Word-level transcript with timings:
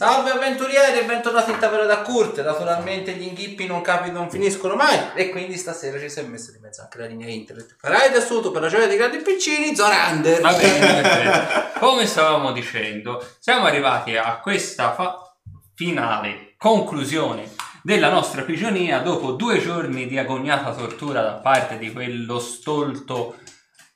Salve 0.00 0.30
avventurieri 0.30 0.98
e 0.98 1.04
bentornati 1.04 1.50
in 1.50 1.58
Tavera 1.58 1.84
da 1.84 2.00
Curte. 2.00 2.40
Naturalmente 2.40 3.12
gli 3.12 3.24
inghippi 3.24 3.66
non 3.66 3.82
capi 3.82 4.10
non 4.10 4.30
finiscono 4.30 4.74
mai 4.74 4.98
e 5.12 5.28
quindi 5.28 5.58
stasera 5.58 5.98
ci 5.98 6.08
si 6.08 6.20
è 6.20 6.22
messo 6.22 6.52
di 6.52 6.58
mezzo 6.58 6.80
anche 6.80 6.96
la 6.96 7.04
linea 7.04 7.28
internet. 7.28 7.76
Farai 7.78 8.18
sotto 8.22 8.50
per 8.50 8.62
la 8.62 8.68
gioia 8.68 8.86
dei 8.86 8.96
grandi 8.96 9.18
piccini, 9.18 9.76
Zorander. 9.76 10.40
Va 10.40 10.54
bene, 10.54 11.02
perfetto. 11.02 11.78
Come 11.80 12.06
stavamo 12.06 12.50
dicendo, 12.52 13.22
siamo 13.40 13.66
arrivati 13.66 14.16
a 14.16 14.38
questa 14.38 14.94
fa- 14.94 15.36
finale 15.74 16.54
conclusione 16.56 17.50
della 17.82 18.08
nostra 18.08 18.40
prigionia 18.40 19.00
dopo 19.00 19.32
due 19.32 19.60
giorni 19.60 20.06
di 20.06 20.16
agoniata 20.16 20.72
tortura 20.72 21.20
da 21.20 21.34
parte 21.34 21.76
di 21.76 21.92
quello 21.92 22.38
stolto, 22.38 23.36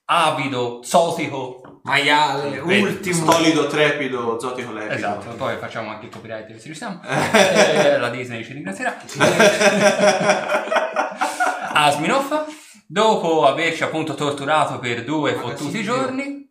avido, 0.07 0.83
zotico. 0.83 1.81
Maiale, 1.85 2.59
ultimo. 2.61 3.31
Stolido, 3.31 3.67
trepido, 3.67 4.41
zotico 4.41 4.73
lepido. 4.73 4.95
Esatto, 4.95 5.35
poi 5.35 5.59
facciamo 5.59 5.91
anche 5.91 6.07
il 6.07 6.13
copyright 6.13 6.57
se 6.57 6.65
riusciamo. 6.65 7.01
Eh, 7.35 7.99
la 7.99 8.09
Disney 8.09 8.43
ci 8.43 8.55
ringrazierà. 8.55 8.97
Asminov, 11.75 12.47
dopo 12.87 13.47
averci 13.47 13.83
appunto 13.83 14.15
torturato 14.15 14.79
per 14.79 15.05
due 15.05 15.35
fottuti 15.35 15.83
giorni, 15.83 16.51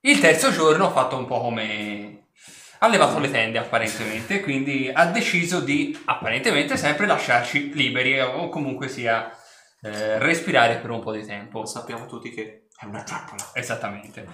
il 0.00 0.20
terzo 0.20 0.52
giorno 0.52 0.88
ha 0.88 0.90
fatto 0.90 1.16
un 1.16 1.24
po' 1.24 1.40
come... 1.40 2.26
ha 2.80 2.88
levato 2.88 3.18
le 3.18 3.30
tende 3.30 3.58
apparentemente, 3.58 4.42
quindi 4.42 4.90
ha 4.92 5.06
deciso 5.06 5.60
di 5.60 5.98
apparentemente 6.04 6.76
sempre 6.76 7.06
lasciarci 7.06 7.72
liberi 7.72 8.20
o 8.20 8.50
comunque 8.50 8.88
sia 8.88 9.30
eh, 9.86 10.18
respirare 10.18 10.76
per 10.76 10.90
un 10.90 11.00
po' 11.00 11.12
di 11.12 11.24
tempo. 11.24 11.64
Sappiamo 11.64 12.06
tutti 12.06 12.30
che 12.30 12.66
è 12.76 12.84
una 12.84 13.02
trappola. 13.02 13.50
Esattamente. 13.54 14.26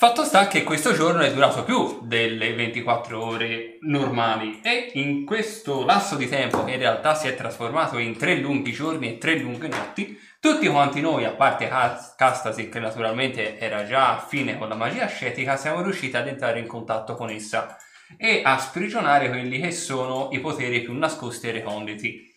Fatto 0.00 0.22
sta 0.22 0.46
che 0.46 0.62
questo 0.62 0.92
giorno 0.92 1.22
è 1.22 1.32
durato 1.32 1.64
più 1.64 2.02
delle 2.02 2.54
24 2.54 3.20
ore 3.20 3.78
normali 3.80 4.60
e 4.62 4.92
in 4.94 5.24
questo 5.24 5.84
lasso 5.84 6.14
di 6.14 6.28
tempo 6.28 6.62
che 6.62 6.74
in 6.74 6.78
realtà 6.78 7.16
si 7.16 7.26
è 7.26 7.34
trasformato 7.34 7.98
in 7.98 8.16
tre 8.16 8.36
lunghi 8.36 8.70
giorni 8.70 9.08
e 9.08 9.18
tre 9.18 9.38
lunghe 9.38 9.66
notti, 9.66 10.16
tutti 10.38 10.68
quanti 10.68 11.00
noi, 11.00 11.24
a 11.24 11.32
parte 11.32 11.66
Cas- 11.66 12.14
Castasi 12.14 12.68
che 12.68 12.78
naturalmente 12.78 13.58
era 13.58 13.84
già 13.86 14.14
a 14.14 14.20
fine 14.20 14.56
con 14.56 14.68
la 14.68 14.76
magia 14.76 15.02
ascetica, 15.02 15.56
siamo 15.56 15.82
riusciti 15.82 16.16
ad 16.16 16.28
entrare 16.28 16.60
in 16.60 16.68
contatto 16.68 17.16
con 17.16 17.28
essa 17.28 17.76
e 18.16 18.42
a 18.44 18.56
sprigionare 18.56 19.28
quelli 19.28 19.58
che 19.58 19.72
sono 19.72 20.28
i 20.30 20.38
poteri 20.38 20.80
più 20.82 20.94
nascosti 20.94 21.48
e 21.48 21.52
reconditi. 21.52 22.27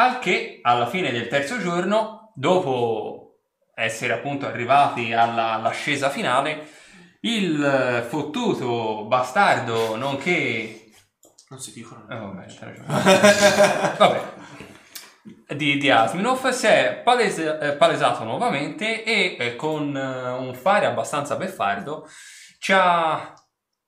Al 0.00 0.18
che 0.18 0.60
alla 0.62 0.86
fine 0.86 1.12
del 1.12 1.28
terzo 1.28 1.58
giorno, 1.58 2.32
dopo 2.34 3.40
essere 3.74 4.14
appunto 4.14 4.46
arrivati 4.46 5.12
alla- 5.12 5.52
all'ascesa 5.52 6.08
finale, 6.08 6.68
il 7.20 7.62
eh, 7.62 8.02
fottuto 8.08 9.04
bastardo, 9.04 9.96
nonché... 9.96 10.90
Non 11.50 11.60
si 11.60 11.72
dicono. 11.72 12.06
vabbè, 12.06 12.46
c'hai 12.46 12.74
ragione. 12.74 13.94
vabbè. 13.98 14.20
Di, 15.54 15.76
di 15.76 15.90
Asminov 15.90 16.48
si 16.48 16.66
è 16.66 17.02
palese- 17.04 17.58
eh, 17.58 17.72
palesato 17.72 18.24
nuovamente 18.24 19.04
e 19.04 19.36
eh, 19.38 19.56
con 19.56 19.94
eh, 19.94 20.30
un 20.30 20.54
fare 20.54 20.86
abbastanza 20.86 21.36
beffardo 21.36 22.08
ci 22.58 22.72
ha 22.72 23.34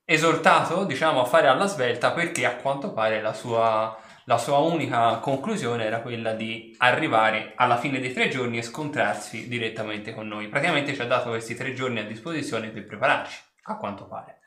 esortato, 0.05 0.85
diciamo, 0.85 1.23
a 1.23 1.25
fare 1.25 1.47
alla 1.47 1.67
svelta 1.67 2.11
perché 2.13 2.45
a 2.45 2.57
quanto 2.57 2.93
pare 2.93 3.23
la 3.23 3.33
sua, 3.33 3.97
la 4.27 4.39
sua 4.39 4.59
unica 4.59 5.19
conclusione 5.19 5.85
era 5.85 6.01
quella 6.01 6.33
di 6.33 6.75
arrivare 6.79 7.53
alla 7.57 7.77
fine 7.77 8.01
dei 8.01 8.13
tre 8.13 8.29
giorni 8.29 8.59
e 8.59 8.63
scontrarsi 8.63 9.49
direttamente 9.49 10.15
con 10.15 10.29
noi. 10.29 10.49
Praticamente 10.49 10.95
ci 10.95 11.01
ha 11.03 11.07
dato 11.07 11.31
questi 11.31 11.55
tre 11.55 11.73
giorni 11.75 12.01
a 12.01 12.05
disposizione 12.05 12.69
per 12.71 12.87
prepararci, 12.87 13.39
a 13.65 13.77
quanto 13.77 14.07
pare. 14.07 14.41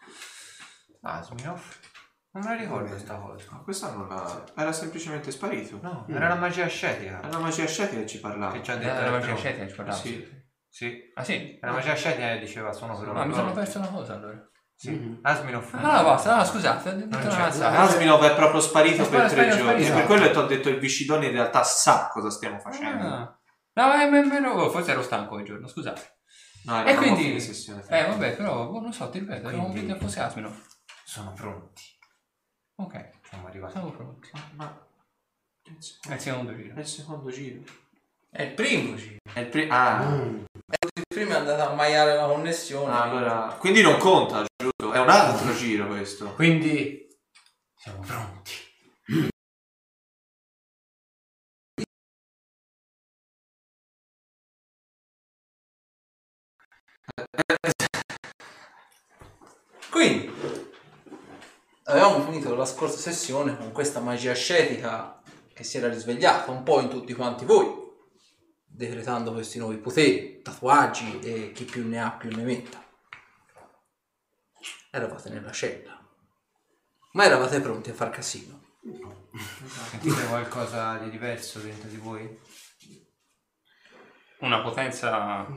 Asminov? 1.02 1.62
Non 2.32 2.44
me 2.44 2.50
la 2.50 2.62
ricordo 2.62 2.90
questa 2.90 3.16
cosa. 3.16 3.46
Ma 3.52 3.58
questa 3.60 3.92
non 3.92 4.08
la... 4.10 4.44
Era 4.58 4.72
semplicemente 4.74 5.32
sparito. 5.32 5.80
No, 5.82 6.06
era 6.10 6.28
la 6.28 6.36
magia 6.36 6.66
ascetica. 6.66 7.22
È 7.22 7.30
la 7.32 7.40
magia 7.40 7.64
ascetica 7.64 8.02
che 8.02 8.08
ci 8.08 8.20
parlava. 8.20 8.52
Che 8.54 8.64
ci 8.64 8.72
ha 8.72 8.74
Eh, 8.74 8.80
detto 8.80 9.02
la 9.02 9.12
magia 9.12 9.32
ascetica 9.34 9.68
ci 9.68 9.76
parlava. 9.76 9.98
Sì. 9.98 10.44
Sì. 10.68 11.12
Ah 11.14 11.24
sì? 11.24 11.58
Era 11.62 11.68
la 11.72 11.78
magia 11.78 11.92
ascetica 11.94 12.28
che 12.34 12.40
diceva 12.40 12.74
sono 12.74 12.98
per 13.00 13.08
Ah, 13.08 13.12
una 13.12 13.26
mi 13.26 13.34
sono 13.34 13.48
cosa. 13.50 13.60
perso 13.62 13.78
una 13.78 13.88
cosa 13.88 14.14
allora. 14.16 14.50
Sì. 14.78 15.20
Asminov. 15.22 15.70
Ah, 15.74 15.98
no, 15.98 16.04
basta, 16.04 16.36
no, 16.38 16.44
scusate. 16.44 17.08
Asminov 17.62 18.24
è 18.24 18.36
proprio 18.36 18.60
sparito 18.60 19.04
È 19.04 19.10
per 19.10 19.30
sparito, 19.30 19.34
tre 19.34 19.44
sparito, 19.52 19.58
giorni. 19.58 19.84
sparito. 19.86 19.94
Per 19.96 20.06
quello 20.06 20.32
ti 20.32 20.38
ho 20.38 20.46
detto 20.46 20.70
il 20.70 20.80
Viscidone 20.80 21.26
in 21.28 21.32
realtà 21.32 21.64
sa 21.64 22.10
cosa 22.12 22.30
stiamo 22.30 22.60
facendo. 22.60 23.06
Ah. 23.08 23.40
No, 23.74 23.92
è 23.94 24.10
meno, 24.10 24.70
forse 24.70 24.92
ero 24.92 25.02
stanco 25.02 25.34
quel 25.36 25.46
giorno, 25.46 25.68
scusate. 25.68 26.18
No, 26.66 26.84
E 26.86 26.96
quindi- 26.96 27.40
sessione. 27.40 27.84
Eh, 27.88 28.06
vabbè, 28.08 28.36
però, 28.36 28.68
boh, 28.70 28.80
non 28.82 28.92
so, 28.92 29.10
ti 29.10 29.20
ripeto, 29.20 29.50
Quindi- 29.50 29.86
che 29.86 29.96
fosse 30.00 30.20
Asmino. 30.20 30.54
Sono 31.04 31.32
pronti. 31.34 31.84
Ok, 32.78 33.10
Siamo 33.30 33.48
arrivati. 33.48 33.72
siamo 33.74 33.92
pronti. 33.92 34.30
Ma... 34.34 34.66
ma- 34.66 34.88
È 35.64 36.14
il 36.14 36.20
secondo- 36.20 36.56
giro. 36.56 36.76
è 36.76 36.80
il 36.80 36.88
secondo 36.88 37.30
giro. 37.30 37.62
È 38.30 38.42
il 38.42 38.54
primo 38.54 38.96
giro. 38.96 39.18
È 39.32 39.40
il 39.40 39.48
primo... 39.48 39.74
Ah. 39.74 40.02
Il 40.04 40.46
primo 41.16 41.32
è 41.32 41.36
andato 41.36 41.72
a 41.72 41.74
maiare 41.74 42.14
la 42.14 42.26
connessione. 42.28 42.92
Ah, 42.92 43.04
allora... 43.04 43.56
Quindi 43.58 43.82
non 43.82 43.98
conta, 43.98 44.44
giusto? 44.62 44.92
È 44.92 45.00
un 45.00 45.10
altro 45.10 45.56
giro 45.56 45.88
questo. 45.88 46.34
Quindi 46.34 47.08
siamo 47.74 48.00
pronti. 48.06 48.52
Quindi, 59.90 60.30
avevamo 61.84 62.26
finito 62.26 62.54
la 62.56 62.66
scorsa 62.66 62.98
sessione 62.98 63.56
con 63.56 63.72
questa 63.72 64.02
magia 64.02 64.32
ascetica 64.32 65.22
che 65.54 65.64
si 65.64 65.78
era 65.78 65.88
risvegliata 65.88 66.52
un 66.52 66.64
po' 66.64 66.82
in 66.82 66.90
tutti 66.90 67.14
quanti 67.14 67.46
voi, 67.46 67.85
decretando 68.76 69.32
questi 69.32 69.58
nuovi 69.58 69.78
poteri, 69.78 70.42
tatuaggi 70.42 71.20
e 71.20 71.52
chi 71.54 71.64
più 71.64 71.88
ne 71.88 72.02
ha 72.02 72.12
più 72.12 72.30
ne 72.36 72.44
metta. 72.44 72.84
Eravate 74.92 75.30
nella 75.30 75.52
cella, 75.52 75.98
ma 77.14 77.26
eravate 77.26 77.62
pronti 77.62 77.90
a 77.90 77.94
far 77.94 78.10
casino. 78.10 78.64
Sentite 79.90 80.26
qualcosa 80.28 80.98
di 80.98 81.10
diverso 81.10 81.60
dentro 81.60 81.90
di 81.90 81.98
voi? 81.98 82.40
Una 84.40 84.62
potenza 84.62 85.48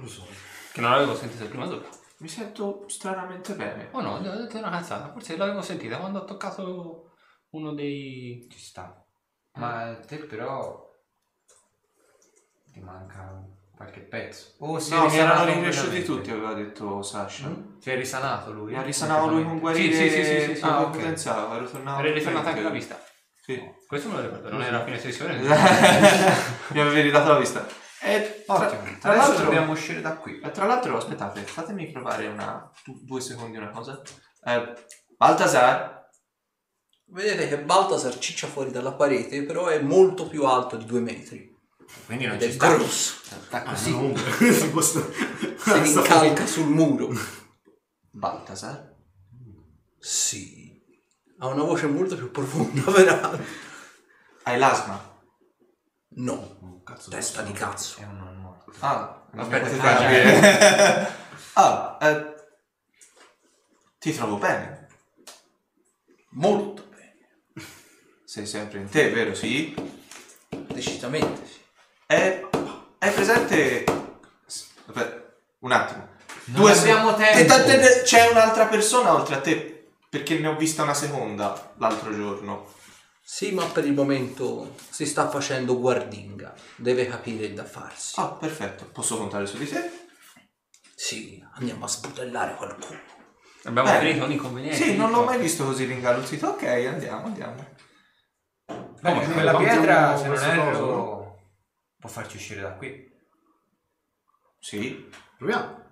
che 0.72 0.80
non 0.80 0.92
avevo 0.92 1.14
sentito 1.14 1.46
prima 1.46 1.66
d'ora. 1.66 1.88
Mi 2.18 2.28
sento 2.28 2.88
stranamente 2.88 3.54
bene. 3.54 3.90
Oh 3.92 4.00
no, 4.00 4.14
ho 4.14 4.20
detto 4.20 4.58
una 4.58 4.70
cazzata, 4.70 5.12
forse 5.12 5.36
l'avevo 5.36 5.62
sentita 5.62 5.98
quando 5.98 6.20
ho 6.20 6.24
toccato 6.24 7.12
uno 7.50 7.74
dei... 7.74 8.48
Ci 8.50 8.58
sta. 8.58 9.04
Ma 9.52 9.96
te 10.06 10.18
però 10.18 10.87
ti 12.78 12.84
manca 12.84 13.44
qualche 13.74 14.00
pezzo. 14.00 14.54
Oh, 14.58 14.78
si 14.78 14.92
No, 14.92 15.02
mi 15.02 15.08
risanato 15.08 15.42
erano 15.42 15.54
ricresciuti 15.54 15.86
completamente. 16.02 16.12
tutti, 16.12 16.30
aveva 16.30 16.54
detto 16.54 17.02
Sasha. 17.02 17.48
Si 17.78 17.90
è 17.90 17.96
risanato 17.96 18.52
lui? 18.52 18.72
Ma 18.72 18.82
risanavo 18.82 19.26
lui 19.28 19.44
con 19.44 19.58
guarire 19.58 19.94
Sì, 19.94 20.08
sì, 20.10 20.24
sì, 20.24 20.40
sì, 20.40 20.56
sì, 20.56 20.64
ah, 20.64 20.80
ok. 20.82 20.94
ok. 20.94 21.02
pensavo, 21.02 21.54
ero 21.54 21.68
tornato. 21.68 22.00
Era 22.02 22.12
ritornata 22.12 22.48
anche 22.50 22.62
la 22.62 22.70
vista. 22.70 23.00
Sì. 23.40 23.60
Questo 23.86 24.08
me 24.08 24.16
lo 24.16 24.22
ricordo, 24.22 24.50
non 24.50 24.62
era 24.62 24.80
a 24.80 24.84
fine 24.84 24.98
sessione. 24.98 25.38
Mi 26.68 26.80
avevi 26.80 27.00
ridato 27.02 27.32
la 27.32 27.38
vista. 27.38 27.66
E 28.00 28.44
tra, 28.46 28.54
Ottimo. 28.54 28.82
tra 29.00 29.10
Adesso 29.12 29.26
l'altro, 29.28 29.44
dobbiamo 29.44 29.72
uscire 29.72 30.00
da 30.00 30.14
qui. 30.16 30.38
e 30.40 30.50
tra 30.50 30.66
l'altro, 30.66 30.96
aspettate, 30.96 31.40
fatemi 31.42 31.90
provare 31.90 32.26
una, 32.26 32.70
du- 32.84 33.00
due 33.04 33.20
secondi 33.20 33.56
una 33.56 33.70
cosa. 33.70 34.00
Eh, 34.44 34.72
Baltasar, 35.16 35.96
Vedete 37.10 37.48
che 37.48 37.58
Baltasar 37.58 38.18
ciccia 38.18 38.46
fuori 38.46 38.70
dalla 38.70 38.92
parete, 38.92 39.42
però 39.44 39.66
è 39.68 39.80
molto 39.80 40.28
più 40.28 40.44
alto 40.44 40.76
di 40.76 40.84
due 40.84 41.00
metri. 41.00 41.56
Quindi 42.06 42.26
non 42.26 42.40
ci 42.40 42.46
è 42.48 42.52
sta. 42.52 42.74
grosso. 42.74 43.14
Sta 43.22 43.62
Ah, 43.64 43.72
così. 43.72 43.92
si 44.52 44.68
può 44.70 44.80
sta- 44.80 45.06
Si 45.58 45.72
rincalca 45.80 46.46
sul 46.46 46.66
muro. 46.66 47.10
Baltasar? 48.10 48.94
Sì. 49.98 50.80
Ha 51.38 51.46
una 51.46 51.62
voce 51.62 51.86
molto 51.86 52.16
più 52.16 52.30
profonda, 52.30 52.82
peraltro. 52.90 53.44
Hai 54.44 54.58
l'asma? 54.58 55.16
No. 56.10 56.32
Oh, 56.62 56.82
cazzo, 56.82 57.10
Testa 57.10 57.42
di 57.42 57.52
cazzo. 57.52 58.00
È 58.00 58.04
un 58.04 58.16
non 58.16 58.36
morto. 58.40 58.72
Ah, 58.80 59.26
Aspetta, 59.36 60.86
ah, 61.54 61.98
eh, 62.00 62.34
ti 63.98 64.14
trovo 64.14 64.36
bene. 64.36 64.86
Molto 66.30 66.84
bene. 66.88 67.64
Sei 68.24 68.46
sempre 68.46 68.78
in 68.80 68.88
te, 68.88 69.10
vero? 69.10 69.34
Sì? 69.34 69.74
Decisamente 70.48 71.46
sì. 71.46 71.57
È, 72.10 72.40
è 72.98 73.12
presente... 73.12 73.84
Aspetta, 74.46 75.36
un 75.58 75.72
attimo. 75.72 76.08
Non 76.46 76.70
abbiamo 76.70 77.14
tempo. 77.14 77.54
Te- 77.54 77.64
te- 77.64 77.78
te- 77.78 78.02
C'è 78.02 78.30
un'altra 78.30 78.64
persona 78.64 79.12
oltre 79.12 79.34
a 79.34 79.40
te, 79.42 79.90
perché 80.08 80.38
ne 80.38 80.46
ho 80.48 80.56
vista 80.56 80.84
una 80.84 80.94
seconda 80.94 81.74
l'altro 81.76 82.14
giorno. 82.14 82.72
Sì, 83.22 83.52
ma 83.52 83.66
per 83.66 83.84
il 83.84 83.92
momento 83.92 84.74
si 84.88 85.04
sta 85.04 85.28
facendo 85.28 85.78
guardinga. 85.78 86.54
Deve 86.76 87.06
capire 87.06 87.52
da 87.52 87.64
farsi. 87.64 88.18
Ah, 88.18 88.28
perfetto. 88.28 88.86
Posso 88.90 89.18
contare 89.18 89.44
su 89.44 89.58
di 89.58 89.68
te? 89.68 90.06
Sì, 90.94 91.44
andiamo 91.56 91.84
a 91.84 91.88
sbutellare 91.88 92.54
qualcuno. 92.54 92.98
Abbiamo 93.64 93.90
finito 93.98 94.24
un 94.24 94.32
inconveniente. 94.32 94.82
Sì, 94.82 94.96
non 94.96 95.10
l'ho 95.10 95.24
mai 95.24 95.38
visto 95.38 95.66
così 95.66 95.84
ringaluzzito. 95.84 96.48
Ok, 96.48 96.62
andiamo, 96.62 97.26
andiamo. 97.26 97.66
Bene, 99.02 99.20
Come 99.20 99.32
quella 99.34 99.56
pietra, 99.56 100.16
se 100.16 100.26
non 100.28 100.38
erro, 100.38 101.17
può 101.98 102.08
farci 102.08 102.36
uscire 102.36 102.60
da 102.62 102.72
qui. 102.74 103.06
Sì, 104.58 105.08
Proviamo. 105.36 105.86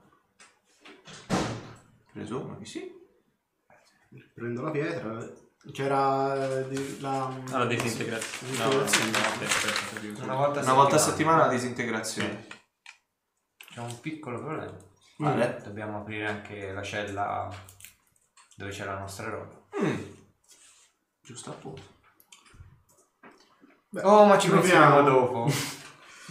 presumo 2.13 2.57
di 2.57 2.65
sì. 2.65 2.93
Prendo 4.35 4.63
la 4.63 4.71
pietra. 4.71 5.45
C'era 5.73 6.59
eh, 6.61 6.69
di- 6.69 7.01
la... 7.01 7.27
Alla 7.51 7.67
disintegrazione. 7.67 8.57
No, 8.57 8.65
no, 8.69 8.79
no. 8.79 10.25
Una 10.25 10.35
volta 10.35 10.61
a 10.61 10.63
Una 10.63 10.73
volta 10.75 10.97
a 10.97 10.99
settimana 10.99 11.47
la 11.47 11.49
disintegrazione. 11.53 12.47
C'è 13.57 13.81
un 13.81 14.01
piccolo 14.01 14.39
problema. 14.39 14.77
Vale. 15.19 15.61
Dobbiamo 15.65 15.99
aprire 16.01 16.27
anche 16.29 16.73
la 16.73 16.83
cella 16.83 17.49
dove 18.55 18.71
c'è 18.71 18.85
la 18.85 18.99
nostra 18.99 19.29
roba. 19.29 19.61
Mm. 19.83 20.03
Giusto 21.21 21.51
appunto. 21.51 21.83
Beh, 23.89 24.03
Oh, 24.03 24.25
ma 24.27 24.39
ci 24.39 24.49
proviamo. 24.49 25.03
pensiamo 25.03 25.03
dopo. 25.03 25.51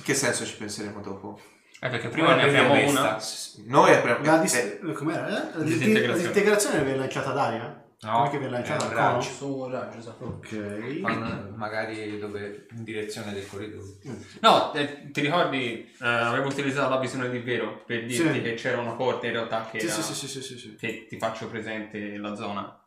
Che 0.05 0.13
senso 0.13 0.45
ci 0.45 0.55
penseremo 0.57 1.01
dopo? 1.01 1.39
Eh, 1.79 1.89
perché 1.89 2.09
prima 2.09 2.27
Ora 2.35 2.45
ne 2.45 2.67
questa. 2.67 2.99
una. 3.01 3.19
S- 3.19 3.63
Noi 3.65 3.91
apriamo... 3.91 4.23
La 4.23 4.37
dis- 4.37 4.53
eh, 4.53 4.79
com'era? 4.93 5.27
eh? 5.27 5.57
La 5.57 5.63
dis- 5.63 5.77
Disintegrazione. 5.77 6.07
la 6.07 6.13
disintegrazione 6.13 6.83
viene 6.83 6.97
lanciata 6.99 7.31
d'aria? 7.31 7.83
No, 8.01 8.17
Come 8.17 8.29
che 8.29 8.37
viene 8.37 8.51
lanciata 8.53 8.85
è 8.85 8.87
un 8.89 8.93
raggio. 8.93 9.29
Su 9.29 9.47
un 9.55 9.71
raggio, 9.71 9.97
esatto. 9.97 10.25
Ok. 10.25 10.99
Fanno 11.01 11.53
magari 11.55 12.19
dove, 12.19 12.67
in 12.75 12.83
direzione 12.83 13.33
del 13.33 13.47
corridoio. 13.47 13.97
No, 14.41 14.71
eh, 14.75 15.09
ti 15.11 15.21
ricordi, 15.21 15.91
eh, 15.99 16.07
avevo 16.07 16.49
utilizzato 16.49 16.89
la 16.93 16.99
visione 16.99 17.27
di 17.31 17.39
vero 17.39 17.83
per 17.83 18.05
dirti 18.05 18.31
Sì. 18.33 18.41
che 18.43 18.53
c'era 18.53 18.79
una 18.79 18.91
porta 18.93 19.25
in 19.25 19.31
realtà 19.31 19.67
che, 19.71 19.79
Sì, 19.79 19.87
era- 19.87 19.95
sì, 19.95 20.13
sì, 20.13 20.27
sì, 20.27 20.41
sì, 20.43 20.57
sì. 20.59 20.75
che 20.75 21.07
ti 21.09 21.17
faccio 21.17 21.47
presente 21.47 22.17
la 22.17 22.35
zona. 22.35 22.79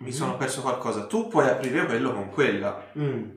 Mi 0.00 0.12
sono 0.12 0.36
perso 0.36 0.60
qualcosa. 0.62 1.06
Tu 1.06 1.28
puoi 1.28 1.48
aprire 1.48 1.86
quello 1.86 2.12
con 2.12 2.30
quella. 2.30 2.90
Mm. 2.98 3.30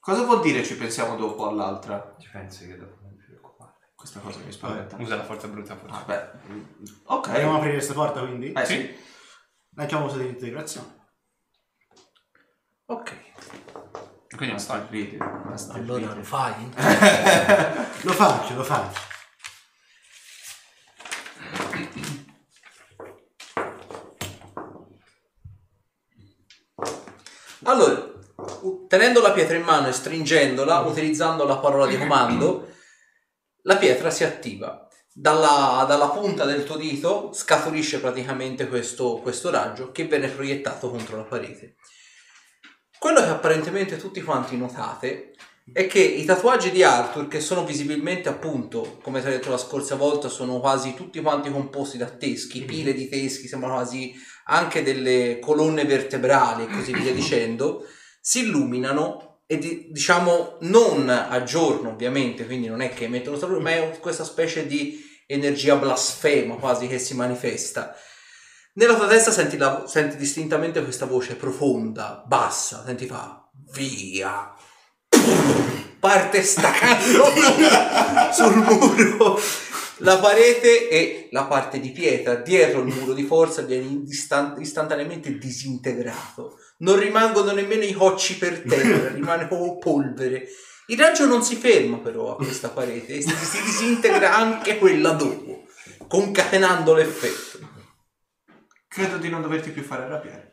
Cosa 0.00 0.24
vuol 0.24 0.40
dire 0.40 0.64
ci 0.64 0.76
pensiamo 0.76 1.16
dopo 1.16 1.46
all'altra? 1.48 2.16
Ci 2.18 2.28
pensi 2.30 2.66
che 2.66 2.76
dopo 2.76 2.96
non 3.02 3.16
ti 3.16 3.24
preoccupare. 3.26 3.72
Questa 3.94 4.20
cosa 4.20 4.38
mi 4.44 4.50
spaventa. 4.52 4.96
Usa 4.98 5.16
la 5.16 5.24
forza 5.24 5.46
brutta 5.48 5.76
forza. 5.76 5.94
Ah, 5.94 6.04
beh. 6.04 6.30
mm, 6.52 6.62
Ok. 7.04 7.28
Andiamo 7.28 7.52
a 7.54 7.56
aprire 7.56 7.74
questa 7.74 7.92
porta 7.94 8.20
quindi? 8.20 8.52
Eh 8.52 8.64
sì. 8.64 8.96
Lanciamo 9.74 10.02
questa 10.04 10.20
disintegrazione. 10.22 11.00
Ok, 12.86 13.14
Quindi 14.36 14.54
non. 14.54 14.86
Ridi, 14.90 15.16
basta 15.16 15.72
allora 15.74 16.12
lo 16.14 16.22
fai? 16.22 16.52
Lo 18.02 18.12
faccio, 18.12 18.54
lo 18.54 18.64
faccio. 18.64 19.00
Allora, 27.64 28.12
tenendo 28.88 29.20
la 29.20 29.30
pietra 29.32 29.56
in 29.56 29.62
mano 29.62 29.88
e 29.88 29.92
stringendola, 29.92 30.80
utilizzando 30.80 31.44
la 31.44 31.58
parola 31.58 31.86
di 31.86 31.96
comando, 31.96 32.68
la 33.62 33.76
pietra 33.76 34.10
si 34.10 34.24
attiva. 34.24 34.88
Dalla, 35.14 35.84
dalla 35.86 36.08
punta 36.08 36.44
del 36.44 36.64
tuo 36.64 36.76
dito 36.76 37.32
scaturisce 37.32 38.00
praticamente 38.00 38.66
questo, 38.66 39.18
questo 39.18 39.50
raggio 39.50 39.92
che 39.92 40.04
viene 40.04 40.28
proiettato 40.28 40.90
contro 40.90 41.18
la 41.18 41.24
parete. 41.24 41.76
Quello 42.98 43.20
che 43.20 43.28
apparentemente 43.28 43.96
tutti 43.96 44.22
quanti 44.22 44.56
notate 44.56 45.34
è 45.70 45.86
che 45.86 46.00
i 46.00 46.24
tatuaggi 46.24 46.70
di 46.70 46.82
Arthur, 46.82 47.28
che 47.28 47.40
sono 47.40 47.64
visibilmente 47.64 48.28
appunto, 48.28 48.98
come 49.02 49.20
ti 49.20 49.26
ho 49.26 49.30
detto 49.30 49.50
la 49.50 49.58
scorsa 49.58 49.94
volta, 49.94 50.28
sono 50.28 50.58
quasi 50.58 50.94
tutti 50.94 51.20
quanti 51.20 51.50
composti 51.50 51.98
da 51.98 52.06
teschi, 52.06 52.62
pile 52.62 52.92
di 52.92 53.08
teschi, 53.08 53.46
sembrano 53.46 53.74
quasi 53.74 54.14
anche 54.44 54.82
delle 54.82 55.38
colonne 55.40 55.84
vertebrali 55.84 56.64
e 56.64 56.68
così 56.68 56.92
via 56.92 57.12
dicendo, 57.14 57.86
si 58.20 58.40
illuminano 58.40 59.40
e 59.46 59.58
di- 59.58 59.88
diciamo 59.90 60.58
non 60.62 61.08
a 61.08 61.42
giorno 61.42 61.90
ovviamente, 61.90 62.46
quindi 62.46 62.68
non 62.68 62.80
è 62.80 62.92
che 62.94 63.04
emettono 63.04 63.36
solo 63.36 63.60
ma 63.60 63.70
è 63.70 63.98
questa 64.00 64.24
specie 64.24 64.66
di 64.66 65.02
energia 65.26 65.76
blasfema 65.76 66.56
quasi 66.56 66.86
che 66.86 66.98
si 66.98 67.14
manifesta. 67.14 67.94
Nella 68.74 68.94
tua 68.94 69.06
testa 69.06 69.30
senti, 69.30 69.56
la- 69.56 69.84
senti 69.86 70.16
distintamente 70.16 70.82
questa 70.82 71.04
voce 71.06 71.36
profonda, 71.36 72.22
bassa, 72.26 72.82
senti 72.86 73.06
fa 73.06 73.46
via. 73.72 74.54
Parte 76.00 76.42
staccando 76.42 77.24
sul 78.32 78.56
muro 78.56 79.38
la 80.02 80.18
parete 80.18 80.88
e 80.88 81.28
la 81.30 81.44
parte 81.44 81.80
di 81.80 81.90
pietra 81.90 82.34
dietro 82.34 82.80
il 82.80 82.92
muro 82.92 83.12
di 83.12 83.24
forza 83.24 83.62
viene 83.62 84.02
istan- 84.06 84.60
istantaneamente 84.60 85.38
disintegrato. 85.38 86.58
Non 86.78 86.98
rimangono 86.98 87.52
nemmeno 87.52 87.84
i 87.84 87.92
cocci 87.92 88.36
per 88.36 88.62
terra, 88.62 89.08
rimane 89.14 89.46
proprio 89.46 89.78
polvere. 89.78 90.46
Il 90.86 90.98
raggio 90.98 91.26
non 91.26 91.42
si 91.42 91.54
ferma 91.54 91.98
però 91.98 92.32
a 92.32 92.36
questa 92.36 92.70
parete 92.70 93.14
e 93.14 93.22
si, 93.22 93.30
si 93.30 93.62
disintegra 93.62 94.34
anche 94.34 94.78
quella 94.78 95.12
dopo, 95.12 95.66
concatenando 96.08 96.94
l'effetto. 96.94 97.70
Credo 98.88 99.16
di 99.18 99.28
non 99.30 99.40
doverti 99.40 99.70
più 99.70 99.82
fare 99.82 100.02
arrabbiare. 100.02 100.51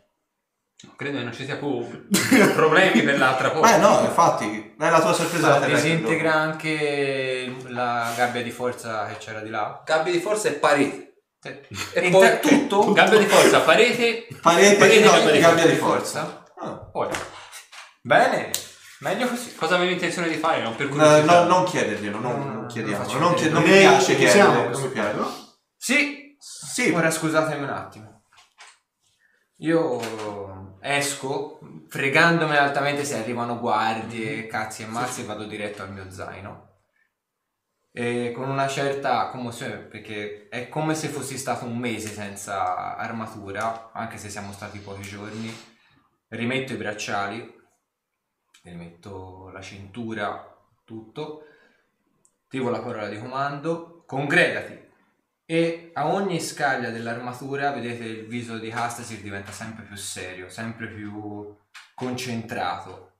Credo 0.95 1.17
che 1.17 1.23
non 1.23 1.33
ci 1.33 1.43
sia 1.43 1.57
più 1.57 1.85
problemi 2.55 3.01
per 3.03 3.17
l'altra 3.17 3.51
porta. 3.51 3.75
Eh 3.75 3.79
no, 3.79 3.99
infatti, 4.01 4.75
è 4.79 4.89
la 4.89 5.01
tua 5.01 5.11
sorpresa 5.13 5.59
Ma 5.59 5.65
disintegra 5.65 6.33
anche 6.33 7.53
la 7.67 8.13
gabbia 8.15 8.41
di 8.41 8.51
forza 8.51 9.05
che 9.07 9.17
c'era 9.17 9.41
di 9.41 9.49
là. 9.49 9.81
Gabbia 9.85 10.11
di 10.13 10.19
forza 10.21 10.47
e 10.47 10.53
parete. 10.53 11.15
E 11.41 12.05
in 12.05 12.11
poi 12.11 12.27
te- 12.27 12.39
tutto? 12.39 12.91
Gabbia 12.93 13.17
di 13.19 13.25
forza, 13.25 13.59
parete. 13.61 14.27
Parete, 14.41 14.75
Parete, 14.77 15.03
no, 15.03 15.11
gabbia 15.11 15.31
di 15.31 15.39
gabbia 15.39 15.65
di 15.67 15.75
forza. 15.75 16.23
forza. 16.23 16.43
Ah. 16.61 16.89
Poi, 16.91 17.07
Bene, 18.01 18.49
meglio 18.99 19.27
così. 19.27 19.53
cosa 19.55 19.75
avevi 19.75 19.93
intenzione 19.93 20.29
di 20.29 20.35
fare? 20.35 20.61
Non 20.61 20.75
per 20.77 20.89
No, 20.89 21.21
no, 21.23 21.43
non 21.43 21.63
chiederglielo, 21.65 22.19
non, 22.19 22.31
No, 22.39 22.43
non 22.45 22.61
no, 22.61 22.65
chiediamo. 22.67 23.17
non 23.17 23.33
chied- 23.33 23.51
non 23.51 23.63
mi 23.63 23.69
piace 23.69 24.13
a 24.13 24.15
chiedere, 24.15 24.43
non 24.43 24.65
questo 24.67 24.85
mi 24.85 24.91
piace. 24.93 25.17
Sì, 25.77 26.37
Sì, 26.39 26.89
ora 26.91 27.11
scusatemi 27.11 27.63
un 27.63 27.69
attimo. 27.69 28.23
Io 29.61 30.58
esco 30.81 31.59
fregandomi 31.87 32.55
altamente 32.55 33.03
se 33.03 33.17
arrivano 33.17 33.59
guardie, 33.59 34.47
cazzi 34.47 34.83
e 34.83 34.87
mazzi, 34.87 35.23
vado 35.23 35.45
diretto 35.45 35.81
al 35.81 35.91
mio 35.91 36.09
zaino. 36.09 36.67
E 37.91 38.31
con 38.35 38.49
una 38.49 38.67
certa 38.67 39.29
commozione, 39.29 39.77
perché 39.77 40.47
è 40.49 40.69
come 40.69 40.95
se 40.95 41.07
fossi 41.07 41.37
stato 41.37 41.65
un 41.65 41.77
mese 41.77 42.09
senza 42.09 42.95
armatura, 42.95 43.91
anche 43.93 44.17
se 44.17 44.29
siamo 44.29 44.51
stati 44.51 44.79
pochi 44.79 45.01
giorni. 45.01 45.67
Rimetto 46.27 46.73
i 46.73 46.77
bracciali, 46.77 47.59
rimetto 48.63 49.49
la 49.49 49.61
cintura, 49.61 50.55
tutto. 50.85 51.45
Dico 52.47 52.69
la 52.69 52.81
parola 52.81 53.07
di 53.07 53.19
comando, 53.19 54.03
congregati, 54.05 54.88
e 55.51 55.89
a 55.95 56.05
ogni 56.05 56.39
scaglia 56.39 56.91
dell'armatura 56.91 57.71
vedete 57.71 58.03
il 58.03 58.27
viso 58.27 58.59
di 58.59 58.69
Hastasir 58.69 59.19
diventa 59.19 59.51
sempre 59.51 59.83
più 59.83 59.95
serio, 59.95 60.47
sempre 60.47 60.87
più 60.89 61.57
concentrato, 61.95 63.13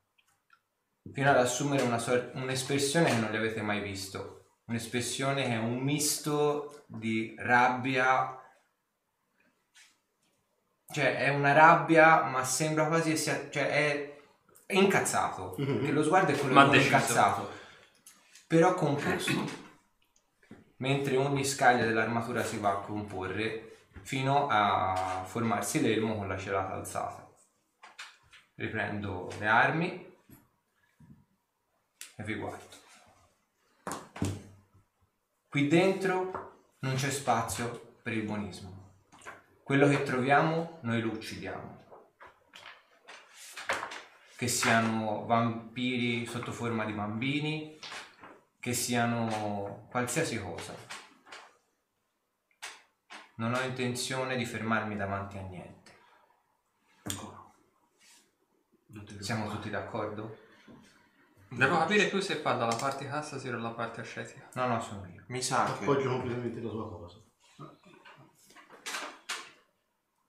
fino 1.11 1.31
ad 1.31 1.37
assumere 1.37 1.81
una 1.81 1.97
sor- 1.97 2.29
un'espressione 2.35 3.09
che 3.09 3.15
non 3.17 3.31
gli 3.31 3.35
avete 3.35 3.63
mai 3.63 3.81
visto. 3.81 4.57
Un'espressione 4.65 5.41
che 5.41 5.53
è 5.53 5.57
un 5.57 5.79
misto 5.79 6.83
di 6.85 7.33
rabbia, 7.39 8.39
cioè 10.93 11.17
è 11.17 11.29
una 11.29 11.53
rabbia, 11.53 12.25
ma 12.25 12.43
sembra 12.43 12.85
quasi 12.85 13.09
che 13.09 13.17
sia, 13.17 13.49
cioè 13.49 13.69
è, 13.69 14.17
è 14.67 14.75
incazzato, 14.75 15.55
Mhm. 15.57 15.77
perché 15.77 15.91
lo 15.91 16.03
sguardo 16.03 16.31
è 16.31 16.37
quello 16.37 16.53
Ma 16.53 16.67
di 16.67 16.77
incazzato, 16.79 17.49
però 18.45 18.75
composto 18.75 19.67
mentre 20.79 21.17
ogni 21.17 21.45
scaglia 21.45 21.85
dell'armatura 21.85 22.43
si 22.43 22.57
va 22.57 22.71
a 22.71 22.81
comporre 22.81 23.87
fino 24.01 24.47
a 24.49 25.23
formarsi 25.25 25.81
l'elmo 25.81 26.15
con 26.15 26.27
la 26.27 26.37
celata 26.37 26.73
alzata. 26.73 27.27
Riprendo 28.55 29.31
le 29.39 29.47
armi 29.47 30.17
e 32.15 32.23
vi 32.23 32.35
guardo. 32.35 32.77
Qui 35.47 35.67
dentro 35.67 36.75
non 36.79 36.95
c'è 36.95 37.09
spazio 37.09 37.97
per 38.01 38.13
il 38.13 38.23
buonismo. 38.23 38.77
Quello 39.63 39.87
che 39.87 40.03
troviamo 40.03 40.79
noi 40.81 41.01
lo 41.01 41.11
uccidiamo. 41.11 41.77
Che 44.35 44.47
siano 44.47 45.25
vampiri 45.25 46.25
sotto 46.25 46.51
forma 46.51 46.85
di 46.85 46.93
bambini, 46.93 47.77
che 48.59 48.73
siano 48.73 49.87
qualsiasi 49.89 50.39
cosa. 50.39 50.75
Non 53.35 53.53
ho 53.53 53.61
intenzione 53.61 54.35
di 54.35 54.45
fermarmi 54.45 54.97
davanti 54.97 55.37
a 55.37 55.41
niente. 55.41 55.77
Siamo 59.19 59.49
tutti 59.49 59.69
d'accordo? 59.69 60.47
Devo 61.49 61.77
capire 61.77 62.09
tu 62.09 62.19
se 62.19 62.35
fa 62.35 62.53
dalla 62.53 62.75
parte 62.75 63.07
cassa 63.07 63.37
o 63.37 63.39
dalla 63.39 63.71
parte 63.71 64.01
ascetica. 64.01 64.49
No, 64.53 64.67
no, 64.67 64.81
sono 64.81 65.07
io. 65.07 65.23
Mi 65.27 65.41
sa 65.41 65.65
che... 65.65 65.83
Appoggio 65.83 66.09
completamente 66.09 66.59
la 66.61 66.69
sua 66.69 66.89
cosa. 66.89 67.17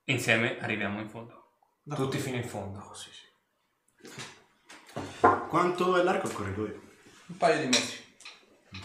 Insieme 0.04 0.58
arriviamo 0.60 1.00
in 1.00 1.08
fondo. 1.08 1.52
Tutti 1.84 2.18
fino 2.18 2.36
in 2.36 2.48
fondo. 2.48 2.78
Oh, 2.78 2.94
sì, 2.94 3.10
sì. 3.10 3.28
Quanto 5.48 5.96
è 5.96 6.02
largo 6.02 6.28
il 6.28 6.34
corridoio? 6.34 6.80
Un 7.26 7.36
paio 7.36 7.60
di 7.60 7.66
metri. 7.66 7.99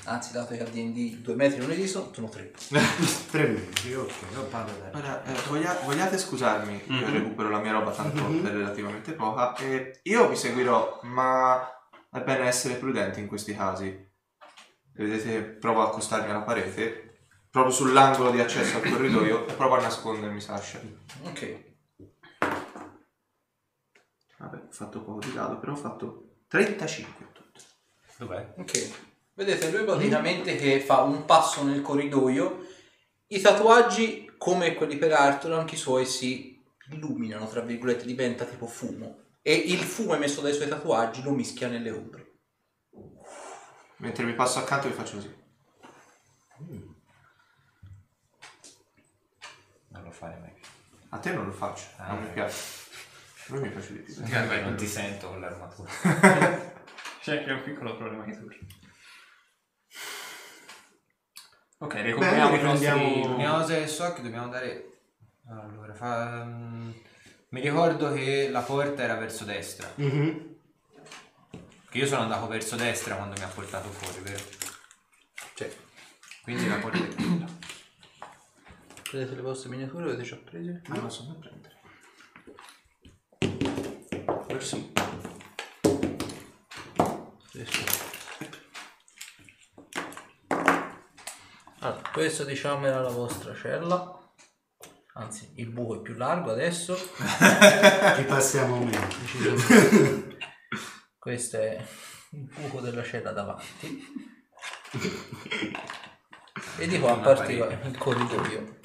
Anzi, 0.05 0.31
dato 0.33 0.55
che 0.55 0.61
a 0.63 0.65
D&D 0.65 1.17
due 1.17 1.35
metri 1.35 1.59
non 1.59 1.69
esistono, 1.71 2.11
sono 2.13 2.27
tre. 2.29 2.51
Tre 3.29 3.47
metri, 3.47 3.93
ok. 3.93 4.11
Io 4.33 4.43
parlo 4.45 4.71
da 4.79 4.97
Ora, 4.97 5.23
eh, 5.23 5.33
voglia- 5.47 5.79
vogliate 5.83 6.17
scusarmi, 6.17 6.81
io 6.87 7.07
Mhm. 7.07 7.11
recupero 7.13 7.49
la 7.49 7.59
mia 7.59 7.71
roba 7.73 7.91
tanto 7.91 8.23
Mhm. 8.23 8.45
è 8.45 8.49
relativamente 8.51 9.13
poca 9.13 9.55
e 9.57 9.99
io 10.03 10.27
vi 10.29 10.35
seguirò, 10.35 10.99
ma 11.03 11.67
è 12.11 12.21
bene 12.21 12.45
essere 12.47 12.75
prudenti 12.75 13.19
in 13.19 13.27
questi 13.27 13.55
casi. 13.55 14.13
Vedete, 14.93 15.41
provo 15.43 15.81
a 15.81 15.87
accostarmi 15.87 16.29
alla 16.31 16.41
parete, 16.41 17.27
proprio 17.51 17.73
sull'angolo 17.73 18.31
di 18.31 18.39
accesso 18.39 18.77
al 18.77 18.89
corridoio 18.89 19.45
e 19.47 19.53
provo 19.53 19.75
a 19.75 19.81
nascondermi 19.81 20.39
Sasha. 20.41 20.79
Ok. 21.23 21.63
Vabbè, 24.39 24.57
ho 24.67 24.71
fatto 24.71 25.03
poco 25.03 25.19
di 25.19 25.31
dado, 25.33 25.59
però 25.59 25.73
ho 25.73 25.77
fatto 25.77 26.37
35 26.47 27.25
in 27.25 27.31
tutto. 27.33 27.61
Dov'è? 28.17 28.53
Ok. 28.57 28.91
Vedete 29.35 29.69
lui 29.69 29.83
praticamente 29.83 30.55
che 30.55 30.79
fa 30.79 31.01
un 31.01 31.25
passo 31.25 31.63
nel 31.63 31.81
corridoio. 31.81 32.65
I 33.27 33.41
tatuaggi, 33.41 34.31
come 34.37 34.75
quelli 34.75 34.97
per 34.97 35.11
Arthur, 35.11 35.51
anche 35.53 35.75
i 35.75 35.77
suoi 35.77 36.05
si 36.05 36.63
illuminano, 36.91 37.47
tra 37.47 37.59
virgolette, 37.61 38.05
diventa 38.05 38.45
tipo 38.45 38.65
fumo. 38.65 39.23
E 39.41 39.53
il 39.53 39.79
fumo 39.79 40.15
emesso 40.15 40.39
dai 40.41 40.53
suoi 40.53 40.69
tatuaggi 40.69 41.21
lo 41.21 41.31
mischia 41.31 41.67
nelle 41.67 41.91
ombre. 41.91 42.31
Mentre 43.97 44.23
mi 44.23 44.33
passo 44.35 44.59
accanto 44.59 44.87
vi 44.87 44.93
faccio 44.93 45.15
così. 45.15 45.35
Non 49.89 50.03
lo 50.03 50.11
fare 50.11 50.37
mai. 50.39 50.53
A 51.09 51.17
te 51.19 51.31
non 51.33 51.45
lo 51.45 51.51
faccio, 51.51 51.83
Ah, 51.97 52.13
non 52.13 52.21
mi 52.21 52.27
ok. 52.27 52.33
piace. 52.33 52.63
A 53.47 53.53
lui 53.53 53.61
mi 53.63 53.69
piace 53.69 53.93
di 53.93 53.99
più. 53.99 54.15
Vabbè, 54.15 54.61
Non 54.61 54.75
ti 54.75 54.87
sento 54.87 55.27
con 55.27 55.39
l'armatura. 55.41 55.89
C'è 57.21 57.37
anche 57.37 57.51
un 57.51 57.63
piccolo 57.63 57.95
problema 57.97 58.23
di 58.23 58.33
tour. 58.33 58.55
Ok, 61.77 61.93
recuperiamo 61.93 62.51
Bene, 62.51 62.61
i 62.61 62.63
nostri... 62.63 63.21
L'unica 63.23 63.51
cosa 63.51 63.75
che 63.75 63.87
so 63.87 64.05
è 64.05 64.13
che 64.13 64.21
dobbiamo 64.21 64.45
andare... 64.45 64.91
Allora, 65.47 65.93
fa... 65.93 66.43
mm, 66.45 66.91
mi 67.49 67.61
ricordo 67.61 68.13
che 68.13 68.49
la 68.49 68.61
porta 68.61 69.03
era 69.03 69.15
verso 69.15 69.43
destra. 69.43 69.91
Mhm. 69.95 70.55
Che 71.89 71.97
io 71.97 72.07
sono 72.07 72.21
andato 72.21 72.47
verso 72.47 72.75
destra 72.75 73.15
quando 73.15 73.35
mi 73.37 73.43
ha 73.43 73.47
portato 73.47 73.89
fuori, 73.89 74.19
vero? 74.21 74.43
Cioè, 75.53 75.73
Quindi 76.43 76.67
la 76.67 76.75
porta 76.77 76.97
è 76.97 77.07
quella. 77.15 77.45
prendete 79.03 79.35
le 79.35 79.41
vostre 79.41 79.69
miniature, 79.69 80.03
avete 80.05 80.23
già 80.23 80.37
prese? 80.37 80.81
Ma 80.87 80.95
non 80.95 81.11
so 81.11 81.23
da 81.23 81.33
prendere. 81.39 81.73
Sì. 84.59 84.91
Allora, 91.85 92.01
questo 92.11 92.43
diciamo 92.45 92.87
era 92.87 92.99
la 92.99 93.09
vostra 93.09 93.53
cella. 93.53 94.19
Anzi, 95.13 95.51
il 95.57 95.69
buco 95.69 95.97
è 95.97 96.01
più 96.01 96.15
largo 96.15 96.49
adesso. 96.49 96.95
Ci 96.97 98.23
passiamo 98.23 98.79
meno. 98.79 99.07
Decisamente. 99.19 100.37
Questo 101.19 101.57
è 101.57 101.85
il 102.31 102.49
buco 102.55 102.79
della 102.79 103.03
cella 103.03 103.31
davanti. 103.31 104.03
E 106.79 106.87
di 106.87 106.99
qua 106.99 107.19
partiva 107.19 107.67
parete. 107.67 107.87
il 107.87 107.97
corridoio. 107.99 108.79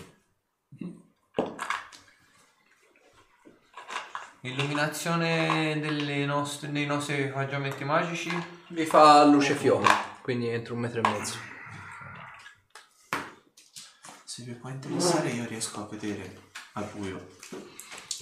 Illuminazione 4.43 5.79
delle 5.81 6.27
nostre- 6.27 6.71
dei 6.71 6.85
nostri 6.85 7.15
equipaggiamenti 7.15 7.83
magici. 7.85 8.31
Vi 8.69 8.85
fa 8.85 9.25
luce 9.25 9.55
fiore, 9.55 9.89
quindi 10.21 10.49
entro 10.49 10.75
un 10.75 10.81
metro 10.81 11.01
e 11.01 11.09
mezzo. 11.09 11.60
Se 14.41 14.47
vi 14.47 14.55
può 14.55 14.71
interessare 14.71 15.29
io 15.29 15.45
riesco 15.47 15.83
a 15.83 15.87
vedere 15.87 16.49
al 16.73 16.89
buio. 16.95 17.37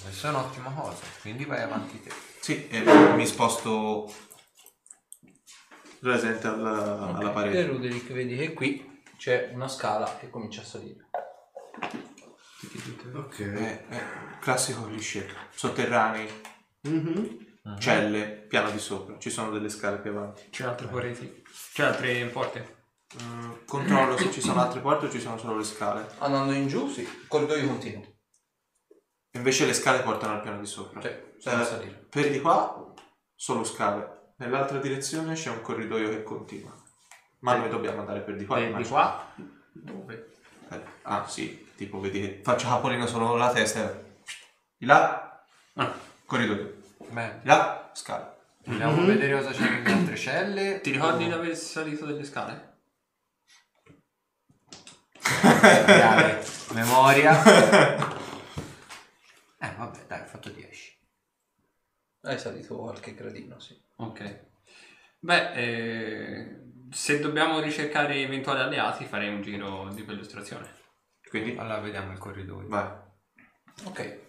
Questa 0.02 0.26
è 0.26 0.30
un'ottima 0.30 0.72
cosa, 0.72 1.04
quindi 1.20 1.44
vai 1.44 1.62
avanti 1.62 2.00
te. 2.02 2.10
Sì, 2.40 2.66
e 2.66 2.80
mi 3.14 3.24
sposto 3.24 4.12
presente 6.00 6.48
alla, 6.48 7.14
alla 7.14 7.30
E 7.30 7.32
parete. 7.32 7.66
Ruderick 7.66 8.10
vedi 8.10 8.36
che 8.36 8.52
qui 8.52 9.00
c'è 9.16 9.50
una 9.52 9.68
scala 9.68 10.16
che 10.18 10.28
comincia 10.28 10.62
a 10.62 10.64
salire. 10.64 11.06
Ok. 13.14 13.40
È, 13.40 13.86
è 13.86 14.04
classico 14.40 14.86
cliché. 14.86 15.24
Sotterranei, 15.54 16.28
Mhm. 16.80 17.78
celle, 17.78 18.26
piano 18.48 18.72
di 18.72 18.80
sopra. 18.80 19.20
Ci 19.20 19.30
sono 19.30 19.52
delle 19.52 19.68
scale 19.68 19.98
più 19.98 20.10
avanti. 20.10 20.48
C'è 20.50 20.64
altre 20.64 20.88
pareti? 20.88 21.44
C'è 21.72 21.84
altre 21.84 22.24
porte? 22.26 22.77
Mm, 23.22 23.52
controllo 23.64 24.18
se 24.18 24.30
ci 24.30 24.40
sono 24.42 24.60
altre 24.60 24.80
porte 24.80 25.06
o 25.06 25.10
ci 25.10 25.20
sono 25.20 25.38
solo 25.38 25.56
le 25.56 25.64
scale. 25.64 26.06
Andando 26.18 26.52
in 26.52 26.68
giù, 26.68 26.88
sì, 26.88 27.08
corridoio 27.26 27.66
continuo. 27.66 28.04
Invece 29.32 29.64
le 29.66 29.72
scale 29.72 30.00
portano 30.02 30.34
al 30.34 30.40
piano 30.42 30.58
di 30.60 30.66
sopra. 30.66 31.00
Cioè, 31.00 31.32
senza 31.38 31.62
Eh, 31.62 31.64
salire. 31.64 32.06
per 32.10 32.30
di 32.30 32.40
qua 32.40 32.92
solo 33.34 33.64
scale. 33.64 34.32
Nell'altra 34.36 34.78
direzione 34.78 35.34
c'è 35.34 35.50
un 35.50 35.62
corridoio 35.62 36.10
che 36.10 36.22
continua. 36.22 36.72
Ma 37.40 37.54
noi 37.56 37.68
dobbiamo 37.70 38.00
andare 38.00 38.20
per 38.20 38.36
di 38.36 38.44
qua. 38.44 38.58
Eh, 38.58 38.62
di 38.62 38.66
immagino. 38.68 38.88
qua? 38.94 39.32
Dove? 39.72 40.30
Eh, 40.70 40.80
ah 41.02 41.26
sì, 41.26 41.66
tipo 41.76 42.00
vedi 42.00 42.20
che 42.20 42.40
faccio 42.42 42.68
capolino 42.68 43.06
solo 43.06 43.36
la 43.36 43.50
testa. 43.52 44.02
Di 44.76 44.86
là, 44.86 45.24
Ah, 45.74 45.94
corridoio. 46.26 46.74
Bene, 47.10 47.38
Di 47.42 47.48
là, 47.48 47.90
scala. 47.94 48.36
andiamo 48.66 49.00
a 49.02 49.04
vedere 49.06 49.32
cosa 49.40 49.50
c'è 49.52 49.70
nelle 49.70 49.92
altre 49.92 50.16
celle. 50.16 50.80
ti 50.80 50.90
ricordi 50.90 51.24
di 51.26 51.32
aver 51.32 51.56
salito 51.56 52.04
delle 52.04 52.24
scale? 52.24 52.77
Memoria. 56.72 57.42
Eh 59.60 59.74
vabbè, 59.76 60.04
dai, 60.06 60.20
ho 60.20 60.24
fatto 60.24 60.50
10. 60.50 60.98
Hai 62.20 62.38
salito 62.38 62.76
qualche 62.78 63.12
gradino, 63.12 63.58
sì. 63.58 63.76
Ok. 63.96 64.46
Beh, 65.18 65.52
eh, 65.54 66.60
se 66.92 67.18
dobbiamo 67.18 67.58
ricercare 67.58 68.20
eventuali 68.22 68.60
alleati 68.60 69.04
farei 69.04 69.30
un 69.34 69.42
giro 69.42 69.92
di 69.92 70.04
perlustrazione. 70.04 70.76
Quindi, 71.28 71.56
Allora 71.58 71.80
vediamo 71.80 72.12
il 72.12 72.18
corridoio. 72.18 72.68
vai. 72.68 72.88
Ok. 73.86 74.26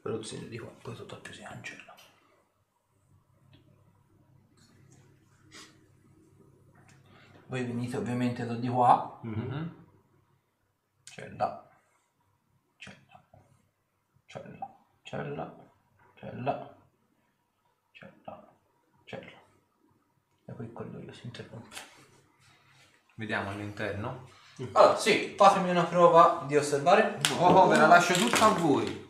Produzione 0.00 0.48
di 0.48 0.58
qua, 0.58 0.70
poi 0.80 0.94
tutto 0.96 1.20
più 1.20 1.34
si 1.34 1.42
angela. 1.42 1.91
Voi 7.52 7.64
venite 7.64 7.98
ovviamente 7.98 8.46
da 8.46 8.54
di 8.54 8.66
qua, 8.66 9.18
Mhm. 9.20 9.84
c'è 11.04 11.28
là, 11.36 11.68
c'è 12.78 12.96
là, 13.10 13.22
c'è 14.24 14.42
là, 14.56 14.74
c'è 15.04 15.22
là, 15.22 15.54
c'è 16.14 16.32
là, 16.32 16.74
c'è 17.92 18.10
là, 18.24 18.48
c'è 19.04 19.20
là. 19.20 19.40
E 20.46 20.52
poi 20.54 20.64
il 20.64 20.72
corridoio 20.72 21.12
si 21.12 21.26
interrompe. 21.26 21.76
Vediamo 23.16 23.50
all'interno. 23.50 24.30
Allora, 24.72 24.96
sì, 24.96 25.34
fatemi 25.36 25.68
una 25.68 25.84
prova 25.84 26.44
di 26.46 26.56
osservare. 26.56 27.20
Oh, 27.38 27.66
ve 27.66 27.76
la 27.76 27.86
lascio 27.86 28.14
tutta 28.14 28.46
a 28.46 28.54
voi. 28.54 29.01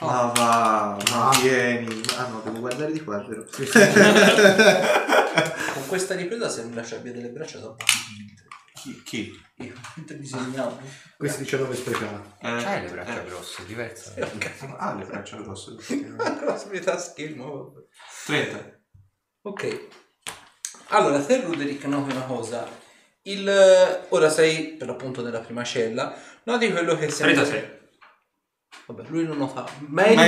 Ma 0.00 0.32
va, 0.34 0.96
ma 1.10 1.30
vieni. 1.42 2.00
Ah 2.16 2.26
no, 2.28 2.40
devo 2.40 2.60
guardare 2.60 2.90
di 2.90 3.02
qua, 3.04 3.18
vero? 3.22 3.44
Con 5.74 5.86
questa 5.86 6.14
ripresa 6.14 6.48
sembra 6.48 6.82
ci 6.82 6.94
abbia 6.94 7.12
delle 7.12 7.28
braccia 7.28 7.58
da 7.58 7.74
Chi? 8.74 9.02
chi? 9.02 9.30
Io, 9.56 9.74
mentre 9.96 10.18
disegnavo. 10.18 10.80
Questi 11.18 11.42
19 11.42 11.76
speciali. 11.76 12.22
Eh, 12.40 12.56
C'hai 12.62 12.82
le 12.82 12.90
braccia 12.90 13.22
eh, 13.22 13.26
grosse, 13.26 13.66
diverse. 13.66 14.14
Ah, 14.78 14.94
le 14.94 15.04
braccia 15.04 15.36
grosse. 15.36 15.76
La 16.16 16.56
solita 16.56 16.98
schermo. 16.98 17.72
vabbè. 17.72 17.86
30. 18.24 18.80
Ok. 19.42 19.88
Allora, 20.88 21.22
te 21.22 21.42
Ruderick 21.42 21.84
noti 21.84 22.10
una 22.14 22.24
cosa. 22.24 22.66
Il, 23.24 23.46
eh, 23.46 24.06
ora 24.08 24.30
sei 24.30 24.76
per 24.76 24.88
l'appunto 24.88 25.22
nella 25.22 25.40
prima 25.40 25.62
cella. 25.62 26.18
Noti 26.44 26.70
quello 26.70 26.96
che 26.96 27.10
sembra... 27.10 27.42
36. 27.42 27.79
Vabbè, 28.86 29.08
lui 29.08 29.24
lo 29.24 29.34
nota 29.34 29.64
meglio, 29.88 30.22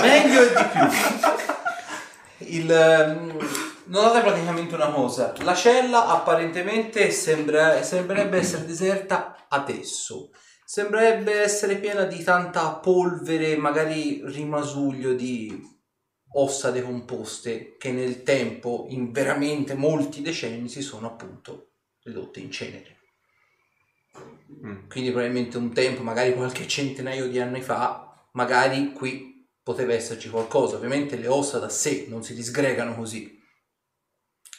meglio 0.00 0.42
e 0.42 0.48
di 0.48 0.64
più. 0.72 2.46
Il, 2.46 2.70
ehm, 2.70 3.38
notate 3.86 4.20
praticamente 4.20 4.74
una 4.74 4.90
cosa. 4.90 5.34
La 5.40 5.54
cella 5.54 6.08
apparentemente 6.08 7.10
sembra, 7.10 7.82
sembrerebbe 7.82 8.38
essere 8.38 8.64
deserta 8.64 9.46
adesso. 9.48 10.30
Sembrerebbe 10.64 11.42
essere 11.42 11.76
piena 11.76 12.04
di 12.04 12.22
tanta 12.22 12.72
polvere, 12.76 13.56
magari 13.56 14.22
rimasuglio 14.24 15.12
di 15.12 15.72
ossa 16.36 16.70
decomposte 16.70 17.76
che 17.76 17.92
nel 17.92 18.22
tempo, 18.22 18.86
in 18.88 19.12
veramente 19.12 19.74
molti 19.74 20.22
decenni, 20.22 20.68
si 20.68 20.82
sono 20.82 21.06
appunto 21.08 21.72
ridotte 22.02 22.40
in 22.40 22.50
cenere. 22.50 22.93
Mm. 24.52 24.88
Quindi 24.88 25.10
probabilmente 25.10 25.56
un 25.56 25.72
tempo, 25.72 26.02
magari 26.02 26.34
qualche 26.34 26.66
centinaio 26.66 27.28
di 27.28 27.40
anni 27.40 27.62
fa, 27.62 28.28
magari 28.32 28.92
qui 28.92 29.48
poteva 29.62 29.92
esserci 29.94 30.28
qualcosa. 30.28 30.76
Ovviamente 30.76 31.16
le 31.16 31.28
ossa 31.28 31.58
da 31.58 31.68
sé 31.68 32.06
non 32.08 32.22
si 32.22 32.34
disgregano 32.34 32.94
così. 32.94 33.42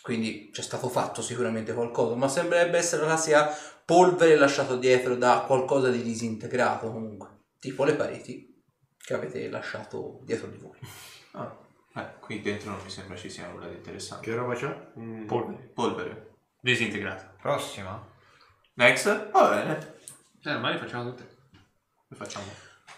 Quindi 0.01 0.50
c'è 0.51 0.62
stato 0.62 0.88
fatto 0.88 1.22
sicuramente 1.22 1.74
qualcosa, 1.74 2.15
ma 2.15 2.27
sembrerebbe 2.27 2.77
essere 2.77 3.06
la 3.06 3.18
sia 3.18 3.50
polvere 3.86 4.36
lasciato 4.36 4.77
dietro 4.77 5.15
da 5.15 5.44
qualcosa 5.48 5.89
di 5.89 6.01
disintegrato 6.01 6.92
comunque, 6.92 7.46
tipo 7.60 7.84
le 7.84 7.96
pareti 7.96 8.63
che 8.98 9.13
avete 9.13 9.50
lasciato 9.50 10.22
dietro 10.24 10.48
di 10.48 10.58
voi. 10.58 10.77
Ah, 11.32 11.56
eh, 11.96 12.20
qui 12.20 12.42
dentro 12.42 12.72
non 12.72 12.80
mi 12.84 12.89
sembra 12.89 13.15
ci 13.15 13.30
sia 13.30 13.48
nulla 13.48 13.68
di 13.68 13.75
interessante. 13.75 14.30
Che 14.30 14.36
roba 14.36 14.54
c'è? 14.56 14.92
Mm, 15.00 15.25
Polvere. 15.25 15.72
Polvere. 15.74 16.34
Disintegrato. 16.60 17.36
Prossima? 17.42 18.13
Next? 18.75 19.32
Va 19.32 19.50
bene. 19.50 20.00
Eh, 20.44 20.53
ormai 20.53 20.77
facciamo 20.77 21.10
tutte. 21.10 21.38
Lo 22.08 22.15
facciamo. 22.15 22.46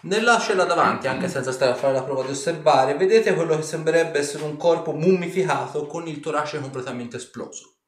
Nella 0.02 0.38
cella 0.38 0.64
davanti, 0.64 1.08
anche 1.08 1.28
senza 1.28 1.50
stare 1.50 1.72
a 1.72 1.74
fare 1.74 1.92
la 1.92 2.04
prova 2.04 2.22
di 2.22 2.30
osservare, 2.30 2.96
vedete 2.96 3.34
quello 3.34 3.56
che 3.56 3.62
sembrerebbe 3.62 4.18
essere 4.18 4.44
un 4.44 4.56
corpo 4.56 4.92
mummificato 4.92 5.86
con 5.86 6.06
il 6.06 6.20
torace 6.20 6.60
completamente 6.60 7.16
esploso. 7.16 7.78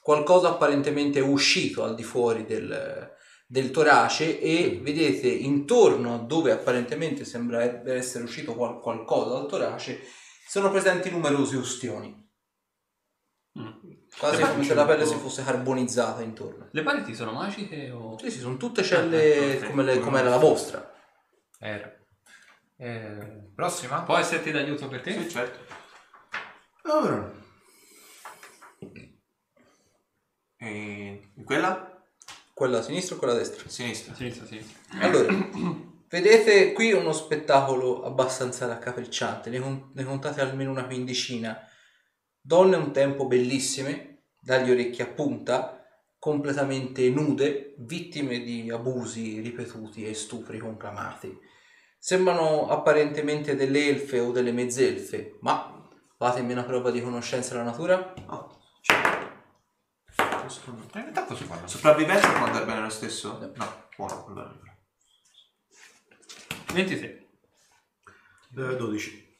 Qualcosa 0.00 0.48
apparentemente 0.48 1.18
è 1.18 1.22
uscito 1.22 1.84
al 1.84 1.94
di 1.94 2.02
fuori 2.02 2.44
del, 2.44 3.10
del 3.46 3.70
torace 3.70 4.40
e 4.40 4.80
vedete 4.82 5.28
intorno 5.28 6.14
a 6.14 6.18
dove 6.18 6.52
apparentemente 6.52 7.24
sembra 7.24 7.62
essere 7.92 8.24
uscito 8.24 8.54
qual- 8.54 8.80
qualcosa 8.80 9.34
dal 9.34 9.46
torace 9.46 10.00
sono 10.48 10.70
presenti 10.70 11.10
numerosi 11.10 11.56
ustioni. 11.56 12.30
Quasi 14.18 14.42
Le 14.42 14.48
come 14.50 14.64
se 14.64 14.74
la 14.74 14.84
pelle 14.84 15.06
si 15.06 15.16
fosse 15.16 15.42
carbonizzata 15.42 16.22
intorno. 16.22 16.68
Le 16.70 16.82
pareti 16.82 17.14
sono 17.14 17.32
magiche 17.32 17.90
o... 17.90 18.16
Sì, 18.18 18.30
sì, 18.30 18.38
sono 18.38 18.56
tutte 18.56 18.82
celle 18.82 19.58
Ah, 19.58 19.64
ok. 19.64 19.66
come, 19.70 19.82
le- 19.82 19.98
come 20.00 20.20
era 20.20 20.28
la 20.28 20.36
vostra. 20.38 20.92
Era. 21.58 21.92
Eh, 22.76 23.50
prossima? 23.54 24.02
Può 24.02 24.16
esserti 24.16 24.50
d'aiuto 24.50 24.88
per 24.88 25.00
te? 25.00 25.12
Sì, 25.12 25.28
certo. 25.30 25.58
Allora, 26.82 27.32
E 30.56 31.32
quella? 31.44 32.04
Quella 32.54 32.78
a 32.78 32.82
sinistra 32.82 33.16
o 33.16 33.18
quella 33.18 33.34
a 33.34 33.36
destra? 33.36 33.68
Sinistra. 33.68 34.14
Sinistra, 34.14 34.46
sinistra. 34.46 34.78
Allora, 35.00 35.34
vedete 36.08 36.72
qui 36.72 36.92
uno 36.92 37.12
spettacolo 37.12 38.04
abbastanza 38.04 38.66
raccapricciante, 38.66 39.50
ne, 39.50 39.58
con- 39.60 39.90
ne 39.94 40.04
contate 40.04 40.40
almeno 40.40 40.70
una 40.70 40.84
quindicina. 40.84 41.66
Donne 42.44 42.74
un 42.76 42.92
tempo 42.92 43.26
bellissime, 43.26 44.24
dagli 44.40 44.70
orecchi 44.70 45.00
a 45.00 45.06
punta, 45.06 45.80
completamente 46.18 47.08
nude, 47.08 47.74
vittime 47.78 48.40
di 48.40 48.68
abusi 48.68 49.40
ripetuti 49.40 50.04
e 50.04 50.14
stupri 50.14 50.58
conclamati. 50.58 51.38
Sembrano 51.98 52.68
apparentemente 52.68 53.54
delle 53.54 53.86
elfe 53.86 54.18
o 54.18 54.32
delle 54.32 54.50
mezzelfe, 54.50 55.38
ma 55.40 55.88
fatemi 56.16 56.50
una 56.50 56.64
prova 56.64 56.90
di 56.90 57.00
conoscenza 57.00 57.52
della 57.52 57.62
natura. 57.62 58.12
Oh, 58.26 58.60
certo. 58.80 59.30
In 60.66 60.88
realtà 60.92 61.24
cosa 61.24 61.44
fanno? 61.44 61.68
Sopravvivenza 61.68 62.28
può 62.32 62.46
andare 62.46 62.64
bene 62.64 62.80
lo 62.80 62.88
stesso? 62.88 63.52
No, 63.54 63.88
buono. 63.96 64.26
Allora. 64.26 64.60
26. 66.72 67.08
eh, 68.56 68.76
12. 68.76 69.36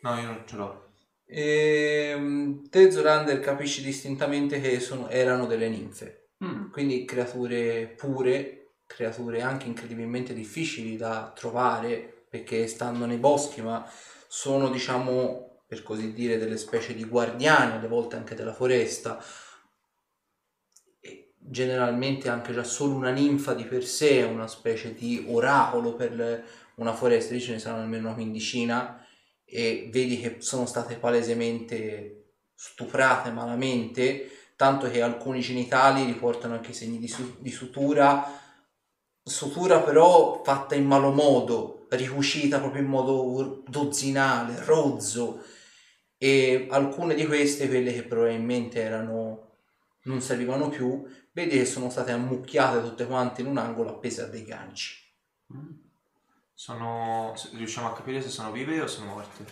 No, 0.00 0.18
io 0.18 0.24
non 0.26 0.42
ce 0.46 0.56
l'ho. 0.56 0.89
E, 1.32 2.58
te 2.68 2.90
Zorander 2.90 3.38
capisci 3.38 3.82
distintamente 3.82 4.60
che 4.60 4.80
sono- 4.80 5.08
erano 5.08 5.46
delle 5.46 5.68
ninfe. 5.68 6.16
Mm. 6.42 6.70
quindi 6.70 7.04
creature 7.04 7.86
pure, 7.98 8.68
creature 8.86 9.42
anche 9.42 9.66
incredibilmente 9.66 10.32
difficili 10.32 10.96
da 10.96 11.32
trovare 11.34 12.24
perché 12.30 12.66
stanno 12.66 13.04
nei 13.04 13.18
boschi, 13.18 13.60
ma 13.60 13.86
sono 14.26 14.70
diciamo 14.70 15.64
per 15.66 15.82
così 15.82 16.14
dire 16.14 16.38
delle 16.38 16.56
specie 16.56 16.94
di 16.94 17.04
guardiani, 17.04 17.72
alle 17.72 17.88
volte 17.88 18.16
anche 18.16 18.34
della 18.34 18.54
foresta. 18.54 19.22
E 21.00 21.34
generalmente 21.36 22.28
anche 22.30 22.52
già 22.54 22.64
solo 22.64 22.94
una 22.94 23.10
ninfa 23.10 23.52
di 23.52 23.64
per 23.64 23.84
sé 23.84 24.20
è 24.20 24.24
una 24.24 24.46
specie 24.48 24.94
di 24.94 25.26
oracolo 25.28 25.94
per 25.94 26.44
una 26.76 26.94
foresta, 26.94 27.34
lì 27.34 27.40
ce 27.40 27.52
ne 27.52 27.58
saranno 27.58 27.82
almeno 27.82 28.06
una 28.06 28.14
quindicina 28.14 28.99
e 29.50 29.88
vedi 29.92 30.20
che 30.20 30.36
sono 30.38 30.66
state 30.66 30.96
palesemente 30.96 32.32
stuprate 32.54 33.30
malamente 33.30 34.30
tanto 34.60 34.90
che 34.90 35.00
alcuni 35.00 35.40
genitali 35.40 36.04
riportano 36.04 36.52
anche 36.52 36.74
segni 36.74 36.98
di, 36.98 37.08
su- 37.08 37.36
di 37.38 37.50
sutura, 37.50 38.30
sutura 39.22 39.80
però 39.80 40.42
fatta 40.44 40.74
in 40.74 40.84
malo 40.84 41.12
modo, 41.12 41.86
ricucita 41.88 42.58
proprio 42.60 42.82
in 42.82 42.88
modo 42.88 43.62
dozzinale, 43.66 44.62
rozzo, 44.66 45.42
e 46.18 46.66
alcune 46.68 47.14
di 47.14 47.24
queste, 47.24 47.68
quelle 47.68 47.94
che 47.94 48.02
probabilmente 48.02 48.82
erano, 48.82 49.52
non 50.02 50.20
servivano 50.20 50.68
più, 50.68 51.06
vedi 51.32 51.56
che 51.56 51.64
sono 51.64 51.88
state 51.88 52.12
ammucchiate 52.12 52.82
tutte 52.82 53.06
quante 53.06 53.40
in 53.40 53.46
un 53.46 53.56
angolo 53.56 53.88
appese 53.88 54.20
a 54.20 54.26
dei 54.26 54.44
ganci. 54.44 54.98
Sono... 56.60 57.34
Riusciamo 57.54 57.88
a 57.88 57.94
capire 57.94 58.20
se 58.20 58.28
sono 58.28 58.52
vive 58.52 58.82
o 58.82 58.86
sono 58.86 59.14
morte? 59.14 59.46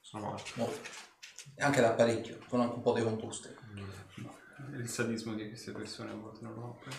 Sono 0.00 0.28
morte. 0.28 0.52
Molte. 0.54 0.88
Anche 1.58 1.82
da 1.82 1.90
parecchio, 1.90 2.38
sono 2.48 2.62
anche 2.62 2.76
un 2.76 2.80
po' 2.80 2.94
decomposte. 2.94 3.54
Il 4.72 4.88
sadismo 4.88 5.34
di 5.34 5.46
queste 5.46 5.72
persone 5.72 6.10
a 6.10 6.14
volte 6.14 6.40
non 6.44 6.54
lo 6.54 6.60
ho 6.62 6.78
preso. 6.78 6.96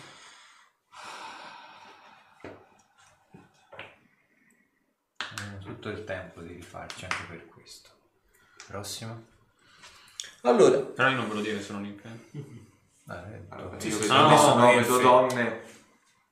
Abbiamo 5.16 5.58
tutto 5.58 5.88
il 5.88 6.04
tempo 6.04 6.42
di 6.42 6.52
rifarci 6.52 7.06
anche 7.06 7.24
per 7.28 7.46
questo. 7.48 7.90
Prossima? 8.68 9.20
Allora, 10.42 10.78
Però 10.78 11.08
io 11.08 11.16
non 11.16 11.28
ve 11.28 11.34
lo 11.34 11.40
dire 11.40 11.56
che 11.56 11.62
sono 11.64 11.80
ninfe. 11.80 12.28
Eh, 12.30 13.46
Allora, 13.48 13.80
sì, 13.80 13.88
io 13.88 13.94
sì, 13.94 14.00
vedo, 14.02 14.14
no, 14.14 14.26
adesso 14.28 14.54
no, 14.54 14.60
no, 14.60 14.70
elfe. 14.70 14.90
vedo 14.92 15.00
donne. 15.00 15.62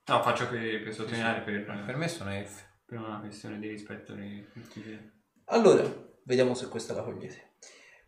No, 0.04 0.22
faccio 0.22 0.46
per, 0.46 0.82
per 0.84 0.94
sottolineare 0.94 1.40
Per 1.40 1.64
per, 1.84 1.96
me 1.96 2.06
sono 2.06 2.30
elfe. 2.30 2.66
Per 2.88 2.98
una 2.98 3.20
questione 3.20 3.58
di 3.58 3.68
rispetto 3.68 4.14
nei 4.14 4.48
confronti 4.50 5.10
Allora, 5.46 5.84
vediamo 6.24 6.54
se 6.54 6.68
questa 6.68 6.94
la 6.94 7.02
cogliete. 7.02 7.56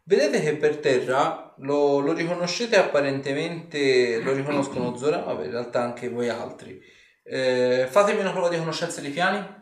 Vedete 0.05 0.41
che 0.41 0.57
per 0.57 0.79
terra 0.79 1.55
lo, 1.59 1.99
lo 1.99 2.15
riconoscete 2.15 2.77
apparentemente, 2.77 4.23
lo 4.23 4.33
riconoscono 4.33 4.97
Zora, 4.97 5.19
vabbè, 5.19 5.45
in 5.45 5.51
realtà 5.51 5.83
anche 5.83 6.09
voi 6.09 6.31
altri. 6.31 6.81
Eh, 7.23 7.89
fatemi 7.91 8.21
una 8.21 8.33
prova 8.33 8.49
di 8.49 8.57
conoscenza 8.57 9.03
dei 9.03 9.11
piani. 9.11 9.59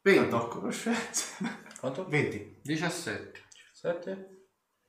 20. 0.00 0.30
No, 0.30 0.48
conoscenza. 0.48 1.26
Quanto? 1.78 2.06
20. 2.08 2.60
17. 2.62 3.42
7? 3.74 4.28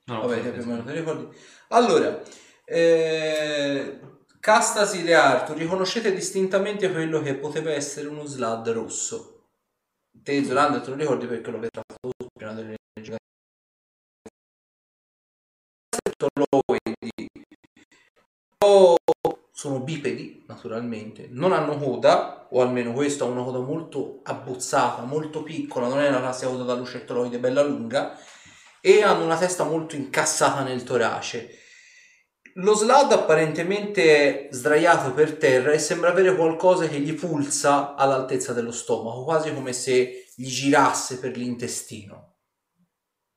No, 0.06 0.26
Vabbè, 0.26 0.52
più 0.52 0.62
o 0.62 0.64
meno 0.64 0.84
ti 0.84 0.92
ricordi. 0.92 1.36
Allora, 1.68 2.22
eh, 2.64 4.00
Castasi 4.42 5.04
e 5.04 5.12
Arthur, 5.12 5.56
riconoscete 5.56 6.12
distintamente 6.12 6.90
quello 6.90 7.22
che 7.22 7.36
poteva 7.36 7.70
essere 7.70 8.08
uno 8.08 8.24
slad 8.24 8.68
rosso. 8.70 9.50
Te, 10.10 10.44
Zolanda, 10.44 10.80
te 10.80 10.90
lo 10.90 10.96
ricordi 10.96 11.26
perché 11.26 11.50
avete 11.50 11.68
trattato 11.68 12.10
prima 12.34 12.52
delle 12.52 12.74
leggi. 12.92 13.14
Sono 19.52 19.78
bipedi, 19.78 20.44
naturalmente, 20.48 21.28
non 21.30 21.52
hanno 21.52 21.78
coda, 21.78 22.48
o 22.50 22.60
almeno 22.62 22.92
questo 22.92 23.24
ha 23.24 23.28
una 23.28 23.44
coda 23.44 23.60
molto 23.60 24.22
abbozzata, 24.24 25.02
molto 25.02 25.44
piccola, 25.44 25.86
non 25.86 26.00
è 26.00 26.10
la 26.10 26.18
classica 26.18 26.50
coda 26.50 26.64
da 26.64 26.74
lucettoloide 26.74 27.38
bella 27.38 27.62
lunga, 27.62 28.18
e 28.80 29.04
hanno 29.04 29.22
una 29.22 29.38
testa 29.38 29.62
molto 29.62 29.94
incassata 29.94 30.64
nel 30.64 30.82
torace. 30.82 31.60
Lo 32.56 32.74
slad 32.74 33.10
apparentemente 33.12 34.48
è 34.48 34.48
sdraiato 34.50 35.14
per 35.14 35.38
terra 35.38 35.72
e 35.72 35.78
sembra 35.78 36.10
avere 36.10 36.36
qualcosa 36.36 36.86
che 36.86 36.98
gli 36.98 37.14
pulsa 37.14 37.94
all'altezza 37.94 38.52
dello 38.52 38.72
stomaco, 38.72 39.24
quasi 39.24 39.54
come 39.54 39.72
se 39.72 40.26
gli 40.34 40.48
girasse 40.48 41.18
per 41.18 41.34
l'intestino. 41.34 42.34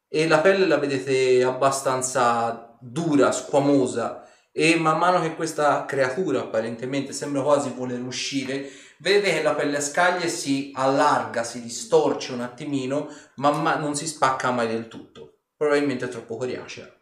E 0.09 0.27
la 0.27 0.39
pelle 0.39 0.67
la 0.67 0.77
vedete 0.77 1.43
abbastanza 1.43 2.77
dura, 2.81 3.31
squamosa, 3.31 4.27
e 4.51 4.75
man 4.75 4.97
mano 4.97 5.21
che 5.21 5.35
questa 5.35 5.85
creatura 5.85 6.41
apparentemente 6.41 7.13
sembra 7.13 7.41
quasi 7.41 7.71
voler 7.73 8.01
uscire, 8.01 8.69
vedete 8.99 9.33
che 9.33 9.41
la 9.41 9.53
pelle 9.53 9.77
a 9.77 9.81
scaglie 9.81 10.27
si 10.27 10.71
allarga, 10.73 11.43
si 11.43 11.61
distorce 11.61 12.33
un 12.33 12.41
attimino, 12.41 13.07
ma 13.35 13.75
non 13.75 13.95
si 13.95 14.07
spacca 14.07 14.51
mai 14.51 14.67
del 14.67 14.89
tutto. 14.89 15.39
Probabilmente 15.55 16.05
è 16.05 16.09
troppo 16.09 16.35
coriacea. 16.35 16.94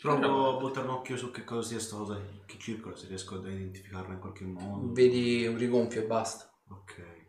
Provo 0.00 0.56
a 0.56 0.58
buttare 0.58 0.86
un 0.86 0.94
occhio 0.94 1.18
su 1.18 1.30
che 1.30 1.44
cosa 1.44 1.68
sia 1.68 1.78
sta 1.78 1.96
cosa 1.96 2.18
che 2.46 2.56
circola, 2.58 2.96
se 2.96 3.06
riesco 3.06 3.34
ad 3.34 3.44
identificarla 3.44 4.14
in 4.14 4.18
qualche 4.18 4.44
modo. 4.46 4.90
Vedi 4.94 5.46
un 5.46 5.58
rigonfio 5.58 6.00
e 6.00 6.06
basta. 6.06 6.50
Ok. 6.70 7.28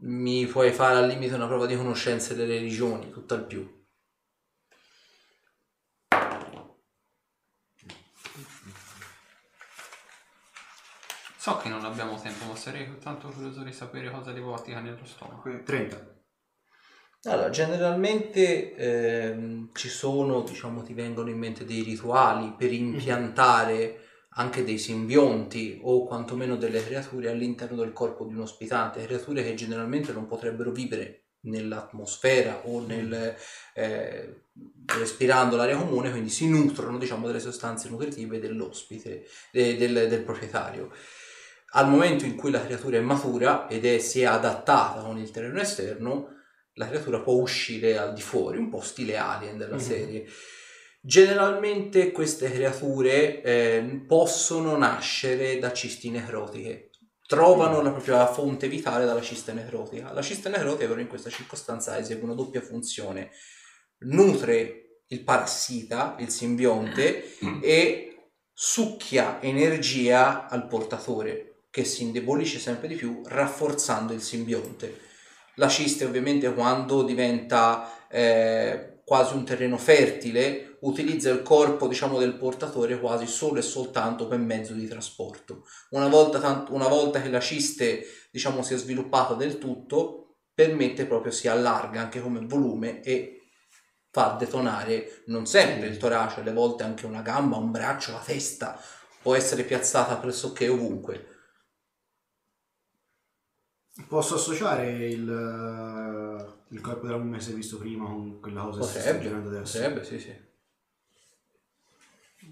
Mi 0.00 0.46
puoi 0.46 0.72
fare 0.72 0.96
al 0.96 1.06
limite 1.08 1.34
una 1.34 1.46
prova 1.46 1.64
di 1.64 1.74
conoscenza 1.74 2.34
delle 2.34 2.58
religioni, 2.58 3.10
tutt'al 3.10 3.46
più. 3.46 3.86
So 11.38 11.56
che 11.56 11.70
non 11.70 11.82
abbiamo 11.82 12.20
tempo, 12.20 12.44
ma 12.44 12.56
sarei 12.56 12.98
tanto 12.98 13.28
curioso 13.28 13.62
di 13.62 13.72
sapere 13.72 14.10
cosa 14.10 14.34
ti 14.34 14.40
portica 14.40 14.80
nello 14.80 15.06
stomaco. 15.06 15.62
30. 15.62 16.17
Allora, 17.24 17.50
generalmente 17.50 18.74
ehm, 18.76 19.70
ci 19.74 19.88
sono, 19.88 20.42
diciamo, 20.42 20.82
ti 20.82 20.94
vengono 20.94 21.30
in 21.30 21.38
mente 21.38 21.64
dei 21.64 21.82
rituali 21.82 22.54
per 22.56 22.72
impiantare 22.72 24.00
anche 24.34 24.62
dei 24.62 24.78
simbionti 24.78 25.80
o 25.82 26.06
quantomeno 26.06 26.56
delle 26.56 26.84
creature 26.84 27.28
all'interno 27.28 27.76
del 27.76 27.92
corpo 27.92 28.24
di 28.24 28.34
un 28.34 28.42
ospitante, 28.42 29.04
creature 29.04 29.42
che 29.42 29.54
generalmente 29.54 30.12
non 30.12 30.26
potrebbero 30.28 30.70
vivere 30.70 31.24
nell'atmosfera 31.40 32.62
o 32.66 32.86
nel, 32.86 33.34
eh, 33.74 34.42
respirando 34.96 35.56
l'aria 35.56 35.76
comune, 35.76 36.10
quindi 36.10 36.30
si 36.30 36.48
nutrono, 36.48 36.98
diciamo, 36.98 37.26
delle 37.26 37.40
sostanze 37.40 37.88
nutritive 37.88 38.38
dell'ospite, 38.38 39.26
de- 39.50 39.76
del, 39.76 40.06
del 40.08 40.22
proprietario. 40.22 40.92
Al 41.72 41.88
momento 41.88 42.24
in 42.24 42.36
cui 42.36 42.52
la 42.52 42.64
creatura 42.64 42.96
è 42.96 43.00
matura 43.00 43.66
ed 43.66 43.84
è, 43.84 43.98
si 43.98 44.20
è 44.20 44.24
adattata 44.24 45.02
con 45.02 45.18
il 45.18 45.30
terreno 45.32 45.60
esterno, 45.60 46.36
la 46.78 46.88
creatura 46.88 47.20
può 47.20 47.34
uscire 47.34 47.98
al 47.98 48.14
di 48.14 48.22
fuori, 48.22 48.56
un 48.56 48.70
po' 48.70 48.80
stile 48.80 49.16
alien 49.16 49.58
della 49.58 49.74
Mhm. 49.76 49.80
serie. 49.80 50.26
Generalmente 51.00 52.10
queste 52.12 52.50
creature 52.50 53.40
eh, 53.42 54.04
possono 54.06 54.76
nascere 54.76 55.58
da 55.58 55.72
cisti 55.72 56.10
necrotiche, 56.10 56.90
trovano 57.26 57.80
la 57.82 57.90
propria 57.90 58.26
fonte 58.26 58.68
vitale 58.68 59.04
dalla 59.04 59.20
cista 59.22 59.52
necrotica. 59.52 60.12
La 60.12 60.22
cista 60.22 60.48
necrotica 60.48 60.88
però 60.88 61.00
in 61.00 61.06
questa 61.08 61.30
circostanza 61.30 61.98
esegue 61.98 62.24
una 62.24 62.34
doppia 62.34 62.60
funzione, 62.60 63.30
nutre 64.00 65.02
il 65.08 65.22
parassita, 65.24 66.16
il 66.18 66.28
simbionte, 66.28 67.36
e 67.62 68.04
succhia 68.52 69.40
energia 69.40 70.48
al 70.48 70.66
portatore, 70.66 71.62
che 71.70 71.84
si 71.84 72.02
indebolisce 72.02 72.58
sempre 72.58 72.88
di 72.88 72.96
più, 72.96 73.22
rafforzando 73.24 74.12
il 74.12 74.20
simbionte. 74.20 75.06
La 75.58 75.68
ciste 75.68 76.04
ovviamente 76.04 76.52
quando 76.54 77.02
diventa 77.02 78.06
eh, 78.08 79.02
quasi 79.04 79.34
un 79.34 79.44
terreno 79.44 79.76
fertile 79.76 80.78
utilizza 80.80 81.30
il 81.30 81.42
corpo 81.42 81.88
diciamo 81.88 82.18
del 82.18 82.36
portatore 82.36 83.00
quasi 83.00 83.26
solo 83.26 83.58
e 83.58 83.62
soltanto 83.62 84.28
per 84.28 84.38
mezzo 84.38 84.72
di 84.72 84.86
trasporto. 84.86 85.64
Una 85.90 86.08
volta, 86.08 86.38
tant- 86.38 86.70
una 86.70 86.86
volta 86.86 87.20
che 87.20 87.28
la 87.28 87.40
ciste 87.40 88.04
diciamo 88.30 88.62
si 88.62 88.74
è 88.74 88.76
sviluppata 88.76 89.34
del 89.34 89.58
tutto 89.58 90.36
permette 90.54 91.06
proprio 91.06 91.32
si 91.32 91.48
allarga 91.48 92.00
anche 92.00 92.20
come 92.20 92.40
volume 92.46 93.00
e 93.02 93.50
fa 94.10 94.36
detonare 94.38 95.22
non 95.26 95.46
sempre 95.46 95.88
il 95.88 95.96
torace, 95.96 96.40
alle 96.40 96.52
volte 96.52 96.82
anche 96.84 97.06
una 97.06 97.22
gamba, 97.22 97.56
un 97.56 97.70
braccio, 97.70 98.12
la 98.12 98.22
testa 98.24 98.80
può 99.20 99.34
essere 99.34 99.64
piazzata 99.64 100.16
pressoché 100.16 100.68
ovunque. 100.68 101.37
Posso 104.06 104.36
associare 104.36 105.08
il, 105.08 105.28
eh, 105.28 106.74
il 106.74 106.80
corpo 106.80 107.06
della 107.06 107.18
mummia 107.18 107.38
che 107.38 107.44
si 107.44 107.50
è 107.52 107.54
visto 107.54 107.78
prima 107.78 108.06
con 108.06 108.40
quella 108.40 108.62
cosa 108.62 108.92
che 108.92 109.00
sta 109.00 109.18
girando 109.18 109.48
adesso? 109.48 109.78
potrebbe, 109.78 110.04
sì 110.04 110.18
sì. 110.18 110.46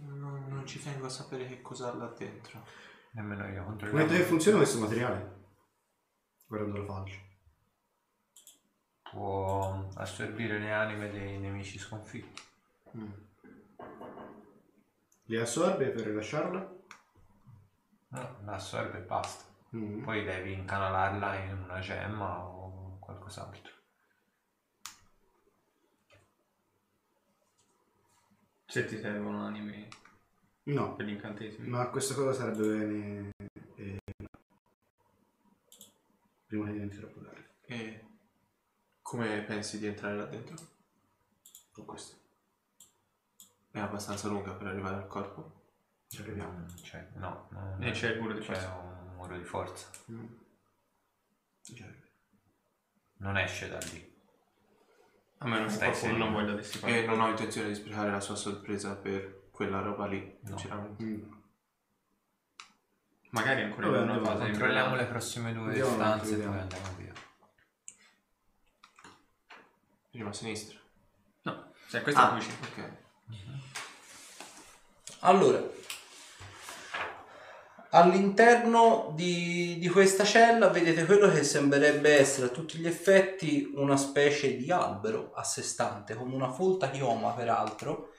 Non, 0.00 0.46
non 0.48 0.66
ci 0.66 0.78
vengo 0.80 1.06
a 1.06 1.08
sapere 1.08 1.46
che 1.46 1.62
cosa 1.62 1.90
ha 1.90 1.94
là 1.94 2.12
dentro. 2.16 2.64
Nemmeno 3.12 3.44
io. 3.46 3.62
Come 3.62 3.64
Controlliamo. 3.64 4.06
che 4.08 4.22
funziona 4.24 4.58
questo 4.58 4.78
materiale? 4.80 5.34
Guardando 6.46 6.78
la 6.78 6.84
faccia. 6.84 7.18
Può 9.10 9.88
assorbire 9.94 10.58
le 10.58 10.72
anime 10.72 11.10
dei 11.10 11.38
nemici 11.38 11.78
sconfitti. 11.78 12.42
Mm. 12.98 13.12
Li 15.28 15.36
assorbe 15.38 15.88
per 15.88 16.04
rilasciarla? 16.06 16.74
No, 18.08 18.36
la 18.44 18.52
assorbe 18.52 18.98
e 18.98 19.02
basta. 19.02 19.44
Mm. 19.76 20.02
Poi 20.02 20.24
devi 20.24 20.52
incanalarla 20.54 21.34
in 21.40 21.62
una 21.64 21.78
gemma 21.80 22.38
o 22.44 22.98
qualcos'altro. 22.98 23.72
Se 28.66 28.84
ti 28.86 28.98
servono 28.98 29.44
anime 29.46 29.88
No, 30.64 30.96
per 30.96 31.06
gli 31.06 31.10
incantesimi. 31.10 31.68
ma 31.68 31.88
questa 31.90 32.14
cosa 32.14 32.32
sarebbe 32.32 32.66
bene 32.66 33.30
eh, 33.76 34.00
prima 36.46 36.66
che 36.66 36.72
diventi 36.72 36.96
troppo 36.98 37.20
tardi. 37.20 37.44
E 37.66 38.04
come 39.02 39.42
pensi 39.44 39.78
di 39.78 39.86
entrare 39.86 40.16
là 40.16 40.24
dentro? 40.26 40.56
Con 41.70 41.84
questo. 41.84 42.16
È 43.70 43.78
abbastanza 43.78 44.26
lunga 44.28 44.52
per 44.54 44.66
arrivare 44.66 44.96
al 44.96 45.06
corpo? 45.06 45.52
Ci 46.08 46.22
arriviamo. 46.22 46.66
Cioè, 46.82 47.10
no, 47.14 47.46
non- 47.50 47.82
E 47.82 47.90
c'è 47.92 48.10
il 48.10 48.20
muro 48.20 48.32
di 48.34 48.40
c'è 48.40 48.54
muro 49.26 49.38
di 49.38 49.44
forza. 49.44 49.88
Mm. 50.10 50.24
Non 53.18 53.36
esce 53.38 53.68
da 53.68 53.78
lì. 53.78 54.14
A 55.38 55.46
meno 55.48 55.66
che 55.66 55.76
qualcuno 55.76 56.16
non 56.16 56.32
voglia 56.32 56.54
dissipare. 56.54 57.02
E 57.02 57.06
non 57.06 57.20
ho 57.20 57.28
intenzione 57.28 57.68
di 57.68 57.74
sprecare 57.74 58.10
la 58.10 58.20
sua 58.20 58.36
sorpresa 58.36 58.94
per 58.96 59.48
quella 59.50 59.80
roba 59.80 60.06
lì, 60.06 60.38
No. 60.42 60.48
sinceramente. 60.56 61.02
Mm. 61.02 61.32
Magari 63.30 63.62
ancora 63.62 63.88
Vabbè, 63.90 64.02
una 64.02 64.20
fase 64.24 64.44
Controlliamo 64.44 64.94
le 64.94 65.04
prossime 65.06 65.52
due 65.52 65.64
Andiamo 65.66 65.90
stanze 65.94 66.34
e 66.34 66.46
poi 66.46 66.58
andiamo 66.58 66.94
via. 66.96 67.12
Prima 70.10 70.28
a 70.30 70.32
sinistra. 70.32 70.78
No, 71.42 71.72
cioè 71.88 72.00
questo 72.02 72.20
Ah, 72.20 72.38
è 72.38 72.42
qui. 72.42 72.82
ok. 72.82 72.90
Allora, 75.20 75.60
all'interno 77.96 79.12
di, 79.14 79.78
di 79.78 79.88
questa 79.88 80.22
cella 80.22 80.68
vedete 80.68 81.06
quello 81.06 81.30
che 81.30 81.42
sembrerebbe 81.42 82.18
essere 82.18 82.48
a 82.48 82.50
tutti 82.50 82.76
gli 82.76 82.86
effetti 82.86 83.72
una 83.74 83.96
specie 83.96 84.56
di 84.56 84.70
albero 84.70 85.32
a 85.34 85.42
sé 85.42 85.62
stante, 85.62 86.14
con 86.14 86.30
una 86.30 86.52
folta 86.52 86.90
chioma 86.90 87.32
peraltro, 87.32 88.12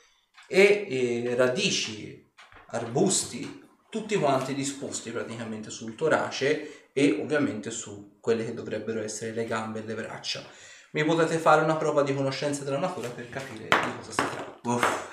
e 0.47 0.87
eh, 0.89 1.35
radici, 1.35 2.27
arbusti, 2.69 3.65
tutti 3.89 4.15
quanti 4.15 4.55
disposti 4.55 5.11
praticamente 5.11 5.69
sul 5.69 5.95
torace 5.95 6.89
e 6.91 7.19
ovviamente 7.21 7.69
su 7.69 8.17
quelle 8.19 8.45
che 8.45 8.55
dovrebbero 8.55 9.03
essere 9.03 9.31
le 9.31 9.45
gambe 9.45 9.79
e 9.79 9.85
le 9.85 9.93
braccia. 9.93 10.43
Mi 10.91 11.05
potete 11.05 11.37
fare 11.37 11.61
una 11.61 11.75
prova 11.75 12.01
di 12.01 12.15
conoscenza 12.15 12.63
della 12.63 12.79
natura 12.79 13.09
per 13.09 13.29
capire 13.29 13.67
di 13.67 13.97
cosa 13.97 14.11
si 14.11 14.15
tratta. 14.15 14.59
Uff. 14.63 15.07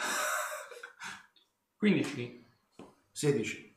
15. 1.77 2.47
16. 3.13 3.74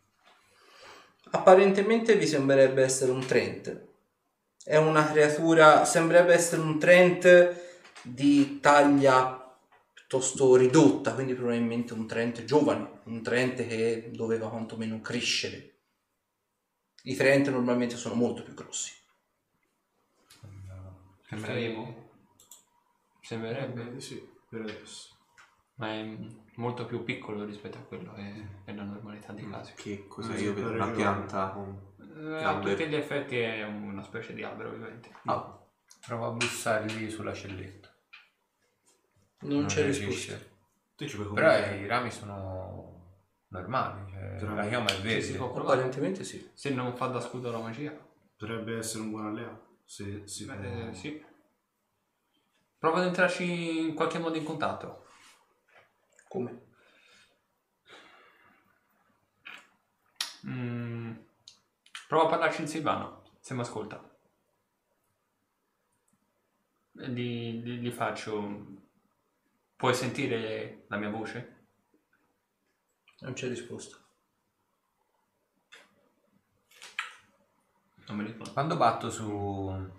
Apparentemente 1.31 2.15
vi 2.15 2.27
sembrerebbe 2.27 2.83
essere 2.83 3.11
un 3.11 3.25
Trent. 3.25 3.85
È 4.63 4.77
una 4.77 5.09
creatura, 5.09 5.85
sembrerebbe 5.85 6.33
essere 6.33 6.61
un 6.61 6.79
Trent 6.79 7.61
di 8.01 8.59
taglia 8.59 9.57
piuttosto 9.93 10.55
ridotta, 10.55 11.13
quindi 11.13 11.33
probabilmente 11.33 11.93
un 11.93 12.07
Trent 12.07 12.43
giovane, 12.43 13.01
un 13.05 13.21
Trent 13.21 13.67
che 13.67 14.11
doveva 14.13 14.49
quantomeno 14.49 15.01
crescere. 15.01 15.75
I 17.03 17.15
Trent 17.15 17.49
normalmente 17.49 17.97
sono 17.97 18.15
molto 18.15 18.43
più 18.43 18.53
grossi. 18.53 18.91
Sembrerebbe. 21.27 22.09
Sembrerebbe. 23.21 23.99
Sì, 23.99 24.25
per 24.49 24.61
adesso. 24.61 25.16
Ma 25.77 25.89
è 25.93 26.17
molto 26.55 26.85
più 26.85 27.03
piccolo 27.03 27.45
rispetto 27.45 27.77
a 27.77 27.81
quello 27.81 28.13
che 28.13 28.47
è 28.65 28.73
la 28.73 28.83
normalità 28.83 29.31
dei 29.33 29.47
casi. 29.49 29.73
Che 29.75 30.07
cos'è? 30.07 30.35
Sì, 30.35 30.43
Io 30.45 30.53
vedo 30.53 30.69
per 30.71 30.81
una 30.81 30.91
pianta 30.91 31.49
con... 31.49 31.93
Eh, 32.17 32.43
A 32.43 32.59
tutti 32.59 32.87
gli 32.87 32.95
effetti 32.95 33.37
è 33.37 33.63
una 33.63 34.01
specie 34.03 34.33
di 34.33 34.43
albero 34.43 34.71
vivente. 34.71 35.09
Ah, 35.25 35.55
Prova 36.05 36.27
a 36.27 36.31
bussargli 36.31 37.09
sulla 37.09 37.33
celletta. 37.33 37.89
Non, 39.41 39.65
c'è 39.65 39.85
risposta. 39.85 40.35
Tu 40.95 41.07
ci 41.07 41.15
puoi 41.15 41.31
Però 41.33 41.51
i 41.75 41.85
rami 41.85 42.09
sono 42.09 43.21
normali, 43.49 44.11
cioè 44.39 44.49
la 44.55 44.67
chioma 44.67 44.87
è 44.87 44.95
Sì, 44.95 45.01
verde. 45.01 45.21
si 45.21 45.35
può 45.35 45.51
provare. 45.51 45.75
Apparentemente 45.81 46.23
sì. 46.23 46.49
Se 46.53 46.71
non 46.71 46.95
fa 46.95 47.07
da 47.07 47.19
scudo 47.19 47.51
la 47.51 47.59
magia. 47.59 47.95
Potrebbe 48.35 48.77
essere 48.77 49.03
un 49.03 49.11
buon 49.11 49.27
alleato. 49.27 49.81
Se 49.85 50.23
si 50.25 50.45
può... 50.45 50.55
Eh, 50.55 50.89
sì. 50.93 51.23
Prova 52.79 52.99
ad 52.99 53.05
entrarci 53.05 53.87
in 53.89 53.93
qualche 53.93 54.17
modo 54.19 54.37
in 54.37 54.43
contatto. 54.43 55.05
Come? 56.27 56.65
Mm, 60.45 61.15
Prova 62.07 62.25
a 62.25 62.29
parlarci 62.29 62.61
in 62.61 62.67
Silvano, 62.69 63.23
se 63.41 63.53
mi 63.53 63.59
ascolta. 63.61 64.01
Gli, 66.91 67.61
gli- 67.61 67.79
gli 67.79 67.91
faccio... 67.91 68.85
Puoi 69.75 69.93
sentire 69.93 70.85
la 70.87 70.97
mia 70.97 71.09
voce? 71.09 71.65
Non 73.19 73.33
c'è 73.33 73.47
risposta. 73.49 73.97
Non 78.07 78.17
mi 78.17 78.23
rispondo. 78.23 78.53
Quando 78.53 78.77
batto 78.77 79.11
su 79.11 79.91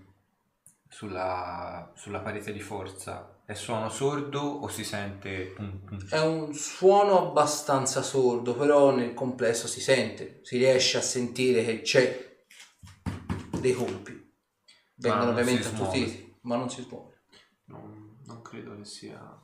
sulla, 0.88 1.92
sulla 1.94 2.20
parete 2.20 2.53
di 2.53 2.61
forza 2.61 3.40
è 3.44 3.55
suono 3.55 3.88
sordo 3.88 4.40
o 4.40 4.68
si 4.68 4.85
sente? 4.85 5.55
È 6.11 6.18
un 6.18 6.53
suono 6.55 7.29
abbastanza 7.29 8.03
sordo, 8.03 8.55
però 8.55 8.94
nel 8.94 9.14
complesso 9.14 9.66
si 9.66 9.81
sente, 9.81 10.40
si 10.42 10.57
riesce 10.59 10.98
a 10.98 11.03
sentire 11.03 11.64
che 11.64 11.81
c'è 11.83 12.44
dei 13.61 13.72
colpi. 13.72 14.16
Vengono 14.96 15.31
ovviamente 15.31 15.68
attutiti, 15.68 16.37
ma 16.42 16.57
non 16.57 16.68
si 16.68 16.83
smuove. 16.83 17.20
Non, 17.66 18.18
non 18.27 18.42
credo 18.42 18.77
che 18.77 18.85
sia... 18.85 19.42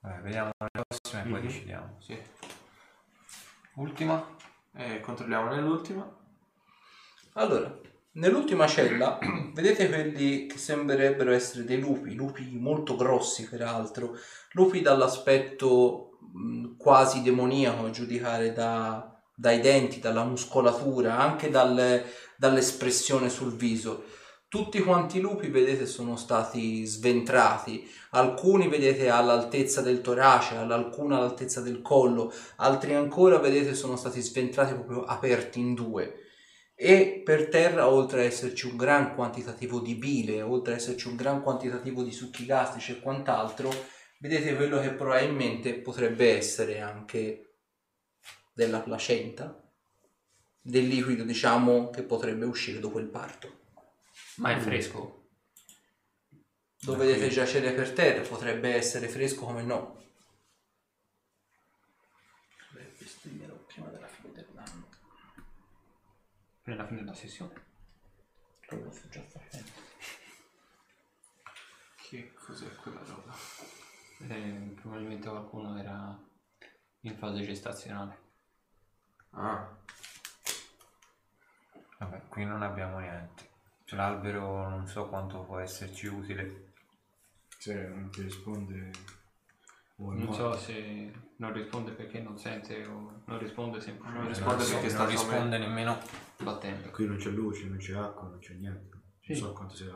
Vabbè, 0.00 0.20
vediamo 0.20 0.50
le 0.58 0.84
prossime 0.86 1.22
e 1.22 1.28
poi 1.30 1.40
Mhm. 1.40 1.46
decidiamo. 1.46 1.96
Sì. 2.00 2.18
Ultima? 3.76 4.24
Eh, 4.76 5.00
controlliamo 5.00 5.50
nell'ultima. 5.52 6.08
Allora, 7.34 7.76
nell'ultima 8.12 8.66
cella 8.66 9.18
vedete 9.52 9.88
quelli 9.88 10.46
che 10.46 10.58
sembrerebbero 10.58 11.32
essere 11.32 11.64
dei 11.64 11.80
lupi, 11.80 12.14
lupi 12.14 12.48
molto 12.52 12.94
grossi 12.96 13.48
peraltro, 13.48 14.16
lupi 14.52 14.80
dall'aspetto 14.80 16.18
mh, 16.32 16.76
quasi 16.76 17.22
demoniaco 17.22 17.86
a 17.86 17.90
giudicare 17.90 18.52
da- 18.52 19.10
dai 19.36 19.60
denti, 19.60 19.98
dalla 19.98 20.24
muscolatura, 20.24 21.18
anche 21.18 21.50
dal- 21.50 22.04
dall'espressione 22.36 23.28
sul 23.28 23.56
viso. 23.56 24.04
Tutti 24.54 24.78
quanti 24.82 25.18
i 25.18 25.20
lupi 25.20 25.48
vedete 25.48 25.84
sono 25.84 26.14
stati 26.14 26.84
sventrati, 26.84 27.90
alcuni 28.10 28.68
vedete 28.68 29.08
all'altezza 29.08 29.80
del 29.80 30.00
torace, 30.00 30.54
alcuni 30.54 31.12
all'altezza 31.12 31.60
del 31.60 31.82
collo, 31.82 32.32
altri 32.58 32.94
ancora 32.94 33.38
vedete 33.38 33.74
sono 33.74 33.96
stati 33.96 34.20
sventrati 34.20 34.74
proprio 34.74 35.02
aperti 35.02 35.58
in 35.58 35.74
due. 35.74 36.20
E 36.76 37.20
per 37.24 37.48
terra 37.48 37.88
oltre 37.88 38.20
ad 38.20 38.26
esserci 38.26 38.68
un 38.68 38.76
gran 38.76 39.16
quantitativo 39.16 39.80
di 39.80 39.96
bile, 39.96 40.40
oltre 40.40 40.74
ad 40.74 40.78
esserci 40.78 41.08
un 41.08 41.16
gran 41.16 41.42
quantitativo 41.42 42.04
di 42.04 42.12
succhi 42.12 42.46
gastrici 42.46 42.92
e 42.92 43.00
quant'altro, 43.00 43.72
vedete 44.20 44.54
quello 44.54 44.78
che 44.78 44.90
probabilmente 44.90 45.74
potrebbe 45.74 46.36
essere 46.36 46.78
anche 46.78 47.56
della 48.52 48.78
placenta, 48.78 49.60
del 50.60 50.86
liquido 50.86 51.24
diciamo 51.24 51.90
che 51.90 52.04
potrebbe 52.04 52.44
uscire 52.44 52.78
dopo 52.78 53.00
il 53.00 53.08
parto. 53.08 53.62
Ma 54.36 54.50
è 54.50 54.58
fresco? 54.58 55.28
Lo 56.80 56.96
vedete 56.96 57.28
giacere 57.28 57.72
per 57.72 57.92
terra, 57.92 58.26
potrebbe 58.26 58.74
essere 58.74 59.08
fresco 59.08 59.44
come 59.44 59.62
no. 59.62 60.02
Dovrebbe 62.72 63.06
stringere 63.06 63.52
prima 63.52 63.88
della 63.88 64.06
fine 64.06 64.32
dell'anno. 64.32 64.88
Per 66.62 66.76
la 66.76 66.86
fine 66.86 67.00
della 67.00 67.14
sessione. 67.14 67.72
Lo 68.68 68.90
sto 68.90 69.08
già 69.08 69.22
facendo. 69.22 69.70
Che 71.96 72.32
cos'è 72.34 72.74
quella 72.76 73.02
roba? 73.04 73.34
Eh, 74.28 74.74
probabilmente 74.80 75.28
qualcuno 75.28 75.78
era 75.78 76.18
in 77.00 77.16
fase 77.16 77.42
gestazionale. 77.42 78.22
Ah, 79.30 79.76
Vabbè, 81.98 82.28
qui 82.28 82.44
non 82.44 82.62
abbiamo 82.62 82.98
niente. 82.98 83.53
Cioè, 83.84 83.98
l'albero 83.98 84.68
non 84.68 84.86
so 84.86 85.08
quanto 85.08 85.42
può 85.44 85.58
esserci 85.58 86.06
utile. 86.06 86.72
Se 87.58 87.74
non 87.88 88.10
ti 88.10 88.22
risponde... 88.22 88.90
o 89.96 90.12
è 90.12 90.16
Non 90.16 90.24
morto. 90.26 90.52
so 90.54 90.58
se 90.58 91.12
non 91.36 91.52
risponde 91.52 91.92
perché 91.92 92.20
non 92.20 92.38
sente 92.38 92.84
o 92.86 93.22
non 93.26 93.38
risponde 93.38 93.76
Non 93.76 93.80
semplicemente 93.80 94.28
risponde 94.28 94.56
non 94.56 94.64
so, 94.66 94.78
perché 94.80 94.96
non 94.96 95.06
risponde 95.08 95.58
nemmeno. 95.58 95.98
battendo. 96.38 96.90
Qui 96.90 97.06
non 97.06 97.16
c'è 97.16 97.30
luce, 97.30 97.64
non 97.66 97.76
c'è 97.78 97.94
acqua, 97.94 98.28
non 98.28 98.38
c'è 98.38 98.54
niente. 98.54 98.94
Non 98.94 99.02
Sì. 99.20 99.34
so 99.34 99.52
quanto 99.52 99.74
sia... 99.74 99.92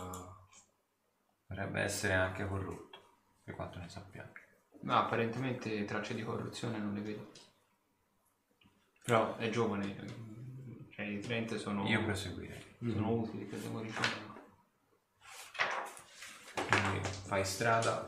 Potrebbe 1.47 1.81
essere 1.81 2.13
anche 2.13 2.47
corrotto, 2.47 2.99
per 3.43 3.55
quanto 3.55 3.79
ne 3.79 3.89
sappiamo. 3.89 4.31
Ma 4.83 4.99
apparentemente 5.05 5.85
tracce 5.87 6.15
di 6.15 6.23
corruzione 6.23 6.79
non 6.79 6.93
le 6.93 7.01
vedo. 7.01 7.31
Però 9.03 9.37
è 9.37 9.49
giovane, 9.49 9.97
cioè 10.91 11.07
i 11.07 11.21
30 11.21 11.57
sono, 11.57 11.87
Io 11.87 12.05
proseguirei. 12.05 12.68
Sono 12.81 13.11
utili 13.13 13.45
per 13.45 13.59
demolizione. 13.59 14.09
Quindi 16.55 17.09
fai 17.27 17.45
strada. 17.45 18.05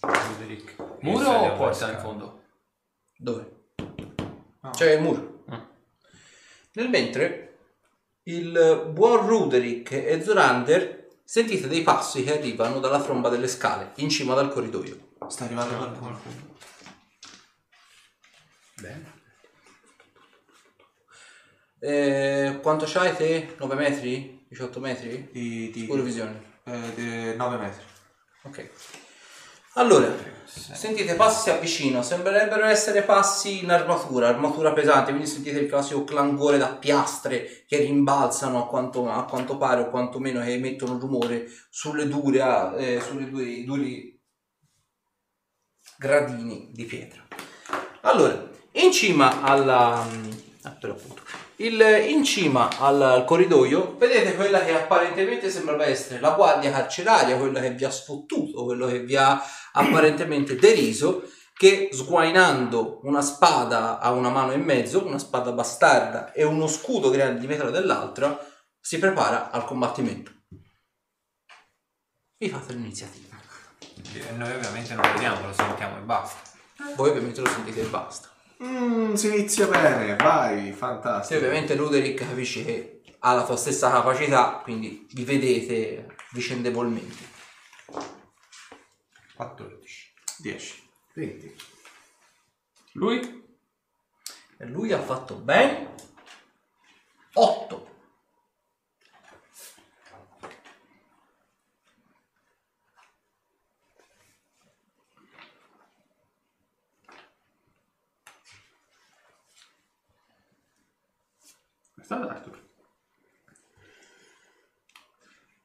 Frederick. 0.00 0.76
Muro 1.00 1.28
o 1.28 1.56
porta 1.56 1.74
scala. 1.74 1.92
in 1.92 1.98
fondo? 1.98 2.42
Dove? 3.16 3.56
No. 4.60 4.70
C'è 4.70 4.92
il 4.92 5.02
muro. 5.02 5.44
Ah. 5.48 5.68
Nel 6.72 6.88
mentre 6.88 7.58
il 8.24 8.90
buon 8.92 9.26
Ruderick 9.26 9.92
e 9.92 10.22
Zorander 10.22 11.08
sentite 11.24 11.66
dei 11.66 11.82
passi 11.82 12.22
che 12.22 12.38
arrivano 12.38 12.78
dalla 12.78 13.02
tromba 13.02 13.28
delle 13.28 13.48
scale 13.48 13.92
in 13.96 14.08
cima 14.08 14.34
dal 14.34 14.52
corridoio. 14.52 15.16
sta 15.28 15.44
arrivando 15.44 15.76
qualcuno. 15.76 16.20
Bene. 18.80 19.17
Eh, 21.80 22.58
quanto 22.60 22.84
c'hai 22.86 23.14
te? 23.14 23.54
9 23.58 23.74
metri? 23.74 24.46
18 24.48 24.80
metri? 24.80 25.28
Di, 25.32 25.70
di, 25.70 25.86
visione. 26.02 26.60
eh, 26.64 26.94
di 26.94 27.36
9 27.36 27.56
metri. 27.56 27.82
Ok. 28.42 28.70
Allora, 29.74 30.12
sentite 30.44 31.14
passi 31.14 31.42
si 31.42 31.50
avvicinano, 31.50 32.02
sembrerebbero 32.02 32.64
essere 32.64 33.02
passi 33.02 33.62
in 33.62 33.70
armatura, 33.70 34.26
armatura 34.26 34.72
pesante, 34.72 35.10
quindi 35.10 35.28
sentite 35.28 35.60
il 35.60 35.68
classico 35.68 36.02
clangore 36.02 36.58
da 36.58 36.74
piastre 36.74 37.64
che 37.64 37.76
rimbalzano 37.76 38.64
a 38.64 38.66
quanto, 38.66 39.08
a 39.08 39.24
quanto 39.24 39.56
pare 39.56 39.82
o 39.82 39.90
quantomeno 39.90 40.40
che 40.40 40.54
emettono 40.54 40.98
rumore 40.98 41.46
sulle 41.70 42.08
dure, 42.08 42.76
eh, 42.76 43.00
sulle 43.00 43.30
due, 43.30 43.62
duri 43.64 44.20
gradini 45.96 46.70
di 46.72 46.84
pietra. 46.84 47.24
Allora, 48.00 48.50
in 48.72 48.90
cima 48.90 49.42
alla... 49.42 50.04
ah, 50.62 50.70
per 50.70 50.90
appunto. 50.90 51.22
Il- 51.60 52.06
in 52.08 52.22
cima 52.24 52.68
al, 52.78 53.02
al 53.02 53.24
corridoio 53.24 53.96
vedete 53.96 54.34
quella 54.36 54.64
che 54.64 54.72
apparentemente 54.74 55.50
sembrava 55.50 55.84
essere 55.84 56.20
la 56.20 56.30
guardia 56.30 56.70
carceraria, 56.70 57.36
quella 57.36 57.60
che 57.60 57.72
vi 57.72 57.84
ha 57.84 57.90
sfottuto, 57.90 58.64
quello 58.64 58.86
che 58.86 59.00
vi 59.00 59.16
ha 59.16 59.42
apparentemente 59.72 60.54
deriso, 60.54 61.28
che 61.52 61.88
sguainando 61.92 63.00
una 63.02 63.20
spada 63.20 63.98
a 63.98 64.12
una 64.12 64.28
mano 64.30 64.52
e 64.52 64.56
mezzo, 64.56 65.04
una 65.04 65.18
spada 65.18 65.50
bastarda 65.50 66.32
e 66.32 66.44
uno 66.44 66.68
scudo 66.68 67.10
grande 67.10 67.40
di 67.40 67.48
metro 67.48 67.70
dell'altra, 67.70 68.38
si 68.80 68.98
prepara 69.00 69.50
al 69.50 69.64
combattimento. 69.64 70.30
Vi 72.38 72.48
fate 72.48 72.72
l'iniziativa. 72.74 73.36
Noi 74.36 74.52
ovviamente 74.52 74.94
non 74.94 75.10
vediamo, 75.12 75.44
lo 75.48 75.52
sentiamo 75.52 75.96
e 75.98 76.00
basta. 76.02 76.40
Voi 76.94 77.10
ovviamente 77.10 77.40
lo 77.40 77.48
sentite 77.48 77.80
e 77.80 77.86
basta. 77.86 78.28
Mm, 78.62 79.14
si 79.14 79.28
inizia 79.28 79.66
bene, 79.68 80.16
vai, 80.16 80.72
fantastico. 80.72 81.38
ovviamente 81.38 81.76
Ruderick 81.76 82.26
capisce 82.26 82.64
che 82.64 83.02
ha 83.20 83.34
la 83.34 83.44
tua 83.44 83.56
stessa 83.56 83.90
capacità, 83.90 84.60
quindi 84.62 85.06
vi 85.12 85.24
vedete 85.24 86.16
vicendevolmente. 86.32 87.36
14. 89.36 90.12
10. 90.38 90.90
20. 91.14 91.56
Lui? 92.94 93.46
E 94.58 94.66
lui 94.66 94.92
ha 94.92 95.00
fatto 95.00 95.36
ben 95.36 95.94
8. 97.34 97.87
Sta 112.08 112.22
ad 112.22 112.30
Arthur. 112.30 112.58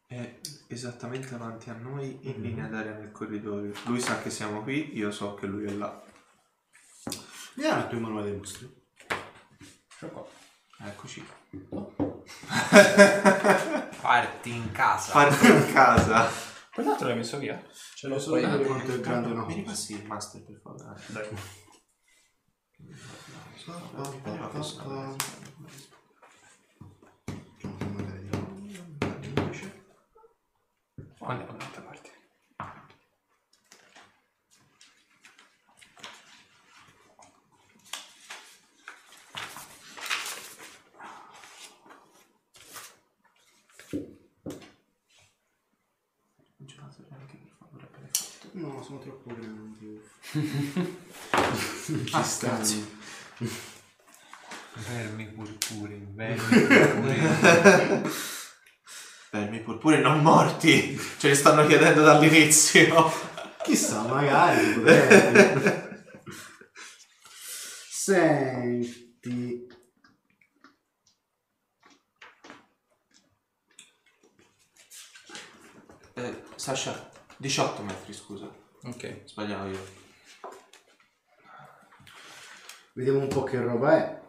È 0.05 0.39
esattamente 0.67 1.29
davanti 1.29 1.69
a 1.69 1.73
noi, 1.73 2.19
in 2.23 2.41
linea 2.41 2.67
d'aria 2.67 2.91
nel 2.95 3.13
corridoio. 3.13 3.71
Lui 3.85 4.01
sa 4.01 4.21
che 4.21 4.29
siamo 4.29 4.61
qui, 4.61 4.93
io 4.97 5.09
so 5.09 5.35
che 5.35 5.45
lui 5.45 5.63
è 5.63 5.71
là. 5.71 6.03
Mi 7.55 7.63
dai 7.63 7.79
il 7.83 7.87
tuo 7.87 7.97
manuale 7.97 8.31
dei 8.31 8.37
mostri? 8.37 8.69
Eccoci. 10.79 11.25
Parti 14.01 14.53
in 14.53 14.69
casa. 14.73 15.13
Parti 15.13 15.45
in 15.47 15.71
casa. 15.71 16.29
Quell'altro 16.73 17.07
l'hai 17.07 17.15
messo 17.15 17.37
via. 17.37 17.65
Ce 17.95 18.09
l'ho 18.09 18.19
Solo 18.19 18.41
poi. 18.41 18.49
vedere 18.49 18.65
quanto 18.65 18.93
è 18.93 18.99
grande 18.99 19.27
una 19.29 19.45
Mi 19.45 19.47
cosa. 19.53 19.55
ripassi 19.59 19.93
il 19.93 20.05
master 20.05 20.43
per 20.43 20.59
favore. 20.61 21.01
Dai. 21.07 21.27
Andiamo 31.25 31.53
dall'altra 31.53 31.81
parte. 31.81 32.11
No, 48.51 48.83
sono 48.83 48.99
troppo 48.99 49.33
grandi. 49.33 50.01
ah. 52.11 52.23
Vermi 54.87 55.25
purpure, 55.27 56.01
vermi 56.13 56.37
purpure 56.67 58.41
purpuri. 59.33 59.41
Vermi 59.41 59.59
purpuri 59.61 59.99
non 59.99 60.21
morti. 60.21 60.97
Ce 61.17 61.27
li 61.27 61.35
stanno 61.35 61.65
chiedendo 61.65 62.03
dall'inizio. 62.03 63.11
Chissà, 63.63 64.03
magari. 64.03 64.83
Senti. 67.89 69.67
Eh, 76.15 76.43
Sasha, 76.55 77.09
18 77.37 77.81
metri, 77.81 78.13
scusa. 78.13 78.47
Ok. 78.83 79.23
Sbagliavo 79.25 79.69
io. 79.69 80.01
Vediamo 82.93 83.19
un 83.19 83.27
po' 83.27 83.43
che 83.43 83.59
roba 83.59 83.95
è. 83.97 84.21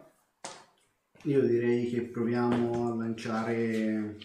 Io 1.23 1.41
direi 1.41 1.89
che 1.89 2.01
proviamo 2.03 2.91
a 2.91 2.95
lanciare 2.95 4.17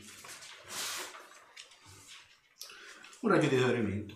un 3.20 3.30
raggio 3.30 3.48
di 3.48 3.56
esaurimento. 3.56 4.14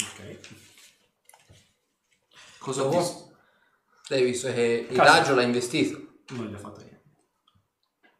Ok. 0.00 0.38
Cosa 2.58 2.82
ho 2.84 2.90
visto? 2.90 3.30
Hai 4.08 4.24
visto 4.24 4.52
che 4.52 4.86
il 4.90 4.96
Casa. 4.96 5.18
raggio 5.18 5.34
l'ha 5.34 5.42
investito. 5.42 6.20
Non 6.30 6.50
l'ho 6.50 6.58
fatto 6.58 6.80
io. 6.80 7.00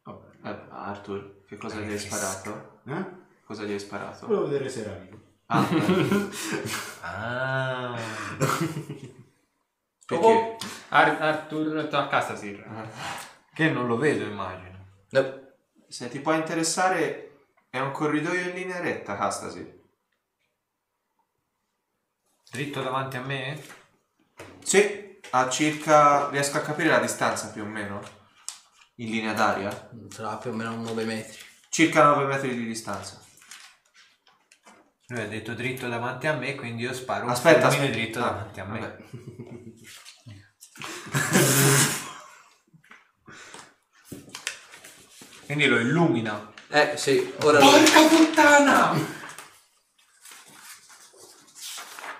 Vabbè. 0.04 0.48
Eh, 0.48 0.66
Arthur, 0.70 1.44
che 1.46 1.56
cosa 1.56 1.80
gli 1.80 1.90
hai 1.90 1.98
sparato? 1.98 2.80
Eh? 2.86 3.04
Cosa 3.44 3.64
gli 3.64 3.72
hai 3.72 3.78
sparato? 3.80 4.26
Volevo 4.26 4.46
vedere 4.46 4.68
se 4.68 4.80
era 4.82 4.94
vivo. 4.94 5.20
Ah. 5.46 5.68
Ah. 7.04 7.98
perché? 10.18 10.66
Ar- 10.88 11.20
Arthur 11.20 11.88
a 11.90 12.06
Castasir. 12.08 12.64
Che 13.54 13.70
non 13.70 13.86
lo 13.86 13.96
vedo, 13.96 14.24
immagino. 14.24 14.86
No. 15.10 15.40
Se 15.88 16.08
ti 16.08 16.20
può 16.20 16.32
interessare, 16.32 17.32
è 17.68 17.78
un 17.78 17.90
corridoio 17.90 18.48
in 18.48 18.54
linea 18.54 18.80
retta, 18.80 19.16
Castasi. 19.16 19.80
Dritto 22.50 22.82
davanti 22.82 23.16
a 23.16 23.22
me? 23.22 23.62
Sì, 24.62 25.20
a 25.30 25.48
circa... 25.48 26.28
riesco 26.28 26.58
a 26.58 26.62
capire 26.62 26.88
la 26.88 26.98
distanza 26.98 27.48
più 27.48 27.62
o 27.62 27.66
meno? 27.66 28.00
In 28.96 29.10
linea 29.10 29.32
d'aria? 29.32 29.90
Sarà 30.10 30.36
più 30.36 30.50
o 30.50 30.54
meno 30.54 30.74
9 30.76 31.04
metri. 31.04 31.38
Circa 31.68 32.04
9 32.04 32.26
metri 32.26 32.54
di 32.54 32.66
distanza. 32.66 33.22
Lui 35.12 35.20
ha 35.20 35.26
detto 35.28 35.52
dritto 35.52 35.88
davanti 35.88 36.26
a 36.26 36.32
me, 36.32 36.54
quindi 36.54 36.84
io 36.84 36.94
sparo 36.94 37.26
Aspetta, 37.26 37.66
un 37.66 37.72
aspetta. 37.74 37.92
dritto 37.92 38.18
Ah, 38.20 38.30
davanti 38.30 38.60
a 38.60 38.64
me. 38.64 38.80
vabbè. 38.80 38.96
Quindi 45.44 45.66
lo 45.66 45.78
illumina. 45.78 46.50
Eh 46.68 46.94
sì, 46.96 47.32
ora 47.42 47.58
Porca 47.58 48.06
puttana! 48.06 48.92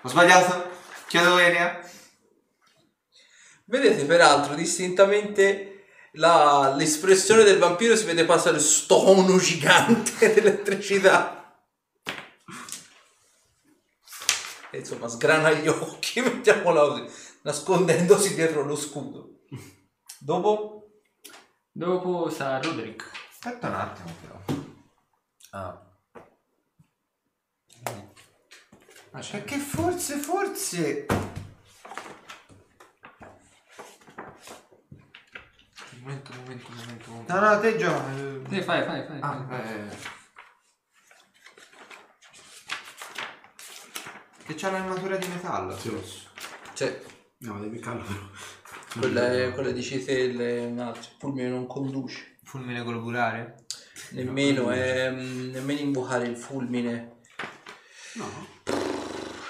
Ho 0.01 0.07
sbagliato? 0.09 0.69
Chiedo 1.07 1.39
Enia? 1.39 1.79
Vedete 3.65 4.05
peraltro 4.05 4.53
distintamente 4.53 5.85
la- 6.13 6.75
l'espressione 6.77 7.43
del 7.43 7.57
vampiro 7.57 7.95
si 7.95 8.05
vede 8.05 8.25
passare 8.25 8.59
sto 8.59 9.01
cono 9.01 9.39
gigante 9.39 10.29
d'elettricità. 10.33 11.39
E 14.69 14.72
insomma 14.83 15.07
sgrana 15.07 15.51
gli 15.51 15.67
occhi, 15.69 16.21
mettiamola 16.21 16.81
così, 16.81 17.05
nascondendosi 17.43 18.35
dietro 18.35 18.63
lo 18.63 18.75
scudo. 18.75 19.39
Dopo? 20.19 21.01
Dopo 21.71 22.29
sta 22.29 22.59
Roderick. 22.61 23.09
Aspetta 23.31 23.67
un 23.67 23.73
attimo 23.73 24.15
però. 24.21 24.61
Ah. 25.51 25.87
Ma 29.11 29.19
perché 29.19 29.57
forse, 29.57 30.15
forse... 30.17 31.05
Momento, 35.99 36.33
momento, 36.33 36.69
momento, 36.71 37.11
momento. 37.11 37.33
No, 37.33 37.39
no, 37.39 37.59
te 37.59 37.77
già... 37.77 38.03
Sì, 38.49 38.61
fai, 38.61 38.83
fai, 38.83 39.05
fai. 39.05 39.19
Ah, 39.21 39.45
fai. 39.47 39.87
eh. 39.87 40.22
Che 44.53 44.59
c'ha 44.59 44.69
l'armatura 44.69 45.17
di 45.17 45.27
metallo. 45.27 45.75
Cioè, 46.73 47.01
No, 47.39 47.59
devi 47.59 47.79
callo 47.79 48.03
però. 48.03 48.99
quella, 48.99 49.51
quella 49.51 49.71
dici 49.71 50.03
te, 50.05 50.27
le- 50.27 50.65
un 50.65 50.77
altro, 50.79 51.01
il 51.11 51.17
fulmine 51.19 51.49
non 51.49 51.65
conduce. 51.65 52.37
Fulmine 52.43 52.83
globulare? 52.83 53.65
Nemmeno, 54.11 54.69
è, 54.69 55.09
mm, 55.11 55.49
nemmeno 55.51 55.79
invocare 55.79 56.27
il 56.27 56.37
fulmine. 56.37 57.15
No. 58.13 58.47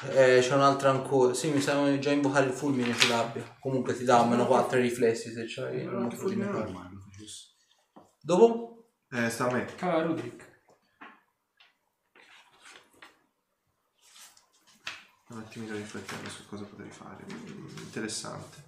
Eh, 0.09 0.39
c'è 0.41 0.53
un'altra 0.55 0.89
ancora. 0.91 1.33
Sì, 1.33 1.49
mi 1.51 1.59
sa 1.59 1.99
già 1.99 2.11
invocare 2.11 2.45
il 2.47 2.53
fulmine 2.53 2.95
ce 2.95 3.09
l'abbia. 3.09 3.57
Comunque 3.59 3.95
ti 3.95 4.05
dà 4.05 4.21
un 4.21 4.29
meno 4.29 4.47
4 4.47 4.79
riflessi 4.79 5.31
se 5.33 5.43
c'hai 5.45 5.85
un 5.85 6.03
anche 6.03 6.15
fulmine. 6.15 6.45
normale. 6.45 6.89
Dopo? 8.21 8.85
Eh, 9.11 9.29
sta 9.29 9.47
a 9.49 9.51
me. 9.53 9.65
Cava 9.75 10.01
Roderick. 10.01 10.51
Un 15.33 15.39
attimino 15.39 15.73
riflettendo 15.73 16.29
su 16.29 16.45
cosa 16.47 16.63
potrei 16.63 16.91
fare. 16.91 17.25
Interessante. 17.27 18.63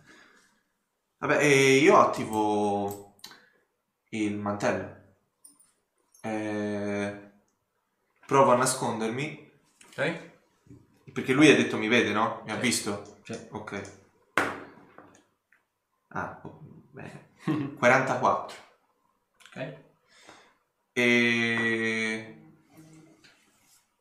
Vabbè, 1.20 1.38
e 1.38 1.76
io 1.78 1.98
attivo 1.98 3.18
il 4.10 4.36
mantello. 4.36 5.04
Eh, 6.22 7.32
provo 8.26 8.52
a 8.52 8.56
nascondermi. 8.56 9.52
Ok. 9.90 10.34
Perché 11.14 11.34
lui 11.34 11.52
ha 11.52 11.56
detto 11.56 11.78
mi 11.78 11.88
vede, 11.88 12.12
no? 12.12 12.42
Mi 12.46 12.52
ha 12.52 12.56
visto? 12.56 13.20
Sì. 13.22 13.48
Ok. 13.52 13.94
Ah, 16.08 16.42
oh, 16.44 16.60
bene. 16.90 17.34
44. 17.78 18.58
Ok. 19.50 19.78
E 20.94 22.36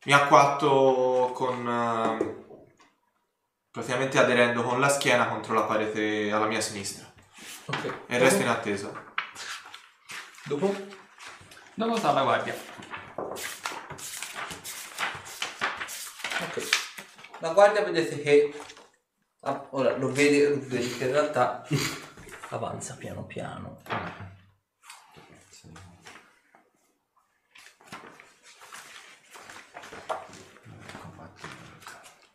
mi 0.06 0.12
acquatto 0.12 1.32
con 1.34 1.66
eh, 1.66 2.43
praticamente 3.74 4.20
aderendo 4.20 4.62
con 4.62 4.78
la 4.78 4.88
schiena 4.88 5.26
contro 5.26 5.52
la 5.52 5.64
parete 5.64 6.30
alla 6.30 6.46
mia 6.46 6.60
sinistra 6.60 7.12
Ok. 7.64 8.02
e 8.06 8.18
resto 8.18 8.40
in 8.40 8.46
attesa. 8.46 8.92
Dopo? 10.44 10.72
Dopo 11.74 11.96
sta 11.96 12.12
la 12.12 12.22
guardia. 12.22 12.54
Ok. 16.40 16.68
La 17.38 17.52
guardia 17.52 17.82
vedete 17.82 18.22
che 18.22 18.56
ah, 19.40 19.66
ora 19.70 19.96
lo 19.96 20.12
vedi, 20.12 20.46
lo 20.46 20.60
vedi 20.60 20.96
che 20.96 21.06
in 21.06 21.10
realtà 21.10 21.66
avanza 22.50 22.94
piano 22.94 23.24
piano. 23.24 23.82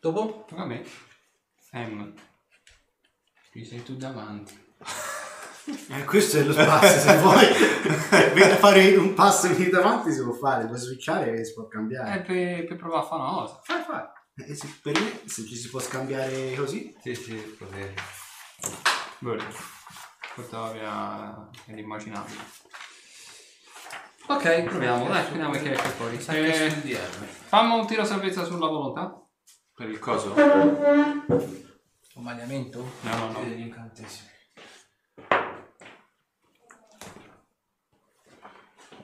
Dopo? 0.00 0.44
Tocca 0.46 0.62
a 0.62 0.66
me. 0.66 1.08
M. 1.72 2.12
Qui 3.50 3.64
sei 3.64 3.82
tu 3.82 3.96
davanti. 3.96 4.68
Eh, 5.90 6.04
questo 6.04 6.38
è 6.38 6.42
lo 6.42 6.52
spazio, 6.52 6.98
se 6.98 7.16
vuoi 7.18 7.46
fare 8.58 8.96
un 8.96 9.14
passo 9.14 9.46
lì 9.52 9.68
davanti 9.68 10.10
si 10.12 10.20
può 10.22 10.32
fare, 10.32 10.66
puoi 10.66 10.78
switchare 10.78 11.32
e 11.38 11.44
si 11.44 11.52
può 11.52 11.64
Eh, 11.66 11.68
cambiare. 11.68 12.20
per, 12.22 12.64
per 12.66 12.76
provare 12.76 13.02
a 13.04 13.06
fare 13.06 13.22
una 13.22 13.30
cosa. 13.32 13.60
Fai, 13.62 13.82
fai. 13.82 14.02
E 14.48 14.54
se- 14.56 14.78
per 14.82 14.98
me, 14.98 15.20
se 15.26 15.44
ci 15.46 15.54
si 15.54 15.68
può 15.68 15.78
scambiare 15.78 16.54
così, 16.54 16.92
Sì, 17.00 17.14
sì, 17.14 17.34
potete. 17.34 17.94
Bello. 19.18 19.44
Portava 20.34 20.72
via 20.72 21.48
l'immaginabile. 21.66 22.38
Ok, 24.26 24.62
proviamo. 24.62 25.06
Dai, 25.08 25.24
vediamo 25.30 25.52
che 25.52 25.72
esce 25.72 25.88
fuori. 25.90 26.16
Eh, 26.16 26.70
fammi 27.46 27.78
un 27.78 27.86
tiro 27.86 28.04
salvezza 28.04 28.44
sulla 28.44 28.66
volontà. 28.66 29.19
Per 29.80 29.88
il 29.88 29.98
coso? 29.98 30.34
Convagliamento? 32.12 32.86
No, 33.00 33.16
no, 33.16 33.32
no. 33.32 33.40
Degli 33.42 33.62
incantesimi. 33.62 34.28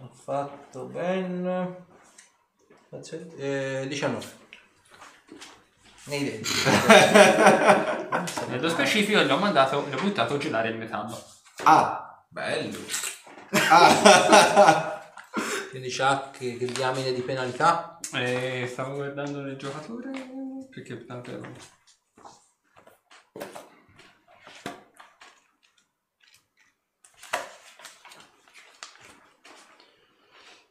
Ho 0.00 0.10
fatto 0.12 0.84
ben... 0.84 1.76
Eh, 3.38 3.86
19. 3.88 4.26
nei 6.04 6.24
denti. 6.24 6.50
Nello 8.48 8.68
specifico 8.68 9.22
gli 9.22 9.30
ho 9.30 9.38
mandato, 9.38 9.86
gli 9.88 9.94
ho 9.94 10.02
buttato 10.02 10.34
a 10.34 10.38
gelare 10.38 10.68
il 10.68 10.76
metallo. 10.76 11.18
Ah, 11.62 12.22
Bello. 12.28 12.76
Quindi 15.70 15.88
c'ha 15.88 16.28
che, 16.30 16.58
che 16.58 16.66
diamine 16.66 17.14
di 17.14 17.22
penalità? 17.22 17.98
E 18.12 18.68
stavo 18.70 18.96
guardando 18.96 19.40
nel 19.40 19.56
giocatore 19.56 20.44
perché 20.76 21.06
tanto 21.06 21.30
ero... 21.30 21.50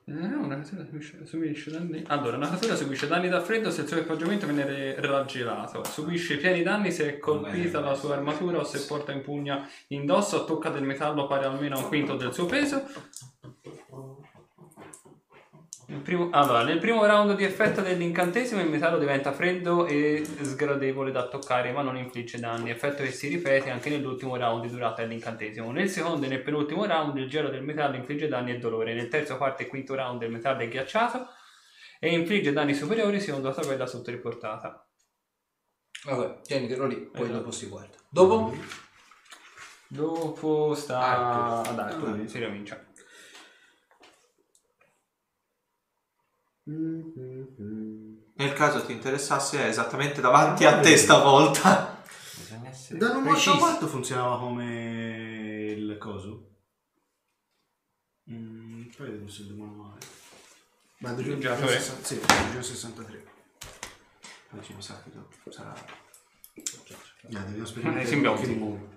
Eh, 0.08 0.12
una 0.12 0.58
cattura 0.58 0.86
subisce, 0.86 1.26
subisce 1.26 1.72
danni. 1.72 2.04
Allora, 2.06 2.38
una 2.38 2.48
cattura 2.48 2.76
subisce 2.76 3.08
danni 3.08 3.30
da 3.30 3.42
freddo 3.42 3.72
se 3.72 3.82
il 3.82 3.88
suo 3.88 3.98
equipaggiamento 3.98 4.46
viene 4.46 4.94
raggelato. 5.02 5.84
Subisce 5.84 6.38
pieni 6.38 6.62
danni 6.62 6.92
se 6.92 7.16
è 7.16 7.18
colpita 7.18 7.80
la 7.80 7.96
sua 7.96 8.14
armatura 8.14 8.60
o 8.60 8.64
se 8.64 8.86
porta 8.86 9.12
in 9.12 9.24
pugna 9.24 9.68
indosso 9.88 10.38
o 10.38 10.46
tocca 10.46 10.70
del 10.70 10.84
metallo 10.84 11.26
pari 11.26 11.46
almeno 11.46 11.78
a 11.78 11.80
un 11.80 11.88
quinto 11.88 12.16
del 12.16 12.32
suo 12.32 12.46
peso. 12.46 12.86
Primo- 16.06 16.30
allora, 16.32 16.64
nel 16.64 16.78
primo 16.78 17.04
round 17.04 17.36
di 17.36 17.44
effetto 17.44 17.82
dell'incantesimo 17.82 18.62
il 18.62 18.70
metallo 18.70 19.00
diventa 19.00 19.32
freddo 19.32 19.88
e 19.88 20.24
sgradevole 20.24 21.12
da 21.12 21.28
toccare 21.28 21.72
ma 21.72 21.82
non 21.82 21.98
infligge 21.98 22.38
danni, 22.40 22.70
effetto 22.70 23.02
che 23.02 23.12
si 23.12 23.28
ripete 23.28 23.72
anche 23.72 23.90
nell'ultimo 23.90 24.38
round 24.38 24.62
di 24.66 24.70
durata 24.70 25.02
dell'incantesimo. 25.02 25.72
Nel 25.72 25.90
secondo 25.90 26.28
e 26.28 26.30
nel 26.30 26.44
penultimo 26.44 26.86
round 26.86 27.18
il 27.18 27.28
gelo 27.28 27.50
del 27.50 27.64
metallo 27.64 27.96
infligge 27.96 28.28
danni 28.28 28.52
e 28.52 28.60
dolore, 28.60 28.94
nel 28.94 29.08
terzo, 29.08 29.36
quarto 29.38 29.64
e 29.64 29.68
quinto 29.68 29.96
round 29.96 30.22
il 30.22 30.30
metallo 30.30 30.60
è 30.62 30.68
ghiacciato 30.68 31.26
e 32.00 32.14
infligge 32.14 32.54
danni 32.54 32.76
superiori 32.76 33.20
secondo 33.20 33.48
la 33.48 33.56
tabella 33.56 33.88
sotto 33.88 34.12
riportata. 34.12 34.88
Vabbè, 36.04 36.42
tienitelo 36.42 36.86
lì, 36.86 36.98
poi 36.98 37.22
Esatto. 37.24 37.38
dopo 37.40 37.50
si 37.52 37.66
guarda. 37.66 37.96
Dopo? 38.08 38.56
Dopo 39.88 40.76
sta 40.76 41.64
ad 41.64 41.80
arco, 41.80 42.06
Ah. 42.06 42.28
si 42.28 42.38
ricomincia. 42.38 42.80
Nel 46.68 48.54
caso 48.54 48.84
ti 48.86 48.92
interessasse 48.92 49.60
è 49.64 49.68
esattamente 49.68 50.20
davanti 50.22 50.66
a 50.66 50.80
te 50.80 50.98
stavolta. 50.98 52.02
Bisogna 52.38 52.70
essere 52.70 52.98
Da 52.98 53.10
un 53.12 53.24
morto 53.24 53.30
precisi. 53.32 53.58
morto 53.58 53.88
funzionava 53.88 54.40
come 54.40 55.74
il 55.78 55.98
coso? 56.00 56.50
Mm, 58.32 58.88
poi 58.98 59.12
vedo 59.12 59.28
se 59.28 59.44
il 59.44 59.54
manuale. 59.56 60.00
Ma 60.98 61.10
Il 61.12 61.16
260 61.18 61.40
giocatore? 61.40 61.80
Sì, 62.04 62.16
263. 62.52 63.26
Poi 64.50 64.64
ci 64.64 64.74
mi 64.74 64.82
sa 64.82 65.02
che 65.04 65.12
dopo 65.14 65.52
sarà... 65.52 65.74
Ah, 65.74 67.40
devi 67.44 67.62
Eh, 67.62 68.06
simbionti. 68.06 68.42
che 68.42 68.48
li 68.48 68.56
muovi. 68.56 68.94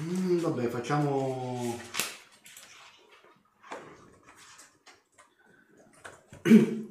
Mm, 0.00 0.38
vabbè, 0.38 0.68
facciamo... 0.68 1.78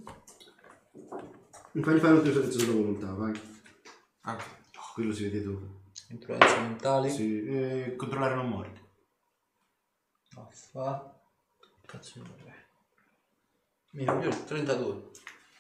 Mi 1.72 1.84
fai 1.84 2.00
fare 2.00 2.14
un 2.14 2.24
tiro 2.24 2.40
di 2.42 2.52
sulla 2.52 2.74
volontà, 2.74 3.12
vai. 3.14 3.40
Anche. 4.22 4.44
Oh, 4.76 4.92
quello 4.94 5.14
si 5.14 5.24
vede 5.24 5.42
dopo. 5.44 5.82
Influenze 6.10 6.60
mentali. 6.60 7.10
Sì, 7.10 7.46
eh, 7.46 7.96
controllare 7.96 8.36
non 8.36 8.50
morti. 8.50 8.82
Affa. 10.36 11.20
Cazzo 11.86 12.20
di 12.20 12.28
nome. 12.28 12.56
Mio 13.92 14.20
Dio, 14.20 14.44
32. 14.46 15.10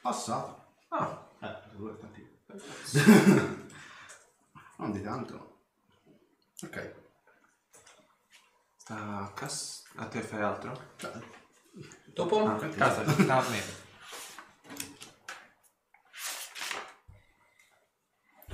Passato. 0.01 0.65
Ah, 0.89 1.27
Eh, 1.41 1.75
due 1.75 1.93
partite. 1.93 2.37
non 4.77 4.91
di 4.91 5.01
tanto. 5.01 5.57
Ok. 6.63 7.07
Sta 8.89 9.19
a 9.19 9.31
cas... 9.35 9.83
A 9.97 10.05
te 10.07 10.21
fai 10.21 10.41
altro? 10.41 10.71
Dopo? 12.05 12.45
Ah, 12.45 12.55
Casa, 12.69 13.07
sta 13.07 13.37
a 13.37 13.49
me. 13.49 13.61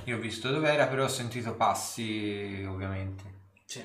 Io 0.04 0.16
ho 0.16 0.20
visto 0.20 0.50
dov'era, 0.50 0.86
però 0.88 1.04
ho 1.04 1.08
sentito 1.08 1.54
passi, 1.54 2.64
ovviamente. 2.68 3.22
Sì. 3.64 3.84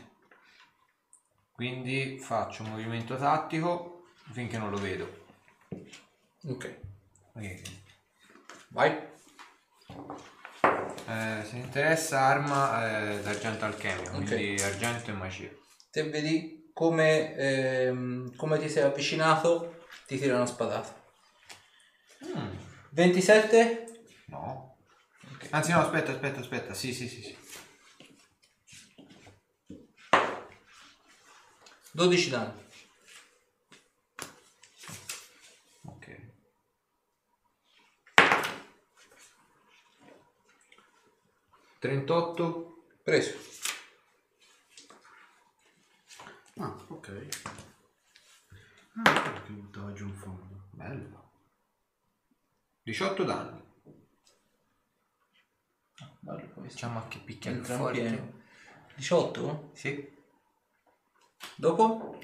Quindi 1.54 2.20
faccio 2.20 2.64
un 2.64 2.72
movimento 2.72 3.16
tattico 3.16 4.04
finché 4.32 4.58
non 4.58 4.72
lo 4.72 4.78
vedo. 4.78 5.26
Ok. 6.47 6.80
Ok. 7.34 7.62
Vai. 8.70 9.10
Eh, 11.08 11.43
se 11.45 11.56
interessa 11.56 12.20
arma 12.22 13.14
eh, 13.14 13.22
d'argento 13.22 13.66
alchemia, 13.66 14.12
Ok. 14.12 14.26
quindi 14.26 14.62
argento 14.62 15.12
e 15.12 15.14
magia. 15.14 15.60
Te 15.92 16.04
vedi 16.04 16.72
come, 16.74 17.36
ehm, 17.36 18.36
come 18.38 18.58
ti 18.58 18.70
sei 18.70 18.84
avvicinato, 18.84 19.86
ti 20.08 20.18
tira 20.18 20.36
una 20.36 20.46
spadata. 20.46 20.96
Mm, 22.26 22.56
27? 22.92 24.04
no. 24.28 24.78
Anzi 25.50 25.72
no, 25.72 25.82
aspetta, 25.82 26.12
aspetta, 26.12 26.39
aspetta. 26.39 26.74
Sì, 26.74 26.94
sì, 26.94 27.10
sì, 27.10 27.22
sì. 27.22 27.38
12 31.92 32.30
danni. 32.30 32.64
Ok. 35.84 36.32
Trentotto. 41.80 42.86
Preso. 43.04 43.51
Ah, 46.62 46.76
ok. 46.89 47.28
Ah, 49.03 49.22
perché 49.22 49.51
buttava 49.51 49.93
giù 49.93 50.05
in 50.05 50.16
fondo. 50.16 50.68
Bello. 50.72 51.32
18 52.84 53.24
danni. 53.24 53.62
Bello 56.20 56.49
questo. 56.53 56.62
Diciamo 56.62 57.07
che 57.07 57.18
picchia 57.18 57.51
più 57.51 57.64
forte. 57.64 57.99
pieno. 57.99 58.34
18? 58.95 59.72
Sì. 59.74 60.20
Dopo? 61.55 62.20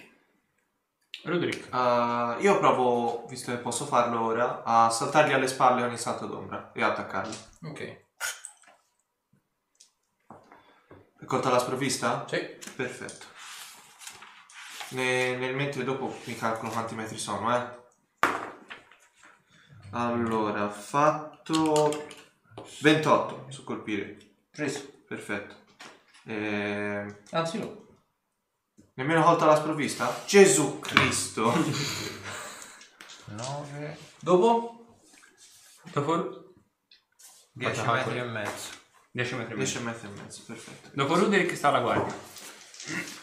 Roderick. 1.23 1.73
Uh, 1.73 2.39
io 2.39 2.59
provo, 2.59 3.25
visto 3.25 3.51
che 3.51 3.57
posso 3.57 3.85
farlo 3.88 4.21
ora, 4.21 4.61
a 4.63 4.89
saltargli 4.91 5.33
alle 5.33 5.47
spalle 5.47 5.81
ogni 5.81 5.97
salto 5.97 6.27
d'ombra 6.27 6.71
e 6.73 6.83
attaccarlo. 6.83 7.35
Ok. 7.63 8.05
È 11.19 11.25
colta 11.25 11.49
la 11.49 11.57
sprovvista? 11.57 12.27
Sì. 12.27 12.38
Perfetto. 12.75 13.35
Ne- 14.89 15.35
nel 15.35 15.55
mentre 15.55 15.83
dopo 15.83 16.17
mi 16.25 16.35
calcolo 16.35 16.71
quanti 16.71 16.95
metri 16.95 17.17
sono, 17.17 17.55
eh. 17.55 17.75
Allora, 19.91 20.65
ho 20.65 20.69
fatto 20.69 22.07
28 22.81 23.47
su 23.49 23.63
colpire. 23.63 24.17
Preso. 24.51 24.95
Perfetto. 25.07 25.55
Eh, 26.25 27.05
Anzi 27.31 27.57
no. 27.59 27.85
nemmeno 28.95 29.23
colta 29.23 29.45
la 29.45 29.55
sprovvista? 29.55 30.23
Gesù 30.25 30.79
Cristo! 30.79 31.53
9. 33.25 33.97
Dopo? 34.19 34.99
Dopo 35.93 36.53
10 37.53 37.75
Faccia 37.79 37.91
metri 37.93 38.17
e 38.19 38.23
mezzo. 38.23 38.69
10 39.11 39.35
metri. 39.35 39.55
10 39.55 39.77
e 39.77 39.79
mezzo 39.79 40.05
e 40.05 40.09
mezzo, 40.09 40.43
perfetto. 40.45 40.89
Dopo 40.93 41.15
Roderick 41.17 41.55
sta 41.55 41.71
la 41.71 41.79
guardia. 41.79 42.15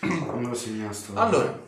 Non 0.00 0.42
lo 0.42 0.54
segna 0.54 0.92
sto. 0.92 1.14
Allora, 1.14 1.58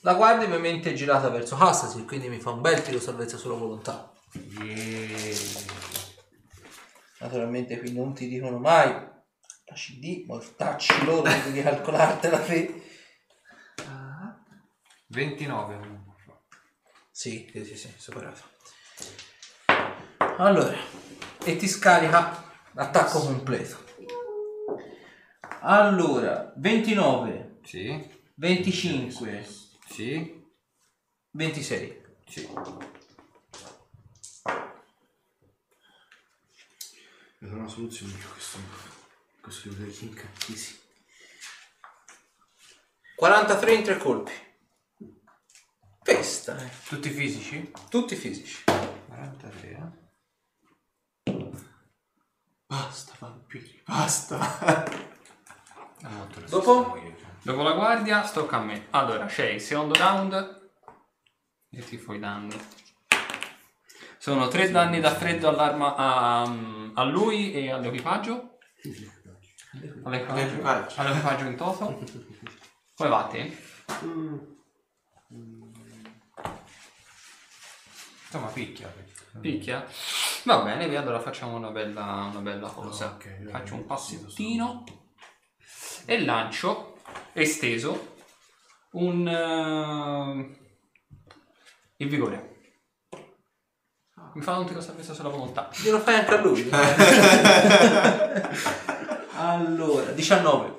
la 0.00 0.14
guardia 0.14 0.46
ovviamente 0.46 0.90
è 0.90 0.94
girata 0.94 1.28
verso 1.28 1.56
Hassasil, 1.56 2.04
quindi 2.04 2.28
mi 2.28 2.40
fa 2.40 2.50
un 2.50 2.60
bel 2.60 2.82
tiro 2.82 3.00
salvezza 3.00 3.36
sulla 3.36 3.56
volontà. 3.56 4.12
Yeah. 4.32 5.36
Naturalmente 7.20 7.78
qui 7.78 7.92
non 7.92 8.14
ti 8.14 8.28
dicono 8.28 8.58
mai 8.58 8.90
la 8.90 9.74
CD, 9.74 10.24
mortacci 10.26 11.04
loro, 11.04 11.22
devi 11.22 11.62
calcolartela 11.62 12.38
te. 12.38 12.82
29. 15.08 16.04
Sì, 17.10 17.48
sì, 17.52 17.64
sì, 17.64 17.76
sì, 17.76 17.94
superato. 17.96 18.42
Allora, 20.38 20.76
e 21.42 21.56
ti 21.56 21.66
scarica 21.68 22.44
attacco 22.74 23.20
completo. 23.20 23.85
Allora, 25.68 26.52
29, 26.58 27.58
Sì. 27.64 28.08
25, 28.34 29.44
Sì. 29.88 30.44
26. 31.32 32.02
Sì. 32.28 32.42
Io 37.40 37.50
ho 37.50 37.54
una 37.56 37.66
soluzione 37.66 38.12
per 38.12 38.30
questo. 38.30 38.58
Questo 39.40 39.68
livello 39.70 39.90
di 39.90 40.06
incantesimi. 40.06 40.78
43 43.16 43.74
in 43.74 43.82
tre 43.82 43.96
colpi. 43.96 44.32
Pesta, 46.04 46.64
eh. 46.64 46.70
Tutti 46.86 47.10
fisici? 47.10 47.72
Tutti 47.88 48.14
fisici. 48.14 48.62
43, 49.08 49.92
eh? 51.24 51.44
Basta, 52.66 53.14
vampiri, 53.18 53.82
basta. 53.84 55.14
Ah, 56.02 56.26
Dopo? 56.48 56.98
Dopo 57.42 57.62
la 57.62 57.72
guardia, 57.72 58.22
stocca 58.24 58.56
a 58.56 58.60
me. 58.60 58.86
Allora, 58.90 59.26
c'è 59.26 59.46
il 59.50 59.60
secondo 59.60 59.94
round 59.94 60.70
e 61.70 61.84
ti 61.84 61.96
fai 61.96 62.18
danni. 62.18 62.56
Sono 64.18 64.48
tre 64.48 64.70
danni 64.70 65.00
da 65.00 65.14
freddo 65.14 65.48
all'arma 65.48 65.94
a, 65.94 66.42
a 66.94 67.04
lui 67.04 67.52
e 67.52 67.70
all'equipaggio. 67.70 68.58
All'equipaggio, 70.04 71.00
All'equipaggio. 71.00 71.44
in 71.44 71.56
toto. 71.56 72.02
Come 72.96 73.08
va 73.08 73.24
a 73.24 73.26
te? 73.28 73.56
Insomma, 78.24 78.46
picchia. 78.52 78.92
Picchia? 79.40 79.86
Va 80.44 80.62
bene, 80.62 80.94
allora 80.96 81.20
facciamo 81.20 81.56
una 81.56 81.70
bella, 81.70 82.28
una 82.30 82.40
bella 82.40 82.68
cosa. 82.68 83.12
ok, 83.14 83.48
Faccio 83.50 83.74
un 83.74 83.86
passettino 83.86 84.84
e 86.06 86.24
lancio 86.24 86.98
esteso 87.32 88.14
un 88.92 89.26
eh, 89.28 90.56
il 91.98 92.08
vigore. 92.08 92.54
Mi 94.34 94.42
fa 94.42 94.58
un 94.58 94.66
tiro 94.66 94.80
salvezza 94.82 95.14
sulla 95.14 95.30
volontà. 95.30 95.70
Glielo 95.72 95.98
fai 95.98 96.16
anche 96.16 96.34
a 96.34 96.40
lui. 96.42 96.68
allora, 99.36 100.10
19. 100.12 100.78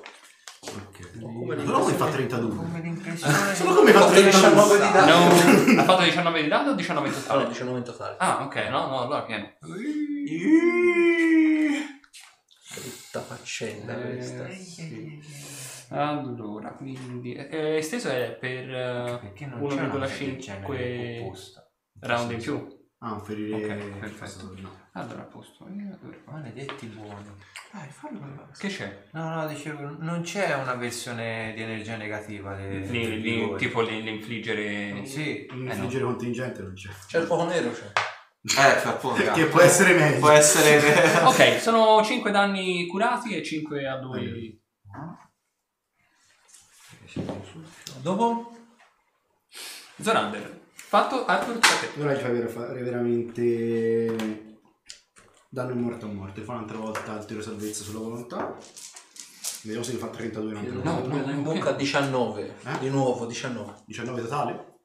Come 0.60 1.56
Però 1.56 1.80
come 1.80 1.92
fa 1.94 2.06
32? 2.10 2.56
Come 2.56 2.80
l'impressione 2.80 3.54
Solo 3.54 3.74
come 3.74 3.92
fa 3.92 4.10
19 4.10 4.74
di 4.74 4.90
32? 4.90 4.92
danno. 4.92 5.72
No, 5.74 5.80
ha 5.80 5.84
fatto 5.84 6.02
19 6.04 6.42
di 6.42 6.48
danno 6.48 6.70
o 6.70 6.74
19 6.74 7.08
in 7.08 7.14
Allora, 7.14 7.26
totale? 7.26 7.48
19 7.48 7.78
in 7.78 7.84
totale. 7.84 8.16
Ah, 8.18 8.42
ok, 8.44 8.54
no, 8.68 8.86
no, 8.86 9.00
allora 9.02 9.22
pieno. 9.22 9.50
Brutta 12.78 13.20
faccenda 13.20 13.94
questa. 13.94 14.46
Allora, 15.90 16.70
quindi 16.72 17.32
eh, 17.34 17.76
esteso 17.76 18.08
è 18.10 18.36
per 18.38 18.68
eh, 18.74 19.18
Perché 19.22 19.46
non 19.46 19.66
c'è 19.68 19.74
una 19.84 20.06
del 20.06 20.08
1,5 20.08 20.38
genere 20.38 21.20
opposta? 21.20 21.70
round 22.00 22.30
in 22.32 22.38
più. 22.38 22.76
Ah, 23.00 23.12
un 23.12 23.20
ferire... 23.20 23.54
Ok, 23.54 23.98
perfetto. 24.00 24.54
No. 24.60 24.70
Allora, 24.92 25.20
a 25.22 25.24
posto. 25.26 25.66
Maledetti 26.26 26.86
buoni. 26.86 27.14
Dai, 27.72 27.88
fallo. 27.90 28.48
Che 28.58 28.68
c'è? 28.68 29.04
No, 29.12 29.28
no, 29.36 29.46
dicevo, 29.46 29.94
non 30.00 30.22
c'è 30.22 30.52
una 30.54 30.74
versione 30.74 31.52
di 31.54 31.62
energia 31.62 31.96
negativa. 31.96 32.56
Del 32.56 32.80
li- 32.90 33.20
vigore. 33.20 33.58
tipo 33.58 33.80
li- 33.82 34.02
l'infliggere... 34.02 35.04
Sì, 35.06 35.46
Un 35.50 35.60
eh 35.60 35.64
no. 35.64 35.72
infliggere 35.74 36.04
contingente 36.04 36.62
non 36.62 36.72
c'è. 36.74 36.90
C'è 37.06 37.18
il 37.20 37.26
fuoco 37.26 37.44
nero, 37.46 37.70
c'è. 37.70 37.92
Eh, 38.42 38.50
fa 38.78 38.90
appunto. 38.90 39.30
Che 39.32 39.46
può 39.46 39.60
essere 39.60 39.94
meglio. 39.94 40.18
Può 40.20 40.30
essere... 40.30 41.22
Ok, 41.24 41.60
sono 41.60 42.02
5 42.02 42.30
danni 42.30 42.86
curati 42.86 43.34
e 43.36 43.42
5 43.42 43.86
a 43.86 44.00
lui. 44.00 44.60
Dopo? 48.00 48.56
Zorander. 50.00 50.60
Fatto 50.74 51.26
Arthur 51.26 51.56
a 51.56 51.58
te. 51.58 51.90
Allora 51.96 52.16
ci 52.16 52.22
fai 52.22 52.48
fare 52.48 52.82
veramente 52.82 54.46
danno 55.48 55.72
in 55.72 55.80
morto 55.80 56.06
a 56.06 56.08
morte. 56.08 56.40
Fa 56.42 56.52
un'altra 56.52 56.78
volta 56.78 57.18
il 57.18 57.24
tiro 57.24 57.42
salvezza 57.42 57.82
sulla 57.82 57.98
volontà. 57.98 58.56
Vediamo 59.62 59.84
se 59.84 59.92
ne 59.92 59.98
fa 59.98 60.08
32 60.08 60.52
un'altra 60.52 60.72
No, 60.82 61.00
volta. 61.00 61.26
no, 61.26 61.30
in 61.32 61.42
bocca 61.42 61.72
19. 61.72 62.54
Eh? 62.64 62.78
Di 62.78 62.88
nuovo 62.88 63.26
19. 63.26 63.82
19 63.86 64.22
totale? 64.22 64.78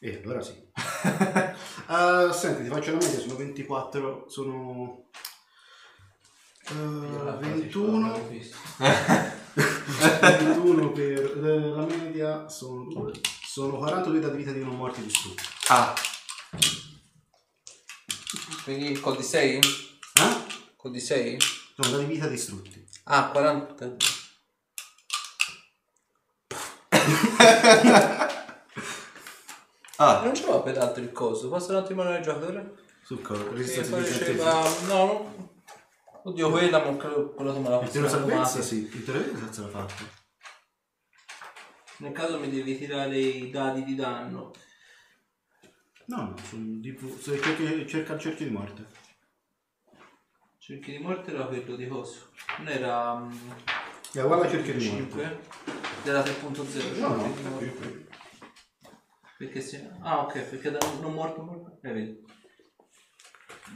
Eh, 0.00 0.20
allora 0.24 0.42
sì. 0.42 0.67
Eh, 1.90 2.30
senti, 2.34 2.64
ti 2.64 2.68
faccio 2.68 2.90
la 2.90 2.98
media, 2.98 3.18
sono 3.18 3.36
24, 3.36 4.26
sono... 4.28 5.04
eh, 6.68 6.74
21, 6.74 8.28
21 10.20 10.92
per 10.92 11.44
eh, 11.44 11.60
la 11.70 11.86
media 11.86 12.46
sono, 12.46 12.84
due, 12.84 13.12
sono 13.42 13.78
42 13.78 14.20
da 14.20 14.28
vita 14.28 14.52
di 14.52 14.62
non 14.62 14.76
morti 14.76 15.02
distrutti. 15.02 15.42
Ah, 15.68 15.94
Quindi 18.64 19.00
col 19.00 19.16
di 19.16 19.22
6? 19.22 19.56
Eh? 19.56 19.62
Col 20.76 20.90
di 20.90 21.00
6? 21.00 21.38
Sono 21.74 21.96
da 21.96 22.02
di 22.02 22.04
vita 22.04 22.26
distrutti. 22.26 22.86
Ah, 23.04 23.30
40. 23.30 23.96
ah, 29.98 30.20
Non 30.24 30.34
ce 30.34 30.46
l'ho 30.46 30.62
peraltro 30.62 31.02
il 31.02 31.12
coso. 31.12 31.48
Posso 31.48 31.70
un 31.72 31.76
attimo 31.78 32.02
al 32.02 32.20
giocatore? 32.20 32.74
Sul 33.02 33.22
corpo, 33.22 33.56
Sì, 33.62 33.80
poi 33.88 34.02
di 34.02 34.08
diceva... 34.10 34.62
No, 34.86 34.94
no. 34.96 35.46
Oddio, 36.24 36.50
quella, 36.50 36.84
ma 36.84 36.92
quello 36.96 37.54
tu 37.54 37.60
me 37.60 37.68
la 37.70 37.80
Il 37.80 37.88
tiro 37.88 38.06
faccio 38.06 38.18
salvezza 38.18 38.60
sì, 38.60 38.78
il 38.80 39.04
tiro 39.04 39.18
salvezza 39.22 39.62
l'ha 39.62 39.68
fatto. 39.68 39.94
Nel 41.98 42.12
caso 42.12 42.38
mi 42.38 42.50
devi 42.50 42.76
tirare 42.76 43.16
i 43.18 43.50
dadi 43.50 43.82
di 43.84 43.94
danno. 43.94 44.52
No, 46.06 46.16
no, 46.22 46.34
sono 46.48 46.78
tipo, 46.80 47.08
se 47.18 47.40
cerchi- 47.40 47.86
cerca 47.88 48.14
il 48.14 48.20
cerchio 48.20 48.46
di 48.46 48.52
morte. 48.52 48.86
Cerchi 50.58 50.92
di 50.92 50.98
morte 50.98 51.32
era 51.32 51.44
quello 51.46 51.76
di 51.76 51.86
coso. 51.88 52.30
Non 52.58 52.68
era... 52.68 53.14
mm, 53.14 53.30
E 54.12 54.22
guarda 54.22 54.44
il 54.44 54.50
cerchio 54.50 54.74
di 54.74 54.86
morte. 54.86 55.00
5 55.02 55.40
della 56.04 56.22
3.0. 56.22 56.98
No, 56.98 57.08
no, 57.08 57.22
cerchi 57.22 57.42
di 57.42 57.48
morte. 57.48 58.07
Perché 59.38 59.60
se... 59.60 59.88
Ah, 60.00 60.22
ok, 60.24 60.40
perché 60.42 60.70
da 60.72 60.78
non 61.00 61.12
morto 61.14 61.42
morto. 61.42 61.78
Eh, 61.82 61.92
vedi. 61.92 62.24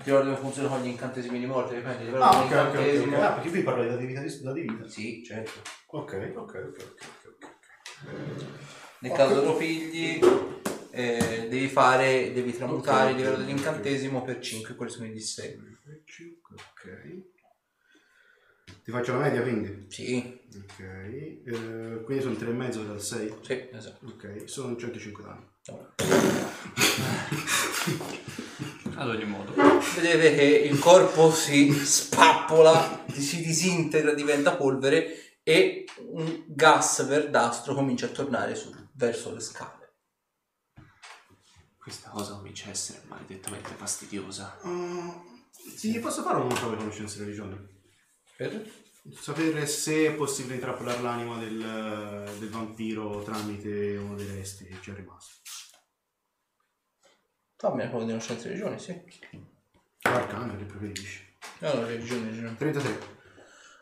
Ti 0.02 0.10
ricordi 0.10 0.24
come 0.30 0.36
funziona 0.40 0.68
con 0.68 0.82
gli 0.82 0.88
incantesimi 0.88 1.38
di 1.38 1.46
morte? 1.46 1.78
Però 1.80 2.20
Ah, 2.20 2.30
ok, 2.30 2.36
ok, 2.40 2.50
ok. 2.50 2.50
incantesimo- 2.74 3.22
Ah, 3.22 3.32
perché 3.34 3.50
qui 3.50 3.62
parla 3.62 3.96
di 3.96 4.06
vita, 4.06 4.20
di, 4.20 4.40
da 4.42 4.52
di 4.52 4.60
vita. 4.62 4.88
Sì, 4.88 5.24
certo. 5.24 5.60
Ok, 5.86 6.32
ok, 6.34 6.36
ok, 6.36 6.56
ok, 6.64 7.26
ok. 7.26 7.50
Nel 8.98 9.12
caso 9.12 9.44
lo 9.44 9.56
pigli, 9.56 10.18
eh, 10.90 11.46
devi 11.48 11.68
fare, 11.68 12.32
devi 12.32 12.52
tramutare 12.56 13.10
il 13.10 13.16
livello 13.16 13.36
dell'incantesimo 13.36 14.22
per 14.24 14.40
5, 14.40 14.74
quelli 14.74 14.90
sono 14.90 15.06
i 15.06 15.12
D6. 15.12 15.56
Ok. 16.50 17.22
Ti 18.82 18.90
faccio 18.90 19.12
la 19.12 19.18
media 19.20 19.42
quindi? 19.42 19.86
Sì, 19.88 20.40
Ok. 20.54 20.80
Eh, 20.80 22.02
quindi 22.04 22.22
sono 22.22 22.34
3,5 22.34 22.86
dal 22.86 23.00
6? 23.00 23.34
sì, 23.40 23.68
esatto. 23.72 24.06
Ok, 24.06 24.42
sono 24.46 24.76
105 24.76 25.24
danni. 25.24 25.46
Ad 28.94 29.08
ogni 29.08 29.24
modo. 29.24 29.52
Vedete 29.94 30.34
che 30.34 30.44
il 30.44 30.78
corpo 30.78 31.32
si 31.32 31.72
spappola, 31.72 33.04
si 33.12 33.42
disintegra, 33.42 34.12
diventa 34.12 34.54
polvere 34.54 35.38
e 35.42 35.84
un 36.08 36.44
gas 36.48 37.06
verdastro 37.06 37.74
comincia 37.74 38.06
a 38.06 38.10
tornare 38.10 38.54
su, 38.54 38.70
verso 38.92 39.32
le 39.32 39.40
scale. 39.40 39.80
questa 41.78 42.10
cosa 42.10 42.34
comincia 42.34 42.68
a 42.68 42.70
essere 42.70 43.02
maledettamente 43.08 43.70
fastidiosa. 43.74 44.58
Uh, 44.62 45.40
sì, 45.74 45.98
posso 45.98 46.22
fare 46.22 46.38
una 46.38 46.54
prova 46.54 46.74
di 46.74 46.78
conoscenza 46.78 47.18
di 47.18 47.24
religione? 47.24 47.68
Per? 48.36 48.81
Sapere 49.10 49.66
se 49.66 50.06
è 50.06 50.14
possibile 50.14 50.54
intrappolare 50.54 51.02
l'anima 51.02 51.36
del, 51.36 52.36
del 52.38 52.48
vampiro 52.50 53.22
tramite 53.22 53.96
uno 53.96 54.14
dei 54.14 54.26
resti 54.26 54.64
che 54.64 54.76
ci 54.80 54.92
è 54.92 54.94
rimasto. 54.94 55.40
Fammi 57.56 57.88
prova 57.88 58.04
di 58.04 58.10
conoscenza 58.10 58.42
di 58.44 58.54
religione, 58.54 58.78
sì. 58.78 59.02
Arcana 60.02 60.56
che 60.56 60.64
preferisci. 60.64 61.24
No, 61.60 61.74
no, 61.74 61.86
religione, 61.86 62.26
religione. 62.26 62.56
33. 62.56 63.20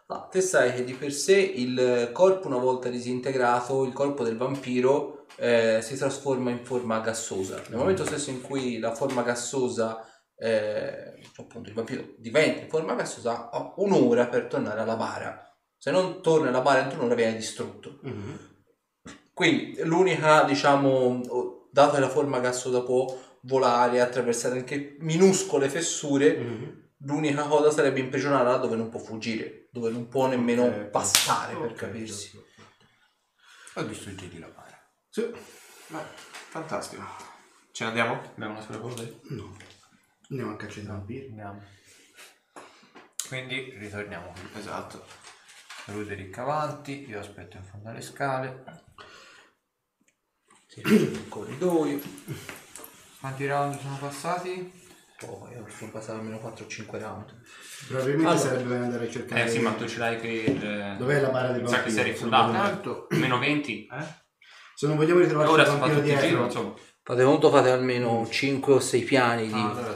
Ah, 0.06 0.28
te 0.30 0.40
sai 0.40 0.74
che 0.74 0.84
di 0.84 0.94
per 0.94 1.12
sé 1.12 1.38
il 1.38 2.10
corpo, 2.12 2.48
una 2.48 2.58
volta 2.58 2.88
disintegrato, 2.88 3.84
il 3.84 3.92
corpo 3.92 4.24
del 4.24 4.36
vampiro 4.36 5.26
eh, 5.36 5.80
si 5.82 5.96
trasforma 5.96 6.50
in 6.50 6.64
forma 6.64 7.00
gassosa. 7.00 7.62
Nel 7.68 7.78
momento 7.78 8.04
stesso 8.04 8.30
in 8.30 8.40
cui 8.40 8.78
la 8.78 8.94
forma 8.94 9.22
gassosa, 9.22 10.04
eh, 10.40 11.20
cioè 11.34 11.44
appunto 11.44 11.68
il 11.68 11.74
vampiro 11.74 12.14
diventa 12.16 12.62
in 12.62 12.68
forma 12.68 12.94
gassosa, 12.94 13.50
ha 13.50 13.74
un'ora 13.76 14.26
per 14.26 14.46
tornare 14.46 14.80
alla 14.80 14.96
bara. 14.96 15.46
Se 15.76 15.90
non 15.90 16.22
torna 16.22 16.48
alla 16.48 16.60
bara 16.62 16.82
entro 16.82 16.98
un'ora 16.98 17.14
viene 17.14 17.36
distrutto. 17.36 17.98
Mhm. 18.02 18.48
Quindi 19.32 19.80
l'unica, 19.84 20.42
diciamo, 20.44 21.66
dato 21.70 21.94
che 21.94 22.00
la 22.00 22.08
forma 22.08 22.40
gassosa 22.40 22.82
può 22.82 23.06
volare, 23.42 24.00
attraversare 24.00 24.58
anche 24.58 24.96
minuscole 25.00 25.68
fessure, 25.68 26.36
Mhm. 26.36 26.78
L'unica 27.04 27.44
cosa 27.44 27.70
sarebbe 27.70 27.98
imprigionarla 28.00 28.58
dove 28.58 28.76
non 28.76 28.90
può 28.90 29.00
fuggire, 29.00 29.68
dove 29.72 29.88
non 29.88 30.08
può 30.08 30.26
nemmeno 30.26 30.64
Ok, 30.66 30.90
passare 30.90 31.54
per 31.56 31.70
ok, 31.70 31.74
capirsi. 31.74 32.38
Ho 33.76 33.82
distruggiti 33.84 34.38
la 34.38 34.48
bara. 34.48 34.78
Sì. 35.08 35.22
Beh, 35.86 35.98
fantastico. 36.50 37.02
Ce 37.72 37.84
ne 37.84 37.88
andiamo? 37.88 38.20
Abbiamo 38.34 38.52
una 38.52 38.60
sola 38.60 38.76
polvere. 38.80 39.20
No. 39.30 39.56
Andiamo 40.30 40.52
a 40.52 40.56
caccia 40.56 40.80
di 40.80 40.86
vampiri. 40.86 41.26
Andiamo. 41.28 41.62
Quindi 43.28 43.74
ritorniamo 43.78 44.32
qui. 44.32 44.60
Esatto. 44.60 45.04
Ruderick 45.86 46.36
avanti, 46.38 47.08
io 47.08 47.18
aspetto 47.20 47.56
in 47.56 47.64
fondo 47.64 47.88
alle 47.88 48.00
scale. 48.00 48.62
Apre 50.76 50.94
il 50.94 51.28
corridoio. 51.28 52.00
Quanti 53.18 53.46
round 53.46 53.78
sono 53.80 53.96
passati? 53.98 54.78
Poi 55.18 55.54
ora 55.56 55.68
sono 55.68 55.90
passati 55.90 56.18
almeno 56.18 56.38
4-5 56.38 56.98
round. 56.98 57.42
Probabilmente 57.88 58.26
Allora. 58.30 58.38
sarebbe 58.48 58.68
bene 58.68 58.84
andare 58.84 59.06
a 59.06 59.10
cercare... 59.10 59.44
Eh 59.44 59.48
sì, 59.48 59.58
ma 59.58 59.72
tu 59.72 59.86
ce 59.86 59.98
l'hai 59.98 60.18
che... 60.18 60.44
eh, 60.44 60.96
Dov'è 60.96 61.20
la 61.20 61.28
bara 61.28 61.52
del 61.52 61.68
Sa 61.68 61.82
che 61.82 61.90
vampiro? 61.90 62.04
sei 62.04 62.14
Certo. 62.64 63.06
Meno 63.10 63.38
20. 63.38 63.88
Se 64.74 64.86
non 64.86 64.96
vogliamo 64.96 65.20
ritrovarci 65.20 65.52
Ora 65.52 65.62
il 65.64 65.68
vampiro 65.68 65.98
il 65.98 66.04
giro, 66.04 66.20
dietro... 66.20 66.44
insomma. 66.44 66.74
Fate 67.10 67.24
conto, 67.24 67.50
fate 67.50 67.70
almeno 67.72 68.24
5 68.24 68.72
o 68.72 68.78
6 68.78 69.02
piani 69.02 69.48
di... 69.48 69.52
Ah, 69.52 69.70
allora 69.70 69.94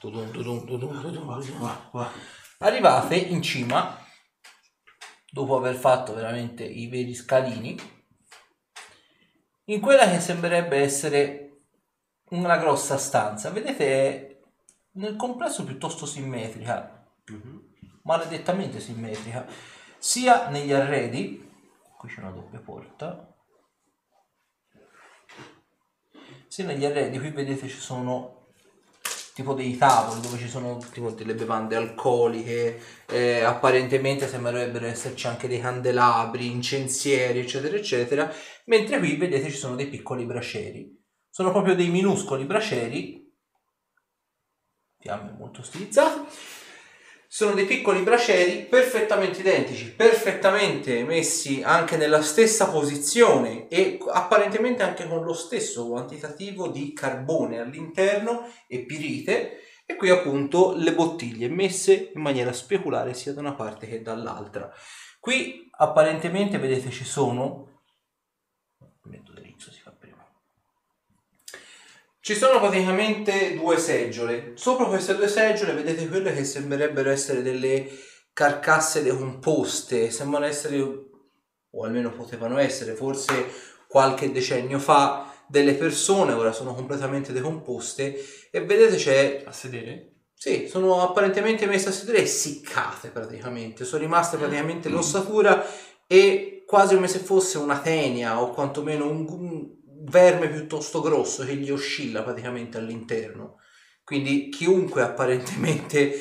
tudum, 0.00 0.32
tudum. 0.66 1.38
Arrivate 2.58 3.14
in 3.14 3.40
cima, 3.40 3.96
dopo 5.30 5.56
aver 5.56 5.76
fatto 5.76 6.12
veramente 6.12 6.64
i 6.64 6.88
veri 6.88 7.14
scalini, 7.14 7.78
in 9.66 9.80
quella 9.80 10.10
che 10.10 10.18
sembrerebbe 10.18 10.78
essere 10.78 11.60
una 12.30 12.56
grossa 12.56 12.98
stanza. 12.98 13.50
Vedete, 13.50 13.86
è 13.86 14.40
nel 14.94 15.14
complesso 15.14 15.62
piuttosto 15.62 16.04
simmetrica, 16.04 17.14
maledettamente 18.02 18.80
simmetrica, 18.80 19.46
sia 19.98 20.48
negli 20.48 20.72
arredi, 20.72 21.48
qui 21.96 22.08
c'è 22.08 22.22
una 22.22 22.32
doppia 22.32 22.58
porta, 22.58 23.33
sia 26.54 26.66
negli 26.66 26.84
arredi, 26.84 27.18
qui 27.18 27.30
vedete 27.30 27.66
ci 27.66 27.80
sono 27.80 28.50
tipo 29.34 29.54
dei 29.54 29.76
tavoli 29.76 30.20
dove 30.20 30.38
ci 30.38 30.48
sono 30.48 30.78
tipo 30.92 31.10
delle 31.10 31.34
bevande 31.34 31.74
alcoliche, 31.74 32.80
eh, 33.06 33.42
apparentemente 33.42 34.28
sembrerebbero 34.28 34.86
esserci 34.86 35.26
anche 35.26 35.48
dei 35.48 35.58
candelabri, 35.58 36.48
incensieri, 36.48 37.40
eccetera, 37.40 37.76
eccetera, 37.76 38.32
mentre 38.66 39.00
qui 39.00 39.16
vedete 39.16 39.50
ci 39.50 39.56
sono 39.56 39.74
dei 39.74 39.88
piccoli 39.88 40.24
bracieri. 40.26 40.96
Sono 41.28 41.50
proprio 41.50 41.74
dei 41.74 41.88
minuscoli 41.88 42.44
bracieri, 42.44 43.34
fiamme 45.00 45.34
molto 45.36 45.60
stilizzate, 45.60 46.24
sono 47.34 47.54
dei 47.54 47.64
piccoli 47.64 48.02
bracieri 48.02 48.62
perfettamente 48.62 49.40
identici, 49.40 49.90
perfettamente 49.90 51.02
messi 51.02 51.64
anche 51.64 51.96
nella 51.96 52.22
stessa 52.22 52.70
posizione 52.70 53.66
e 53.66 53.98
apparentemente 54.12 54.84
anche 54.84 55.08
con 55.08 55.24
lo 55.24 55.32
stesso 55.32 55.88
quantitativo 55.88 56.68
di 56.68 56.92
carbone 56.92 57.58
all'interno 57.58 58.48
e 58.68 58.84
pirite 58.84 59.62
e 59.84 59.96
qui 59.96 60.10
appunto 60.10 60.74
le 60.76 60.94
bottiglie 60.94 61.48
messe 61.48 62.12
in 62.14 62.20
maniera 62.20 62.52
speculare 62.52 63.14
sia 63.14 63.32
da 63.32 63.40
una 63.40 63.54
parte 63.54 63.88
che 63.88 64.00
dall'altra. 64.00 64.72
Qui 65.18 65.68
apparentemente 65.72 66.56
vedete 66.58 66.90
ci 66.90 67.04
sono 67.04 67.80
metto 69.06 69.32
dritto 69.32 69.72
si 69.72 69.80
fa 69.80 69.90
prima. 69.90 70.24
Ci 72.24 72.34
sono 72.36 72.58
praticamente 72.58 73.54
due 73.54 73.76
seggiole. 73.76 74.52
Sopra 74.54 74.86
queste 74.86 75.14
due 75.14 75.28
seggiole 75.28 75.74
vedete 75.74 76.08
quelle 76.08 76.32
che 76.32 76.42
sembrerebbero 76.42 77.10
essere 77.10 77.42
delle 77.42 77.86
carcasse 78.32 79.02
decomposte, 79.02 80.10
sembrano 80.10 80.46
essere, 80.46 80.78
o 80.78 81.84
almeno 81.84 82.12
potevano 82.12 82.56
essere, 82.56 82.94
forse 82.94 83.46
qualche 83.86 84.32
decennio 84.32 84.78
fa, 84.78 85.30
delle 85.46 85.74
persone, 85.74 86.32
ora 86.32 86.52
sono 86.52 86.72
completamente 86.74 87.30
decomposte 87.30 88.18
e 88.50 88.64
vedete 88.64 88.96
c'è 88.96 89.42
A 89.44 89.52
sedere? 89.52 90.12
sì, 90.32 90.66
sono 90.66 91.02
apparentemente 91.02 91.66
messe 91.66 91.90
a 91.90 91.92
sedere 91.92 92.22
essiccate 92.22 93.08
praticamente, 93.08 93.84
sono 93.84 94.00
rimaste 94.00 94.38
praticamente 94.38 94.88
l'ossatura 94.88 95.62
e 96.06 96.64
quasi 96.66 96.94
come 96.94 97.06
se 97.06 97.18
fosse 97.18 97.58
una 97.58 97.80
tenia 97.80 98.40
o 98.40 98.48
quantomeno 98.48 99.10
un 99.10 99.82
verme 100.02 100.48
piuttosto 100.48 101.00
grosso 101.00 101.44
che 101.44 101.54
gli 101.56 101.70
oscilla 101.70 102.22
praticamente 102.22 102.78
all'interno. 102.78 103.58
Quindi 104.04 104.48
chiunque 104.50 105.02
apparentemente 105.02 106.14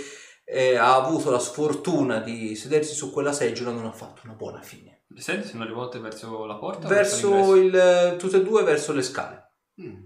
eh, 0.46 0.76
ha 0.76 0.96
avuto 0.96 1.32
la 1.32 1.40
sfortuna 1.40 2.20
di 2.20 2.56
sedersi 2.56 2.94
su 2.94 3.12
quella 3.12 3.34
seggiola 3.34 3.72
non 3.72 3.86
ha 3.86 3.92
fatto 3.92 4.22
una 4.26 4.34
buona 4.34 4.62
fine. 4.62 5.04
Le 5.08 5.22
sedie 5.22 5.46
sono 5.46 5.66
rivolte 5.66 6.00
verso 6.00 6.46
la 6.46 6.56
porta? 6.56 6.88
Verso 6.88 7.54
l'ingresso? 7.54 8.14
il, 8.14 8.18
tutte 8.18 8.38
e 8.38 8.44
due 8.44 8.64
verso 8.64 8.94
le 8.94 9.02
scale. 9.02 9.52
Mm. 9.82 10.04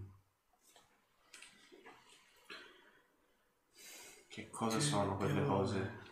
Che 4.28 4.50
cosa 4.50 4.80
sono 4.80 5.16
quelle 5.16 5.44
cose? 5.46 6.06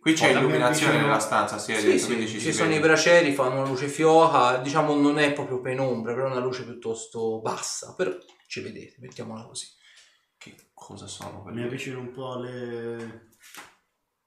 Qui 0.00 0.12
c'è 0.12 0.26
Porta 0.26 0.38
illuminazione 0.38 0.92
vicino- 0.92 1.06
nella 1.06 1.18
stanza, 1.18 1.58
sì, 1.58 1.74
Sì, 1.74 1.86
detto, 1.86 1.98
sì, 1.98 2.06
quindi 2.06 2.26
ci, 2.28 2.32
ci 2.34 2.40
si 2.40 2.52
sono 2.52 2.68
vede. 2.68 2.80
i 2.80 2.82
bracieri, 2.82 3.34
fanno 3.34 3.60
una 3.60 3.68
luce 3.68 3.88
fioca, 3.88 4.58
diciamo 4.58 4.94
non 4.94 5.18
è 5.18 5.32
proprio 5.32 5.60
penombra, 5.60 6.14
però 6.14 6.28
è 6.28 6.30
una 6.30 6.40
luce 6.40 6.64
piuttosto 6.64 7.40
bassa, 7.40 7.94
però 7.96 8.12
ci 8.46 8.60
vedete, 8.60 8.96
mettiamola 9.00 9.42
così. 9.44 9.66
Che 10.38 10.54
cosa 10.72 11.06
sono 11.08 11.38
Mi 11.38 11.42
quelle? 11.42 11.64
avvicino 11.64 11.98
un 11.98 12.12
po' 12.12 12.32
alle... 12.34 13.28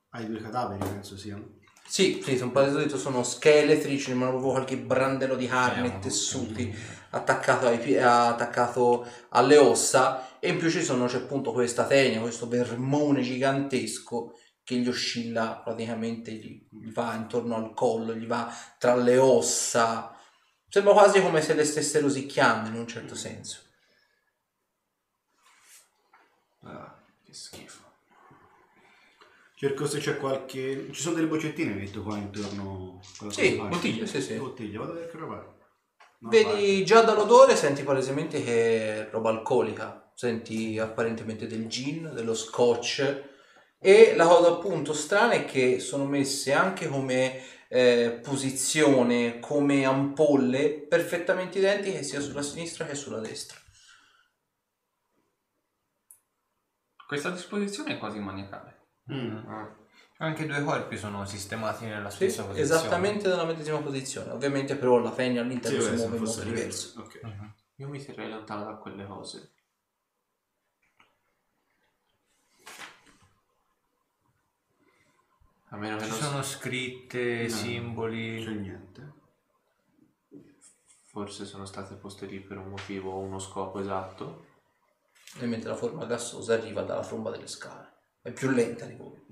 ai 0.09 0.25
due 0.27 0.41
cadaveri, 0.41 0.79
penso 0.79 1.17
siano. 1.17 1.59
Sì, 1.87 2.21
sì, 2.23 2.37
sono 2.37 2.51
detto 2.51 2.97
sono 2.97 3.23
scheletri, 3.23 3.97
ci 3.99 4.11
rimangono 4.11 4.37
proprio 4.39 4.51
qualche 4.53 4.77
brandello 4.77 5.35
di 5.35 5.47
carne 5.47 5.87
e 5.95 5.99
tessuti 5.99 6.73
attaccato, 7.09 7.67
ai 7.67 7.97
attaccato 7.97 9.05
alle 9.29 9.57
ossa 9.57 10.39
e 10.39 10.49
in 10.49 10.57
più 10.57 10.69
ci 10.69 10.81
sono, 10.83 11.07
c'è 11.07 11.17
appunto 11.17 11.51
questa 11.51 11.85
tenia, 11.85 12.21
questo 12.21 12.47
vermone 12.47 13.21
gigantesco 13.21 14.35
che 14.71 14.77
gli 14.77 14.87
oscilla 14.87 15.59
praticamente, 15.61 16.31
gli, 16.31 16.65
gli 16.69 16.91
va 16.93 17.13
intorno 17.13 17.57
al 17.57 17.73
collo, 17.73 18.15
gli 18.15 18.25
va 18.25 18.49
tra 18.77 18.95
le 18.95 19.17
ossa, 19.17 20.17
sembra 20.69 20.93
quasi 20.93 21.21
come 21.21 21.41
se 21.41 21.53
le 21.53 21.65
stesse 21.65 21.99
rosicchiando 21.99 22.69
in 22.69 22.75
un 22.75 22.87
certo 22.87 23.13
senso. 23.13 23.59
Ah, 26.63 27.03
che 27.21 27.33
schifo. 27.33 27.79
Cerco 29.55 29.85
se 29.85 29.99
c'è 29.99 30.17
qualche... 30.17 30.87
Ci 30.91 31.01
sono 31.01 31.15
delle 31.15 31.27
boccettine, 31.27 31.73
mi 31.73 31.81
detto 31.81 32.01
qua 32.01 32.17
intorno. 32.17 33.01
Sì, 33.01 33.57
cosa 33.57 33.63
bottiglie, 33.67 34.07
sì, 34.07 34.21
sì. 34.21 34.35
Bottiglie, 34.35 34.77
vado 34.77 34.91
a 34.91 34.93
vedere 34.93 35.11
che 35.11 35.17
roba 35.17 35.39
è. 35.39 35.59
No, 36.19 36.29
Vedi 36.29 36.85
già 36.85 37.01
dall'odore, 37.01 37.55
senti 37.55 37.83
palesemente 37.83 38.41
che 38.41 39.07
è 39.07 39.09
roba 39.11 39.29
alcolica, 39.29 40.11
senti 40.15 40.79
apparentemente 40.79 41.45
del 41.45 41.67
gin, 41.67 42.11
dello 42.13 42.33
scotch 42.33 43.30
e 43.83 44.13
la 44.15 44.27
cosa 44.27 44.49
appunto 44.49 44.93
strana 44.93 45.33
è 45.33 45.45
che 45.45 45.79
sono 45.79 46.05
messe 46.05 46.53
anche 46.53 46.87
come 46.87 47.41
eh, 47.67 48.19
posizione, 48.23 49.39
come 49.39 49.85
ampolle 49.85 50.69
perfettamente 50.71 51.57
identiche 51.59 52.03
sia 52.03 52.21
sulla 52.21 52.43
sinistra 52.43 52.85
che 52.85 52.95
sulla 52.95 53.19
destra. 53.19 53.57
Questa 57.05 57.29
disposizione 57.31 57.95
è 57.95 57.97
quasi 57.99 58.17
maniacale. 58.19 58.79
Mm. 59.11 59.35
Ah, 59.47 59.75
Anche 60.19 60.43
i 60.43 60.47
due 60.47 60.63
corpi 60.63 60.97
sono 60.97 61.25
sistemati 61.25 61.85
nella 61.85 62.09
Sì, 62.09 62.25
stessa 62.25 62.45
posizione. 62.45 62.63
esattamente 62.63 63.27
nella 63.27 63.43
medesima 63.43 63.79
posizione, 63.81 64.31
ovviamente 64.31 64.75
però 64.77 64.97
la 64.99 65.11
fenia 65.11 65.41
Sì, 65.41 65.47
all'interno 65.47 65.81
si 65.81 65.91
beh, 65.91 65.97
se 65.97 65.97
muove 65.97 66.17
in 66.17 66.23
modo 66.23 66.43
diverso. 66.43 66.99
Ok. 67.01 67.19
Mhm. 67.23 67.53
Io 67.75 67.87
mi 67.89 68.03
terrei 68.03 68.29
lontano 68.29 68.63
da 68.63 68.75
quelle 68.77 69.05
cose. 69.05 69.51
A 75.73 75.77
meno 75.77 75.95
che 75.97 76.03
Ci 76.05 76.09
non 76.09 76.19
sono 76.19 76.43
scritte, 76.43 77.43
No. 77.43 77.49
simboli. 77.49 78.43
Non 78.43 78.53
c'è 78.53 78.59
niente. 78.59 79.13
forse 81.11 81.43
sono 81.43 81.65
state 81.65 81.95
poste 81.95 82.25
lì 82.25 82.39
per 82.39 82.57
un 82.57 82.69
motivo 82.69 83.11
o 83.11 83.19
uno 83.19 83.37
scopo 83.37 83.79
esatto. 83.79 84.45
E 85.39 85.45
mentre 85.45 85.69
la 85.69 85.75
forma 85.75 86.05
gassosa 86.05 86.53
arriva 86.53 86.83
dalla 86.83 87.01
tromba 87.05 87.31
delle 87.31 87.47
scale, 87.47 87.91
è 88.21 88.31
più 88.31 88.49
lenta 88.49 88.85
di 88.85 88.95
voi. 88.95 89.25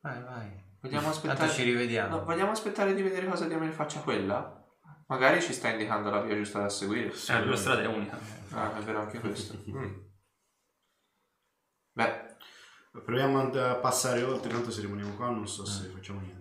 Vai, 0.00 0.22
vai. 0.22 0.66
Vogliamo 0.80 1.10
Tanto 1.10 1.26
aspettare. 1.26 1.50
ci 1.50 1.62
rivediamo. 1.64 2.16
No, 2.18 2.24
vogliamo 2.24 2.52
aspettare 2.52 2.94
di 2.94 3.02
vedere 3.02 3.26
cosa 3.26 3.48
diamine 3.48 3.72
faccia 3.72 4.00
quella? 4.00 4.64
Magari 5.08 5.42
ci 5.42 5.52
sta 5.52 5.70
indicando 5.70 6.08
la 6.10 6.20
via 6.20 6.36
giusta 6.36 6.60
da 6.60 6.68
seguire. 6.68 7.08
Eh, 7.12 7.44
la 7.44 7.56
strada 7.56 7.82
è 7.82 7.86
unica. 7.86 8.16
Ah, 8.50 8.76
è 8.76 8.80
vero 8.82 9.00
anche 9.00 9.18
questo. 9.18 9.60
Mm. 9.68 9.96
Beh, 11.98 12.27
Proviamo 13.04 13.40
a 13.50 13.74
passare 13.76 14.22
oltre, 14.22 14.50
tanto 14.50 14.70
se 14.70 14.80
rimaniamo 14.82 15.14
qua 15.14 15.30
non 15.30 15.46
so 15.48 15.64
se 15.64 15.88
facciamo 15.88 16.20
niente. 16.20 16.36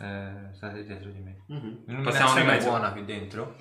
Eh, 0.00 0.54
state 0.54 0.84
dietro 0.84 1.10
di 1.10 1.20
me. 1.20 1.44
Mhm. 1.48 1.84
Passiamo 2.04 2.34
L'illuminazione 2.34 2.42
di 2.42 2.48
è 2.48 2.52
mezzo. 2.52 2.68
buona 2.68 2.92
qui 2.92 3.04
dentro? 3.04 3.56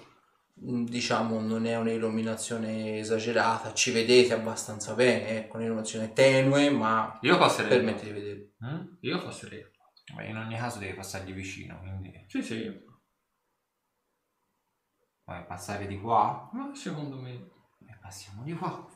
Mm, 0.64 0.86
diciamo 0.86 1.40
non 1.40 1.66
è 1.66 1.78
un'illuminazione 1.78 2.98
esagerata, 3.00 3.74
ci 3.74 3.92
vedete 3.92 4.34
abbastanza 4.34 4.94
bene, 4.94 5.30
ecco, 5.38 5.58
un'illuminazione 5.58 6.14
tenue, 6.14 6.70
ma 6.72 7.18
Io 7.22 7.38
passerei. 7.38 7.70
permette 7.70 8.04
di 8.06 8.12
vedere. 8.12 8.52
Mm? 8.66 8.86
Io 9.02 9.22
passerei. 9.24 9.66
Beh, 10.16 10.26
in 10.28 10.38
ogni 10.38 10.56
caso 10.56 10.80
devi 10.80 10.94
passargli 10.94 11.34
vicino, 11.34 11.78
quindi 11.80 12.26
Sì, 12.28 12.42
sì. 12.42 12.86
vai 15.26 15.46
passare 15.46 15.86
di 15.88 16.00
qua 16.00 16.50
Ma 16.54 16.74
secondo 16.74 17.20
me... 17.20 17.34
e 17.86 17.98
passiamo 18.02 18.44
di 18.44 18.54
qua. 18.54 18.88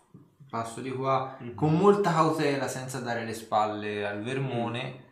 Passo 0.51 0.81
di 0.81 0.91
qua 0.91 1.37
Mhm. 1.39 1.55
con 1.55 1.73
molta 1.77 2.11
cautela 2.11 2.67
senza 2.67 2.99
dare 2.99 3.23
le 3.23 3.33
spalle 3.33 4.05
al 4.05 4.21
vermone. 4.21 5.05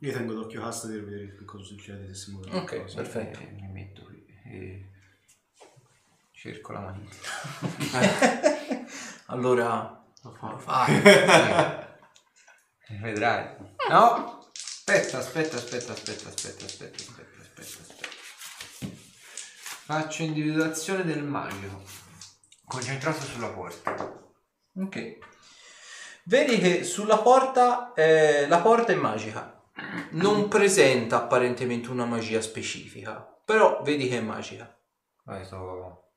Io 0.00 0.12
tengo 0.12 0.32
d'occhio 0.32 0.62
casta 0.62 0.88
per 0.88 1.04
vedere 1.04 1.36
che 1.36 1.44
cosa 1.44 1.64
succede 1.64 2.06
se 2.06 2.14
si 2.14 2.30
muove 2.32 2.50
Ok, 2.56 2.66
qualcosa. 2.68 2.96
perfetto. 2.96 3.38
E 3.40 3.50
mi 3.50 3.68
metto 3.70 4.02
qui. 4.04 4.24
e 4.50 4.86
cerco 6.32 6.72
la 6.72 6.80
manina. 6.80 7.10
Allora, 9.26 10.02
Lo 10.22 10.32
fa. 10.32 10.50
lo 10.50 10.58
fai. 10.58 11.02
Vedrai. 13.02 13.56
No! 13.90 14.48
Aspetta, 14.50 15.18
aspetta, 15.18 15.56
aspetta, 15.56 15.92
aspetta, 15.92 16.28
aspetta, 16.28 16.64
aspetta, 16.64 16.96
aspetta, 16.96 17.40
aspetta, 17.42 17.80
aspetta. 17.82 18.06
Faccio 19.84 20.22
individuazione 20.22 21.04
del 21.04 21.22
magico. 21.22 21.82
Concentrato 22.64 23.20
sulla 23.20 23.48
porta. 23.48 24.16
Ok. 24.78 25.18
Vedi 26.24 26.58
che 26.58 26.84
sulla 26.84 27.18
porta, 27.18 27.92
eh, 27.94 28.46
la 28.46 28.60
porta 28.60 28.92
è 28.92 28.96
magica. 28.96 29.54
Non 30.10 30.48
presenta 30.48 31.16
apparentemente 31.16 31.90
una 31.90 32.04
magia 32.04 32.40
specifica, 32.40 33.20
però 33.44 33.82
vedi 33.82 34.08
che 34.08 34.18
è 34.18 34.20
magica. 34.20 34.76
Vai, 35.24 35.44
sto... 35.44 36.12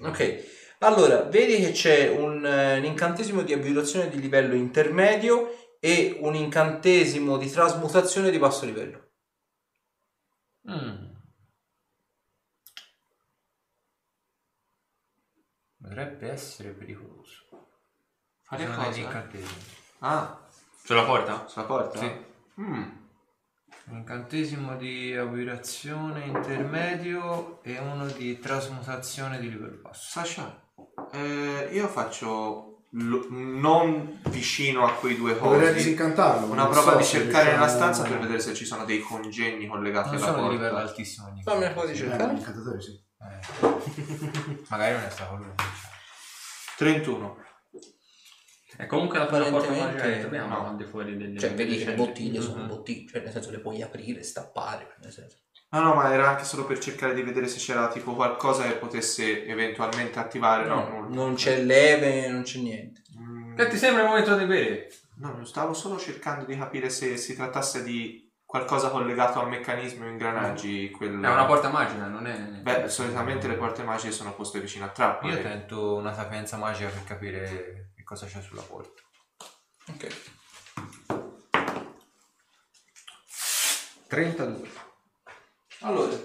Ok. 0.00 0.54
Allora, 0.80 1.22
vedi 1.22 1.56
che 1.56 1.70
c'è 1.72 2.08
un, 2.08 2.44
eh, 2.44 2.78
un 2.78 2.84
incantesimo 2.84 3.42
di 3.42 3.52
abiturazione 3.54 4.10
di 4.10 4.20
livello 4.20 4.54
intermedio 4.54 5.76
e 5.80 6.18
un 6.20 6.34
incantesimo 6.34 7.38
di 7.38 7.50
trasmutazione 7.50 8.30
di 8.30 8.38
basso 8.38 8.66
livello. 8.66 9.12
Mm. 10.70 11.14
Potrebbe 15.80 16.30
essere 16.30 16.70
pericoloso. 16.72 17.45
Fare 18.48 18.66
cosa? 18.66 18.88
degli 18.88 18.98
incantesimi. 19.00 19.60
Ah, 20.00 20.38
Sulla 20.84 21.04
porta? 21.04 21.46
sulla 21.48 21.64
porta? 21.64 21.98
Sì. 21.98 22.10
Mm. 22.60 22.82
Un 23.88 23.96
incantesimo 23.98 24.76
di 24.76 25.14
abitazione 25.16 26.24
intermedio 26.26 27.60
e 27.62 27.78
uno 27.78 28.06
di 28.06 28.38
trasmutazione 28.38 29.38
di 29.38 29.48
livello 29.50 29.78
basso. 29.82 30.08
Sasha, 30.10 30.60
eh, 31.12 31.68
io 31.72 31.86
faccio 31.88 32.82
lo- 32.90 33.26
non 33.30 34.20
vicino 34.28 34.84
a 34.86 34.92
quei 34.92 35.16
due 35.16 35.34
Vorrei 35.34 35.68
cosi. 35.72 35.74
disincantarlo. 35.74 36.46
Una 36.46 36.62
non 36.64 36.70
prova 36.72 36.92
so 36.92 36.96
di 36.98 37.04
se 37.04 37.10
cercare 37.20 37.52
nella 37.52 37.66
riusciamo- 37.66 37.92
stanza 37.92 38.02
per 38.08 38.18
vedere 38.20 38.40
se 38.40 38.54
ci 38.54 38.64
sono 38.64 38.84
dei 38.84 39.00
congegni 39.00 39.66
collegati 39.68 40.10
Non 40.10 40.16
alla 40.22 40.26
sono 40.32 40.48
di 40.48 40.54
livello 40.54 40.74
porta. 40.74 40.88
altissimo. 40.88 41.32
gli 41.34 41.42
Fammi 41.42 41.58
una 41.64 41.70
prova 41.72 41.86
di 41.86 41.98
incantesimi. 41.98 42.12
Eh, 42.12 42.16
cercare. 42.16 42.32
l'incantatore 42.32 42.80
sì. 42.80 43.04
Eh. 43.18 44.62
Magari 44.68 44.92
non 44.94 45.02
è 45.04 45.10
stato 45.10 45.36
lui. 45.36 45.52
31. 46.76 47.44
E 48.78 48.86
comunque 48.86 49.18
la 49.18 49.28
magica 49.30 50.02
che 50.02 50.20
troviamo 50.20 50.48
no. 50.48 50.68
al 50.68 50.76
di 50.76 50.84
fuori 50.84 51.16
delle 51.16 51.38
Cioè, 51.38 51.54
vedi 51.54 51.78
che 51.78 51.84
le 51.86 51.94
bottiglie 51.94 52.40
sono 52.40 52.62
Mhm. 52.62 52.68
bottiglie, 52.68 53.08
cioè 53.10 53.22
nel 53.22 53.32
senso 53.32 53.50
le 53.50 53.58
puoi 53.58 53.82
aprire, 53.82 54.22
stappare, 54.22 54.94
nel 55.02 55.12
senso. 55.12 55.36
No, 55.70 55.80
no, 55.82 55.94
ma 55.94 56.12
era 56.12 56.28
anche 56.28 56.44
solo 56.44 56.64
per 56.64 56.78
cercare 56.78 57.12
di 57.12 57.22
vedere 57.22 57.48
se 57.48 57.58
c'era 57.58 57.88
tipo 57.88 58.14
qualcosa 58.14 58.62
che 58.64 58.74
potesse 58.74 59.44
eventualmente 59.46 60.18
attivare. 60.18 60.66
No, 60.66 60.88
No, 60.88 61.08
non 61.08 61.34
c'è 61.34 61.60
leve, 61.60 62.28
non 62.28 62.42
c'è 62.42 62.60
niente. 62.60 63.02
Mm, 63.18 63.56
Che 63.56 63.68
ti 63.68 63.76
sembra 63.76 64.02
il 64.02 64.08
momento 64.08 64.36
di 64.36 64.44
bere? 64.44 64.90
No, 65.16 65.32
non 65.32 65.46
stavo 65.46 65.72
solo 65.74 65.98
cercando 65.98 66.44
di 66.44 66.56
capire 66.56 66.88
se 66.90 67.16
si 67.16 67.34
trattasse 67.34 67.82
di 67.82 68.30
qualcosa 68.44 68.90
collegato 68.90 69.40
a 69.40 69.46
meccanismi 69.46 70.06
o 70.06 70.08
ingranaggi. 70.08 70.90
Quel... 70.90 71.10
È 71.10 71.28
una 71.30 71.46
porta 71.46 71.68
magica, 71.68 72.06
non 72.06 72.26
è... 72.26 72.36
Beh, 72.62 72.88
solitamente 72.88 73.48
le 73.48 73.54
porte 73.54 73.82
magiche 73.82 74.12
sono 74.12 74.34
poste 74.34 74.60
vicino 74.60 74.84
a 74.84 74.88
trappole. 74.88 75.32
Io 75.34 75.42
tento 75.42 75.94
una 75.96 76.14
sapienza 76.14 76.56
magica 76.56 76.88
per 76.90 77.04
capire 77.04 77.90
cosa 78.06 78.26
c'è 78.26 78.40
sulla 78.40 78.62
porta. 78.62 79.02
Ok. 79.88 80.34
32. 84.06 84.70
Allora, 85.80 86.16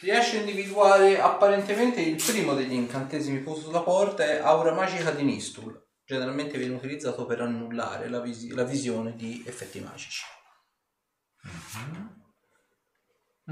riesci 0.00 0.36
a 0.36 0.40
individuare 0.40 1.20
apparentemente 1.20 2.00
il 2.00 2.16
primo 2.16 2.54
degli 2.54 2.72
incantesimi 2.72 3.38
posti 3.38 3.64
sulla 3.64 3.82
porta 3.82 4.24
è 4.24 4.38
Aura 4.38 4.74
Magica 4.74 5.12
di 5.12 5.22
Nistul. 5.22 5.80
Generalmente 6.04 6.58
viene 6.58 6.74
utilizzato 6.74 7.24
per 7.24 7.40
annullare 7.42 8.08
la, 8.08 8.18
visi- 8.18 8.52
la 8.52 8.64
visione 8.64 9.14
di 9.14 9.44
effetti 9.46 9.78
magici. 9.78 10.24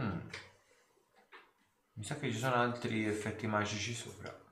Mm. 0.00 0.28
Mi 1.92 2.04
sa 2.04 2.16
che 2.16 2.32
ci 2.32 2.38
sono 2.38 2.56
altri 2.56 3.06
effetti 3.06 3.46
magici 3.46 3.94
sopra. 3.94 4.47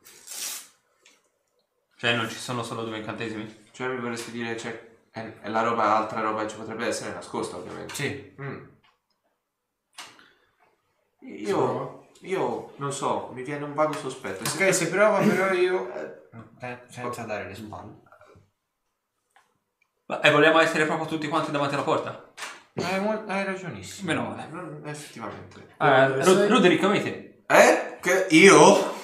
Cioè 1.98 2.14
non 2.14 2.28
ci 2.28 2.36
sono 2.36 2.62
solo 2.62 2.84
due 2.84 2.98
incantesimi? 2.98 3.64
Cioè, 3.72 3.88
mi 3.88 3.98
vorresti 4.00 4.30
dire, 4.30 4.56
cioè, 4.56 4.78
è, 5.10 5.32
è 5.40 5.48
la 5.48 5.62
roba, 5.62 5.96
altra 5.96 6.20
roba 6.20 6.42
che 6.42 6.48
ci 6.50 6.56
potrebbe 6.56 6.86
essere 6.86 7.12
nascosta, 7.12 7.56
ovviamente. 7.56 7.94
Sì. 7.94 8.34
Mm. 8.40 8.64
Io, 11.20 12.08
io 12.20 12.72
non 12.76 12.92
so, 12.92 13.30
mi 13.32 13.42
viene 13.42 13.64
un 13.64 13.74
vago 13.74 13.94
sospetto. 13.94 14.42
Ok, 14.48 14.74
se 14.74 14.88
prova 14.88 15.18
però 15.20 15.52
io... 15.52 15.90
eh, 16.60 16.78
senza 16.88 17.22
dare 17.22 17.48
le 17.48 17.54
spalle. 17.54 18.04
Ma, 20.06 20.20
e 20.20 20.30
vogliamo 20.30 20.60
essere 20.60 20.84
proprio 20.86 21.08
tutti 21.08 21.28
quanti 21.28 21.50
davanti 21.50 21.74
alla 21.74 21.82
porta? 21.82 22.32
Hai, 22.74 23.00
mo- 23.00 23.24
hai 23.26 23.44
ragionissimo. 23.44 24.06
Meno 24.12 24.28
male. 24.28 24.46
Non- 24.50 24.82
effettivamente. 24.84 25.74
Ah, 25.78 26.06
Ru- 26.08 26.22
sei? 26.22 26.48
Ruderick, 26.48 26.82
come 26.82 27.02
te? 27.02 27.42
Eh? 27.46 27.98
Che 28.00 28.26
io? 28.30 28.94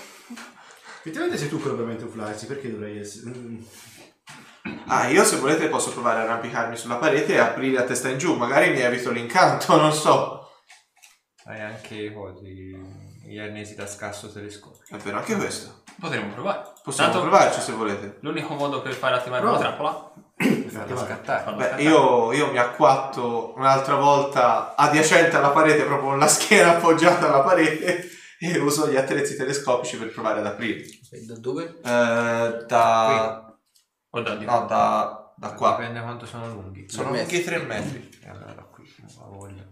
Effettivamente 1.04 1.36
sei 1.36 1.48
tu 1.48 1.60
quello 1.60 1.74
veramente 1.76 2.04
un 2.04 2.10
flysi, 2.10 2.46
perché 2.46 2.70
dovrei 2.70 3.00
essere... 3.00 3.30
Mm. 3.36 3.58
Ah, 4.86 5.08
io 5.08 5.24
se 5.24 5.38
volete 5.38 5.66
posso 5.66 5.90
provare 5.90 6.20
a 6.20 6.22
arrampicarmi 6.22 6.76
sulla 6.76 6.94
parete 6.94 7.34
e 7.34 7.38
aprire 7.38 7.78
a 7.80 7.84
testa 7.84 8.08
in 8.08 8.18
giù. 8.18 8.36
Magari 8.36 8.70
mi 8.70 8.78
evito 8.78 9.10
l'incanto, 9.10 9.74
non 9.80 9.92
so. 9.92 10.48
Hai 11.44 11.60
anche 11.60 11.96
i 11.96 12.12
cosi, 12.14 12.72
gli 13.26 13.36
arnesi 13.36 13.74
da 13.74 13.88
scasso 13.88 14.30
telescopico. 14.30 14.94
È 14.94 14.98
vero, 14.98 15.16
anche 15.16 15.34
questo. 15.34 15.82
Potremmo 15.98 16.32
provare. 16.34 16.70
Possiamo 16.84 17.10
Tanto 17.10 17.26
provarci 17.28 17.60
se 17.60 17.72
volete. 17.72 18.18
L'unico 18.20 18.54
modo 18.54 18.80
per 18.80 18.92
far 18.92 19.14
attivare 19.14 19.44
una 19.44 19.58
trappola 19.58 20.12
Farlo 20.68 20.96
scattare. 20.96 21.42
farlo 21.42 21.58
Beh, 21.58 21.64
scattare. 21.64 21.82
io, 21.82 22.32
io 22.32 22.50
mi 22.52 22.58
acquatto 22.58 23.54
un'altra 23.56 23.96
volta 23.96 24.76
adiacente 24.76 25.36
alla 25.36 25.50
parete, 25.50 25.82
proprio 25.82 26.10
con 26.10 26.18
la 26.20 26.28
schiena 26.28 26.76
appoggiata 26.76 27.26
alla 27.26 27.42
parete, 27.42 28.08
e 28.54 28.58
uso 28.58 28.90
gli 28.90 28.96
attrezzi 28.96 29.36
telescopici 29.36 29.96
per 29.98 30.10
provare 30.12 30.40
ad 30.40 30.46
aprire. 30.46 30.84
E 31.10 31.24
da 31.26 31.36
dove? 31.36 31.78
Eh, 31.82 32.64
da... 32.66 33.56
O 34.14 34.20
da 34.20 34.34
di 34.34 34.44
No, 34.44 34.66
da, 34.66 35.32
da 35.36 35.52
qua. 35.54 35.76
Dipende 35.76 36.00
quanto 36.00 36.26
sono 36.26 36.48
lunghi. 36.48 36.88
Sono 36.88 37.10
Tre 37.10 37.18
lunghi 37.20 37.42
3 37.44 37.58
metri. 37.62 38.10
E 38.22 38.28
allora 38.28 38.52
da 38.52 38.62
qui, 38.62 38.92
non 38.98 39.08
ho 39.18 39.30
voglia. 39.38 39.64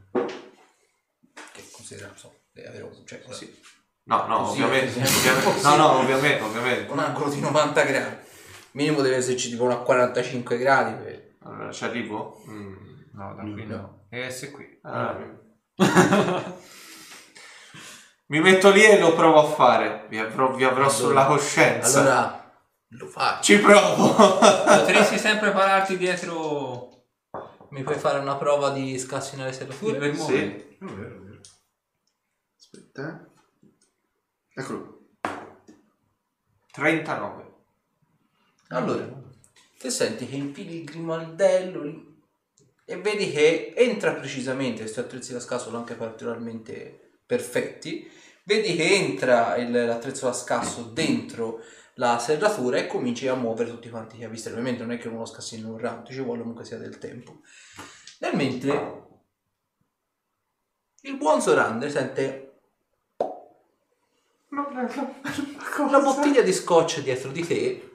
Che 1.53 1.63
considera, 1.73 2.07
non 2.07 2.17
so, 2.17 2.35
deve 2.53 2.69
avere 2.69 2.85
un, 2.85 3.07
cioè, 3.07 3.23
Sì. 3.31 3.59
No, 4.05 4.27
no, 4.27 4.39
Così, 4.45 4.63
ovviamente. 4.63 4.99
così. 5.01 5.29
ovviamente- 5.29 5.63
No, 5.63 5.77
no, 5.77 5.91
ovviamente, 5.99 6.43
ovviamente. 6.43 6.91
un 6.93 6.99
angolo 6.99 7.29
di 7.31 7.41
90 7.41 7.83
gradi. 7.83 8.17
Minimo 8.73 9.03
deve 9.03 9.17
esserci 9.17 9.51
tipo 9.51 9.65
una 9.65 9.77
45 9.77 10.57
gradi. 10.59 11.03
per- 11.03 11.37
Allora, 11.43 11.71
ci 11.73 11.85
arrivo? 11.85 12.43
Mm. 12.49 12.75
No, 13.13 13.35
da 13.35 13.43
qui 13.43 13.67
no. 13.67 14.07
E 14.09 14.31
se 14.31 14.51
qui. 14.51 14.79
Ah, 14.83 15.17
Mi 18.31 18.41
metto 18.41 18.71
lì 18.71 18.83
e 18.85 18.99
lo 18.99 19.13
provo 19.15 19.41
a 19.41 19.51
fare. 19.55 20.07
Vi 20.09 20.19
avrò, 20.19 20.53
vi 20.55 20.63
avrò 20.65 20.85
Allora- 20.85 20.95
sulla 20.95 21.27
coscienza. 21.27 22.01
Allora, 22.01 22.53
lo 22.91 23.07
faccio. 23.09 23.43
Ci 23.43 23.59
provo. 23.59 24.15
Potresti 24.17 25.19
sempre 25.19 25.51
pararti 25.51 25.97
dietro 25.97 27.07
Mi 27.71 27.83
puoi 27.83 27.99
fare 27.99 28.19
una 28.21 28.37
prova 28.37 28.71
di 28.71 28.97
scassinare 28.99 29.53
serrature? 29.53 29.99
per 29.99 30.15
Sì. 30.15 30.21
muovere. 30.21 30.77
Oh, 30.81 30.95
vero, 30.95 31.21
vero. 31.23 31.41
Aspetta, 32.57 33.29
eh. 34.55 34.61
Eccolo. 34.61 34.99
39. 36.73 37.49
Allora, 38.69 39.09
te 39.79 39.91
senti 39.91 40.29
che 40.29 40.37
infili 40.37 40.79
il 40.79 40.85
grimaldello 40.85 41.83
lì 41.83 42.19
e 42.85 42.97
vedi 42.97 43.31
che 43.33 43.73
entra 43.77 44.13
precisamente, 44.15 44.83
questi 44.83 45.01
attrezzi 45.01 45.33
da 45.33 45.41
scasso 45.41 45.65
sono 45.65 45.79
anche 45.79 45.95
particolarmente 45.95 47.19
perfetti, 47.27 48.09
vedi 48.51 48.75
che 48.75 48.97
entra 48.97 49.55
il- 49.59 49.71
l'attrezzo 49.71 50.27
da 50.27 50.33
scasso 50.33 50.83
dentro 50.83 51.63
la 51.95 52.19
serratura 52.19 52.79
e 52.79 52.89
cominci 52.89 53.29
a 53.29 53.35
muovere 53.35 53.71
tutti 53.71 53.89
quanti 53.89 54.17
i 54.17 54.21
cavi 54.21 54.43
Ovviamente 54.47 54.83
non 54.83 54.91
è 54.91 54.99
che 54.99 55.07
uno 55.07 55.19
lo 55.19 55.25
scassi 55.25 55.59
in 55.59 55.67
un 55.67 55.79
round, 55.79 56.11
ci 56.11 56.21
vuole 56.21 56.41
comunque 56.41 56.65
sia 56.65 56.77
del 56.77 56.99
tempo. 56.99 57.43
Nel 58.19 58.35
mentre 58.35 59.03
il 61.03 61.17
buon 61.17 61.41
Sorander 61.41 61.91
sente 61.91 62.47
una 64.49 66.01
bottiglia 66.03 66.43
di 66.43 66.53
scotch 66.53 67.03
dietro 67.03 67.31
di 67.31 67.47
te, 67.47 67.93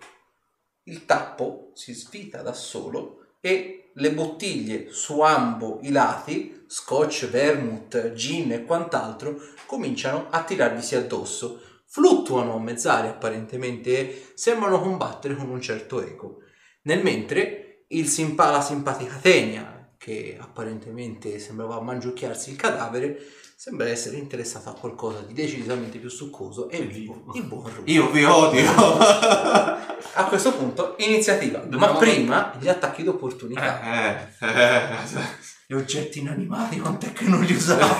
il 0.83 1.05
tappo 1.05 1.71
si 1.73 1.93
svita 1.93 2.41
da 2.41 2.53
solo 2.53 3.35
e 3.41 3.84
le 3.97 4.11
bottiglie 4.11 4.89
su 4.91 5.21
ambo 5.21 5.79
i 5.81 5.91
lati, 5.91 6.63
scotch, 6.67 7.29
vermouth, 7.29 8.13
gin 8.13 8.51
e 8.51 8.63
quant'altro, 8.63 9.39
cominciano 9.65 10.27
a 10.29 10.43
tirarvisi 10.43 10.95
addosso. 10.95 11.61
Fluttuano 11.87 12.55
a 12.55 12.59
mezz'aria 12.59 13.11
apparentemente 13.11 13.97
e 13.97 14.31
sembrano 14.35 14.81
combattere 14.81 15.35
con 15.35 15.49
un 15.49 15.61
certo 15.61 16.01
eco. 16.01 16.39
Nel 16.83 17.01
mentre 17.01 17.85
il 17.89 18.07
simpa- 18.07 18.49
la 18.49 18.61
simpatica 18.61 19.15
Tenia, 19.21 19.93
che 19.97 20.37
apparentemente 20.39 21.39
sembrava 21.39 21.79
mangiucchiarsi 21.79 22.51
il 22.51 22.57
cadavere, 22.57 23.17
sembra 23.55 23.87
essere 23.87 24.17
interessato 24.17 24.69
a 24.69 24.73
qualcosa 24.73 25.21
di 25.21 25.33
decisamente 25.33 25.97
più 25.97 26.09
succoso 26.09 26.69
e 26.69 26.81
vivo, 26.81 27.23
il 27.33 27.43
buon 27.43 27.73
Rudy. 27.73 27.93
Io 27.93 28.09
vi 28.11 28.23
odio. 28.23 28.69
A 30.17 30.25
questo 30.27 30.53
punto, 30.53 30.95
iniziativa, 30.99 31.59
ma 31.59 31.65
Dobbiamo- 31.65 31.97
prima 31.99 32.53
gli 32.59 32.67
attacchi 32.67 33.03
d'opportunità. 33.03 33.81
eh, 33.81 34.27
eh, 34.41 34.95
Gli 35.67 35.73
oggetti 35.73 36.19
inanimati, 36.19 36.79
quant'è 36.79 37.11
che 37.11 37.25
non 37.25 37.41
li 37.43 37.53
usavo? 37.53 37.95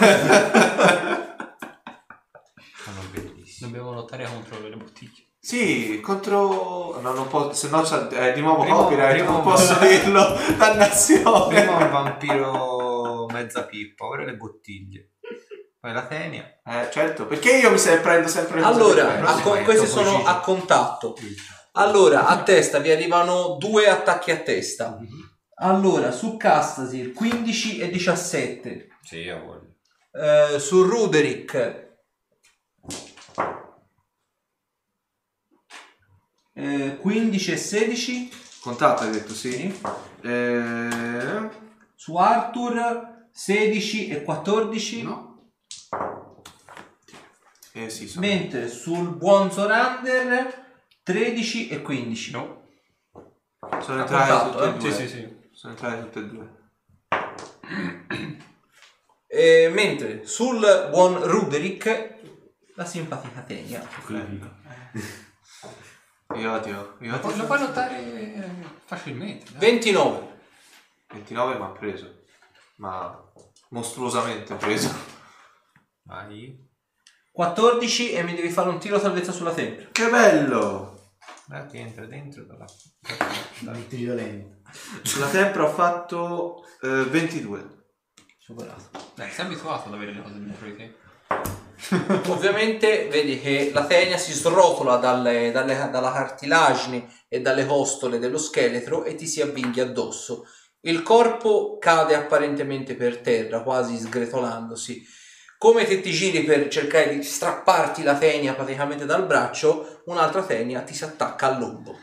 Sono 2.84 3.02
bellissimi. 3.12 3.70
Dobbiamo 3.72 3.94
lottare 3.94 4.26
contro 4.26 4.60
le 4.68 4.76
bottiglie. 4.76 5.24
Sì, 5.40 6.00
contro... 6.02 7.00
No, 7.02 7.14
non 7.14 7.28
posso... 7.28 7.54
Se 7.54 7.70
no 7.70 7.82
c'è 7.82 8.08
eh, 8.30 8.34
di 8.34 8.42
nuovo 8.42 8.62
Prima- 8.64 8.78
copyright, 8.78 9.14
prima 9.18 9.32
non 9.32 9.42
posso 9.44 9.78
dirlo. 9.86 10.36
Dannazione. 10.58 11.56
Prima 11.56 11.78
un 11.78 11.92
vampiro 11.92 13.26
mezza 13.32 13.64
pippa, 13.66 14.06
ora 14.06 14.24
le 14.26 14.36
bottiglie. 14.36 15.12
La 15.94 16.06
tenia. 16.06 16.60
Eh, 16.66 16.90
certo, 16.92 17.26
perché 17.28 17.58
io 17.58 17.70
mi 17.72 17.78
se- 17.78 18.00
prendo 18.00 18.28
sempre 18.28 18.60
le 18.60 18.66
Allora, 18.66 19.20
a 19.24 19.42
co- 19.42 19.62
questi 19.64 19.88
sono 19.88 20.24
a 20.26 20.40
contatto. 20.40 21.16
Allora, 21.74 22.28
a 22.28 22.42
testa 22.44 22.80
vi 22.80 22.92
arrivano 22.92 23.58
due 23.60 23.88
attacchi 23.90 24.32
a 24.32 24.38
testa. 24.38 24.98
Allora, 25.56 26.12
su 26.12 26.38
Castasir 26.38 27.12
15 27.14 27.80
e 27.80 27.90
17. 27.90 28.88
Sì, 29.02 29.18
io 29.20 29.40
voglio. 29.44 29.74
Eh, 30.12 30.60
su 30.60 30.82
Ruderick 30.84 31.84
eh, 36.54 36.98
15 37.00 37.52
e 37.52 37.58
16. 37.58 38.32
Contatto 38.62 39.04
hai 39.04 39.12
detto, 39.12 39.34
sì. 39.34 39.80
Eh, 40.22 41.50
Su 41.96 42.16
Arthur 42.16 43.28
16 43.32 44.08
e 44.10 44.24
14. 44.24 45.04
No. 45.04 45.35
Eh 47.74 47.90
sì, 47.90 48.08
sono... 48.08 48.26
Mentre 48.26 48.68
sul 48.70 49.10
buon 49.16 49.52
Zorander 49.52 50.64
13 51.04 51.68
e 51.70 51.82
15. 51.82 52.32
No? 52.32 52.68
Sono 53.82 54.00
entrate 54.02 54.32
contatto, 54.32 54.52
tutte 54.52 54.66
e 54.66 54.70
eh? 54.70 54.78
due. 54.78 54.92
Sì, 54.92 55.08
sì, 55.08 55.08
sì. 55.08 55.38
Sono 55.52 55.74
entrate 55.74 56.02
tutte 56.02 56.20
e 56.20 56.24
due. 56.24 56.64
Eh, 59.28 59.70
mentre 59.74 60.26
sul 60.26 60.60
buon 60.90 61.22
Ruderick 61.22 62.14
la 62.76 62.86
simpatica 62.86 63.42
Tenia. 63.42 63.86
Io 66.36 66.52
odio. 66.52 66.98
Io 67.02 67.12
Lo 67.12 67.20
puoi, 67.20 67.32
odio. 67.34 67.42
lo 67.42 67.48
puoi 67.48 67.60
lottare 67.60 67.98
eh, 67.98 68.44
facilmente. 68.86 69.52
dai. 69.52 69.72
29. 69.72 70.40
29 71.10 71.56
mi 71.58 71.64
ha 71.64 71.68
preso. 71.68 72.24
Ma 72.78 73.32
mostruosamente 73.70 74.56
preso. 74.56 75.15
Vai. 76.06 76.64
14 77.32 78.14
e 78.14 78.24
mi 78.24 78.34
devi 78.36 78.50
fare 78.50 78.70
un 78.70 78.80
tiro 78.80 79.00
salvezza 79.00 79.32
sulla 79.32 79.54
tempra. 79.54 79.88
Che 79.92 80.10
bello! 80.10 81.14
Dai, 81.48 81.68
ti 81.68 81.78
entra 81.78 82.06
dentro 82.06 82.44
dalla... 82.46 82.66
Dai, 83.60 83.86
violento. 83.90 84.62
Sulla 85.02 85.28
tempra 85.28 85.64
ho 85.66 85.70
fatto 85.70 86.64
eh, 86.82 87.04
22. 87.04 87.84
Superato. 88.38 88.90
Dai, 89.16 89.30
sei 89.32 89.46
abituato 89.46 89.90
ad 89.90 89.96
avere 89.96 90.14
le 90.14 90.22
cose 90.22 90.40
dentro 90.40 90.66
di 90.68 90.76
te. 90.76 90.96
Ovviamente 92.32 93.08
vedi 93.10 93.40
che 93.40 93.72
la 93.74 93.86
tenia 93.86 94.18
si 94.18 94.32
srotola 94.32 94.98
dalle- 94.98 95.52
dalle- 95.52 95.90
dalla 95.92 96.12
cartilagine 96.12 97.08
e 97.28 97.42
dalle 97.42 97.66
costole 97.66 98.20
dello 98.20 98.38
scheletro 98.38 99.04
e 99.04 99.16
ti 99.16 99.28
si 99.28 99.42
avvinghi 99.42 99.82
addosso. 99.82 100.46
Il 100.82 101.02
corpo 101.02 101.78
cade 101.80 102.16
apparentemente 102.16 102.96
per 102.96 103.20
terra, 103.22 103.62
quasi 103.64 103.98
sgretolandosi. 103.98 105.04
Come 105.58 105.86
te 105.86 106.02
ti 106.02 106.12
giri 106.12 106.44
per 106.44 106.68
cercare 106.68 107.16
di 107.16 107.24
strapparti 107.24 108.04
la 108.04 108.16
tenia 108.18 108.54
praticamente 108.54 109.06
dal 109.06 109.26
braccio, 109.26 110.02
un'altra 110.06 110.44
tenia 110.44 110.82
ti 110.82 110.94
si 110.94 111.04
attacca 111.04 111.48
al 111.48 111.60
lombo. 111.60 111.98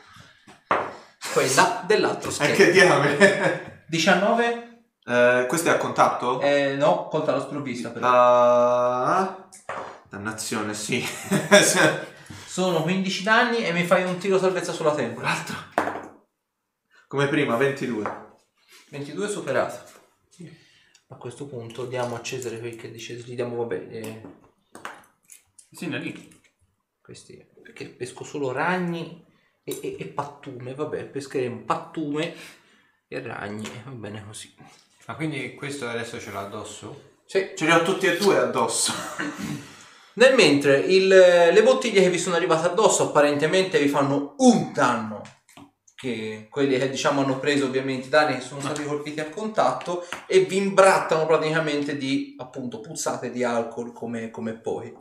Quella 1.32 1.82
dell'altro 1.86 2.30
E 2.30 2.32
scheletro. 2.32 2.64
che 2.64 2.70
diamine! 2.72 3.84
19? 3.88 4.68
Eh, 5.04 5.44
questo 5.48 5.68
è 5.68 5.72
a 5.72 5.76
contatto? 5.76 6.40
Eh, 6.40 6.74
no, 6.76 7.08
colta 7.08 7.32
la 7.32 7.40
sprovvista 7.40 7.90
però. 7.90 8.06
Ah, 8.08 9.48
dannazione, 10.08 10.74
sì. 10.74 11.04
Sono 12.46 12.82
15 12.82 13.22
danni 13.22 13.64
e 13.64 13.72
mi 13.72 13.84
fai 13.84 14.04
un 14.04 14.18
tiro 14.18 14.38
salvezza 14.38 14.72
sulla 14.72 14.94
tempra. 14.94 15.30
Come 17.06 17.28
prima, 17.28 17.56
22. 17.56 18.30
22 18.90 19.28
superato. 19.28 19.91
A 21.12 21.16
questo 21.16 21.46
punto 21.46 21.84
diamo 21.84 22.14
a 22.16 22.22
Cesare 22.22 22.58
quel 22.58 22.74
che 22.74 22.90
dice, 22.90 23.14
gli 23.14 23.34
diamo 23.34 23.56
vabbè, 23.56 23.86
eh, 23.90 24.22
Sì, 25.70 25.88
da 25.88 25.98
lì. 25.98 26.40
questi, 27.02 27.44
perché 27.62 27.88
pesco 27.90 28.24
solo 28.24 28.50
ragni 28.50 29.22
e, 29.62 29.78
e- 29.82 29.96
e 29.98 30.06
pattume, 30.06 30.74
vabbè, 30.74 31.04
pescheremo 31.04 31.64
pattume 31.64 32.34
e 33.08 33.20
ragni, 33.20 33.66
e 33.66 33.82
va 33.84 33.90
bene 33.90 34.24
così. 34.26 34.54
Ma 35.06 35.14
quindi 35.14 35.54
questo 35.54 35.86
adesso 35.86 36.18
ce 36.18 36.30
l'ha 36.32 36.40
addosso? 36.40 37.10
Sì. 37.26 37.52
Ce 37.56 37.64
li 37.66 37.70
ho 37.70 37.82
tutti 37.82 38.06
e 38.06 38.16
due 38.16 38.38
addosso. 38.38 38.92
Nel 40.14 40.34
mentre 40.34 40.78
il- 40.78 41.08
le 41.08 41.62
bottiglie 41.62 42.00
che 42.00 42.10
vi 42.10 42.18
sono 42.18 42.36
arrivate 42.36 42.66
addosso 42.68 43.08
apparentemente 43.08 43.78
vi 43.78 43.88
fanno 43.88 44.34
un 44.38 44.72
danno, 44.72 45.20
che 46.02 46.48
quelli 46.50 46.76
che 46.78 46.90
diciamo 46.90 47.22
hanno 47.22 47.38
preso 47.38 47.66
ovviamente 47.66 48.08
i 48.08 48.10
danni 48.10 48.34
che 48.34 48.40
sono 48.40 48.60
stati 48.60 48.82
colpiti 48.82 49.20
a 49.20 49.30
contatto 49.30 50.04
e 50.26 50.40
vi 50.40 50.56
imbrattano 50.56 51.26
praticamente 51.26 51.96
di 51.96 52.34
appunto 52.38 52.80
puzzate 52.80 53.30
di 53.30 53.44
alcol 53.44 53.92
come, 53.92 54.32
come 54.32 54.54
poi. 54.54 54.92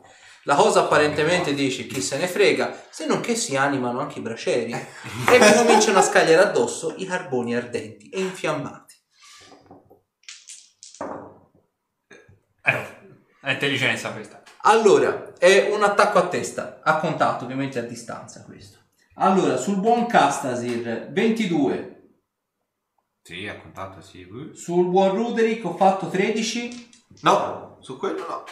La 0.44 0.54
cosa 0.54 0.82
apparentemente 0.82 1.54
dice 1.54 1.88
chi 1.88 2.00
se 2.00 2.18
ne 2.18 2.28
frega, 2.28 2.84
se 2.88 3.06
non 3.06 3.18
che 3.18 3.34
si 3.34 3.56
animano 3.56 3.98
anche 3.98 4.20
i 4.20 4.22
bracieri 4.22 4.72
e 4.72 5.38
vi 5.40 5.52
cominciano 5.56 5.98
a 5.98 6.02
scagliare 6.02 6.40
addosso 6.40 6.94
i 6.96 7.04
carboni 7.04 7.56
ardenti 7.56 8.08
e 8.08 8.20
infiammati. 8.20 8.94
Eh, 12.62 12.86
è 13.40 13.50
intelligenza 13.50 14.12
questa. 14.12 14.40
Allora, 14.62 15.32
è 15.36 15.68
un 15.72 15.82
attacco 15.82 16.18
a 16.18 16.28
testa, 16.28 16.78
a 16.80 16.98
contatto, 16.98 17.42
ovviamente 17.42 17.80
a 17.80 17.82
distanza 17.82 18.44
questo. 18.44 18.81
Allora, 19.16 19.56
sul 19.56 19.78
buon 19.80 20.06
Castasir 20.06 21.10
22, 21.12 21.90
Sì, 23.22 23.46
a 23.46 23.56
contatto 23.60 24.00
sì. 24.00 24.26
Sul 24.54 24.86
buon 24.88 25.14
Ruderick 25.14 25.64
ho 25.64 25.76
fatto 25.76 26.08
13, 26.08 26.90
No, 27.20 27.76
su 27.80 27.96
quello 27.98 28.26
no. 28.26 28.44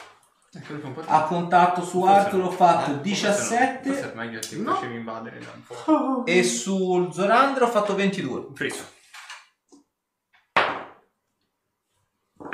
Eh, 0.52 1.04
a 1.06 1.24
contatto 1.24 1.82
su 1.84 2.02
Arthur 2.02 2.42
ho 2.44 2.50
fatto 2.50 2.90
Eh, 2.90 2.94
forse. 2.94 3.00
17 3.02 4.10
è 4.12 4.14
meglio 4.14 4.38
ti 4.40 4.60
No. 4.60 4.74
facevi 4.74 4.96
invadere 4.96 5.38
da 5.38 5.50
un 5.54 5.62
po'. 5.64 6.26
e 6.26 6.42
sul 6.42 7.12
Zorandro 7.12 7.66
ho 7.66 7.68
fatto 7.70 7.94
22. 7.94 8.48
Friso. 8.54 8.84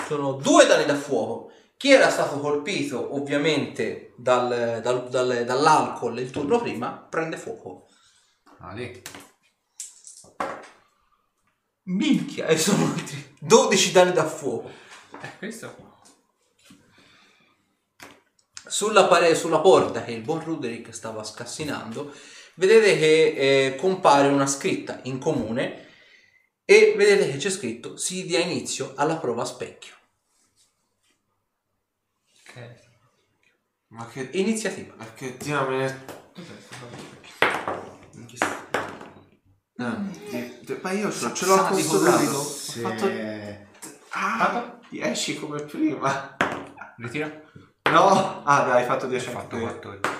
Sono 0.06 0.32
due 0.34 0.66
danni 0.66 0.84
da 0.84 0.94
fuoco. 0.94 1.50
Chi 1.76 1.90
era 1.90 2.08
stato 2.10 2.38
colpito 2.38 3.14
ovviamente 3.14 4.14
dal- 4.16 4.80
dal- 4.82 5.08
dal- 5.08 5.44
dall'alcol 5.44 6.18
il 6.20 6.30
turno 6.30 6.58
prima 6.60 6.92
prende 6.92 7.36
fuoco. 7.36 7.85
Lì. 8.74 9.02
Minchia, 11.84 12.46
e 12.46 12.58
sono 12.58 12.84
altri 12.86 13.36
12 13.40 13.92
danni 13.92 14.12
da 14.12 14.26
fuoco. 14.26 14.70
Eh, 15.20 15.38
questo. 15.38 15.94
Sulla, 18.66 19.06
pare- 19.06 19.34
sulla 19.36 19.60
porta 19.60 20.02
che 20.02 20.10
il 20.10 20.22
buon 20.22 20.42
Ruderick 20.42 20.92
stava 20.92 21.22
scassinando, 21.22 22.12
vedete 22.54 22.98
che 22.98 23.26
eh, 23.36 23.76
compare 23.76 24.28
una 24.28 24.46
scritta 24.46 25.00
in 25.04 25.18
comune 25.18 25.86
e 26.64 26.94
vedete 26.96 27.30
che 27.30 27.36
c'è 27.36 27.50
scritto 27.50 27.96
si 27.96 28.26
dia 28.26 28.40
inizio 28.40 28.94
alla 28.96 29.16
prova 29.18 29.44
specchio. 29.44 29.94
Ok. 32.40 32.84
Ma 33.88 34.08
che... 34.08 34.28
Iniziativa. 34.32 34.94
Ma 34.96 35.14
che 35.14 35.36
diamine... 35.36 36.04
Cos'è 36.34 36.60
sto 36.60 37.35
Ah, 39.78 39.96
di- 40.30 40.58
di- 40.62 40.78
ma 40.82 40.90
io 40.92 41.10
ce, 41.12 41.32
ce 41.34 41.46
l'ho 41.46 41.54
accostato. 41.54 42.02
Davido. 42.02 42.38
Ho 42.38 42.42
Se... 42.42 42.80
fatto... 42.80 43.10
Ah, 44.10 44.78
10 44.88 45.38
come 45.38 45.62
prima. 45.62 46.36
Ritira. 46.96 47.30
No? 47.90 48.42
Ah, 48.44 48.62
dai, 48.64 48.80
hai 48.82 48.86
fatto 48.86 49.04
Ho 49.06 49.08
10 49.08 49.30
fatto 49.30 49.56
anche 49.56 49.66
14. 49.80 50.14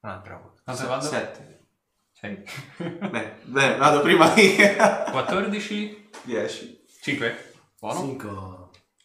Un'altra 0.00 0.36
volta. 0.36 0.62
Quanto 0.64 0.86
vado? 0.86 1.04
7. 1.06 1.66
Sei. 2.12 2.42
Beh, 2.76 3.34
beh, 3.44 3.76
vado 3.76 4.00
prima 4.00 4.34
io. 4.34 4.74
14. 5.10 6.10
10. 6.22 6.84
5. 7.02 7.52
Buono. 7.78 8.00
5. 8.00 8.30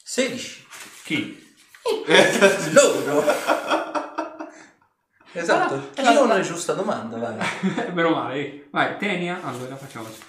16. 0.04 0.68
Chi? 1.04 1.56
Loro. 2.74 3.24
esatto. 5.34 5.76
Ah, 5.96 6.02
Chi 6.02 6.14
non 6.14 6.32
è 6.32 6.42
giusta 6.42 6.74
domanda, 6.74 7.18
vai. 7.18 7.38
Meno 7.94 8.10
male. 8.10 8.68
Vai, 8.72 8.98
Tenia. 8.98 9.44
Allora 9.44 9.76
facciamo 9.76 10.06
così. 10.06 10.22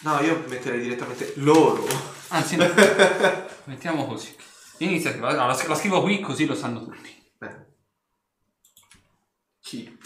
No, 0.00 0.20
io 0.20 0.44
metterei 0.48 0.82
direttamente 0.82 1.32
loro. 1.36 1.86
Anzi, 2.28 2.56
no. 2.56 2.66
mettiamo 3.64 4.06
così. 4.06 4.36
Iniziativa, 4.78 5.30
no, 5.30 5.46
la, 5.46 5.64
la 5.66 5.74
scrivo 5.74 6.02
qui 6.02 6.20
così 6.20 6.44
lo 6.44 6.54
sanno 6.54 6.82
tutti. 6.84 7.32
Beh. 7.38 7.66
Chi? 9.60 9.98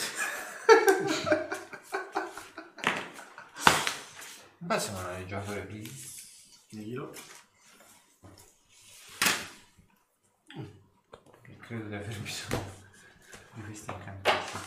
Beh, 4.59 4.79
sembrano 4.79 5.15
dei 5.17 5.27
giocatori 5.27 5.61
pigri. 5.67 6.05
Diglielo. 6.69 7.15
Credo 11.61 11.89
di 11.89 11.95
aver 11.95 12.19
bisogno 12.21 12.86
di 13.57 13.63
questi 13.65 13.91
incantesimi. 13.91 14.65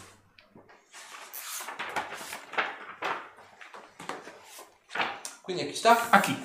Quindi 5.42 5.64
a 5.64 5.66
chi 5.68 5.76
sta? 5.76 6.10
A 6.10 6.20
chi? 6.20 6.38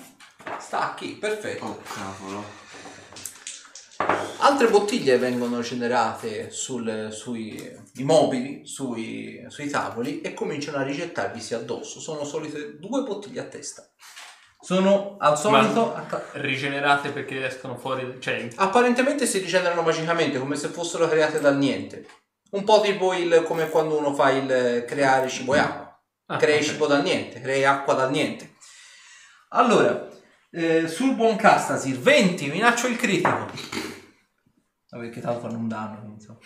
Sta 0.58 0.90
a 0.90 0.94
chi, 0.94 1.08
perfetto. 1.16 1.64
Oh 1.64 1.80
cavolo. 1.82 2.62
Altre 4.38 4.68
bottiglie 4.68 5.18
vengono 5.18 5.60
generate 5.60 6.50
sul- 6.50 7.08
sui 7.12 7.82
i 7.96 8.02
mobili, 8.04 8.66
sui, 8.66 9.42
sui 9.48 9.68
tavoli 9.70 10.20
e 10.20 10.34
cominciano 10.34 10.78
a 10.78 10.82
rigettarvisi 10.82 11.54
addosso. 11.54 12.00
Sono 12.00 12.24
solite 12.24 12.78
due 12.78 13.02
bottiglie 13.02 13.40
a 13.40 13.44
testa. 13.44 13.88
Sono 14.60 15.16
al 15.18 15.38
solito... 15.38 15.94
acca- 15.94 16.24
Rigenerate 16.32 17.10
perché 17.10 17.46
escono 17.46 17.76
fuori, 17.76 18.16
cioè 18.20 18.48
apparentemente 18.56 19.26
si 19.26 19.38
rigenerano 19.38 19.82
magicamente 19.82 20.38
come 20.38 20.56
se 20.56 20.68
fossero 20.68 21.06
create 21.08 21.38
dal 21.40 21.56
niente. 21.56 22.06
Un 22.54 22.62
po' 22.62 22.80
tipo 22.80 23.12
il, 23.12 23.42
come 23.44 23.68
quando 23.68 23.98
uno 23.98 24.14
fa 24.14 24.30
il 24.30 24.84
creare 24.86 25.28
cibo 25.28 25.56
e 25.56 25.58
acqua. 25.58 26.00
Ah, 26.26 26.36
crei 26.36 26.58
ok. 26.58 26.62
cibo 26.62 26.86
dal 26.86 27.02
niente, 27.02 27.40
crei 27.40 27.64
acqua 27.64 27.94
dal 27.94 28.10
niente. 28.10 28.54
Allora, 29.48 30.08
eh, 30.52 30.86
sul 30.86 31.16
buon 31.16 31.34
Castasir 31.34 31.98
20, 31.98 32.50
minaccio 32.50 32.86
il 32.86 32.96
critico. 32.96 33.28
Ma 34.90 35.00
perché 35.00 35.20
tanto 35.20 35.40
fanno 35.40 35.58
un 35.58 35.66
danno, 35.66 35.98
quindi, 35.98 36.14
insomma. 36.14 36.38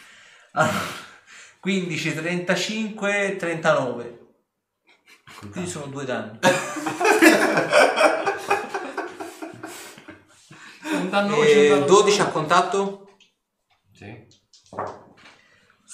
Allora, 0.53 0.79
15, 1.61 2.15
35, 2.15 3.37
39. 3.37 4.19
Quindi 5.51 5.69
sono 5.69 5.87
due 5.87 6.07
danni. 6.07 6.39
un 10.91 11.11
danno 11.11 11.37
un 11.37 11.45
E 11.45 11.69
danno 11.69 11.85
12 11.85 12.21
a 12.23 12.27
contatto. 12.29 13.19
Sì. 13.93 14.27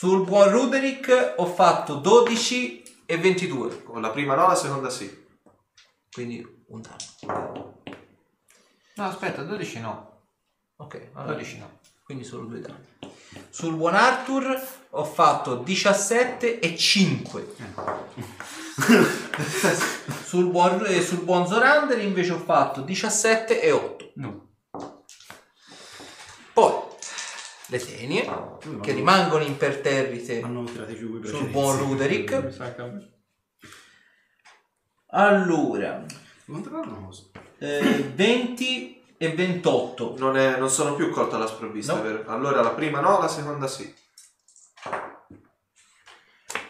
Sul 0.05 0.23
buon 0.23 0.51
Ruderick 0.51 1.33
ho 1.39 1.47
fatto 1.47 1.95
12 1.95 3.07
e 3.07 3.17
22. 3.17 3.85
Con 3.85 4.03
la 4.03 4.11
prima 4.11 4.35
no, 4.35 4.47
la 4.47 4.55
seconda 4.55 4.91
sì. 4.91 5.11
Quindi 6.13 6.47
un 6.67 6.83
danno. 6.83 7.81
No, 8.97 9.05
aspetta, 9.05 9.43
12 9.45 9.81
no. 9.81 10.27
Ok, 10.77 11.09
allora 11.15 11.33
12 11.33 11.59
no. 11.59 11.79
quindi 12.05 12.23
solo 12.23 12.45
due 12.45 12.61
danni. 12.61 12.85
Sul 13.49 13.77
buon 13.77 13.95
Arthur 13.95 14.63
ho 14.91 15.05
fatto 15.05 15.55
17 15.57 16.59
e 16.59 16.77
5. 16.77 17.55
sul, 20.23 20.51
buon, 20.51 20.85
eh, 20.85 21.01
sul 21.01 21.23
buon 21.23 21.47
Zorander 21.47 21.99
invece 21.99 22.33
ho 22.33 22.41
fatto 22.41 22.83
17 22.83 23.59
e 23.59 23.71
8. 23.73 24.13
No. 24.17 24.49
Poi 26.53 26.84
le 27.69 27.79
tenie 27.79 28.25
che 28.81 28.93
rimangono 28.93 29.43
imperterrite 29.45 30.41
sul 31.25 31.49
buon 31.49 31.79
Ruderick. 31.79 33.13
Allora, 35.17 36.05
eh, 37.59 38.11
20 38.15 39.03
e 39.17 39.29
28. 39.33 40.15
Non, 40.19 40.37
è- 40.37 40.59
non 40.59 40.69
sono 40.69 40.95
più 40.97 41.11
colto 41.11 41.37
alla 41.37 41.47
sprovvista, 41.47 41.95
No. 41.95 42.03
vero? 42.03 42.25
Allora 42.27 42.61
la 42.63 42.71
prima 42.71 42.99
no, 43.01 43.21
la 43.21 43.29
seconda 43.29 43.69
sì. 43.69 43.95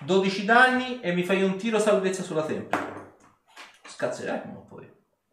12 0.01 0.45
danni 0.45 1.01
e 1.01 1.15
mi 1.15 1.25
fai 1.25 1.43
un 1.43 1.57
tiro 1.57 1.79
salvezza 1.79 2.23
sulla 2.23 2.45
tempia. 2.45 3.13
Scazzerai 3.87 4.43
ma 4.53 4.59
poi. 4.69 4.87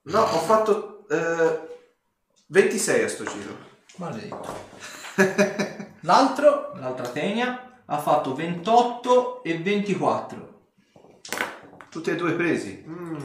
No, 0.04 0.22
ho 0.22 0.40
fatto 0.40 1.06
eh, 1.10 1.60
26 2.48 3.04
a 3.04 3.10
sto 3.10 3.26
giro. 3.26 3.58
Maledetto. 3.98 4.70
L'altro, 6.02 6.72
l'altra 6.76 7.08
tenia, 7.10 7.82
ha 7.86 7.98
fatto 8.00 8.34
28 8.34 9.44
e 9.44 9.58
24. 9.60 10.50
Tutti 11.90 12.10
e 12.10 12.16
due 12.16 12.34
presi. 12.34 12.84
Mm. 12.88 13.16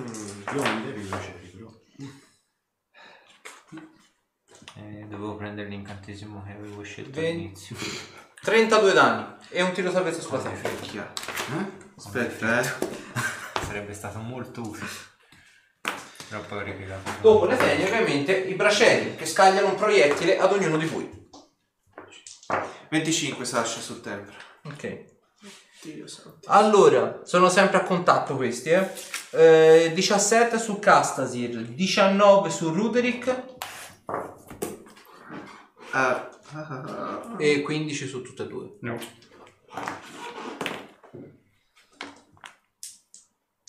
Io 0.55 0.63
non 0.63 0.85
devi 0.85 1.03
piacere, 1.03 1.39
però. 1.57 1.71
Eh, 4.79 5.07
dovevo 5.09 5.37
prendere 5.37 5.69
l'incantesimo 5.69 6.43
che 6.45 6.53
avevo 6.53 6.83
scelto 6.83 7.21
Ven- 7.21 7.37
all'inizio. 7.37 7.77
32 8.43 8.93
danni 8.93 9.37
e 9.49 9.63
un 9.63 9.73
tiro 9.73 9.91
salvezza 9.91 10.21
sulla. 10.21 10.43
Minchia. 10.51 11.13
Eh? 11.59 11.85
Aspetta, 11.97 12.61
eh. 12.61 12.65
Sarebbe 13.65 13.95
stato 13.95 14.19
molto 14.19 14.61
utile. 14.61 14.87
Ho 16.33 16.61
ripiegato. 16.61 17.11
Dopo 17.21 17.47
le 17.47 17.57
tenie 17.57 17.87
ovviamente 17.87 18.37
i 18.37 18.55
bracelli 18.55 19.15
che 19.15 19.27
scagliano 19.27 19.69
un 19.69 19.77
proiettile 19.77 20.39
ad 20.39 20.53
ognuno 20.53 20.77
di 20.77 20.87
voi. 20.87 21.26
25 22.91 23.45
Sasha 23.45 23.81
sul 23.81 24.01
tempo. 24.01 24.33
Ok. 24.65 25.05
Dio 25.83 26.07
santo. 26.07 26.41
Allora, 26.47 27.21
sono 27.25 27.49
sempre 27.49 27.79
a 27.79 27.83
contatto 27.83 28.35
questi, 28.37 28.71
eh. 28.71 28.91
Eh, 29.31 29.93
17 29.95 30.59
su 30.59 30.79
Castasir, 30.79 31.63
19 31.63 32.51
su 32.51 32.73
Ruderick 32.73 33.55
Ah, 35.99 36.29
ah, 36.53 36.67
ah, 36.69 36.83
ah. 36.85 37.37
e 37.39 37.63
15 37.63 38.07
su 38.07 38.21
tutte 38.21 38.43
e 38.43 38.47
due. 38.47 38.77
No. 38.81 38.99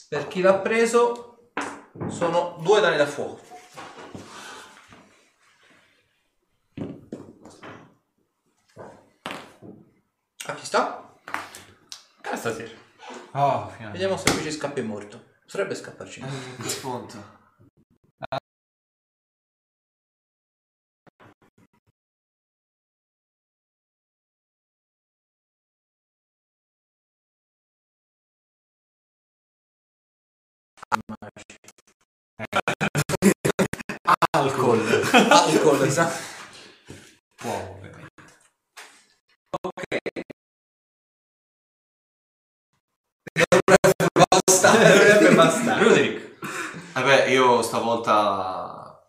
Per 0.09 0.27
chi 0.27 0.41
l'ha 0.41 0.55
preso 0.55 1.51
sono 2.09 2.57
due 2.61 2.81
danni 2.81 2.97
da 2.97 3.05
fuoco. 3.05 3.46
A 10.49 10.53
chi 10.53 10.65
sta? 10.65 11.13
Ah, 12.21 12.37
stasera. 12.37 12.71
Oh, 13.31 13.67
finalmente. 13.69 13.91
Vediamo 13.91 14.15
se 14.17 14.31
qui 14.31 14.43
ci 14.43 14.51
scappa 14.51 14.79
è 14.79 14.83
morto. 14.83 15.35
Potrebbe 15.45 15.75
scapparci. 15.75 16.21
Eh, 16.21 16.63
Spunto. 16.63 17.35
Alcol. 34.31 34.79
Alcol, 35.11 35.83
esatto. 35.83 36.19
Può, 37.35 37.76
Io 47.27 47.61
stavolta 47.61 49.05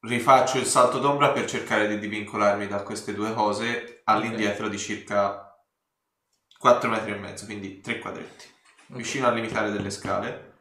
rifaccio 0.00 0.58
il 0.58 0.66
salto 0.66 0.98
d'ombra 0.98 1.30
per 1.30 1.46
cercare 1.46 1.86
di 1.86 1.98
divincolarmi 1.98 2.66
da 2.66 2.82
queste 2.82 3.14
due 3.14 3.32
cose 3.32 4.00
all'indietro 4.04 4.68
di 4.68 4.78
circa 4.78 5.56
4 6.58 6.90
metri 6.90 7.12
e 7.12 7.16
mezzo, 7.16 7.44
quindi 7.44 7.80
3 7.80 7.98
quadretti. 7.98 8.46
Vicino 8.88 9.28
al 9.28 9.34
limitare 9.34 9.70
delle 9.70 9.90
scale. 9.90 10.54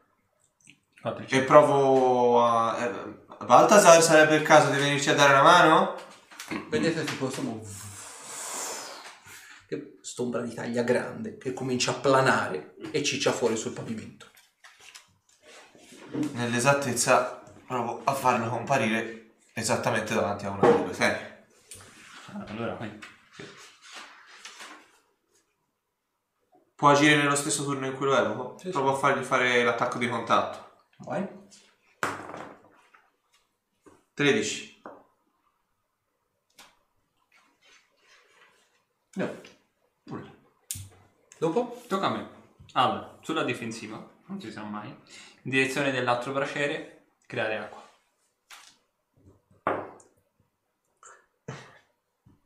E 1.28 1.42
provo 1.42 2.46
a... 2.46 2.78
Eh, 2.78 3.46
Baltasar 3.46 4.02
sarebbe 4.04 4.36
il 4.36 4.44
caso 4.44 4.70
di 4.70 4.78
venirci 4.78 5.10
a 5.10 5.16
dare 5.16 5.32
una 5.32 5.44
mano? 5.44 5.96
Vedete 6.70 7.04
tipo 7.06 7.26
questo 7.26 7.42
che 9.68 9.98
st'ombra 10.02 10.42
di 10.42 10.54
taglia 10.54 10.84
grande 10.84 11.38
che 11.38 11.54
comincia 11.54 11.92
a 11.92 11.96
planare 11.96 12.76
e 12.92 13.02
ciccia 13.02 13.32
fuori 13.32 13.56
sul 13.56 13.72
pavimento. 13.72 14.28
Nell'esattezza 16.12 17.42
provo 17.66 18.02
a 18.04 18.14
farlo 18.14 18.50
comparire 18.50 19.36
esattamente 19.54 20.14
davanti 20.14 20.46
a 20.46 20.50
una 20.50 20.90
tene. 20.92 21.46
Ah, 22.32 22.44
Allora. 22.48 22.78
Può 26.76 26.90
agire 26.90 27.18
nello 27.18 27.36
stesso 27.36 27.64
turno 27.64 27.86
in 27.86 27.96
cui 27.96 28.06
lo 28.06 28.18
evoco? 28.18 28.58
Sì, 28.58 28.66
sì. 28.68 28.72
Provo 28.72 28.94
a 28.94 28.98
fargli 28.98 29.24
fare 29.24 29.64
l'attacco 29.64 29.98
di 29.98 30.08
contatto. 30.08 30.86
Vai. 31.00 31.28
13. 34.14 34.82
No. 39.16 39.42
Dopo? 41.38 41.84
Tocca 41.88 42.08
a 42.08 42.10
me. 42.10 42.30
Allora, 42.74 43.18
sulla 43.22 43.44
difensiva, 43.44 44.06
non 44.26 44.40
si 44.40 44.52
sa 44.52 44.64
mai 44.64 44.96
direzione 45.50 45.92
dell'altro 45.92 46.32
braciere, 46.32 47.08
creare 47.26 47.58
acqua. 47.58 47.88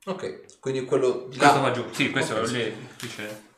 Ok, 0.06 0.60
quindi 0.60 0.84
quello 0.84 1.28
di 1.30 1.38
là... 1.38 1.60
Questo 1.60 1.94
sì, 1.94 2.12
questo 2.12 2.36
okay, 2.36 2.52
lì 2.52 2.90
dice... 3.00 3.52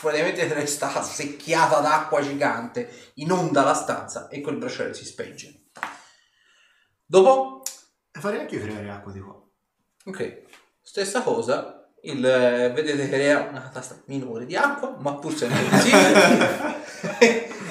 Praticamente 0.00 0.46
resta 0.52 1.02
secchiata 1.02 1.80
d'acqua 1.80 2.20
gigante, 2.20 3.10
inonda 3.14 3.62
la 3.62 3.74
stanza 3.74 4.28
e 4.28 4.40
quel 4.40 4.56
braciere 4.56 4.92
si 4.92 5.04
spegge. 5.04 5.68
Dopo? 7.04 7.62
Farei 8.10 8.40
anche 8.40 8.56
io 8.56 8.62
creare 8.62 8.90
acqua 8.90 9.12
di 9.12 9.20
qua. 9.20 9.40
Ok, 10.04 10.42
stessa 10.82 11.22
cosa, 11.22 11.88
il, 12.02 12.24
eh, 12.24 12.70
vedete 12.72 13.08
crea 13.08 13.48
una 13.48 13.68
tasta 13.68 14.00
minore 14.06 14.46
di 14.46 14.56
acqua, 14.56 14.96
ma 15.00 15.14
pur 15.16 15.34
sempre 15.34 15.64
così. 15.68 15.90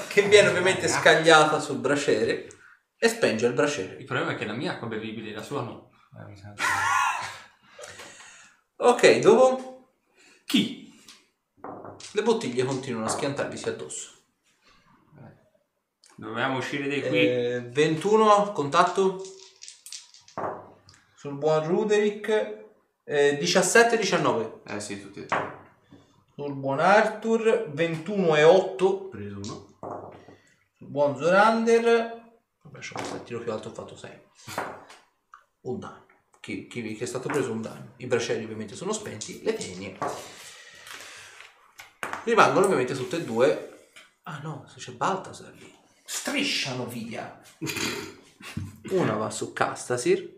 che 0.08 0.22
viene 0.24 0.50
ovviamente 0.50 0.88
scagliata 0.88 1.60
sul 1.60 1.78
braciere 1.78 2.48
e 2.98 3.08
spenge 3.08 3.46
il 3.46 3.54
braciere. 3.54 3.96
Il 3.96 4.06
problema 4.06 4.32
è 4.32 4.36
che 4.36 4.46
la 4.46 4.54
mia 4.54 4.74
acqua 4.74 4.88
è 4.88 4.90
bevibile, 4.90 5.34
la 5.34 5.44
sua 5.44 5.62
no. 5.62 5.92
Eh, 6.18 6.36
Ok, 8.80 9.20
dopo 9.20 9.92
Chi? 10.46 10.86
le 12.12 12.22
bottiglie 12.22 12.64
continuano 12.64 13.06
a 13.06 13.10
schiantarvisi 13.10 13.70
addosso. 13.70 14.12
Dovevamo 16.16 16.58
uscire 16.58 16.88
di 16.88 17.02
qui. 17.02 17.20
Eh, 17.20 17.62
21 17.70 18.52
contatto 18.52 19.22
sul 21.16 21.34
buon 21.34 21.68
Ruderick. 21.68 22.66
Eh, 23.04 23.38
17-19 23.40 24.62
Eh 24.66 24.80
sì, 24.80 25.02
tutti 25.02 25.22
e 25.22 25.26
tre. 25.26 25.57
Sul 26.38 26.54
buon 26.54 26.80
Arthur. 26.80 27.72
21 27.74 28.36
e 28.36 28.44
8 28.44 29.08
Preso 29.10 29.40
uno. 29.80 30.14
sul 30.78 30.88
buon 30.88 31.18
Zorander. 31.18 32.36
Vabbè, 32.62 32.80
c'ho 32.80 32.94
questo 32.94 33.24
tiro 33.24 33.40
più 33.40 33.52
alto, 33.52 33.70
ho 33.70 33.74
fatto 33.74 33.96
6. 33.98 34.12
Un 35.62 35.80
danno. 35.80 36.06
Chi, 36.40 36.68
chi- 36.68 36.94
chi 36.94 37.04
è 37.04 37.08
stato 37.08 37.28
preso 37.28 37.52
un 37.52 37.62
danno. 37.62 37.94
I 37.98 38.06
bracieri 38.06 38.44
ovviamente 38.44 38.76
sono 38.76 38.94
spenti, 38.94 39.42
le 39.44 39.56
tenie. 39.56 39.98
Rimangono 42.24 42.66
ovviamente 42.66 42.94
tutte 42.94 43.16
e 43.18 43.24
due. 43.24 43.90
Ah 44.24 44.40
no, 44.44 44.66
se 44.68 44.78
c'è 44.80 44.92
Baltasar 44.92 45.54
lì. 45.54 45.74
Strisciano 46.06 46.86
via. 46.86 47.42
Una 48.92 49.16
va 49.16 49.30
su 49.32 49.52
Castasir 49.54 50.36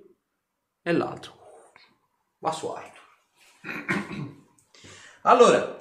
e 0.82 0.91
l'altro 0.93 1.36
va 2.39 2.52
su 2.54 2.68
Arthur. 2.68 2.97
Allora, 5.24 5.78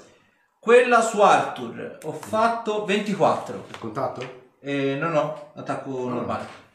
quella 0.60 1.00
su 1.00 1.20
Arthur 1.20 1.98
ho 2.02 2.12
fatto 2.12 2.84
24. 2.84 3.66
Il 3.70 3.78
contatto? 3.78 4.46
Eh, 4.60 4.96
no, 4.96 5.08
no, 5.08 5.52
attacco 5.54 6.08
normale. 6.08 6.66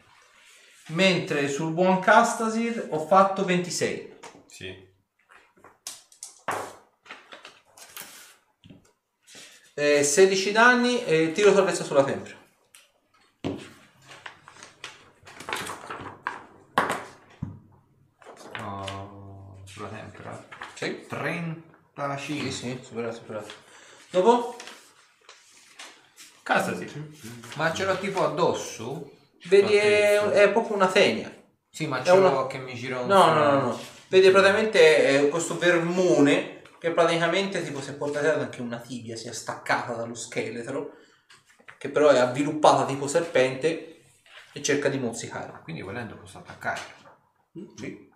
Mentre 0.88 1.48
sul 1.48 1.72
buon 1.74 2.00
Castasir 2.00 2.88
ho 2.90 3.06
fatto 3.06 3.44
26. 3.46 4.20
Sì. 4.48 4.92
Eh, 9.76 10.04
16 10.04 10.52
danni 10.52 11.04
e 11.04 11.32
tiro 11.32 11.54
salvezza 11.54 11.84
sulla 11.84 12.04
tempra. 12.04 12.36
Oh, 18.62 19.62
sulla 19.66 19.88
tempera. 19.88 20.48
Sì. 20.74 21.06
35. 21.08 22.18
Sì, 22.18 22.52
sì, 22.52 22.80
superato, 22.82 23.16
superato. 23.16 23.54
Dopo 24.14 24.56
Casasi. 26.44 26.88
Ma 27.56 27.74
ce 27.74 27.84
l'ho 27.86 27.98
tipo 27.98 28.24
addosso? 28.24 29.10
vedi 29.46 29.74
è, 29.76 30.20
è 30.20 30.52
proprio 30.52 30.76
una 30.76 30.88
fenia. 30.88 31.34
Sì, 31.70 31.88
ma 31.88 32.00
È 32.02 32.06
ce 32.06 32.16
l'ho 32.20 32.30
una- 32.30 32.48
che 32.48 32.60
mi 32.60 32.76
giro 32.76 33.02
un 33.02 33.08
No, 33.08 33.24
po'. 33.26 33.32
no, 33.34 33.52
no, 33.52 33.60
no. 33.62 33.80
Vedi 34.10 34.30
praticamente 34.30 35.08
eh, 35.26 35.30
questo 35.30 35.58
vermone 35.58 36.62
che 36.80 36.92
praticamente 36.92 37.64
tipo 37.64 37.82
se 37.82 37.94
portate 37.96 38.30
anche 38.30 38.62
una 38.62 38.78
tibia 38.78 39.16
sia 39.16 39.34
staccata 39.34 39.94
dallo 39.94 40.14
scheletro, 40.14 40.92
che 41.80 41.90
però 41.90 42.10
è 42.10 42.20
avviluppata 42.20 42.86
tipo 42.86 43.08
serpente 43.08 44.04
e 44.54 44.62
cerca 44.62 44.90
di 44.90 45.00
mozzicare. 45.00 45.60
Quindi 45.64 45.82
volendo 45.82 46.18
posso 46.18 46.38
attaccare. 46.38 46.82
Sì. 47.78 48.12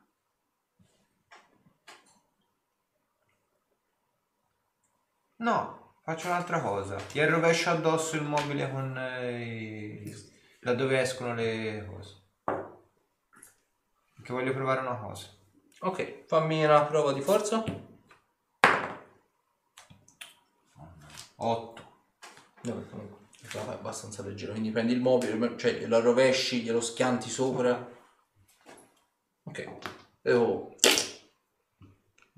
No, 5.40 5.87
faccio 6.08 6.28
un'altra 6.28 6.62
cosa. 6.62 6.96
Gli 7.12 7.20
rovescio 7.20 7.70
addosso 7.70 8.16
il 8.16 8.22
mobile 8.22 8.72
con 8.72 8.98
eh, 8.98 9.42
i- 10.06 10.32
da 10.62 10.74
dove 10.74 11.02
escono 11.02 11.34
le 11.34 11.86
cose. 11.86 12.22
Perché 14.14 14.32
voglio 14.32 14.54
provare 14.54 14.80
una 14.80 14.96
cosa. 14.96 15.28
Ok, 15.82 16.24
fammi 16.26 16.64
una 16.64 16.86
prova 16.86 17.12
di 17.12 17.20
forza. 17.20 17.62
8. 21.40 21.82
No, 22.62 22.86
comunque, 22.90 23.18
è 23.52 23.58
abbastanza 23.58 24.24
leggero, 24.24 24.54
quindi 24.54 24.72
prendi 24.72 24.94
il 24.94 25.02
mobile, 25.02 25.58
cioè 25.58 25.74
glielo 25.74 26.00
rovesci, 26.00 26.62
glielo 26.62 26.80
schianti 26.80 27.30
sopra. 27.30 27.86
Ok. 29.44 29.78
E 30.22 30.34
oh. 30.34 30.74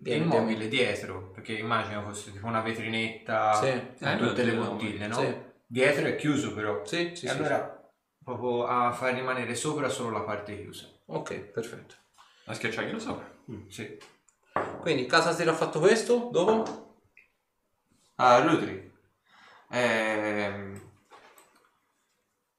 Il 0.04 0.24
mobile 0.26 0.68
dietro, 0.68 1.30
perché 1.32 1.54
immagino 1.54 2.02
fosse 2.04 2.32
tipo 2.32 2.48
una 2.48 2.62
vetrinetta 2.62 3.54
Sì. 3.54 3.72
con 4.00 4.08
Eh, 4.08 4.18
tutte 4.18 4.44
le 4.44 4.54
bottiglie, 4.56 5.08
no? 5.08 5.16
sì. 5.16 5.36
Dietro 5.66 6.06
è 6.08 6.16
chiuso 6.16 6.54
però. 6.54 6.84
Sì, 6.86 7.12
sì, 7.16 7.26
e 7.26 7.30
sì, 7.30 7.36
allora 7.38 7.92
proprio 8.24 8.66
a 8.66 8.92
far 8.92 9.14
rimanere 9.14 9.56
sopra 9.56 9.90
solo 9.90 10.12
la 10.12 10.22
parte 10.24 10.56
chiusa. 10.60 10.88
Ok, 11.08 11.34
perfetto. 11.36 11.96
A 12.46 12.54
schiacciarglielo 12.54 13.00
sopra. 13.00 13.30
Sì. 13.68 13.98
Quindi 14.82 15.06
casa 15.06 15.30
ha 15.30 15.54
fatto 15.54 15.80
questo, 15.80 16.30
dopo? 16.32 16.98
Ah, 18.16 18.40
Rudri. 18.40 18.92
Ehm, 19.72 20.82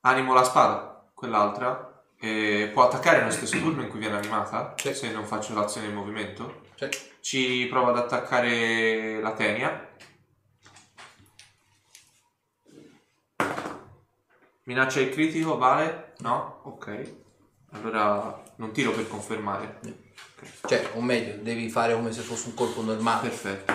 Animo 0.02 0.32
la 0.32 0.44
spada, 0.44 1.10
quell'altra. 1.14 1.86
E 2.22 2.70
può 2.72 2.84
attaccare 2.86 3.18
nello 3.18 3.30
stesso 3.30 3.58
turno 3.58 3.82
in 3.82 3.88
cui 3.88 3.98
viene 3.98 4.16
animata, 4.18 4.74
Sì. 4.76 4.92
se 4.94 5.10
non 5.10 5.24
faccio 5.24 5.54
l'azione 5.54 5.86
in 5.88 5.94
movimento. 5.94 6.68
Cioè, 6.80 6.88
Ci 7.20 7.66
prova 7.68 7.90
ad 7.90 7.98
attaccare 7.98 9.20
la 9.20 9.34
tenia. 9.34 9.86
Minaccia 14.62 15.00
il 15.00 15.10
critico, 15.10 15.58
vale? 15.58 16.14
No? 16.20 16.62
Ok. 16.64 17.16
Allora 17.72 18.42
non 18.56 18.72
tiro 18.72 18.92
per 18.92 19.06
confermare. 19.08 19.78
cioè, 20.66 20.92
o 20.94 21.02
meglio, 21.02 21.42
devi 21.42 21.68
fare 21.68 21.92
come 21.92 22.12
se 22.12 22.22
fosse 22.22 22.48
un 22.48 22.54
colpo 22.54 22.80
normale. 22.80 23.28
Perfetto. 23.28 23.74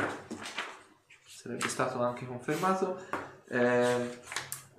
Sarebbe 1.28 1.68
stato 1.70 2.02
anche 2.02 2.26
confermato. 2.26 3.06
Eh, 3.48 4.20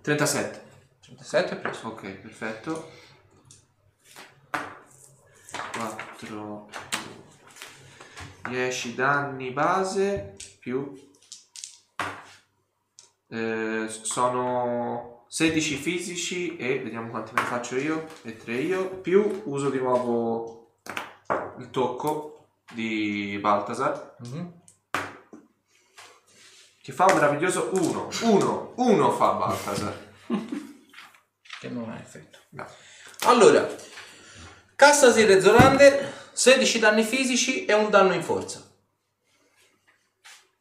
37. 0.00 0.64
37 1.00 1.52
è 1.52 1.56
preso. 1.58 1.86
Ok, 1.86 2.08
perfetto. 2.10 2.90
4 5.76 6.85
10 8.48 8.94
danni 8.94 9.50
base 9.50 10.36
più 10.60 10.92
eh, 13.28 13.86
sono 13.88 15.24
16 15.28 15.74
fisici 15.76 16.56
e 16.56 16.78
vediamo 16.80 17.10
quanti 17.10 17.32
ne 17.34 17.42
faccio 17.42 17.76
io 17.76 18.06
e 18.22 18.36
3 18.36 18.54
io 18.54 18.88
più 19.00 19.42
uso 19.46 19.68
di 19.70 19.78
nuovo 19.78 20.74
il 21.58 21.70
tocco 21.70 22.46
di 22.72 23.38
Baltasar 23.40 24.16
Mhm. 24.20 24.52
che 26.82 26.92
fa 26.92 27.06
un 27.06 27.14
meraviglioso 27.14 27.70
1 27.72 28.08
1 28.22 28.72
1 28.76 29.10
fa 29.12 29.32
Baltasar 29.32 30.04
Che 31.58 31.68
non 31.70 31.88
ha 31.90 31.96
effetto. 31.98 32.38
No. 32.50 32.66
Allora, 33.24 33.66
Cassasir 34.76 35.30
e 35.30 35.40
Zorander, 35.40 36.12
16 36.40 36.78
danni 36.80 37.02
fisici 37.02 37.64
e 37.64 37.72
un 37.72 37.88
danno 37.88 38.12
in 38.12 38.22
forza. 38.22 38.62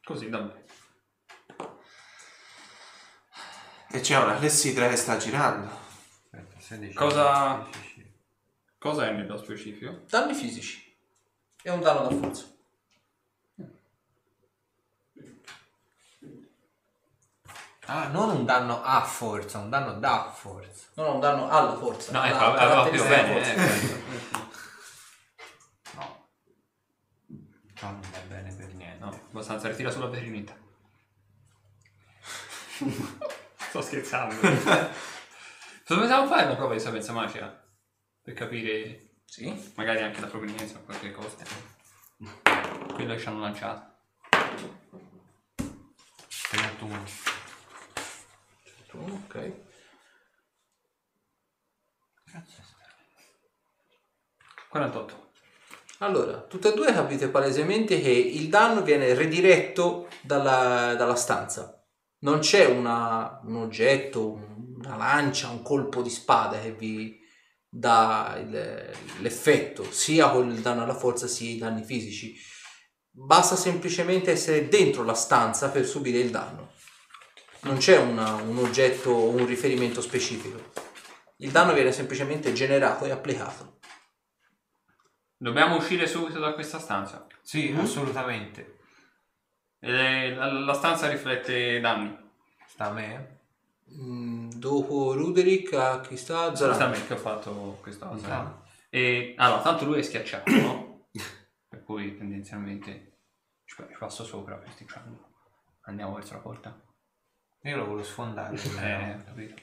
Così, 0.02 0.30
davvero. 0.30 0.64
e 3.90 4.00
c'è 4.00 4.16
una 4.18 4.36
clessidra 4.36 4.88
che 4.88 4.96
sta 4.96 5.16
girando 5.16 5.68
Aspetta, 6.30 6.60
16. 6.60 6.94
Cosa- 6.94 7.64
16. 7.72 8.14
Cosa 8.78 9.06
è 9.08 9.12
nello 9.12 9.36
specifico? 9.36 10.00
Danni 10.08 10.32
fisici 10.34 10.96
e 11.62 11.70
un 11.70 11.80
danno 11.80 12.08
da 12.08 12.14
forza. 12.16 12.44
Ah, 17.88 18.08
non 18.08 18.30
un 18.30 18.44
danno 18.44 18.82
a 18.82 19.00
forza, 19.02 19.58
un 19.58 19.70
danno 19.70 19.94
da 19.94 20.32
forza. 20.34 20.86
No, 20.94 21.04
no, 21.04 21.14
un 21.14 21.20
danno 21.20 21.48
alla 21.48 21.76
forza. 21.76 22.10
No, 22.12 22.20
alla 22.20 22.28
ecco, 22.34 22.44
aveva 22.44 22.88
più 22.88 23.00
caratteristica 23.02 23.22
bene. 23.22 23.54
eh. 23.54 24.04
No. 25.94 26.28
Non 27.82 28.00
va 28.00 28.18
bene 28.28 28.54
per 28.54 28.72
niente. 28.74 28.98
No, 29.04 29.08
abbastanza 29.08 29.68
ritira 29.68 29.90
sulla 29.90 30.06
vetrinetta. 30.06 30.56
Sto 33.68 33.80
scherzando. 33.82 34.34
Possiamo 35.86 36.26
fare 36.26 36.46
una 36.46 36.56
prova 36.56 36.74
di 36.74 36.80
sapienza 36.80 37.12
magica? 37.12 37.64
Per 38.22 38.34
capire 38.34 39.18
Sì. 39.24 39.72
magari 39.76 40.02
anche 40.02 40.20
la 40.20 40.26
provenienza 40.26 40.78
o 40.78 40.82
qualche 40.82 41.10
cosa. 41.12 41.36
Quello 42.94 43.14
che 43.14 43.20
ci 43.20 43.28
hanno 43.28 43.40
lanciato. 43.40 43.94
31. 46.50 47.04
Ok. 48.92 49.52
48. 54.68 55.25
Allora, 56.00 56.42
tutte 56.42 56.72
e 56.72 56.74
due 56.74 56.92
capite 56.92 57.28
palesemente 57.28 58.00
che 58.00 58.10
il 58.10 58.48
danno 58.48 58.82
viene 58.82 59.14
ridiretto 59.14 60.08
dalla, 60.20 60.94
dalla 60.94 61.14
stanza. 61.14 61.82
Non 62.18 62.40
c'è 62.40 62.66
una- 62.66 63.40
un 63.44 63.56
oggetto, 63.56 64.32
una 64.76 64.96
lancia, 64.96 65.48
un 65.48 65.62
colpo 65.62 66.02
di 66.02 66.10
spada 66.10 66.60
che 66.60 66.72
vi 66.72 67.18
dà 67.68 68.36
il- 68.38 68.90
l'effetto, 69.20 69.90
sia 69.90 70.28
con 70.30 70.50
il 70.50 70.60
danno 70.60 70.82
alla 70.82 70.94
forza 70.94 71.26
sia 71.26 71.50
i 71.50 71.58
danni 71.58 71.82
fisici. 71.82 72.34
Basta 73.10 73.56
semplicemente 73.56 74.30
essere 74.30 74.68
dentro 74.68 75.02
la 75.02 75.14
stanza 75.14 75.70
per 75.70 75.86
subire 75.86 76.18
il 76.18 76.30
danno. 76.30 76.72
Non 77.60 77.78
c'è 77.78 77.96
una- 77.96 78.34
un 78.34 78.58
oggetto 78.58 79.10
o 79.10 79.28
un 79.30 79.46
riferimento 79.46 80.02
specifico. 80.02 80.72
Il 81.38 81.50
danno 81.50 81.72
viene 81.72 81.92
semplicemente 81.92 82.52
generato 82.52 83.06
e 83.06 83.10
applicato. 83.10 83.75
Dobbiamo 85.38 85.76
uscire 85.76 86.06
subito 86.06 86.38
da 86.38 86.52
questa 86.54 86.78
stanza. 86.78 87.26
Sì, 87.42 87.70
Mm? 87.70 87.78
assolutamente. 87.80 88.78
E 89.78 90.34
la, 90.34 90.50
la 90.50 90.72
stanza 90.72 91.08
riflette 91.08 91.78
danni. 91.80 92.16
Sta 92.66 92.86
a 92.86 92.92
me? 92.92 93.40
Mm, 93.92 94.50
dopo 94.52 95.12
Ruderick 95.14 95.72
a 95.74 96.00
chi 96.00 96.16
sta? 96.16 96.54
Zoran. 96.54 96.72
Giustamente 96.76 97.12
ho 97.12 97.16
fatto 97.18 97.78
questa 97.82 98.06
cosa. 98.06 98.38
Ah. 98.38 98.62
E 98.88 99.34
allora, 99.36 99.62
tanto 99.62 99.84
lui 99.84 99.98
è 99.98 100.02
schiacciato, 100.02 100.50
no? 100.50 101.08
per 101.68 101.82
cui 101.84 102.16
tendenzialmente 102.16 103.18
ci, 103.64 103.76
ci 103.76 103.96
passo 103.98 104.24
sopra 104.24 104.56
per 104.56 104.70
sticciarlo. 104.72 105.28
Andiamo 105.82 106.14
verso 106.14 106.32
la 106.34 106.40
porta. 106.40 106.80
Io 107.62 107.76
lo 107.76 107.84
volevo 107.84 108.04
sfondare. 108.04 108.56
Eh, 108.56 109.24
capito. 109.24 109.54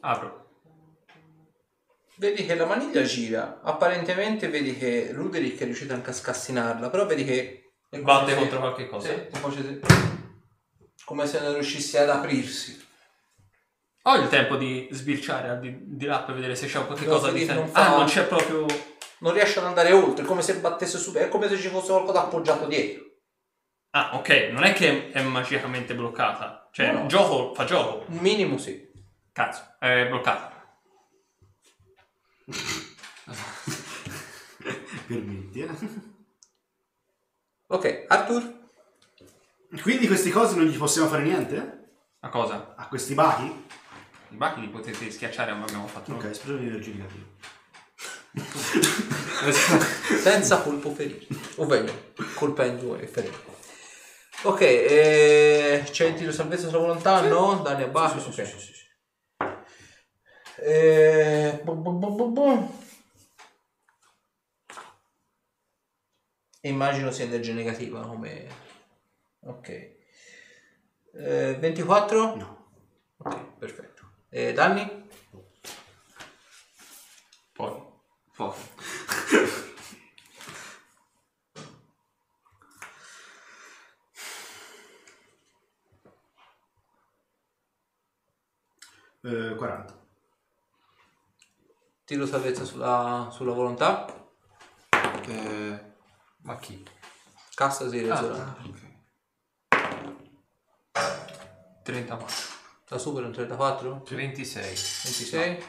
Apro. 0.00 0.46
Vedi 2.16 2.44
che 2.44 2.54
la 2.56 2.66
maniglia 2.66 3.02
gira. 3.02 3.60
Apparentemente 3.62 4.48
vedi 4.48 4.76
che 4.76 5.10
Ruderick 5.12 5.60
è 5.60 5.64
riuscito 5.64 5.94
anche 5.94 6.10
a 6.10 6.14
scassinarla, 6.14 6.90
però 6.90 7.06
vedi 7.06 7.24
che... 7.24 7.72
è 7.88 8.00
come 8.00 8.02
Batte 8.02 8.32
se- 8.32 8.36
contro 8.36 8.58
qualche 8.58 8.88
cosa. 8.88 9.08
Sì, 9.08 9.40
come 9.40 9.54
se- 9.54 9.80
come 11.04 11.26
se 11.26 11.40
non 11.40 11.54
riuscisse 11.54 11.98
ad 11.98 12.10
aprirsi. 12.10 12.86
Ho 14.02 14.16
il 14.16 14.28
tempo 14.28 14.56
di 14.56 14.88
sbirciare 14.90 15.48
al 15.48 15.60
di, 15.60 15.78
di 15.96 16.06
là 16.06 16.22
per 16.22 16.34
vedere 16.34 16.54
se 16.56 16.66
c'è 16.66 16.84
qualche 16.84 17.04
No, 17.04 17.12
cosa 17.12 17.30
di 17.30 17.44
Felipe 17.44 17.52
tempo. 17.54 17.62
non 17.64 17.70
fa- 17.72 17.94
Ah, 17.94 17.96
non 17.98 18.06
c'è 18.06 18.26
proprio. 18.26 18.66
Non 19.20 19.32
riesce 19.32 19.58
ad 19.58 19.66
andare 19.66 19.92
oltre, 19.92 20.24
come 20.24 20.42
se 20.42 20.56
battesse 20.58 20.98
su... 20.98 21.12
È 21.12 21.28
come 21.28 21.48
se 21.48 21.56
ci 21.58 21.68
fosse 21.68 21.90
qualcosa 21.92 22.22
appoggiato 22.22 22.66
dietro. 22.66 23.04
Ah, 23.90 24.16
ok, 24.16 24.28
non 24.52 24.64
è 24.64 24.72
che 24.72 25.10
è 25.10 25.22
magicamente 25.22 25.94
bloccata. 25.94 26.68
Cioè, 26.72 26.92
No, 26.92 27.00
no. 27.02 27.06
gioco 27.06 27.54
fa 27.54 27.64
gioco. 27.64 28.04
Un 28.10 28.18
minimo 28.18 28.58
sì. 28.58 28.87
Cazzo, 29.38 29.62
è 29.78 30.08
bloccata. 30.08 30.52
Permetti, 35.06 35.60
eh. 35.60 35.68
Ok, 37.68 38.06
Arthur? 38.08 38.70
Quindi 39.80 40.08
queste 40.08 40.30
cose 40.30 40.56
non 40.56 40.64
gli 40.64 40.76
possiamo 40.76 41.06
fare 41.06 41.22
niente? 41.22 41.90
Ma 42.18 42.30
cosa? 42.30 42.74
A 42.76 42.88
questi 42.88 43.14
bachi? 43.14 43.66
I 44.30 44.34
bacchi 44.34 44.62
li 44.62 44.70
potete 44.70 45.08
schiacciare 45.08 45.52
come 45.52 45.62
abbiamo 45.62 45.86
fatto 45.86 46.10
noi. 46.10 46.24
Ok, 46.24 46.34
spero 46.34 46.56
di 46.56 46.66
energia 46.66 46.90
negativa. 46.90 47.26
Senza 50.20 50.62
colpo 50.62 50.92
ferire. 50.92 51.24
O 51.58 51.64
meglio, 51.64 52.12
colpendo 52.34 52.96
e 52.96 53.06
ferire. 53.06 53.36
Ok, 54.42 54.60
eh, 54.62 55.84
c'è 55.88 56.06
il 56.06 56.14
tiro 56.14 56.32
salvezza 56.32 56.66
sulla 56.66 56.80
volontà? 56.80 57.20
No? 57.20 57.60
Danni 57.62 57.84
a 57.84 57.86
basso? 57.86 58.18
Sì, 58.18 58.32
sì, 58.32 58.44
sì, 58.44 58.58
sì, 58.58 58.72
sì. 58.72 58.86
Eh, 60.62 61.60
bu- 61.66 61.84
bu- 61.84 62.02
bu- 62.02 62.18
bu- 62.18 62.36
bu. 62.36 62.68
Immagino 66.62 67.10
sia 67.12 67.24
energia 67.24 67.54
negativa 67.54 68.02
come... 68.02 68.48
Ok. 69.40 69.68
Eh, 71.14 71.58
24? 71.60 72.36
No. 72.36 72.66
Ok, 73.18 73.58
perfetto. 73.58 74.02
Eh, 74.30 74.52
danni? 74.52 74.84
Poi. 77.52 77.72
Poco. 78.36 78.56
Eh, 89.24 89.54
40. 89.56 90.07
Tiro 92.08 92.24
salvezza 92.24 92.64
sulla, 92.64 93.28
sulla 93.30 93.52
volontà? 93.52 94.06
Eh, 95.28 95.84
Ma 96.44 96.56
chi? 96.56 96.82
Cassa 97.54 97.86
si 97.90 97.98
Ah, 98.08 98.14
resolve. 98.18 98.54
ok. 98.64 98.86
34. 101.82 102.34
La 102.88 102.96
supera 102.98 103.26
un 103.26 103.32
34? 103.32 104.04
26. 104.08 104.64
26? 104.64 105.64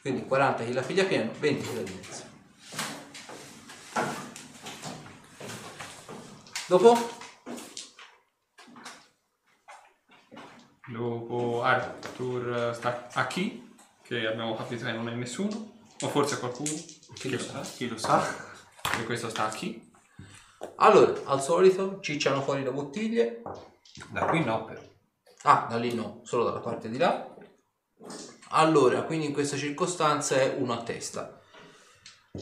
Quindi 0.00 0.24
40 0.26 0.64
chi 0.64 0.72
la 0.72 0.82
figlia 0.82 1.04
pieno, 1.04 1.30
20 1.38 1.62
chi 1.68 1.74
la 1.76 1.82
dimezza. 1.82 2.26
Dopo? 6.66 7.17
Dopo 10.90 11.62
Arthur 11.62 12.74
sta 12.74 13.08
a 13.12 13.26
chi? 13.26 13.76
Che 14.02 14.26
abbiamo 14.26 14.54
capito 14.54 14.84
che 14.84 14.92
non 14.92 15.08
è 15.08 15.14
nessuno. 15.14 15.76
O 16.00 16.08
forse 16.08 16.38
qualcuno. 16.38 16.70
Chi 17.14 17.30
lo 17.30 17.38
sa? 17.38 17.60
Chi 17.60 17.88
lo 17.88 17.98
sa? 17.98 18.24
E 18.98 19.04
questo 19.04 19.28
sta 19.28 19.46
a 19.46 19.50
chi? 19.50 19.90
Allora, 20.76 21.20
al 21.24 21.42
solito 21.42 22.00
cicciano 22.00 22.42
fuori 22.42 22.62
le 22.62 22.72
bottiglie. 22.72 23.42
Da 24.10 24.26
qui 24.26 24.44
no, 24.44 24.64
però. 24.64 24.80
Ah, 25.42 25.66
da 25.68 25.76
lì 25.76 25.94
no, 25.94 26.20
solo 26.24 26.44
dalla 26.44 26.60
parte 26.60 26.88
di 26.88 26.98
là. 26.98 27.34
Allora, 28.50 29.02
quindi 29.02 29.26
in 29.26 29.32
questa 29.32 29.56
circostanza 29.56 30.36
è 30.36 30.54
uno 30.56 30.72
a 30.72 30.82
testa. 30.82 31.40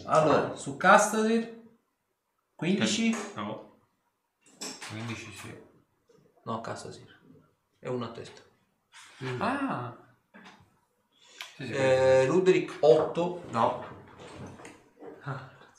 Allora, 0.05 0.55
su 0.55 0.77
Castadir 0.77 1.63
15? 2.55 3.17
No. 3.35 3.81
15 4.91 5.33
sì. 5.33 5.63
No, 6.45 6.61
Castadir. 6.61 7.16
È 7.87 7.89
uno 7.89 8.07
a 8.07 8.09
testa. 8.09 8.41
Ah. 9.39 9.97
Sì, 11.57 11.67
sì, 11.67 11.73
Eh, 11.73 12.27
Ruderick 12.27 12.79
8, 12.81 13.45
No. 13.51 13.85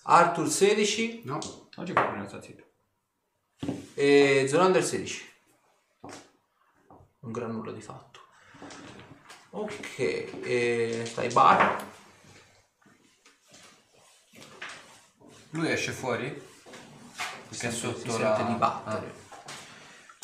Arthur 0.04 0.48
16 0.48 1.24
No. 1.26 1.38
Oggi 1.76 1.92
proprio 1.92 2.16
non 2.16 2.28
sta 2.30 2.42
zitto. 2.42 2.64
e 3.94 4.46
Zolander 4.48 4.82
16. 4.82 5.34
Un 7.20 7.32
gran 7.34 7.52
nulla 7.52 7.74
di 7.74 7.82
fatto. 7.82 8.22
Ok, 9.50 9.98
e 10.00 11.04
stai 11.06 11.30
bar. 11.34 11.84
Lui 15.50 15.70
esce 15.70 15.92
fuori? 15.92 16.30
Perché 17.50 17.68
è 17.68 17.72
Si 17.72 17.78
sotto 17.80 18.00
sente 18.12 18.18
la... 18.22 18.44
di 18.44 18.54
battere. 18.54 19.26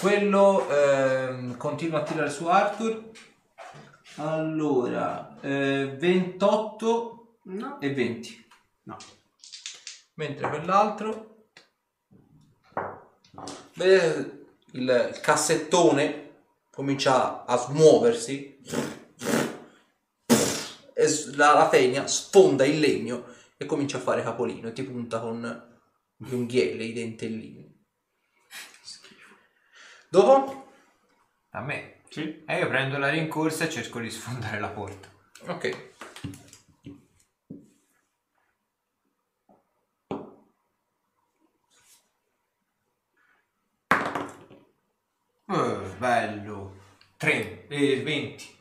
Quello 0.04 0.70
ehm, 0.70 1.56
continua 1.56 2.00
a 2.00 2.04
tirare 2.04 2.30
su 2.30 2.46
Arthur. 2.48 3.10
Allora, 4.16 5.40
eh, 5.40 5.96
28 5.98 7.38
No. 7.44 7.80
e 7.80 7.94
20. 7.94 8.46
No. 8.84 8.98
Mentre 10.16 10.50
quell'altro... 10.50 11.46
Vedete 13.76 14.46
il, 14.72 14.82
il 14.82 15.20
cassettone 15.22 16.32
comincia 16.70 17.46
a 17.46 17.56
smuoversi 17.56 18.60
e 20.94 21.08
s- 21.08 21.34
la, 21.36 21.54
la 21.54 21.70
fenia 21.70 22.08
sfonda 22.08 22.66
il 22.66 22.80
legno 22.80 23.24
e 23.56 23.66
comincia 23.66 23.98
a 24.00 24.02
fare 24.02 24.22
capolino 24.22 24.68
e 24.68 24.74
ti 24.74 24.84
punta 24.84 25.22
con 25.22 25.80
gli 26.18 26.34
unghielli, 26.34 26.90
i 26.90 26.94
dentellini. 26.94 27.73
Dopo? 30.14 30.68
A 31.54 31.62
me. 31.62 32.02
Sì. 32.08 32.44
E 32.46 32.60
io 32.60 32.68
prendo 32.68 33.00
la 33.00 33.10
rincorsa 33.10 33.64
e 33.64 33.70
cerco 33.72 34.00
di 34.00 34.12
sfondare 34.12 34.60
la 34.60 34.68
porta. 34.68 35.08
Ok. 35.48 35.64
Eh, 45.48 45.96
bello. 45.98 46.76
3 47.18 47.68
e 47.70 48.04
20. 48.04 48.58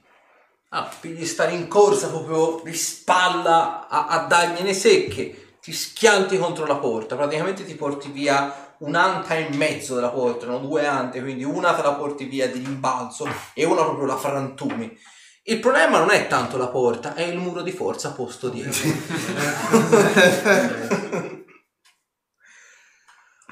Ah, 0.71 0.91
quindi 1.01 1.27
stare 1.27 1.53
in 1.53 1.69
corsa 1.69 2.09
proprio 2.09 2.63
di 2.65 2.73
spalla 2.73 3.89
a, 3.89 4.07
a 4.07 4.25
dargliene 4.25 4.73
secche, 4.73 5.59
ti 5.61 5.71
schianti 5.71 6.39
contro 6.39 6.65
la 6.65 6.77
porta, 6.77 7.15
praticamente 7.15 7.67
ti 7.67 7.75
porti 7.75 8.11
via 8.11 8.72
un'anta 8.83 9.35
in 9.35 9.57
mezzo 9.57 9.95
della 9.95 10.11
porta, 10.11 10.45
erano 10.45 10.61
due 10.61 10.87
ante, 10.87 11.21
quindi 11.21 11.45
una 11.45 11.75
te 11.75 11.83
la 11.83 11.95
porti 11.95 12.25
via 12.25 12.51
di 12.51 12.59
rimbalzo 12.59 13.29
e 13.55 13.65
una 13.65 13.83
proprio 13.83 14.07
la 14.07 14.17
frantumi. 14.17 14.99
Il 15.45 15.61
problema 15.61 15.99
non 15.99 16.11
è 16.11 16.27
tanto 16.29 16.57
la 16.57 16.69
porta, 16.69 17.15
è 17.15 17.23
il 17.23 17.39
muro 17.39 17.63
di 17.63 17.73
forza 17.73 18.13
posto 18.13 18.49
dietro. 18.49 18.73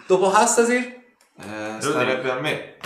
Dopo 0.07 0.31
Hastasir? 0.33 0.99
Eh, 1.37 1.77
starebbe 1.81 2.31
a 2.31 2.39
me. 2.39 2.77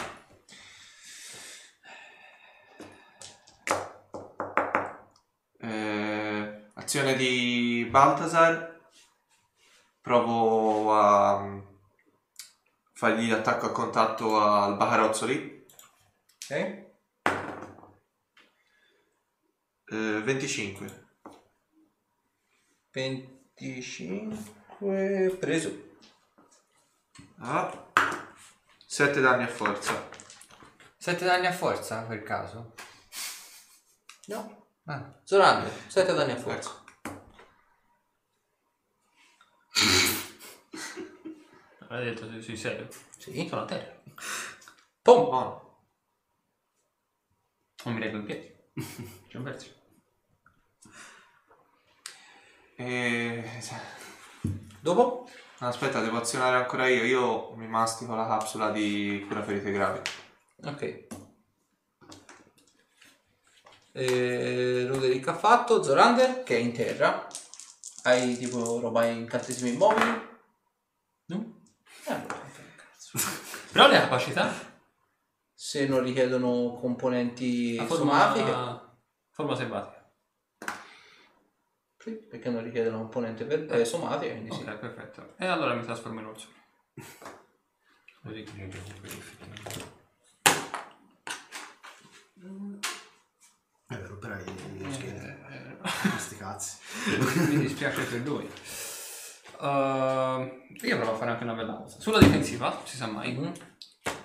Eh, 5.61 6.71
azione 6.75 7.17
di 7.17 7.87
Baltasar. 7.91 8.73
Provo 10.03 10.95
a 10.95 11.73
fargli 12.95 13.31
attacco 13.33 13.67
a 13.67 13.73
contatto 13.73 14.41
al 14.41 14.77
bacarozzo 14.77 15.27
lì. 15.27 15.67
Ok. 16.49 16.51
Eh, 16.51 16.93
25. 20.23 21.03
25 22.91 25.37
preso. 25.39 25.93
Ah. 27.41 27.83
7 28.87 29.21
danni 29.21 29.43
a 29.43 29.49
forza. 29.49 30.09
7 30.97 31.25
danni 31.25 31.47
a 31.47 31.53
forza 31.53 32.03
per 32.03 32.23
caso? 32.23 32.75
No. 34.27 34.67
Ah. 34.85 35.21
Zorander, 35.25 35.73
7 35.89 36.15
danni 36.15 36.33
a 36.33 36.37
forza. 36.37 36.71
Ecco. 36.71 36.84
Hai 41.95 42.07
detto 42.07 42.29
sui 42.43 42.57
serio? 42.57 42.89
Sì. 43.17 43.47
Sono 43.49 43.63
a 43.63 43.67
terra. 43.67 43.95
Pom. 45.01 45.25
Buono. 45.27 45.79
Non 47.85 47.95
mi 47.95 48.01
reggo 48.01 48.17
in 48.17 48.25
piedi. 48.25 48.53
C'è 49.29 49.37
un 49.37 49.45
verso. 49.45 49.71
E... 52.75 53.49
Dopo? 54.81 55.31
Aspetta, 55.59 56.01
devo 56.01 56.17
azionare 56.17 56.57
ancora 56.57 56.89
io. 56.89 57.05
Io 57.05 57.55
mi 57.55 57.69
mastico 57.69 58.17
la 58.17 58.27
capsula 58.27 58.73
di 58.73 59.25
cura 59.29 59.45
ferite 59.45 59.71
gravi. 59.71 60.01
Ok. 60.65 61.07
E 63.93 64.85
Roderick 64.89 65.29
ha 65.29 65.35
fatto. 65.35 65.81
Zorander, 65.81 66.43
che 66.43 66.57
è 66.57 66.59
in 66.59 66.73
terra. 66.73 67.25
Hai 68.03 68.37
tipo 68.37 68.81
roba 68.81 69.05
incantesimi 69.05 69.75
immobili? 69.75 70.34
No? 72.07 72.13
Eh, 72.13 72.15
allora. 72.15 72.43
Però 73.73 73.89
le 73.89 73.99
capacità? 74.01 74.53
Se 75.53 75.87
non 75.87 76.03
richiedono 76.03 76.77
componenti 76.81 77.77
La 77.77 77.87
somatiche. 77.87 78.45
forma, 78.51 78.99
forma 79.31 79.55
selvatica. 79.57 80.03
Sì, 81.99 82.11
perché 82.13 82.51
non 82.51 82.63
richiedono 82.63 82.99
componenti 82.99 83.45
per, 83.45 83.73
eh, 83.73 83.85
somatiche, 83.85 84.33
quindi 84.33 84.53
sì. 84.55 84.61
Ok, 84.63 84.75
perfetto. 84.77 85.35
E 85.39 85.47
allora 85.47 85.75
mi 85.75 85.83
trasformo 85.83 86.21
in 86.21 86.27
orso. 86.27 86.49
Così 88.23 88.43
che 88.43 88.53
mi 88.53 88.71
Eh, 93.91 93.97
per 93.97 94.13
operare 94.13 94.45
gli 94.45 94.93
scheletri. 94.93 95.79
Questi 96.11 96.37
cazzi. 96.37 96.77
Mi 97.49 97.59
dispiace 97.59 98.03
per 98.05 98.21
lui. 98.21 98.51
Uh, 99.65 100.63
io 100.83 100.97
provo 100.99 101.13
a 101.13 101.17
fare 101.17 101.31
anche 101.31 101.45
una 101.45 101.55
bella 101.55 101.73
cosa. 101.77 101.99
Sulla 101.99 102.19
difensiva, 102.19 102.83
si 102.85 102.97
sa 102.99 103.07
mai, 103.07 103.33
Mhm. 103.33 103.53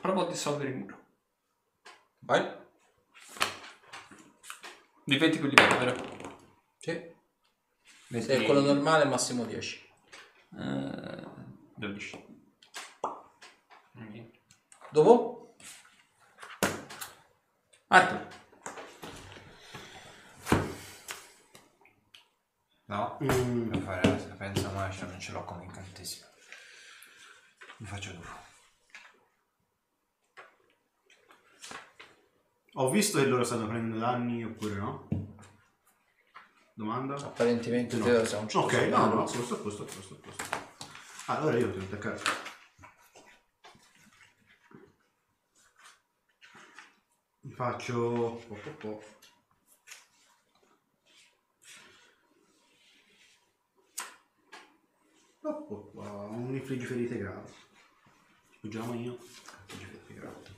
provo 0.02 0.26
a 0.26 0.28
dissolvere 0.28 0.70
il 0.72 0.76
muro. 0.76 0.98
Vai. 2.20 2.57
Di 5.06 5.18
20 5.18 5.38
più 5.40 5.48
livello, 5.48 5.78
vero? 5.78 6.36
Sì. 6.78 6.91
20... 8.10 8.28
Se 8.28 8.36
è 8.38 8.44
quello 8.44 8.60
normale, 8.60 9.06
massimo 9.06 9.45
10. 9.45 9.82
Eh, 10.57 11.28
12. 11.76 12.26
Niente. 13.94 14.40
Dopo? 14.91 15.56
Arthur. 17.88 18.28
No, 22.90 23.18
Mm. 23.22 23.70
devo 23.70 23.86
fare 23.86 24.02
la 24.10 24.18
sapienza 24.20 24.72
magica, 24.72 25.06
non 25.06 25.20
ce 25.20 25.32
l'ho 25.32 25.44
come 25.44 25.64
incantesimo. 25.66 26.26
Mi 27.78 27.86
faccio 27.88 28.11
dopo. 28.14 28.28
Ho 32.74 32.90
visto 32.90 33.20
che 33.20 33.26
loro 33.26 33.44
stanno 33.44 33.68
prendendo 33.68 33.99
danni 33.99 34.44
oppure 34.44 34.76
no? 34.76 35.07
Domanda? 36.74 37.16
Apparentemente 37.16 37.98
No. 37.98 38.06
te 38.06 38.26
sei 38.26 38.40
un 38.40 38.45
Ok, 38.52 38.72
certo 38.72 38.98
no, 38.98 39.06
no, 39.07 39.14
no. 39.16 39.22
a 39.22 39.24
posto, 39.26 39.53
a 39.53 39.57
posto, 39.57 39.84
a 39.84 39.86
posto, 39.86 40.14
a 40.14 40.18
posto. 40.18 40.44
Allora 41.28 41.57
io 41.57 41.68
devo 41.70 41.84
attaccare. 41.84 42.22
Mi 47.41 47.52
faccio... 47.53 48.41
po, 48.48 48.56
po, 48.56 48.70
po. 48.80 49.03
Po, 55.50 55.64
po, 55.64 55.76
po. 55.96 56.02
Un 56.02 56.54
infliggi 56.54 56.86
ferite 56.86 57.18
gravi. 57.18 57.52
Sfuggiamo 58.58 58.94
io. 58.94 59.18
Infliggi 59.68 59.86
ferite 59.86 60.14
gravi. 60.14 60.58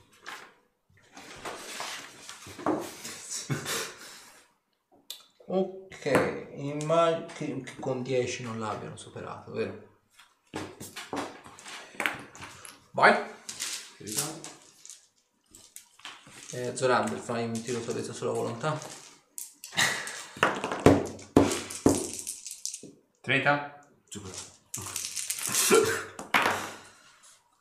Ok, 5.46 6.50
immagino 6.56 7.26
che, 7.32 7.60
che 7.62 7.78
con 7.80 8.02
10 8.02 8.42
non 8.42 8.58
l'abbiano 8.58 8.96
superato, 8.96 9.52
vero? 9.52 9.98
Vai. 12.90 13.14
Ferita. 13.96 14.40
Eh, 16.52 16.76
Zorander, 16.76 17.18
fai 17.18 17.44
un 17.44 17.62
tiro 17.62 17.80
salvezza 17.80 18.12
sulla 18.12 18.32
volontà. 18.32 18.78
30? 23.22 23.88
Superato. 24.08 24.51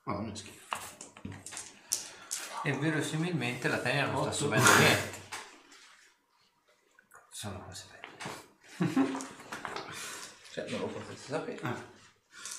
Ma 0.03 0.13
non 0.13 0.31
è 0.31 0.35
schifo. 0.35 0.59
E 2.63 2.73
verosimilmente 2.73 3.67
la 3.67 3.79
Tania 3.79 4.05
non 4.05 4.23
sta 4.23 4.31
subendo 4.31 4.73
niente. 4.77 5.19
Sono 7.31 7.63
cose 7.63 7.85
belle. 8.77 9.29
Cioè, 10.51 10.69
non 10.69 10.79
lo 10.81 10.87
potete 10.87 11.21
sapere. 11.21 11.59
Ah. 11.61 11.89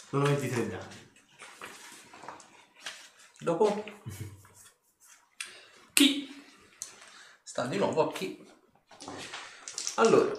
Sono 0.09 0.24
23 0.24 0.69
danni. 0.69 1.10
Dopo 3.39 3.85
Chi? 5.93 6.32
sta 7.43 7.66
di 7.66 7.77
nuovo 7.77 8.09
a 8.09 8.12
chi? 8.12 8.43
Allora, 9.97 10.32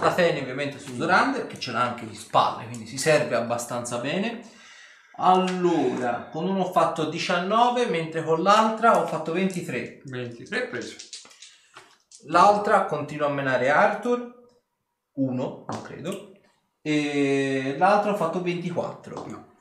la 0.00 0.12
Fene 0.12 0.40
ovviamente 0.40 0.78
su 0.78 0.96
Zorander, 0.96 1.46
che 1.46 1.58
ce 1.58 1.70
l'ha 1.70 1.82
anche 1.82 2.06
di 2.06 2.14
spalle, 2.14 2.66
quindi 2.66 2.86
si 2.86 2.98
serve 2.98 3.36
abbastanza 3.36 3.98
bene. 3.98 4.40
Allora, 5.16 6.28
con 6.32 6.48
uno 6.48 6.64
ho 6.64 6.72
fatto 6.72 7.08
19, 7.08 7.86
mentre 7.86 8.24
con 8.24 8.42
l'altra 8.42 9.00
ho 9.00 9.06
fatto 9.06 9.32
23. 9.32 10.02
23 10.04 10.66
preso. 10.66 10.96
L'altra 12.26 12.86
continua 12.86 13.28
a 13.28 13.30
menare 13.30 13.68
Arthur, 13.70 14.32
1, 15.12 15.64
non 15.68 15.82
credo, 15.82 16.32
e 16.82 17.76
l'altra 17.78 18.12
ho 18.12 18.16
fatto 18.16 18.42
24. 18.42 19.26
No. 19.28 19.52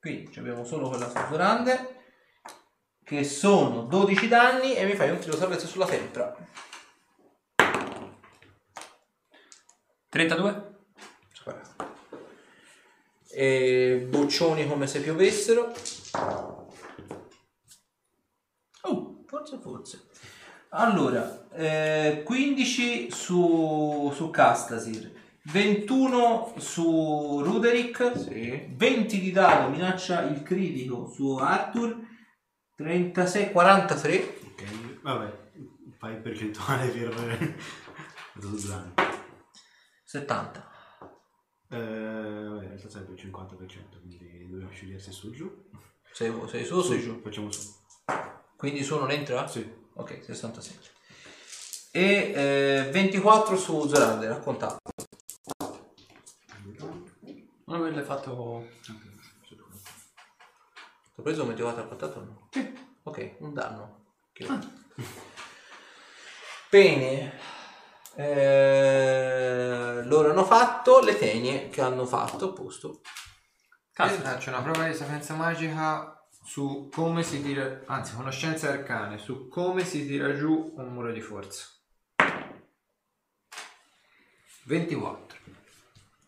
Quindi 0.00 0.38
abbiamo 0.38 0.64
solo 0.64 0.88
quella 0.88 1.08
su 1.08 1.18
Zorander, 1.28 2.02
che 3.04 3.24
sono 3.24 3.82
12 3.82 4.28
danni 4.28 4.74
e 4.74 4.86
mi 4.86 4.94
fai 4.94 5.10
un 5.10 5.18
tiro 5.18 5.36
salvezza 5.36 5.66
sulla 5.66 5.86
tempra. 5.86 6.34
32? 10.14 10.76
Sparato. 11.32 11.70
E 13.32 14.06
boccioni 14.08 14.64
come 14.68 14.86
se 14.86 15.00
piovessero. 15.00 15.72
Oh, 18.82 19.24
forse, 19.26 19.58
forse. 19.60 20.06
Allora, 20.68 21.48
eh, 21.50 22.22
15 22.24 23.10
su, 23.10 24.12
su 24.14 24.30
Castasir, 24.30 25.12
21 25.46 26.54
su 26.58 27.40
Ruderick, 27.42 28.16
Sì. 28.16 28.68
20 28.72 29.18
di 29.18 29.32
dado 29.32 29.68
minaccia 29.68 30.22
il 30.22 30.44
critico 30.44 31.10
su 31.10 31.34
Arthur, 31.34 32.06
36, 32.76 33.50
43. 33.50 34.38
Ok, 34.52 35.00
vabbè. 35.02 35.42
Fai 35.98 36.12
il 36.12 36.20
percentuale 36.20 36.86
per... 36.86 37.08
per 38.34 38.58
Zan. 38.58 38.94
70. 40.14 40.70
Eh, 41.70 41.76
vabbè, 41.76 42.62
in 42.62 42.68
realtà 42.68 42.88
sarebbe 42.88 43.14
il 43.14 43.20
50%, 43.20 43.98
quindi 43.98 44.46
dobbiamo 44.48 44.70
scegliere 44.70 45.00
se 45.00 45.10
su 45.10 45.26
o 45.26 45.30
giù. 45.30 45.70
Sei, 46.12 46.32
sei 46.46 46.64
su 46.64 46.74
o 46.76 46.82
sei 46.82 47.00
giù? 47.00 47.20
Facciamo 47.20 47.50
su. 47.50 47.74
Quindi 48.56 48.84
su 48.84 48.96
non 48.96 49.10
entra? 49.10 49.48
Sì. 49.48 49.68
Ok, 49.94 50.22
66. 50.22 50.78
E 51.90 52.32
eh, 52.86 52.90
24 52.92 53.56
su 53.56 53.88
Zorander, 53.88 54.28
raccontato. 54.30 54.78
Non 57.66 57.80
averle 57.80 58.02
fatto... 58.02 58.68
T'ho 61.16 61.22
preso 61.22 61.42
un 61.42 61.48
24 61.48 61.82
al 61.82 61.88
contatto 61.88 62.18
o 62.18 62.22
no? 62.22 62.48
Sì. 62.52 62.72
Ok, 63.02 63.34
un 63.38 63.52
danno. 63.52 64.04
Che- 64.32 64.46
Bene. 66.70 67.53
Eh, 68.16 70.02
loro 70.04 70.30
hanno 70.30 70.44
fatto 70.44 71.00
le 71.00 71.18
tenie 71.18 71.68
che 71.68 71.80
hanno 71.80 72.06
fatto, 72.06 72.50
a 72.50 72.52
posto. 72.52 73.00
Io 73.98 74.08
faccio 74.08 74.50
una 74.50 74.62
prova 74.62 74.86
di 74.86 74.94
sapienza 74.94 75.34
magica 75.34 76.14
su 76.44 76.88
come 76.92 77.22
si 77.22 77.42
tira, 77.42 77.82
anzi 77.86 78.14
conoscenze 78.14 78.68
arcane, 78.68 79.18
su 79.18 79.48
come 79.48 79.84
si 79.84 80.06
tira 80.06 80.34
giù 80.36 80.74
un 80.76 80.92
muro 80.92 81.12
di 81.12 81.20
forza. 81.20 81.68
24. 84.64 85.38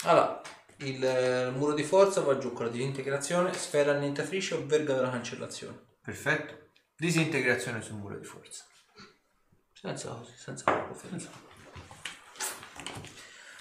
Allora, 0.05 0.41
il 0.79 1.05
eh, 1.05 1.51
muro 1.51 1.73
di 1.73 1.83
forza 1.83 2.21
va 2.21 2.39
giù 2.39 2.53
con 2.53 2.67
la 2.67 2.71
disintegrazione, 2.71 3.53
sfera 3.55 3.93
annientatrice 3.93 4.55
o 4.55 4.67
verga 4.67 4.95
della 4.95 5.11
cancellazione. 5.11 5.79
Perfetto. 6.03 6.71
Disintegrazione 6.97 7.81
sul 7.83 7.97
muro 7.97 8.19
di 8.19 8.25
forza. 8.25 8.65
Senza, 9.73 10.23
senza 10.35 10.73
conferenza. 10.73 11.46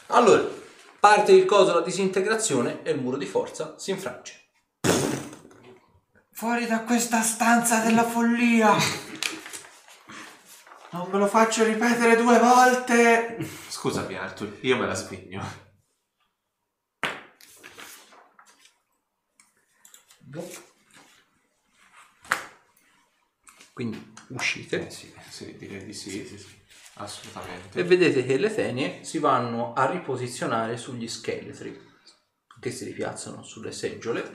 Allora, 0.07 0.47
parte 0.99 1.31
il 1.31 1.45
coso 1.45 1.65
della 1.65 1.81
disintegrazione 1.81 2.83
e 2.83 2.91
il 2.91 3.01
muro 3.01 3.17
di 3.17 3.25
forza 3.25 3.75
si 3.77 3.91
infrange. 3.91 4.49
Fuori 6.31 6.65
da 6.67 6.81
questa 6.81 7.21
stanza 7.21 7.79
della 7.79 8.03
follia! 8.03 8.75
Non 10.91 11.09
me 11.09 11.17
lo 11.17 11.27
faccio 11.27 11.63
ripetere 11.63 12.15
due 12.15 12.39
volte! 12.39 13.37
Scusami 13.69 14.15
Arthur, 14.15 14.57
io 14.61 14.77
me 14.77 14.85
la 14.85 14.95
spegno. 14.95 15.63
Quindi 23.73 24.13
uscite 24.29 24.87
Eh 24.87 24.91
sì, 24.91 25.13
sì, 25.29 25.57
direi 25.57 25.85
di 25.85 25.93
sì, 25.93 26.25
sì, 26.25 26.37
sì. 26.37 26.63
Assolutamente. 26.97 27.79
e 27.79 27.83
vedete 27.83 28.25
che 28.25 28.37
le 28.37 28.53
tenie 28.53 29.03
si 29.03 29.19
vanno 29.19 29.73
a 29.73 29.89
riposizionare 29.89 30.77
sugli 30.77 31.07
scheletri 31.09 31.77
che 32.59 32.71
si 32.71 32.85
ripiazzano 32.85 33.43
sulle 33.43 33.71
seggiole. 33.73 34.31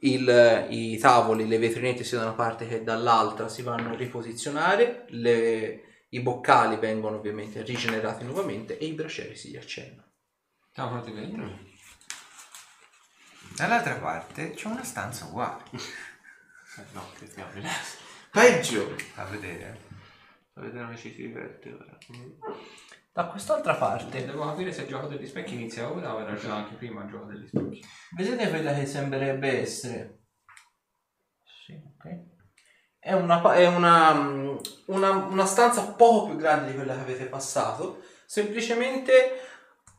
Il- 0.00 0.66
I 0.70 0.98
tavoli, 0.98 1.46
le 1.46 1.58
vetrinette 1.58 2.02
sia 2.02 2.18
da 2.18 2.24
una 2.24 2.34
parte 2.34 2.66
che 2.66 2.82
dall'altra 2.82 3.48
si 3.48 3.62
vanno 3.62 3.92
a 3.92 3.96
riposizionare, 3.96 5.04
le- 5.08 6.06
i 6.10 6.20
boccali 6.20 6.76
vengono 6.76 7.16
ovviamente 7.16 7.62
rigenerati 7.62 8.24
nuovamente 8.24 8.78
e 8.78 8.86
i 8.86 8.92
bracieri 8.92 9.36
si 9.36 9.50
riaccendano. 9.50 10.08
Siamo 10.72 10.90
pronti 10.90 11.10
per 11.12 11.22
entrare? 11.24 11.58
Dall'altra 13.56 13.94
parte 13.96 14.50
c'è 14.52 14.66
una 14.68 14.84
stanza 14.84 15.26
uguale. 15.26 15.62
No, 16.92 17.06
che 17.16 17.28
diamine. 17.32 17.70
Peggio! 18.32 18.96
A 19.14 19.24
vedere. 19.26 19.78
A 20.56 20.60
vedere 20.60 20.84
come 20.84 20.96
ci 20.96 21.10
si 21.12 21.22
diverte 21.22 21.72
ora. 21.72 21.98
Da 23.12 23.26
quest'altra 23.26 23.74
parte 23.74 24.24
Devo 24.24 24.44
capire 24.44 24.72
se 24.72 24.82
il 24.82 24.88
gioco 24.88 25.06
degli 25.06 25.26
specchi 25.26 25.54
inizia 25.54 25.90
ora 25.90 26.14
o 26.14 26.20
era 26.20 26.34
già 26.34 26.54
anche 26.54 26.74
prima 26.74 27.02
il 27.02 27.10
gioco 27.10 27.26
degli 27.26 27.46
specchi. 27.46 27.84
Vedete 28.16 28.50
quella 28.50 28.72
che 28.74 28.86
sembrerebbe 28.86 29.60
essere? 29.60 30.18
Sì, 31.44 31.72
ok. 31.72 32.32
È 32.98 33.12
una, 33.12 33.40
pa- 33.40 33.54
è 33.54 33.66
una, 33.66 34.14
mm, 34.14 34.56
una, 34.86 35.10
una 35.10 35.44
stanza 35.44 35.92
poco 35.92 36.28
più 36.28 36.36
grande 36.36 36.70
di 36.70 36.76
quella 36.76 36.94
che 36.94 37.00
avete 37.00 37.26
passato. 37.26 38.02
Semplicemente 38.26 39.40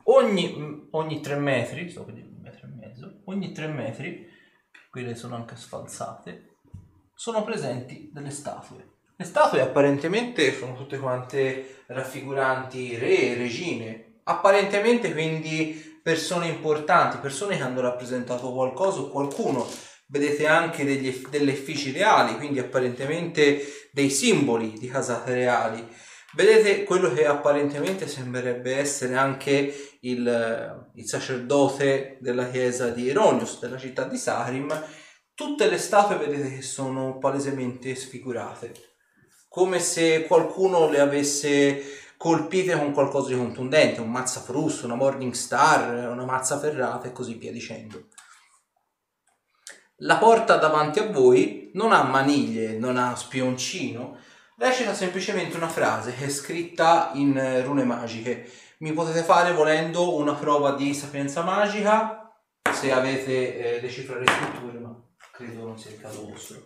ogni, 0.03 0.55
mm, 0.57 0.87
ogni 0.91 1.21
tre 1.21 1.35
metri, 1.35 1.89
sto 1.89 2.03
per 2.05 2.13
dire 2.13 2.27
un 2.27 2.41
metro 2.41 2.67
e 2.67 2.69
mezzo, 2.69 3.21
ogni 3.25 3.51
tre 3.51 3.67
metri, 3.67 4.27
quelle 4.89 5.15
sono 5.15 5.35
anche 5.35 5.55
sfalsate, 5.55 6.57
sono 7.13 7.43
presenti 7.43 8.09
delle 8.13 8.31
statue. 8.31 8.94
Le 9.17 9.23
statue 9.23 9.61
apparentemente 9.61 10.53
sono 10.53 10.75
tutte 10.75 10.97
quante 10.97 11.83
raffiguranti 11.87 12.97
re 12.97 13.35
regine, 13.35 14.19
apparentemente 14.23 15.13
quindi 15.13 15.99
persone 16.03 16.47
importanti, 16.47 17.17
persone 17.17 17.55
che 17.55 17.63
hanno 17.63 17.79
rappresentato 17.79 18.51
qualcosa 18.51 18.99
o 18.99 19.09
qualcuno. 19.09 19.65
Vedete 20.07 20.45
anche 20.47 20.83
degli 20.83 21.25
delle 21.29 21.53
effici 21.53 21.91
reali, 21.91 22.35
quindi 22.35 22.59
apparentemente 22.59 23.87
dei 23.93 24.09
simboli 24.09 24.73
di 24.73 24.89
casate 24.89 25.33
reali. 25.33 25.87
Vedete 26.33 26.83
quello 26.83 27.13
che 27.13 27.25
apparentemente 27.25 28.09
sembrerebbe 28.09 28.75
essere 28.75 29.15
anche 29.15 29.97
il, 30.01 30.91
il 30.93 31.07
sacerdote 31.07 32.17
della 32.19 32.49
chiesa 32.49 32.89
di 32.89 33.09
Eronius, 33.09 33.61
della 33.61 33.77
città 33.77 34.03
di 34.03 34.17
Sarim. 34.17 34.77
Tutte 35.33 35.69
le 35.69 35.77
statue 35.77 36.17
vedete 36.17 36.53
che 36.53 36.61
sono 36.61 37.17
palesemente 37.17 37.95
sfigurate, 37.95 38.73
come 39.55 39.79
se 39.79 40.25
qualcuno 40.27 40.89
le 40.89 40.99
avesse 40.99 42.11
colpite 42.17 42.77
con 42.77 42.91
qualcosa 42.91 43.29
di 43.29 43.37
contundente, 43.37 44.01
un 44.01 44.11
mazzafrusto, 44.11 44.85
una 44.85 44.95
Morning 44.95 45.31
Star, 45.31 46.09
una 46.09 46.25
mazza 46.25 46.59
ferrata 46.59 47.07
e 47.07 47.13
così 47.13 47.35
via 47.35 47.53
dicendo. 47.53 48.07
La 49.99 50.17
porta 50.17 50.57
davanti 50.57 50.99
a 50.99 51.09
voi 51.09 51.71
non 51.75 51.93
ha 51.93 52.03
maniglie, 52.03 52.77
non 52.77 52.97
ha 52.97 53.15
spioncino, 53.15 54.17
recita 54.57 54.93
semplicemente 54.93 55.55
una 55.55 55.69
frase 55.69 56.13
che 56.13 56.25
è 56.25 56.29
scritta 56.29 57.11
in 57.13 57.61
rune 57.63 57.85
magiche. 57.85 58.51
Mi 58.79 58.91
potete 58.91 59.23
fare 59.23 59.53
volendo 59.53 60.17
una 60.17 60.33
prova 60.33 60.73
di 60.73 60.93
sapienza 60.93 61.43
magica 61.43 62.29
se 62.73 62.91
avete 62.91 63.77
eh, 63.77 63.79
decifrare 63.79 64.19
le 64.19 64.31
scritture, 64.33 64.79
ma 64.79 65.01
credo 65.31 65.63
non 65.63 65.79
sia 65.79 65.91
il 65.91 66.01
caso 66.01 66.27
vostro. 66.27 66.61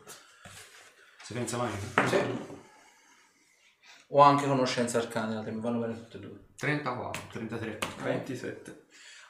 Sapienza 1.22 1.58
magica. 1.58 2.08
Sì. 2.08 2.68
O 4.12 4.22
anche 4.22 4.46
conoscenza 4.46 4.98
arcana, 4.98 5.42
mi 5.44 5.60
vanno 5.60 5.80
bene 5.80 5.94
tutte 5.94 6.18
e 6.18 6.20
due. 6.20 6.40
34. 6.58 7.22
33. 7.32 7.80
27. 8.04 8.86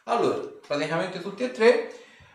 Allora, 0.05 0.39
praticamente 0.65 1.19
tutti 1.21 1.43
e 1.43 1.51
tre, 1.51 1.91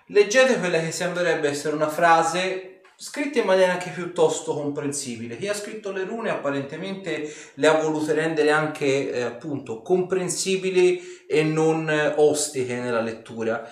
leggete 0.07 0.59
quella 0.59 0.79
che 0.79 0.93
sembrerebbe 0.93 1.49
essere 1.49 1.75
una 1.75 1.89
frase 1.89 2.75
scritta 2.97 3.41
in 3.41 3.47
maniera 3.47 3.73
anche 3.73 3.91
piuttosto 3.91 4.55
comprensibile. 4.55 5.37
Chi 5.37 5.49
ha 5.49 5.55
scritto 5.55 5.91
le 5.91 6.05
rune 6.05 6.31
apparentemente 6.31 7.33
le 7.55 7.67
ha 7.67 7.81
volute 7.81 8.13
rendere 8.13 8.51
anche 8.51 9.11
eh, 9.11 9.23
appunto 9.23 9.83
comprensibili 9.83 11.25
e 11.27 11.43
non 11.43 11.91
eh, 11.91 12.15
ostiche 12.17 12.79
nella 12.79 13.01
lettura. 13.01 13.69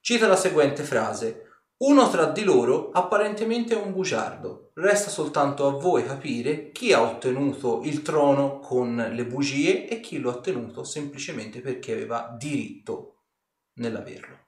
Cita 0.00 0.26
la 0.26 0.36
seguente 0.36 0.82
frase. 0.82 1.51
Uno 1.84 2.08
tra 2.10 2.26
di 2.26 2.44
loro 2.44 2.90
apparentemente 2.92 3.74
è 3.74 3.76
un 3.76 3.90
bugiardo. 3.90 4.70
Resta 4.74 5.10
soltanto 5.10 5.66
a 5.66 5.72
voi 5.72 6.04
capire 6.04 6.70
chi 6.70 6.92
ha 6.92 7.02
ottenuto 7.02 7.80
il 7.82 8.02
trono 8.02 8.60
con 8.60 8.94
le 8.94 9.26
bugie 9.26 9.88
e 9.88 9.98
chi 9.98 10.18
lo 10.18 10.30
ha 10.30 10.34
ottenuto 10.36 10.84
semplicemente 10.84 11.60
perché 11.60 11.90
aveva 11.90 12.36
diritto 12.38 13.22
nell'averlo. 13.74 14.38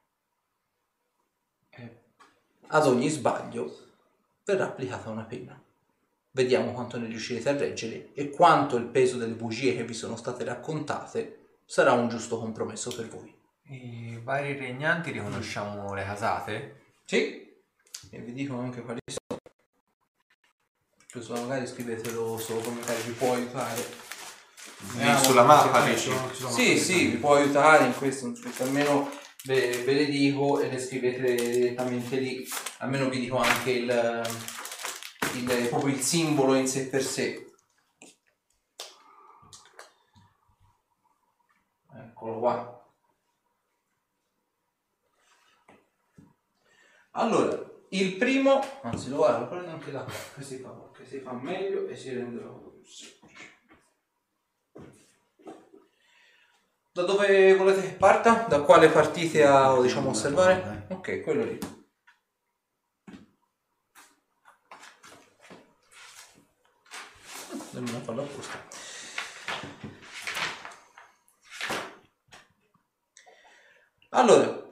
Ad 2.68 2.86
ogni 2.86 3.08
sbaglio 3.08 3.78
verrà 4.44 4.66
applicata 4.66 5.10
una 5.10 5.24
pena. 5.24 5.60
Vediamo 6.30 6.70
quanto 6.70 6.98
ne 6.98 7.08
riuscirete 7.08 7.48
a 7.48 7.56
reggere 7.56 8.12
e 8.12 8.30
quanto 8.30 8.76
il 8.76 8.86
peso 8.86 9.18
delle 9.18 9.34
bugie 9.34 9.74
che 9.74 9.84
vi 9.84 9.94
sono 9.94 10.14
state 10.14 10.44
raccontate 10.44 11.56
sarà 11.64 11.94
un 11.94 12.08
giusto 12.08 12.38
compromesso 12.38 12.94
per 12.94 13.08
voi. 13.08 13.36
I 13.70 14.20
vari 14.22 14.56
regnanti 14.56 15.10
riconosciamo 15.10 15.94
le 15.94 16.04
casate? 16.04 16.82
Sì, 17.06 17.52
e 18.10 18.18
vi 18.20 18.32
dico 18.32 18.56
anche 18.58 18.82
quali 18.82 19.00
sono. 19.06 19.40
Giusto, 21.10 21.34
magari 21.34 21.66
scrivetelo 21.66 22.38
sopra, 22.38 22.70
magari 22.70 23.02
vi 23.02 23.12
può 23.12 23.34
aiutare. 23.34 24.02
Lì 24.96 25.18
sulla 25.22 25.44
mappa 25.44 25.84
dici? 25.84 26.10
Sì, 26.50 26.78
sì, 26.78 27.06
vi 27.06 27.16
può 27.16 27.36
aiutare 27.36 27.86
in 27.86 27.94
questo, 27.94 28.26
in 28.26 28.40
questo 28.40 28.64
almeno 28.64 29.10
ve, 29.44 29.82
ve 29.84 29.92
le 29.92 30.06
dico 30.06 30.60
e 30.60 30.68
le 30.70 30.78
scrivete 30.80 31.34
direttamente 31.34 32.16
lì, 32.16 32.46
almeno 32.78 33.08
vi 33.08 33.20
dico 33.20 33.36
anche 33.36 33.70
il, 33.70 34.22
il- 35.34 35.68
proprio 35.68 35.94
il 35.94 36.00
simbolo 36.00 36.54
in 36.54 36.66
sé 36.66 36.88
per 36.88 37.02
sé. 37.04 37.46
Eccolo 41.96 42.38
qua. 42.40 42.73
Allora, 47.16 47.56
il 47.90 48.16
primo, 48.16 48.60
anzi 48.82 49.08
lo 49.08 49.18
guardo, 49.18 49.40
lo 49.40 49.48
prendo 49.48 49.70
anche 49.70 49.92
da 49.92 50.02
qua, 50.02 50.12
che 50.34 50.42
si 50.42 50.58
fa, 50.58 50.90
che 50.92 51.06
si 51.06 51.20
fa 51.20 51.32
meglio 51.32 51.86
e 51.86 51.96
si 51.96 52.12
rende 52.12 52.40
più 52.40 52.82
semplice. 52.84 53.52
Da 56.90 57.02
dove 57.02 57.54
volete 57.54 57.82
che 57.82 57.94
parta? 57.94 58.46
Da 58.48 58.62
quale 58.62 58.88
partite 58.88 59.44
a 59.44 59.80
diciamo, 59.80 60.08
osservare? 60.10 60.86
Ok, 60.90 61.22
quello 61.22 61.44
lì. 61.44 61.58
Dobbiamo 67.70 68.00
farlo 68.00 68.22
apposta. 68.22 68.58
Allora, 74.10 74.63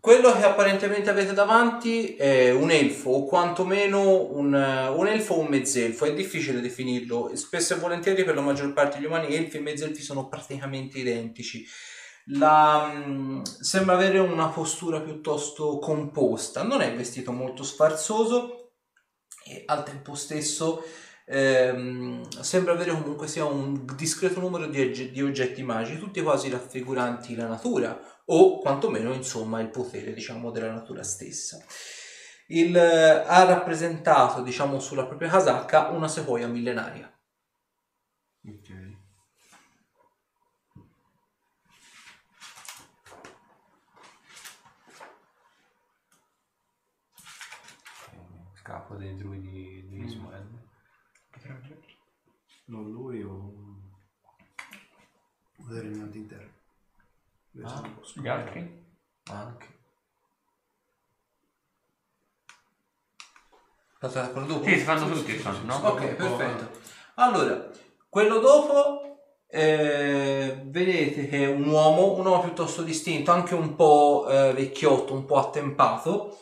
quello 0.00 0.32
che 0.32 0.44
apparentemente 0.44 1.10
avete 1.10 1.34
davanti 1.34 2.16
è 2.16 2.50
un 2.50 2.70
elfo 2.70 3.10
o 3.10 3.24
quantomeno 3.26 4.32
un, 4.32 4.54
un 4.54 5.06
elfo 5.06 5.34
o 5.34 5.40
un 5.40 5.48
mezzelfo, 5.48 6.06
è 6.06 6.14
difficile 6.14 6.62
definirlo, 6.62 7.32
spesso 7.34 7.74
e 7.74 7.78
volentieri 7.78 8.24
per 8.24 8.34
la 8.34 8.40
maggior 8.40 8.72
parte 8.72 8.96
degli 8.96 9.06
umani 9.06 9.34
elfi 9.34 9.58
e 9.58 9.60
mezzelfi 9.60 10.00
sono 10.00 10.28
praticamente 10.28 10.98
identici. 10.98 11.66
La, 12.32 12.90
mm, 12.94 13.42
sembra 13.42 13.94
avere 13.94 14.18
una 14.18 14.48
postura 14.48 15.00
piuttosto 15.00 15.78
composta, 15.78 16.62
non 16.62 16.80
è 16.80 16.94
vestito 16.94 17.30
molto 17.32 17.62
sfarzoso 17.62 18.72
e 19.44 19.64
al 19.66 19.84
tempo 19.84 20.14
stesso 20.14 20.82
ehm, 21.26 22.26
sembra 22.40 22.72
avere 22.72 22.92
comunque 22.92 23.26
sia 23.26 23.44
un 23.44 23.84
discreto 23.96 24.40
numero 24.40 24.66
di, 24.66 25.10
di 25.10 25.22
oggetti 25.22 25.62
magici, 25.62 25.98
tutti 25.98 26.22
quasi 26.22 26.48
raffiguranti 26.48 27.34
la 27.34 27.46
natura 27.46 28.00
o 28.32 28.58
quantomeno 28.60 29.12
insomma 29.12 29.60
il 29.60 29.70
potere 29.70 30.12
diciamo 30.12 30.50
della 30.50 30.72
natura 30.72 31.02
stessa. 31.02 31.64
Il, 32.48 32.76
eh, 32.76 33.24
ha 33.26 33.44
rappresentato 33.44 34.42
diciamo 34.42 34.80
sulla 34.80 35.06
propria 35.06 35.28
casacca 35.30 35.88
una 35.88 36.08
sequoia 36.08 36.46
millenaria. 36.48 37.12
Ok. 38.44 38.98
Scappo 48.54 48.94
dei 48.96 49.16
druidi 49.16 49.86
di 49.88 50.04
Ismael. 50.04 50.68
Non 52.66 52.90
lui 52.90 53.22
o... 53.22 53.32
o 55.56 55.68
dei 55.68 55.80
regnanti 55.80 56.18
interni. 56.18 56.49
Ah, 57.64 57.82
Gli 58.14 58.28
altri? 58.28 58.86
Anche. 59.30 59.66
Fate 63.98 64.30
quello 64.32 64.46
dopo? 64.46 64.64
Sì, 64.64 64.78
si 64.78 64.84
fanno 64.84 65.10
tutti, 65.10 65.32
fanno, 65.32 65.64
no? 65.64 65.88
Ok, 65.88 66.06
perfetto. 66.14 66.78
Allora, 67.16 67.70
quello 68.08 68.38
dopo 68.38 69.10
eh, 69.46 70.62
vedete 70.64 71.28
che 71.28 71.44
è 71.44 71.46
un 71.46 71.66
uomo, 71.68 72.14
un 72.14 72.24
uomo 72.24 72.40
piuttosto 72.40 72.82
distinto, 72.82 73.30
anche 73.30 73.54
un 73.54 73.74
po' 73.76 74.26
eh, 74.28 74.52
vecchiotto, 74.54 75.12
un 75.12 75.26
po' 75.26 75.36
attempato. 75.36 76.38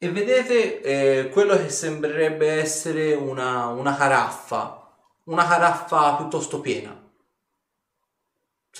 E 0.00 0.08
vedete 0.10 0.80
eh, 0.82 1.28
quello 1.30 1.56
che 1.56 1.68
sembrerebbe 1.68 2.60
essere 2.60 3.14
una, 3.14 3.66
una 3.66 3.96
caraffa, 3.96 4.96
una 5.24 5.44
caraffa 5.44 6.14
piuttosto 6.14 6.60
piena. 6.60 6.97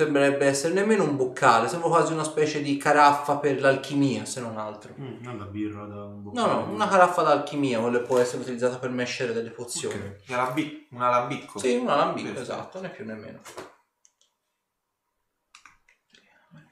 Sembrerebbe 0.03 0.47
essere 0.47 0.75
nemmeno 0.75 1.03
un 1.03 1.17
boccale, 1.17 1.67
sembra 1.67 1.89
quasi 1.89 2.13
una 2.13 2.23
specie 2.23 2.63
di 2.63 2.77
caraffa 2.77 3.39
per 3.39 3.61
l'alchimia, 3.61 4.25
se 4.27 4.41
non 4.41 4.57
altro. 4.57 4.95
Mm, 4.97 5.25
non 5.25 5.39
la 5.39 5.45
birra 5.47 5.87
da 5.87 6.05
un 6.05 6.23
No, 6.23 6.31
boccale. 6.31 6.53
no, 6.53 6.71
una 6.73 6.87
caraffa 6.87 7.23
d'alchimia, 7.23 7.81
quella 7.81 7.99
può 7.99 8.21
essere 8.21 8.43
utilizzata 8.43 8.79
per 8.79 8.91
mescere 8.91 9.33
delle 9.33 9.51
pozioni. 9.51 9.97
Ok. 9.97 10.21
Un 10.29 10.35
alambi- 10.37 10.87
un 10.93 11.03
alambicco. 11.03 11.59
Sì, 11.59 11.75
un 11.75 11.89
alambicco, 11.89 12.29
Perfetto. 12.33 12.53
esatto, 12.53 12.81
né 12.81 12.91
più 12.91 13.05
né 13.07 13.15
meno. 13.15 13.41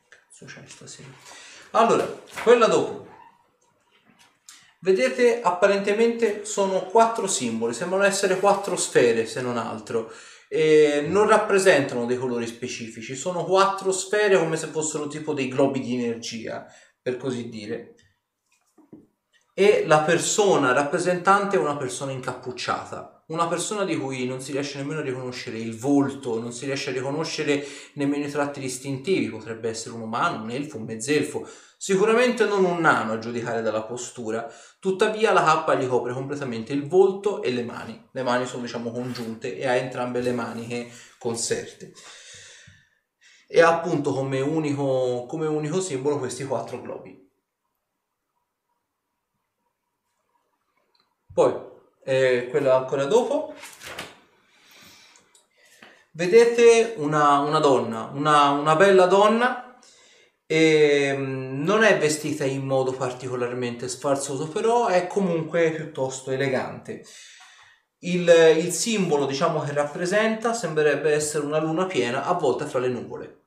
Cazzo 0.09 0.45
c'hai 0.47 0.69
stasera? 0.69 1.09
Allora, 1.73 2.07
quella 2.45 2.69
dopo. 2.69 3.09
Vedete, 4.79 5.41
apparentemente 5.43 6.45
sono 6.45 6.85
quattro 6.85 7.27
simboli, 7.27 7.75
sembrano 7.75 8.05
essere 8.05 8.39
quattro 8.39 8.77
sfere 8.77 9.27
se 9.27 9.43
non 9.43 9.57
altro. 9.59 10.13
E 10.49 11.05
non 11.09 11.27
rappresentano 11.27 12.07
dei 12.07 12.17
colori 12.17 12.47
specifici, 12.47 13.15
sono 13.15 13.45
quattro 13.45 13.91
sfere 13.93 14.39
come 14.39 14.57
se 14.57 14.69
fossero 14.69 15.09
tipo 15.09 15.35
dei 15.35 15.49
globi 15.49 15.81
di 15.81 15.95
energia, 15.95 16.67
per 17.01 17.17
così 17.17 17.49
dire. 17.49 17.95
E 19.55 19.85
la 19.87 20.01
persona 20.01 20.73
rappresentante 20.73 21.57
è 21.57 21.59
una 21.59 21.77
persona 21.77 22.13
incappucciata, 22.13 23.25
una 23.29 23.49
persona 23.49 23.85
di 23.85 23.97
cui 23.97 24.27
non 24.27 24.41
si 24.41 24.53
riesce 24.53 24.77
nemmeno 24.77 25.01
a 25.01 25.03
riconoscere 25.03 25.59
il 25.59 25.77
volto, 25.77 26.39
non 26.39 26.53
si 26.53 26.67
riesce 26.67 26.91
a 26.91 26.93
riconoscere 26.93 27.67
nemmeno 27.95 28.27
i 28.27 28.31
tratti 28.31 28.61
distintivi, 28.61 29.29
potrebbe 29.29 29.69
essere 29.69 29.95
un 29.95 30.03
umano, 30.03 30.43
un 30.43 30.51
elfo, 30.51 30.77
un 30.77 30.85
mezzelfo, 30.85 31.49
sicuramente 31.77 32.47
non 32.47 32.65
un 32.65 32.81
nano 32.81 33.13
a 33.13 33.19
giudicare 33.19 33.63
dalla 33.63 33.83
postura, 33.83 34.51
tuttavia 34.81 35.33
la 35.33 35.45
cappa 35.45 35.75
gli 35.75 35.87
copre 35.87 36.13
completamente 36.13 36.73
il 36.73 36.89
volto 36.89 37.43
e 37.43 37.51
le 37.53 37.63
mani, 37.63 38.09
le 38.11 38.23
mani 38.23 38.47
sono 38.47 38.63
diciamo 38.63 38.91
congiunte 38.91 39.57
e 39.57 39.67
ha 39.67 39.77
entrambe 39.77 40.21
le 40.21 40.33
maniche 40.33 40.91
conserte. 41.19 41.93
E 43.49 43.61
ha 43.61 43.69
appunto 43.69 44.13
come 44.13 44.41
unico, 44.41 45.27
come 45.27 45.47
unico 45.47 45.81
simbolo 45.81 46.19
questi 46.19 46.45
quattro 46.45 46.81
globi. 46.81 47.25
Poi, 51.33 51.55
eh, 52.03 52.49
quella 52.51 52.77
ancora 52.77 53.05
dopo, 53.05 53.55
vedete 56.13 56.95
una, 56.97 57.41
una 57.41 57.59
donna, 57.59 58.11
una, 58.15 58.51
una 58.53 58.75
bella 58.75 59.05
donna, 59.05 59.66
e 60.47 61.15
mm, 61.17 61.63
non 61.65 61.83
è 61.85 61.99
vestita 61.99 62.45
in 62.45 62.65
modo 62.65 62.93
particolarmente 62.93 63.89
sfarzoso, 63.89 64.49
però 64.49 64.87
è 64.89 65.07
comunque 65.07 65.73
piuttosto 65.73 66.31
elegante. 66.31 67.05
Il, 68.01 68.29
il 68.59 68.73
simbolo, 68.73 69.27
diciamo, 69.27 69.61
che 69.61 69.73
rappresenta 69.73 70.53
sembrerebbe 70.55 71.13
essere 71.13 71.45
una 71.47 71.59
luna 71.61 71.87
piena 71.87 72.25
avvolta 72.25 72.67
fra 72.67 72.79
le 72.79 72.89
nuvole. 72.89 73.41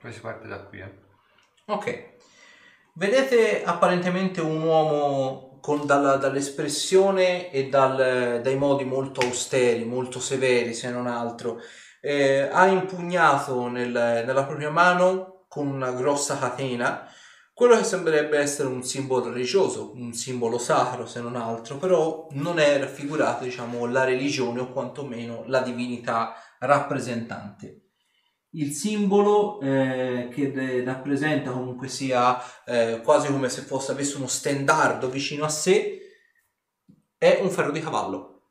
Poi 0.00 0.12
si 0.12 0.20
parte 0.20 0.48
da 0.48 0.60
qui, 0.64 0.80
eh. 0.80 0.92
Ok. 1.66 2.17
Vedete 2.98 3.62
apparentemente 3.62 4.40
un 4.40 4.60
uomo 4.60 5.60
con 5.60 5.86
dalla- 5.86 6.16
dall'espressione 6.16 7.48
e 7.52 7.68
dal- 7.68 8.40
dai 8.42 8.56
modi 8.56 8.82
molto 8.84 9.20
austeri, 9.20 9.84
molto 9.84 10.18
severi 10.18 10.74
se 10.74 10.90
non 10.90 11.06
altro. 11.06 11.60
Eh, 12.00 12.48
ha 12.50 12.66
impugnato 12.66 13.68
nel- 13.68 13.92
nella 14.26 14.44
propria 14.44 14.70
mano 14.70 15.44
con 15.48 15.68
una 15.68 15.92
grossa 15.92 16.38
catena 16.38 17.08
quello 17.52 17.76
che 17.76 17.84
sembrerebbe 17.84 18.36
essere 18.38 18.66
un 18.68 18.82
simbolo 18.82 19.30
religioso, 19.30 19.92
un 19.94 20.12
simbolo 20.12 20.58
sacro 20.58 21.06
se 21.06 21.20
non 21.20 21.36
altro, 21.36 21.76
però 21.76 22.26
non 22.32 22.58
è 22.58 22.78
raffigurato 22.80 23.44
diciamo 23.44 23.86
la 23.86 24.02
religione 24.04 24.60
o 24.60 24.72
quantomeno 24.72 25.44
la 25.46 25.60
divinità 25.60 26.34
rappresentante. 26.58 27.87
Il 28.52 28.72
simbolo 28.72 29.60
eh, 29.60 30.28
che 30.32 30.52
de- 30.52 30.82
rappresenta 30.84 31.50
comunque 31.50 31.88
sia 31.88 32.40
eh, 32.64 33.00
quasi 33.02 33.30
come 33.30 33.48
se 33.48 33.62
fosse 33.62 33.92
avesse 33.92 34.16
uno 34.16 34.26
stendardo 34.26 35.10
vicino 35.10 35.44
a 35.44 35.48
sé 35.48 35.98
è 37.18 37.40
un 37.42 37.50
ferro 37.50 37.72
di 37.72 37.80
cavallo. 37.80 38.42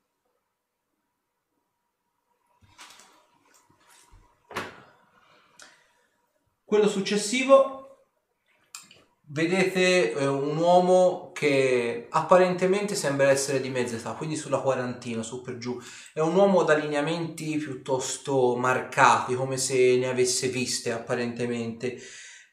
Quello 6.64 6.88
successivo 6.90 7.78
vedete 9.30 10.12
eh, 10.12 10.28
un 10.28 10.58
uomo 10.58 11.27
che 11.38 12.08
apparentemente 12.10 12.96
sembra 12.96 13.30
essere 13.30 13.62
di 13.62 13.70
mezza 13.70 13.96
età, 13.96 14.14
quindi 14.14 14.36
sulla 14.36 14.58
quarantina, 14.60 15.22
su 15.22 15.42
per 15.42 15.60
giù. 15.60 15.80
È 16.12 16.20
un 16.20 16.34
uomo 16.36 16.64
da 16.64 16.74
lineamenti 16.74 17.58
piuttosto 17.58 18.56
marcati, 18.56 19.36
come 19.36 19.58
se 19.58 19.98
ne 19.98 20.08
avesse 20.08 20.48
viste 20.48 20.92
apparentemente. 20.92 21.96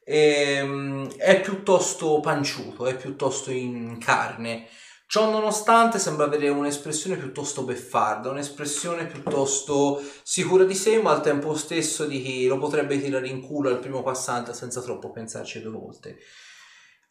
Ehm, 0.04 1.16
è 1.16 1.40
piuttosto 1.40 2.20
panciuto, 2.20 2.86
è 2.86 2.94
piuttosto 2.94 3.50
in 3.50 3.96
carne. 3.98 4.68
Ciò 5.06 5.30
nonostante 5.30 5.98
sembra 5.98 6.26
avere 6.26 6.50
un'espressione 6.50 7.16
piuttosto 7.16 7.64
beffarda, 7.64 8.28
un'espressione 8.28 9.06
piuttosto 9.06 10.02
sicura 10.22 10.64
di 10.64 10.74
sé, 10.74 11.00
ma 11.00 11.12
al 11.12 11.22
tempo 11.22 11.54
stesso 11.56 12.04
di 12.04 12.20
chi 12.20 12.46
lo 12.46 12.58
potrebbe 12.58 13.00
tirare 13.00 13.28
in 13.28 13.40
culo 13.40 13.70
al 13.70 13.78
primo 13.78 14.02
passante 14.02 14.52
senza 14.52 14.82
troppo 14.82 15.10
pensarci 15.10 15.62
due 15.62 15.72
volte. 15.72 16.18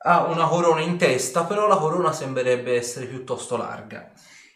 Ha 0.06 0.26
una 0.26 0.48
corona 0.48 0.82
in 0.82 0.98
testa, 0.98 1.46
però 1.46 1.68
la 1.68 1.78
corona 1.78 2.12
sembrerebbe 2.12 2.76
essere 2.76 3.06
piuttosto 3.06 3.56
larga. 3.56 4.12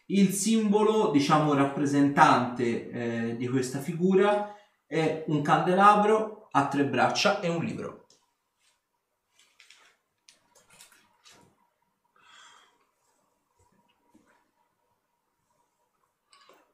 Il 0.07 0.33
simbolo, 0.33 1.11
diciamo, 1.11 1.53
rappresentante 1.53 2.89
eh, 2.89 3.35
di 3.37 3.47
questa 3.47 3.79
figura 3.79 4.53
è 4.85 5.23
un 5.27 5.41
candelabro 5.41 6.47
a 6.51 6.67
tre 6.67 6.85
braccia 6.85 7.39
e 7.39 7.49
un 7.49 7.63
libro. 7.63 8.05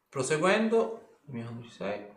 Proseguendo, 0.09 1.17
il 1.25 1.33
mio 1.33 1.43
numero 1.45 1.69
6. 1.69 2.11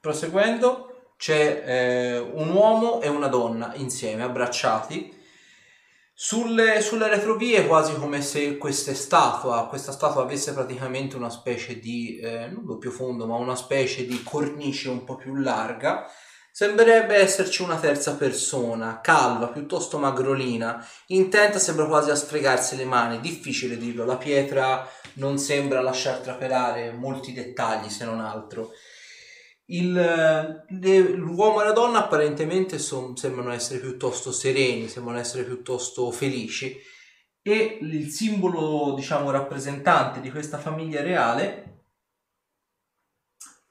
Proseguendo, 0.00 0.95
c'è 1.16 1.62
eh, 1.64 2.18
un 2.18 2.50
uomo 2.50 3.00
e 3.00 3.08
una 3.08 3.28
donna 3.28 3.72
insieme, 3.76 4.22
abbracciati. 4.22 5.14
Sulle, 6.18 6.80
sulle 6.80 7.08
retrovie, 7.08 7.66
quasi 7.66 7.94
come 7.94 8.22
se 8.22 8.56
questa 8.56 8.94
statua, 8.94 9.66
questa 9.68 9.92
statua 9.92 10.22
avesse 10.22 10.54
praticamente 10.54 11.14
una 11.14 11.28
specie 11.28 11.78
di, 11.78 12.18
eh, 12.18 12.48
non 12.48 12.64
doppio 12.64 12.90
fondo, 12.90 13.26
ma 13.26 13.36
una 13.36 13.54
specie 13.54 14.06
di 14.06 14.22
cornice 14.22 14.88
un 14.88 15.04
po' 15.04 15.16
più 15.16 15.34
larga. 15.34 16.10
Sembrerebbe 16.50 17.16
esserci 17.16 17.60
una 17.60 17.76
terza 17.76 18.14
persona, 18.14 19.02
calva, 19.02 19.48
piuttosto 19.48 19.98
magrolina, 19.98 20.82
intenta 21.08 21.58
sembra 21.58 21.84
quasi 21.84 22.08
a 22.08 22.14
sfregarsi 22.14 22.76
le 22.76 22.86
mani, 22.86 23.20
difficile 23.20 23.76
dirlo, 23.76 24.06
la 24.06 24.16
pietra 24.16 24.88
non 25.16 25.36
sembra 25.36 25.82
lasciar 25.82 26.20
trapelare 26.20 26.92
molti 26.92 27.34
dettagli 27.34 27.90
se 27.90 28.06
non 28.06 28.20
altro. 28.20 28.70
Il, 29.68 29.92
le- 29.92 31.08
l'uomo 31.10 31.60
e 31.60 31.64
la 31.64 31.72
donna 31.72 31.98
apparentemente 31.98 32.78
son- 32.78 33.16
sembrano 33.16 33.50
essere 33.52 33.80
piuttosto 33.80 34.30
sereni, 34.30 34.88
sembrano 34.88 35.18
essere 35.18 35.44
piuttosto 35.44 36.10
felici 36.12 36.78
e 37.42 37.78
il 37.80 38.08
simbolo, 38.10 38.94
diciamo, 38.94 39.30
rappresentante 39.30 40.20
di 40.20 40.30
questa 40.30 40.58
famiglia 40.58 41.02
reale 41.02 41.84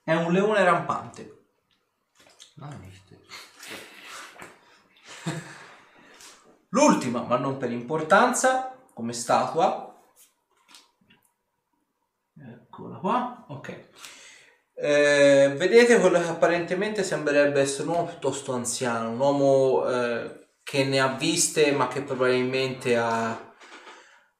è 0.02 0.14
un 0.14 0.32
leone 0.32 0.62
rampante. 0.64 1.44
L'ultima, 6.70 7.22
ma 7.22 7.36
non 7.36 7.56
per 7.56 7.72
importanza, 7.72 8.76
come 8.94 9.12
statua. 9.12 9.82
Eccola 12.38 12.98
qua, 12.98 13.44
ok. 13.48 13.88
Eh, 14.78 15.54
vedete 15.56 15.98
quello 16.00 16.20
che 16.20 16.28
apparentemente 16.28 17.02
sembrerebbe 17.02 17.62
essere 17.62 17.88
un 17.88 17.94
uomo 17.94 18.08
piuttosto 18.08 18.52
anziano, 18.52 19.08
un 19.08 19.18
uomo 19.18 19.88
eh, 19.88 20.48
che 20.62 20.84
ne 20.84 21.00
ha 21.00 21.16
viste 21.16 21.72
ma 21.72 21.88
che 21.88 22.02
probabilmente 22.02 22.94
ha 22.94 23.54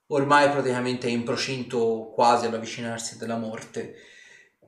ormai 0.09 0.51
praticamente 0.51 1.07
è 1.07 1.11
in 1.11 1.25
procinto 1.25 2.11
quasi 2.15 2.47
all'avvicinarsi 2.47 3.17
della 3.17 3.39
morte. 3.39 3.95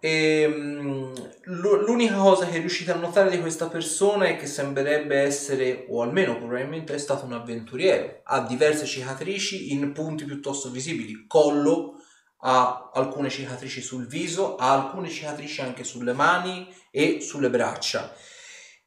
E, 0.00 0.46
l'u- 0.46 1.82
l'unica 1.84 2.16
cosa 2.16 2.46
che 2.46 2.58
riuscite 2.58 2.92
a 2.92 2.96
notare 2.96 3.28
di 3.28 3.40
questa 3.40 3.68
persona 3.68 4.26
è 4.26 4.36
che 4.38 4.46
sembrerebbe 4.46 5.16
essere, 5.16 5.86
o 5.90 6.00
almeno 6.02 6.38
probabilmente 6.38 6.94
è 6.94 6.98
stato 6.98 7.24
un 7.26 7.32
avventuriero. 7.32 8.20
Ha 8.24 8.40
diverse 8.40 8.86
cicatrici 8.86 9.72
in 9.72 9.92
punti 9.92 10.24
piuttosto 10.24 10.70
visibili, 10.70 11.26
collo, 11.26 12.00
ha 12.40 12.90
alcune 12.92 13.30
cicatrici 13.30 13.80
sul 13.80 14.06
viso, 14.06 14.56
ha 14.56 14.72
alcune 14.72 15.08
cicatrici 15.08 15.60
anche 15.60 15.84
sulle 15.84 16.12
mani 16.12 16.68
e 16.90 17.20
sulle 17.20 17.50
braccia. 17.50 18.14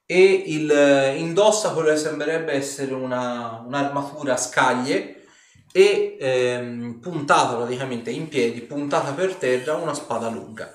E 0.06 0.44
il, 0.48 1.16
indossa 1.18 1.72
quello 1.72 1.90
che 1.90 1.98
sembrerebbe 1.98 2.52
essere 2.54 2.94
una, 2.94 3.64
un'armatura 3.66 4.34
a 4.34 4.38
scaglie 4.38 5.26
e 5.72 6.18
ehm, 6.20 7.00
puntata 7.00 7.56
praticamente 7.56 8.12
in 8.12 8.28
piedi, 8.28 8.62
puntata 8.62 9.14
per 9.14 9.36
terra, 9.36 9.76
una 9.76 9.94
spada 9.94 10.30
lunga. 10.30 10.74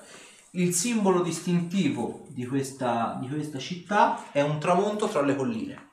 Il 0.51 0.73
simbolo 0.73 1.21
distintivo 1.21 2.25
di 2.29 2.45
questa, 2.47 3.17
di 3.21 3.27
questa 3.27 3.59
città 3.59 4.31
è 4.31 4.41
un 4.41 4.59
tramonto 4.59 5.07
tra 5.07 5.21
le 5.21 5.35
colline. 5.35 5.86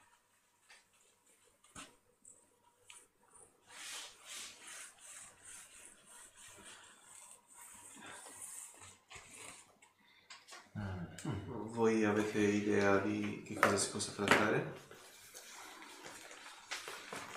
Voi 11.74 12.04
avete 12.04 12.38
idea 12.38 12.98
di 12.98 13.42
che 13.44 13.54
cosa 13.58 13.76
si 13.76 13.90
possa 13.90 14.12
trattare? 14.12 14.82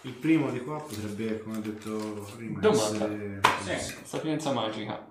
Il 0.02 0.14
primo 0.14 0.52
di 0.52 0.62
qua 0.64 0.78
potrebbe, 0.80 1.42
come 1.42 1.58
ho 1.58 1.60
detto 1.62 2.28
prima, 2.36 2.60
Domanda. 2.60 3.06
essere... 3.06 3.80
Sì, 3.80 3.96
sapienza 4.06 4.52
magica. 4.52 5.10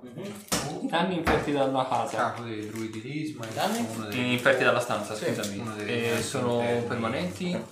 I 0.81 0.86
danni 0.89 1.16
inferti 1.19 1.53
dalla 1.53 1.86
casa. 1.89 2.16
Capo 2.16 2.43
dei 2.44 2.66
druidi 2.69 3.01
di 3.01 3.20
Ismail. 3.23 3.53
Danni? 3.53 3.86
Uno 3.94 4.07
dei... 4.07 4.32
Inferti 4.32 4.62
dalla 4.62 4.81
stanza, 4.81 5.15
Sì, 5.15 5.24
scusami. 5.27 5.59
uno 5.59 5.74
dei- 5.74 6.11
E 6.12 6.23
sono 6.23 6.61
interni. 6.61 6.86
permanenti? 6.86 7.65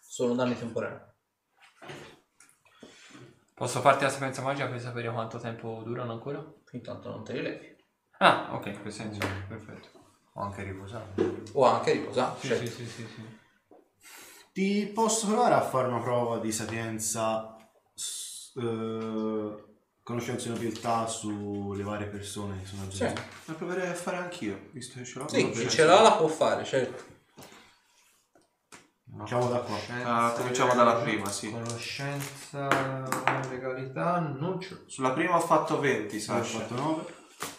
Sono 0.00 0.34
danni 0.34 0.58
temporanei. 0.58 1.00
Posso 3.54 3.80
farti 3.80 4.04
la 4.04 4.10
sapienza 4.10 4.42
magica 4.42 4.66
per 4.66 4.80
sapere 4.80 5.12
quanto 5.12 5.38
tempo 5.38 5.82
durano 5.84 6.12
ancora? 6.12 6.42
Intanto 6.72 7.10
non 7.10 7.22
te 7.22 7.34
li 7.34 7.42
levi. 7.42 7.76
Ah, 8.18 8.48
ok, 8.54 8.66
in 8.66 8.80
quel 8.80 8.92
senso. 8.92 9.20
Perfetto. 9.46 9.93
O 10.36 10.42
anche 10.42 10.62
riposato. 10.64 11.42
O 11.52 11.64
anche 11.64 11.92
riposato. 11.92 12.40
Sì, 12.40 12.48
cioè, 12.48 12.58
sì, 12.58 12.66
sì, 12.66 12.86
sì, 12.86 13.06
sì. 13.14 13.22
Ti 14.52 14.86
posso 14.94 15.26
provare 15.26 15.54
a 15.54 15.62
fare 15.62 15.88
una 15.88 16.00
prova 16.00 16.38
di 16.38 16.50
sapienza, 16.52 17.56
eh, 18.56 19.64
conoscenza 20.02 20.46
e 20.46 20.50
nobiltà 20.50 21.06
sulle 21.06 21.82
varie 21.82 22.06
persone 22.06 22.60
che 22.60 22.66
sono 22.66 22.88
Sì. 22.90 23.04
aggiunte? 23.04 23.22
La 23.46 23.54
proverei 23.54 23.88
a 23.88 23.94
fare 23.94 24.16
anch'io, 24.18 24.68
visto 24.72 24.98
che 24.98 25.04
ce 25.04 25.18
l'ho. 25.18 25.28
Sì, 25.28 25.50
chi 25.50 25.68
ce 25.68 25.84
l'ha 25.84 26.00
la 26.00 26.12
può 26.12 26.26
fare, 26.28 26.64
certo. 26.64 27.12
Cominciamo 29.10 29.48
da 29.48 29.58
qua. 29.60 29.76
Ah, 30.02 30.32
cominciamo 30.32 30.74
dalla 30.74 30.96
prima, 30.96 31.30
sì. 31.30 31.50
Conoscenza, 31.52 32.68
legalità, 33.48 34.18
non 34.18 34.58
l'ho. 34.58 34.82
Sulla 34.86 35.12
prima 35.12 35.36
ho 35.36 35.40
fatto 35.40 35.78
20, 35.78 36.16
Ho 36.16 36.20
Sasha. 36.20 36.58
fatto 36.58 36.74
9. 36.74 37.04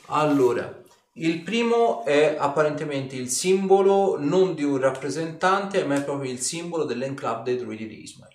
Allora, 0.07 0.81
il 1.17 1.41
primo 1.43 2.03
è 2.05 2.35
apparentemente 2.37 3.15
il 3.15 3.29
simbolo 3.29 4.17
non 4.19 4.53
di 4.53 4.63
un 4.63 4.77
rappresentante, 4.77 5.83
ma 5.85 5.95
è 5.95 6.03
proprio 6.03 6.31
il 6.31 6.39
simbolo 6.39 6.83
dell'enclave 6.83 7.43
dei 7.43 7.57
druidi 7.57 7.87
di 7.87 8.01
Ismail. 8.03 8.33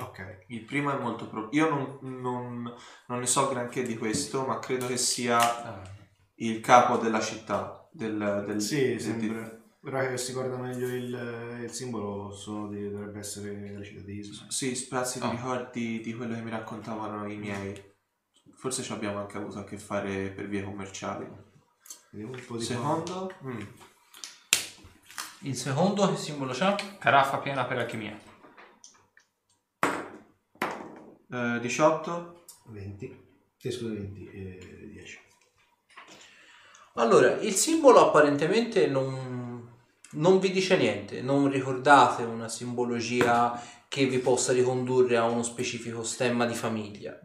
Ok. 0.00 0.44
Il 0.48 0.64
primo 0.64 0.92
è 0.96 0.98
molto 1.00 1.28
pro... 1.28 1.48
Io 1.52 1.68
non, 1.68 1.98
non- 2.20 2.72
non 3.08 3.18
ne 3.18 3.26
so 3.26 3.48
granché 3.48 3.82
di 3.82 3.96
questo, 3.96 4.44
ma 4.46 4.58
credo 4.60 4.86
che 4.86 4.96
sia 4.96 5.82
il 6.36 6.60
capo 6.60 6.96
della 6.96 7.20
città. 7.20 7.88
Del, 7.92 8.44
del, 8.46 8.60
Sì, 8.60 8.86
del- 8.90 9.00
sembra. 9.00 9.58
Ora 9.82 10.06
che 10.08 10.16
si 10.18 10.32
guarda 10.32 10.56
meglio 10.56 10.86
il, 10.86 11.60
il 11.64 11.70
simbolo, 11.72 12.30
sono 12.32 12.68
di- 12.68 12.88
dovrebbe 12.90 13.18
essere 13.18 13.72
la 13.76 13.82
città 13.82 14.02
di 14.02 14.18
Ismail. 14.18 14.52
Sì, 14.52 14.74
sprazzi 14.76 15.18
di 15.18 15.26
Ah. 15.26 15.30
ricordi 15.30 16.00
di 16.00 16.14
quello 16.14 16.34
che 16.34 16.42
mi 16.42 16.50
raccontavano 16.50 17.26
i 17.28 17.36
miei. 17.36 17.74
Forse 18.54 18.82
ci 18.82 18.92
abbiamo 18.92 19.18
anche 19.18 19.38
avuto 19.38 19.58
a 19.58 19.64
che 19.64 19.78
fare 19.78 20.28
per 20.30 20.48
vie 20.48 20.62
commerciali. 20.62 21.26
Vediamo 22.12 22.34
un 22.34 22.44
po' 22.44 22.56
di 22.56 22.64
Secondo? 22.64 23.32
Mm. 23.44 23.60
Il 25.42 25.54
secondo 25.54 26.10
che 26.10 26.16
simbolo 26.16 26.52
c'ha? 26.52 26.76
Caraffa 26.98 27.38
piena 27.38 27.64
per 27.64 27.78
alchimia. 27.78 28.18
Eh, 31.30 31.58
18? 31.60 32.44
20. 32.66 33.26
Sì, 33.56 33.70
scusa, 33.70 33.92
20 33.92 34.28
e 34.28 34.90
10. 34.92 35.20
Allora, 36.94 37.36
il 37.36 37.54
simbolo 37.54 38.08
apparentemente 38.08 38.88
non, 38.88 39.70
non 40.10 40.40
vi 40.40 40.50
dice 40.50 40.76
niente, 40.76 41.22
non 41.22 41.48
ricordate 41.48 42.24
una 42.24 42.48
simbologia 42.48 43.62
che 43.86 44.06
vi 44.06 44.18
possa 44.18 44.52
ricondurre 44.52 45.16
a 45.16 45.26
uno 45.26 45.44
specifico 45.44 46.02
stemma 46.02 46.44
di 46.44 46.54
famiglia 46.54 47.20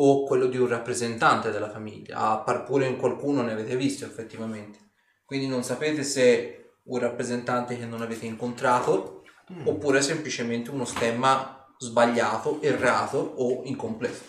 o 0.00 0.24
quello 0.24 0.46
di 0.46 0.56
un 0.56 0.68
rappresentante 0.68 1.50
della 1.50 1.70
famiglia, 1.70 2.30
a 2.30 2.38
par 2.38 2.64
pure 2.64 2.86
in 2.86 2.96
qualcuno 2.96 3.42
ne 3.42 3.52
avete 3.52 3.76
visto 3.76 4.04
effettivamente. 4.04 4.78
Quindi 5.24 5.46
non 5.46 5.64
sapete 5.64 6.04
se 6.04 6.74
un 6.84 6.98
rappresentante 6.98 7.76
che 7.76 7.84
non 7.84 8.00
avete 8.00 8.26
incontrato 8.26 9.22
oppure 9.64 10.00
semplicemente 10.00 10.70
uno 10.70 10.84
stemma 10.84 11.66
sbagliato, 11.78 12.60
errato 12.62 13.18
o 13.18 13.62
incompleto. 13.64 14.24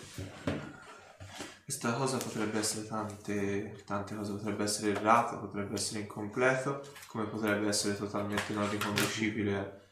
Questa 1.64 1.92
cosa 1.92 2.16
potrebbe 2.16 2.58
essere 2.58 2.86
tante, 2.86 3.82
tante 3.86 4.16
cose, 4.16 4.32
potrebbe 4.32 4.64
essere 4.64 4.90
errato, 4.90 5.38
potrebbe 5.38 5.74
essere 5.74 6.00
incompleto, 6.00 6.82
come 7.06 7.26
potrebbe 7.26 7.68
essere 7.68 7.96
totalmente 7.96 8.52
non 8.52 8.68
riconoscibile. 8.68 9.89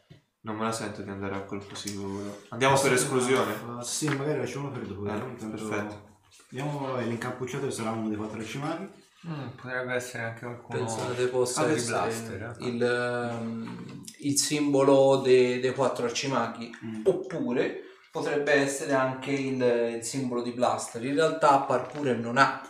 Non 0.48 0.56
me 0.56 0.64
la 0.64 0.72
sento 0.72 1.02
di 1.02 1.10
andare 1.10 1.34
a 1.34 1.42
colpo 1.42 1.74
sicuro. 1.74 2.40
Andiamo 2.48 2.80
per 2.80 2.94
esclusione. 2.94 3.52
Uh, 3.52 3.82
sì, 3.82 4.08
magari 4.08 4.40
facciamo 4.40 4.70
per 4.70 4.86
dopo. 4.86 5.06
Eh, 5.06 5.12
intanto- 5.12 5.46
perfetto. 5.46 6.06
Vediamo 6.48 6.78
vabbè, 6.86 7.04
l'incappucciato 7.04 7.70
sarà 7.70 7.90
uno 7.90 8.08
dei 8.08 8.16
quattro 8.16 8.38
arcimaghi. 8.38 8.88
Mm, 9.28 9.48
potrebbe 9.60 9.92
essere 9.92 10.22
anche 10.22 10.40
qualcuno. 10.46 10.78
Pensate 10.78 11.26
possa 11.26 11.60
Ah, 11.60 11.66
di 11.66 11.72
essere 11.74 11.98
blaster, 11.98 12.56
eh. 12.60 12.66
il, 12.66 12.82
ehm, 12.82 14.04
il 14.20 14.38
simbolo 14.38 15.16
dei, 15.16 15.60
dei 15.60 15.74
quattro 15.74 16.06
arcimaghi 16.06 16.70
Mm. 16.82 17.02
oppure 17.04 17.80
potrebbe 18.10 18.52
essere 18.52 18.94
anche 18.94 19.32
il, 19.32 19.60
il 19.96 20.02
simbolo 20.02 20.40
di 20.42 20.52
Blaster 20.52 21.04
in 21.04 21.14
realtà 21.14 21.58
par 21.60 21.88
pure 21.88 22.14
non 22.16 22.38
ha 22.38 22.62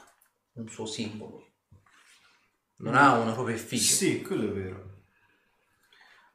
un 0.55 0.69
suo 0.69 0.85
simbolo. 0.85 1.47
Non 2.79 2.97
ha 2.97 3.17
una 3.19 3.33
propria 3.33 3.55
effigie. 3.55 3.93
Sì, 3.95 4.23
quello 4.23 4.49
è 4.49 4.53
vero. 4.53 4.88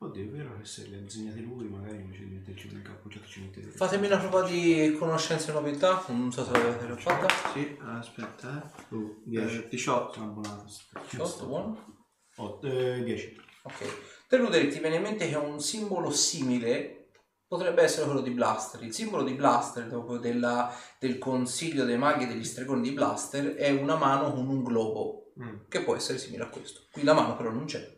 Oddio, 0.04 0.24
è 0.24 0.28
vero 0.28 0.58
che 0.58 0.66
se 0.66 0.88
le 0.88 0.98
ha 0.98 1.00
disegnate 1.00 1.40
lui, 1.40 1.66
magari 1.70 1.96
invece 1.96 2.26
di 2.26 2.32
metterci 2.32 2.68
un 2.68 2.76
incappucciato 2.78 3.26
ci 3.26 3.40
mette... 3.42 3.62
Fatemi 3.62 4.08
una 4.08 4.18
prova 4.18 4.48
di 4.48 4.96
conoscenza 5.00 5.50
e 5.52 5.54
nobiltà, 5.54 6.04
non 6.10 6.32
so 6.32 6.44
se 6.44 6.52
l'avete 6.52 7.02
fatta. 7.02 7.28
Sì, 7.54 7.78
aspetta, 7.80 8.72
eh. 8.90 8.96
Oh, 8.96 9.22
10. 9.24 9.56
Eh, 9.56 9.68
18. 9.70 10.14
Sono 10.14 10.26
abbonato. 10.26 10.66
18, 11.10 11.46
buono. 11.46 12.06
8, 12.36 12.68
eh, 12.68 13.04
10. 13.04 13.42
Ok. 13.64 14.28
Te 14.28 14.38
Luderi 14.38 14.70
ti 14.70 14.80
viene 14.80 14.98
in 14.98 15.04
mente 15.04 15.30
che 15.30 15.36
un 15.36 15.62
simbolo 15.62 16.12
simile 16.12 17.12
potrebbe 17.48 17.84
essere 17.84 18.06
quello 18.06 18.22
di 18.22 18.32
Blaster. 18.32 18.84
Il 18.84 18.94
simbolo 18.94 19.24
di 19.24 19.34
Blaster, 19.36 19.88
dopo 19.88 20.18
della- 20.18 20.74
del 21.00 21.18
consiglio 21.18 21.86
dei 21.86 21.98
maghi 21.98 22.24
e 22.24 22.28
degli 22.28 22.44
stregoni 22.44 22.82
di 22.82 22.92
Blaster, 22.92 23.54
è 23.54 23.70
una 23.70 23.96
mano 23.96 24.34
con 24.34 24.48
un 24.50 24.64
globo, 24.64 25.20
Mm. 25.40 25.62
che 25.68 25.82
può 25.82 25.96
essere 25.96 26.20
simile 26.20 26.44
a 26.44 26.48
questo. 26.50 26.82
Qui 26.92 27.02
la 27.04 27.14
mano 27.14 27.36
però 27.36 27.50
non 27.52 27.66
c'è. 27.66 27.93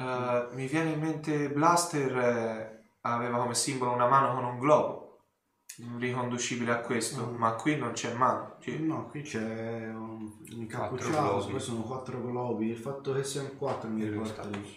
Eh, 0.00 0.48
mi 0.52 0.66
viene 0.66 0.90
in 0.92 1.00
mente 1.00 1.50
Blaster 1.50 2.16
eh, 2.16 2.82
aveva 3.02 3.38
come 3.38 3.54
simbolo 3.54 3.92
una 3.92 4.08
mano 4.08 4.34
con 4.34 4.44
un 4.44 4.58
globo, 4.58 5.24
riconducibile 5.98 6.72
a 6.72 6.80
questo, 6.80 7.26
Mm. 7.26 7.34
ma 7.36 7.52
qui 7.54 7.76
non 7.76 7.92
c'è 7.92 8.14
mano. 8.14 8.56
Cioè, 8.60 8.76
No, 8.78 9.08
qui 9.08 9.22
c'è 9.22 9.88
un 9.88 10.36
Quattro 10.38 10.54
incappucciato, 10.54 11.34
globi. 11.36 11.50
poi 11.52 11.60
sono 11.60 11.82
quattro 11.82 12.20
globi. 12.22 12.68
Il 12.70 12.76
fatto 12.78 13.12
che 13.12 13.24
siano 13.24 13.50
quattro 13.58 13.88
mi 13.90 14.04
riporta 14.08 14.42
lì. 14.44 14.74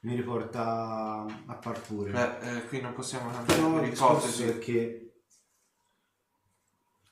Mi 0.00 0.14
riporta 0.14 1.24
a 1.46 1.54
Parpure. 1.54 2.10
beh, 2.12 2.38
eh, 2.58 2.66
qui 2.66 2.80
non 2.80 2.92
possiamo 2.94 3.30
Però 3.30 3.44
cambiare 3.44 3.84
il 3.84 3.90
discorso 3.90 4.26
l'ipotesi. 4.26 4.44
è 4.44 4.58
che 4.58 5.00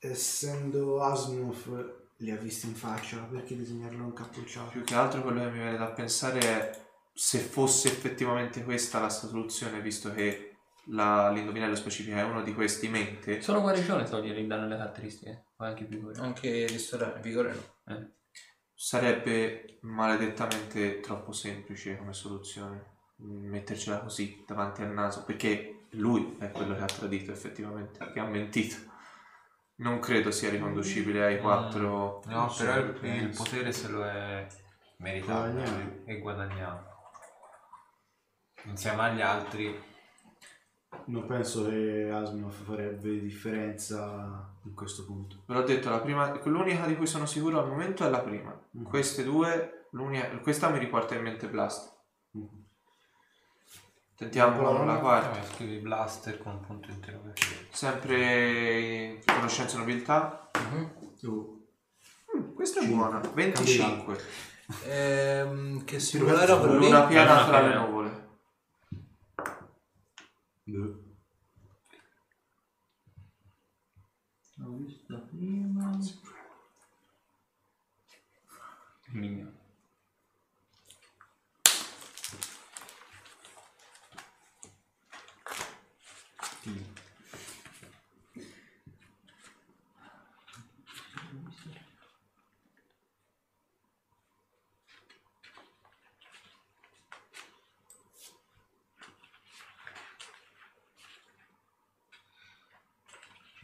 essendo 0.00 1.00
Asnuf 1.02 1.68
li 2.18 2.30
ha 2.30 2.36
visti 2.36 2.66
in 2.66 2.74
faccia, 2.74 3.18
perché 3.18 3.56
disegnarlo 3.56 4.04
incappucciato? 4.04 4.70
Più 4.70 4.84
che 4.84 4.94
altro 4.94 5.22
quello 5.22 5.40
che 5.40 5.46
mi 5.50 5.58
viene 5.58 5.76
da 5.76 5.86
pensare 5.90 6.38
è 6.40 6.82
se 7.16 7.38
fosse 7.38 7.88
effettivamente 7.88 8.64
questa 8.64 8.98
la 8.98 9.08
soluzione, 9.08 9.80
visto 9.80 10.12
che 10.12 10.56
la- 10.88 11.30
l'indovinello 11.30 11.76
specifica 11.76 12.18
è 12.18 12.24
uno 12.24 12.42
di 12.42 12.52
questi 12.52 12.88
mente, 12.88 13.40
Solo 13.40 13.60
guarigione 13.60 14.02
togliere 14.04 14.40
il 14.40 14.48
danno 14.48 14.64
alle 14.64 14.76
caratteristiche. 14.76 15.46
O 15.56 15.64
anche 15.64 15.84
vigore. 15.84 16.20
Anche 16.20 16.66
ristorante, 16.66 17.20
vigore 17.20 17.54
no. 17.54 17.94
Eh. 17.94 18.10
sarebbe 18.74 19.78
maledettamente 19.82 20.98
troppo 21.00 21.32
semplice 21.32 21.96
come 21.96 22.12
soluzione. 22.12 22.92
Mettercela 23.16 24.00
così 24.00 24.42
davanti 24.46 24.82
al 24.82 24.90
naso, 24.90 25.24
perché 25.24 25.86
lui 25.90 26.36
è 26.40 26.50
quello 26.50 26.74
che 26.74 26.82
ha 26.82 26.86
tradito 26.86 27.30
effettivamente, 27.30 28.10
che 28.12 28.18
ha 28.18 28.26
mentito. 28.26 28.76
Non 29.76 30.00
credo 30.00 30.32
sia 30.32 30.50
riconducibile 30.50 31.24
ai 31.24 31.40
quattro. 31.40 32.22
No, 32.26 32.52
però 32.58 32.76
il, 32.78 32.98
il 33.02 33.34
potere 33.34 33.72
se 33.72 33.88
lo 33.88 34.04
è 34.04 34.46
meritato 34.98 35.62
e 36.04 36.18
guadagnato. 36.18 36.93
Insieme 38.64 39.02
agli 39.02 39.20
altri, 39.20 39.92
Non 41.06 41.26
penso 41.26 41.68
che 41.68 42.08
Asnuf 42.10 42.62
farebbe 42.64 43.18
differenza 43.20 44.48
in 44.64 44.74
questo 44.74 45.04
punto. 45.04 45.42
Ve 45.46 45.54
l'ho 45.54 45.62
detto, 45.62 45.90
la 45.90 45.98
prima, 46.00 46.32
l'unica 46.44 46.86
di 46.86 46.96
cui 46.96 47.06
sono 47.06 47.26
sicuro 47.26 47.58
al 47.60 47.68
momento 47.68 48.06
è 48.06 48.08
la 48.10 48.20
prima. 48.20 48.56
Mm. 48.78 48.84
Queste 48.84 49.24
due, 49.24 49.86
l'unica- 49.90 50.28
questa 50.38 50.68
mi 50.70 50.78
riporta 50.78 51.14
in 51.16 51.22
mente 51.22 51.48
Blast. 51.48 51.92
Mm. 52.38 52.44
Tentiamo 54.16 54.60
Allora, 54.68 54.84
la 54.84 54.98
quarta. 55.00 55.38
eh, 55.40 55.44
scrivi 55.44 55.78
blaster 55.78 56.38
con 56.38 56.52
un 56.52 56.60
punto 56.60 56.88
interrogativo. 56.90 57.54
Sempre 57.70 59.20
conoscenza 59.26 59.74
e 59.76 59.78
nobiltà. 59.80 60.50
Mhm. 60.70 60.90
Oh, 61.26 61.52
Mm, 62.36 62.54
questa 62.54 62.80
è 62.80 62.82
Cinque. 62.84 62.96
buona. 62.98 63.20
25. 63.34 64.18
Ehm, 64.86 65.84
che 65.84 66.00
simbolo 66.00 66.38
era 66.40 66.56
quello 66.56 66.78
lì? 66.78 66.86
Luna 66.86 67.04
piena 67.04 67.32
Luna 67.34 67.44
tra 67.46 67.60
le 67.60 67.68
piena. 67.68 67.84
nuvole. 67.86 68.22
Boh. 70.66 71.12
L'ho 74.56 74.76
vista 74.76 75.18
prima. 75.18 75.98
Migno. 79.12 79.53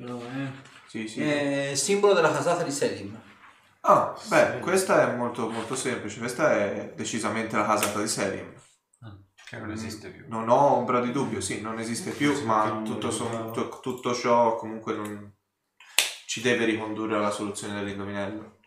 L'ho, 0.00 0.20
eh. 0.22 0.50
Sì, 0.86 1.06
sì. 1.06 1.20
Eh, 1.20 1.72
simbolo 1.76 2.14
della 2.14 2.32
casata 2.32 2.62
di 2.62 2.70
Selim. 2.70 3.18
Ah, 3.82 4.14
beh, 4.28 4.58
questa 4.58 5.02
è 5.02 5.14
molto, 5.14 5.48
molto 5.48 5.74
semplice. 5.74 6.18
Questa 6.18 6.52
è 6.52 6.92
decisamente 6.94 7.56
la 7.56 7.64
casata 7.64 8.00
di 8.00 8.08
Selim. 8.08 8.52
Che 9.50 9.58
non 9.58 9.72
esiste 9.72 10.10
più. 10.10 10.26
Non 10.28 10.48
ho 10.48 10.76
ombra 10.76 11.00
di 11.00 11.10
dubbio, 11.10 11.40
sì, 11.40 11.60
non 11.60 11.80
esiste 11.80 12.12
più, 12.12 12.44
ma 12.44 12.66
non 12.66 12.84
tutto, 12.84 13.80
tutto 13.82 14.14
ciò 14.14 14.54
comunque 14.54 14.94
non 14.94 15.32
ci 16.26 16.40
deve 16.40 16.64
ricondurre 16.64 17.16
alla 17.16 17.32
soluzione 17.32 17.74
dell'indovinello. 17.74 18.58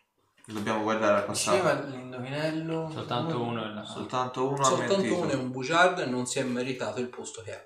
Dobbiamo 0.45 0.81
guardare 0.81 1.19
al 1.19 1.25
passato. 1.25 1.55
Diceva 1.55 1.81
l'indovinello. 1.85 2.89
Soltanto 2.91 3.41
uno 3.41 3.63
è 3.63 3.67
la 3.69 3.85
Soltanto 3.85 4.49
uno 4.49 4.61
ha 4.61 4.65
Soltanto 4.65 5.17
uno 5.17 5.29
è 5.29 5.35
un 5.35 5.51
bugiardo 5.51 6.01
e 6.01 6.05
non 6.05 6.25
si 6.25 6.39
è 6.39 6.43
meritato 6.43 6.99
il 6.99 7.07
posto 7.07 7.41
che 7.41 7.55
ha. 7.55 7.65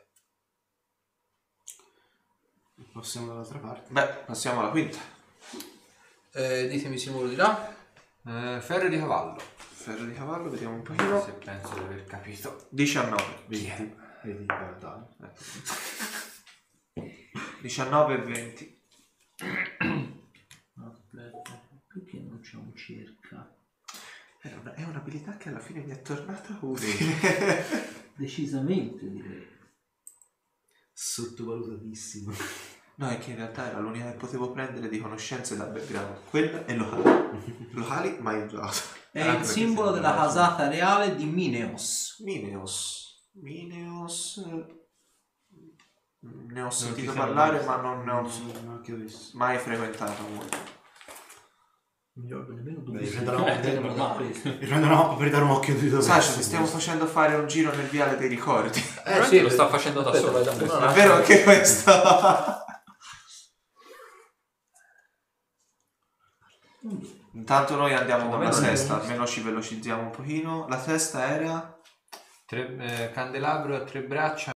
Passiamo 2.98 3.28
dall'altra 3.28 3.60
parte. 3.60 3.92
Beh, 3.92 4.08
passiamo 4.26 4.60
alla 4.62 4.72
quinta. 4.72 4.98
Eh, 6.34 6.68
ditemi 6.68 6.96
il 6.96 7.00
simbolo 7.00 7.28
di 7.28 7.36
là. 7.36 7.72
Eh, 8.26 8.60
ferro 8.60 8.90
di 8.90 8.98
cavallo. 8.98 9.40
Ferro 9.56 10.04
di 10.04 10.14
cavallo, 10.14 10.50
vediamo 10.50 10.74
un 10.78 10.82
pochino. 10.82 11.22
Se 11.24 11.34
penso 11.34 11.76
di 11.76 11.80
aver 11.82 12.06
capito. 12.06 12.66
19. 12.72 13.44
20. 13.46 13.96
Vedi, 14.24 14.46
guarda. 14.46 15.08
19 17.62 18.14
e 18.16 18.18
20. 18.18 18.82
Aspetta, 20.84 21.68
perché 21.88 22.20
non 22.20 22.40
c'è 22.42 22.56
un 22.56 22.76
circa? 22.76 23.56
È, 24.42 24.52
una- 24.54 24.74
è 24.74 24.84
un'abilità 24.84 25.38
che 25.38 25.50
alla 25.50 25.60
fine 25.60 25.82
mi 25.82 25.92
è 25.92 26.02
tornata 26.02 26.58
utile. 26.62 27.64
Decisamente 28.16 29.08
direi. 29.08 29.48
Sottovalutatissimo. 30.94 32.34
No, 33.00 33.10
è 33.10 33.18
che 33.18 33.32
in 33.32 33.38
realtà 33.38 33.70
era 33.70 33.80
l'unica 33.80 34.06
che 34.12 34.18
potevo 34.18 34.52
prendere 34.52 34.90
di 34.90 35.00
conoscenze 35.00 35.56
da 35.58 35.66
background. 35.66 36.18
Quella 36.30 36.66
e 36.66 36.76
locali. 36.76 37.70
locali 37.72 38.18
mai 38.22 38.44
usato. 38.44 38.78
È 39.12 39.22
il 39.28 39.44
simbolo 39.44 39.92
della 39.92 40.14
casata 40.14 40.68
reale 40.68 41.16
di 41.16 41.26
Mineos. 41.26 42.18
Mineos. 42.24 43.26
Mineos. 43.42 44.44
eh, 44.46 44.76
Ne 46.20 46.62
ho 46.62 46.70
sentito 46.70 47.12
ti 47.12 47.18
parlare, 47.18 47.64
ma 47.64 47.78
non 47.78 48.04
ne 48.04 48.12
ho 48.12 48.30
mai 49.34 49.58
frequentato 49.58 50.22
molto. 50.34 50.58
Non 52.18 52.26
mi 52.26 52.30
ricordo 52.32 52.54
nemmeno 52.54 52.80
Beh, 52.80 52.92
dove 52.92 53.06
prenderò- 53.10 53.48
Eh, 53.48 53.58
prenderò- 53.60 55.08
una 55.10 55.16
per 55.18 55.30
dare 55.30 55.44
un 55.44 55.52
occhio 55.52 55.76
di 55.76 55.90
dove 55.90 56.02
Sasha, 56.02 56.34
è 56.34 56.36
ti 56.38 56.44
stiamo 56.44 56.66
facendo 56.66 57.06
fare 57.06 57.36
un 57.36 57.48
giro 57.48 57.72
nel 57.76 57.88
viale 57.88 58.18
dei 58.18 58.28
ricordi. 58.28 58.82
Eh 59.06 59.24
sì, 59.24 59.40
lo 59.42 59.50
sta 59.50 59.68
facendo 59.68 60.02
da 60.02 60.14
solo. 60.14 60.40
È 60.40 60.94
vero 60.94 61.14
anche 61.14 61.44
questo. 61.44 61.92
Intanto 67.34 67.76
noi 67.76 67.94
andiamo 67.94 68.30
con 68.30 68.44
la 68.44 68.52
sesta, 68.52 68.94
giusto. 68.96 69.04
almeno 69.06 69.26
ci 69.28 69.42
velocizziamo 69.42 70.02
un 70.04 70.10
pochino. 70.12 70.68
La 70.68 70.78
testa 70.82 71.28
era 71.28 71.80
Tre, 72.46 72.78
eh, 72.80 73.12
candelabro 73.12 73.76
a 73.76 73.82
tre 73.84 74.04
braccia. 74.04 74.52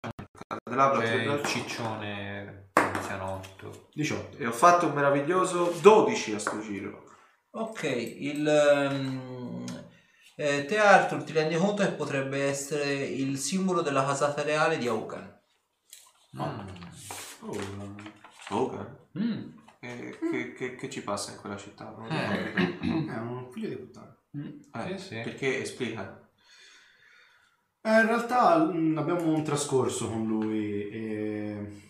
candelabro 0.47 0.99
a 0.99 1.01
C'è 1.01 1.07
tre 1.09 1.21
il 1.23 1.29
braccia. 1.29 1.47
ciccione 1.47 2.69
anzianotto. 2.73 3.89
18. 3.93 4.37
e 4.37 4.47
ho 4.47 4.51
fatto 4.51 4.87
un 4.87 4.93
meraviglioso 4.93 5.73
12 5.81 6.33
a 6.33 6.39
sto 6.39 6.61
giro. 6.61 7.03
Ok, 7.51 7.83
il... 7.83 8.47
ehm, 8.47 9.65
eh, 10.37 10.65
te 10.65 10.77
Arthur 10.79 11.23
ti 11.23 11.33
rendi 11.33 11.55
conto 11.57 11.83
che 11.83 11.91
potrebbe 11.91 12.45
essere 12.45 12.93
il 12.93 13.37
simbolo 13.37 13.81
della 13.81 14.05
casata 14.05 14.41
reale 14.41 14.77
di 14.77 14.87
Augan. 14.87 15.39
Mm. 16.41 16.59
Oh, 17.41 17.57
Hogan? 18.49 18.97
Mm. 19.19 19.49
E 19.99 20.17
che, 20.29 20.53
che- 20.53 20.75
che 20.75 20.89
ci 20.89 21.03
passa 21.03 21.31
in 21.31 21.39
quella 21.39 21.57
città? 21.57 21.93
Non 21.97 22.11
Eh. 22.11 22.53
è 23.13 23.17
un 23.17 23.49
figlio 23.51 23.67
di 23.69 23.75
puttana. 23.75 24.15
Eh, 24.33 24.97
Sì, 24.97 25.03
sì. 25.07 25.21
Perché 25.23 25.61
esplica. 25.61 26.17
Eh, 27.83 27.99
in 27.99 28.05
realtà 28.05 28.57
mh, 28.63 28.97
abbiamo 28.97 29.33
un 29.33 29.43
trascorso 29.43 30.07
con 30.09 30.27
lui 30.27 30.87
e 30.89 31.81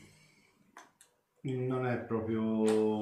non 1.41 1.86
è 1.86 1.98
proprio 1.98 2.41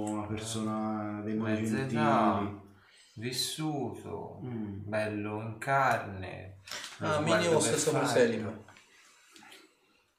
una 0.10 0.26
persona 0.28 1.22
dei 1.24 1.36
modi 1.36 1.52
Mezza 1.62 1.76
gentili. 1.76 2.00
età. 2.02 2.62
vissuto, 3.16 4.40
Mm. 4.46 4.80
bello 4.88 5.42
in 5.42 5.58
carne. 5.58 6.60
lo 7.00 7.08
Ah, 7.16 7.20
minimo 7.20 7.60
stesso 7.60 7.92
per 7.92 8.02
perfetto. 8.02 8.32
Selim. 8.32 8.64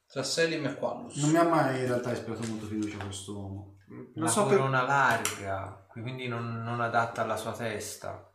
Tra 0.06 0.22
Selim 0.22 0.66
e 0.66 0.74
Quallus. 0.74 1.16
Non 1.16 1.30
mi 1.30 1.36
ha 1.38 1.44
mai 1.48 1.80
in 1.80 1.86
realtà 1.86 2.12
ispirato 2.12 2.46
molto 2.48 2.66
fiducia 2.66 2.98
questo 3.02 3.32
uomo. 3.38 3.69
Non 3.90 4.12
Una 4.14 4.28
so 4.28 4.46
per... 4.46 4.56
corona 4.56 4.82
larga, 4.82 5.86
quindi 5.88 6.28
non, 6.28 6.62
non 6.62 6.80
adatta 6.80 7.22
alla 7.22 7.36
sua 7.36 7.52
testa. 7.52 8.32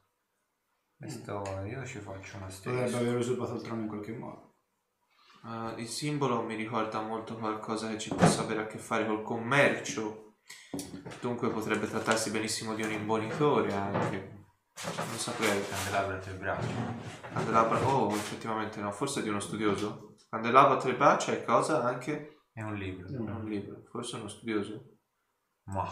Questo 0.98 1.44
io 1.66 1.86
ci 1.86 2.00
faccio 2.00 2.38
una 2.38 2.48
Potrebbe 2.48 2.88
stessa. 2.88 2.98
aver 2.98 3.16
usurpato 3.16 3.56
il 3.56 3.62
trono 3.62 3.82
in 3.82 3.88
qualche 3.88 4.14
modo. 4.14 4.56
Eh, 5.46 5.82
il 5.82 5.88
simbolo 5.88 6.42
mi 6.42 6.56
ricorda 6.56 7.02
molto 7.02 7.38
qualcosa 7.38 7.88
che 7.90 7.98
ci 7.98 8.14
possa 8.14 8.42
avere 8.42 8.62
a 8.62 8.68
che 8.68 8.78
fare 8.78 9.06
col 9.06 9.22
commercio. 9.22 10.40
Dunque 11.22 11.50
potrebbe 11.50 11.88
trattarsi 11.88 12.32
benissimo 12.32 12.76
di 12.76 12.84
un 12.84 12.92
imbonitore 12.92 13.74
anche. 13.74 14.46
Non 14.98 15.18
saprei. 15.18 15.62
Candelabra 15.70 16.16
a 16.16 16.20
tre 16.20 16.34
braccia. 16.34 16.68
Candelabra. 17.34 17.88
Oh, 17.88 18.12
effettivamente 18.12 18.82
no, 18.82 18.92
forse 18.92 19.22
di 19.22 19.30
uno 19.30 19.40
studioso. 19.40 20.16
Candelabra 20.30 20.74
a 20.74 20.78
tre 20.78 20.96
braccia 20.96 21.32
e 21.32 21.46
cosa 21.46 21.82
anche? 21.84 22.42
È 22.52 22.62
un 22.62 22.76
libro. 22.76 23.08
È 23.08 23.18
un 23.18 23.46
libro. 23.46 23.84
Forse 23.90 24.18
uno 24.18 24.28
studioso. 24.28 24.95
Ma 25.66 25.88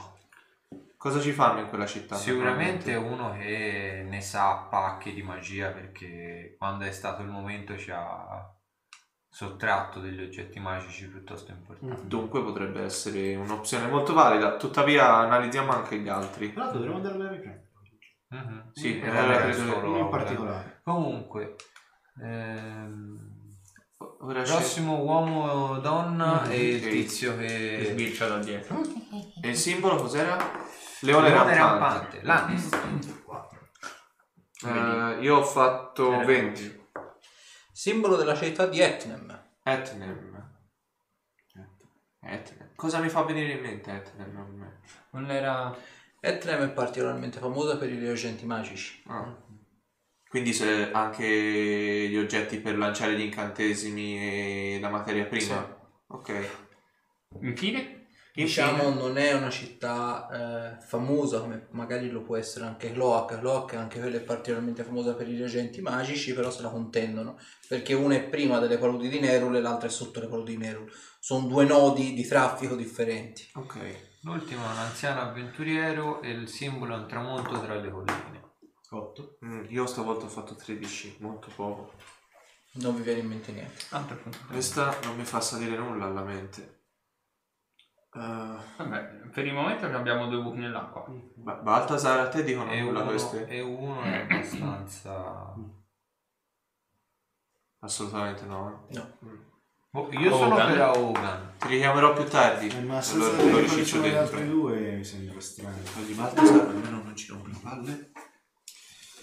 Cosa 0.97 1.19
ci 1.19 1.31
fanno 1.33 1.59
in 1.59 1.67
quella 1.67 1.85
città? 1.85 2.15
sicuramente 2.15 2.95
uno 2.95 3.33
che 3.33 4.05
ne 4.07 4.21
sa 4.21 4.55
pacchi 4.69 5.13
di 5.13 5.21
magia 5.21 5.69
perché 5.71 6.55
quando 6.57 6.85
è 6.85 6.91
stato 6.91 7.21
il 7.23 7.27
momento 7.27 7.77
ci 7.77 7.91
ha 7.91 8.49
sottratto 9.27 9.99
degli 9.99 10.21
oggetti 10.21 10.59
magici 10.59 11.09
piuttosto 11.09 11.51
importanti. 11.51 12.07
Dunque 12.07 12.41
potrebbe 12.43 12.83
essere 12.83 13.35
un'opzione 13.35 13.87
molto 13.87 14.13
valida. 14.13 14.55
Tuttavia 14.55 15.15
analizziamo 15.17 15.71
anche 15.71 15.97
gli 15.99 16.07
altri. 16.07 16.53
L'altro 16.53 16.77
dovremmo 16.77 16.97
andarle 16.97 17.25
a 17.27 17.31
riprendere. 17.31 17.71
Mhm. 18.29 18.69
Sì, 18.73 18.99
E 19.01 19.05
eh, 19.05 19.09
vabbè, 19.11 19.41
preso- 19.41 19.65
solo 19.65 19.87
Uno 19.89 19.97
in 19.97 20.09
particolare. 20.09 20.79
Comunque, 20.83 21.55
ehm, 22.21 23.32
Ora 24.21 24.41
c'è- 24.43 24.51
prossimo 24.51 25.01
uomo 25.01 25.45
o 25.49 25.77
donna 25.79 26.47
e 26.49 26.75
il 26.75 26.83
Ok. 26.83 26.89
tizio 26.91 27.35
Che 27.37 27.85
sbircia 27.91 28.27
da 28.27 28.37
dietro. 28.39 28.81
E 29.41 29.49
il 29.49 29.55
simbolo 29.57 29.95
cos'era? 29.97 30.37
Leone, 31.01 31.29
Leone 31.29 31.55
rampante. 31.55 32.19
rampante. 32.21 32.21
Lannister. 32.23 32.81
Eh, 34.65 35.17
io 35.21 35.37
ho 35.37 35.43
fatto 35.43 36.13
Era 36.13 36.23
20. 36.25 36.81
Simbolo 37.71 38.15
della 38.15 38.35
città 38.35 38.65
di 38.67 38.79
Etnem. 38.79 39.43
Etnem. 39.63 40.51
Etnem. 42.21 42.69
Cosa 42.75 42.99
mi 42.99 43.09
fa 43.09 43.23
venire 43.23 43.53
in 43.53 43.61
mente 43.61 43.91
Etnem? 43.91 44.79
Non 45.11 45.29
era... 45.29 45.75
Etnem 46.21 46.63
è 46.63 46.69
particolarmente 46.69 47.39
famosa 47.39 47.75
per 47.77 47.91
i 47.91 47.99
reagenti 47.99 48.45
magici. 48.45 49.03
Ah. 49.07 49.35
Quindi 50.33 50.51
se 50.51 50.89
anche 50.91 51.27
gli 52.09 52.17
oggetti 52.17 52.57
per 52.57 52.75
lanciare 52.75 53.15
gli 53.15 53.21
incantesimi 53.21 54.17
e 54.17 54.79
la 54.81 54.89
materia 54.89 55.25
prima? 55.25 55.63
Sì. 55.63 55.85
Ok. 56.07 56.49
Infine? 57.41 58.07
Diciamo 58.33 58.89
non 58.89 59.19
è 59.19 59.33
una 59.33 59.51
città 59.51 60.79
eh, 60.79 60.81
famosa 60.83 61.39
come 61.39 61.67
magari 61.73 62.09
lo 62.09 62.23
può 62.23 62.35
essere 62.35 62.65
anche 62.65 62.91
Cloac. 62.91 63.37
Cloac 63.37 63.75
anche 63.75 63.99
quella 63.99 64.17
è 64.17 64.21
particolarmente 64.21 64.81
famosa 64.81 65.13
per 65.13 65.29
i 65.29 65.37
reagenti 65.37 65.81
magici, 65.81 66.33
però 66.33 66.49
se 66.49 66.63
la 66.63 66.69
contendono 66.69 67.37
perché 67.67 67.93
una 67.93 68.15
è 68.15 68.23
prima 68.23 68.57
delle 68.57 68.79
paludi 68.79 69.09
di 69.09 69.19
Nerul 69.19 69.55
e 69.55 69.61
l'altra 69.61 69.87
è 69.87 69.91
sotto 69.91 70.19
le 70.19 70.25
paludi 70.25 70.57
di 70.57 70.63
Nerul. 70.63 70.91
Sono 71.19 71.45
due 71.45 71.65
nodi 71.65 72.15
di 72.15 72.25
traffico 72.25 72.75
differenti. 72.75 73.51
Ok. 73.53 73.77
L'ultimo 74.21 74.63
è 74.63 74.71
un 74.71 74.77
anziano 74.79 75.21
avventuriero 75.21 76.23
e 76.23 76.31
il 76.31 76.47
simbolo 76.47 76.95
è 76.95 76.97
un 76.97 77.07
tramonto 77.07 77.61
tra 77.61 77.75
le 77.75 77.91
colline. 77.91 78.42
8. 78.97 79.37
Mm, 79.45 79.65
io 79.69 79.85
stavolta 79.85 80.25
ho 80.25 80.29
fatto 80.29 80.55
13, 80.55 81.17
molto 81.19 81.49
poco. 81.55 81.91
Non 82.73 82.95
vi 82.95 83.03
viene 83.03 83.19
in 83.19 83.27
mente 83.27 83.51
niente. 83.51 83.83
Altro 83.91 84.17
punto. 84.17 84.37
Questa 84.47 84.97
non 85.03 85.15
mi 85.15 85.25
fa 85.25 85.39
salire 85.41 85.77
nulla 85.77 86.05
alla 86.05 86.23
mente. 86.23 86.81
Eh, 88.15 88.19
Vabbè, 88.77 89.03
per 89.31 89.45
il 89.45 89.53
momento 89.53 89.85
abbiamo 89.85 90.27
due 90.27 90.41
buchi 90.41 90.59
nell'acqua. 90.59 91.05
Ba- 91.35 91.55
Baltasar, 91.55 92.19
a 92.19 92.29
te 92.29 92.43
dicono 92.43 92.71
E 92.71 92.81
nulla 92.81 93.01
uno, 93.01 93.09
queste? 93.09 93.47
e 93.47 93.61
uno 93.61 94.01
è 94.01 94.21
abbastanza... 94.21 95.53
Assolutamente 97.79 98.45
no. 98.45 98.87
eh. 98.89 98.95
No. 98.97 99.17
Oh, 99.95 100.09
io 100.11 100.31
sono 100.35 100.53
Hogan. 100.55 100.71
per 100.71 100.81
Hogan. 100.97 101.53
Ti 101.59 101.67
richiamerò 101.67 102.13
più 102.13 102.23
tardi. 102.27 102.67
Eh, 102.69 102.81
ma 102.81 103.01
senza 103.01 103.25
allora 103.27 103.37
sapere 103.37 103.51
lo 103.51 103.57
quali 103.57 103.75
riciccio 103.75 103.95
sono 103.97 104.07
gli 104.07 104.13
altri 104.15 104.37
dentro. 104.37 104.55
due 104.57 104.91
mi 104.95 105.03
sembra 105.03 105.39
strano. 105.41 105.77
Di 106.05 106.13
Baltasar 106.13 106.67
almeno 106.67 107.03
non 107.03 107.15
ci 107.15 107.27
rompe 107.31 107.49
le 107.49 107.57
palle. 107.61 108.11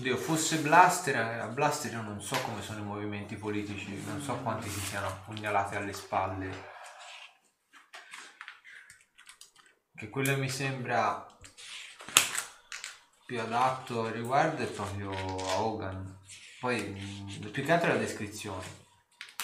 Dio, 0.01 0.16
fosse 0.16 0.60
Blaster, 0.60 1.14
a 1.43 1.47
Blaster 1.48 1.93
io 1.93 2.01
non 2.01 2.22
so 2.22 2.35
come 2.40 2.62
sono 2.62 2.78
i 2.78 2.85
movimenti 2.85 3.36
politici, 3.36 4.02
non 4.06 4.22
so 4.22 4.35
quanti 4.36 4.70
si 4.70 4.81
siano 4.81 5.09
appugnalati 5.09 5.77
alle 5.77 5.93
spalle. 5.93 6.68
Che 9.94 10.09
quello 10.09 10.39
mi 10.39 10.48
sembra 10.48 11.27
più 13.27 13.40
adatto 13.40 14.06
al 14.06 14.12
riguardo 14.12 14.62
è 14.62 14.66
proprio 14.66 15.10
a 15.10 15.60
Hogan. 15.60 16.18
Poi 16.60 16.81
mh, 16.81 17.51
più 17.51 17.62
che 17.62 17.72
altro 17.72 17.89
la 17.89 17.98
descrizione. 17.98 18.64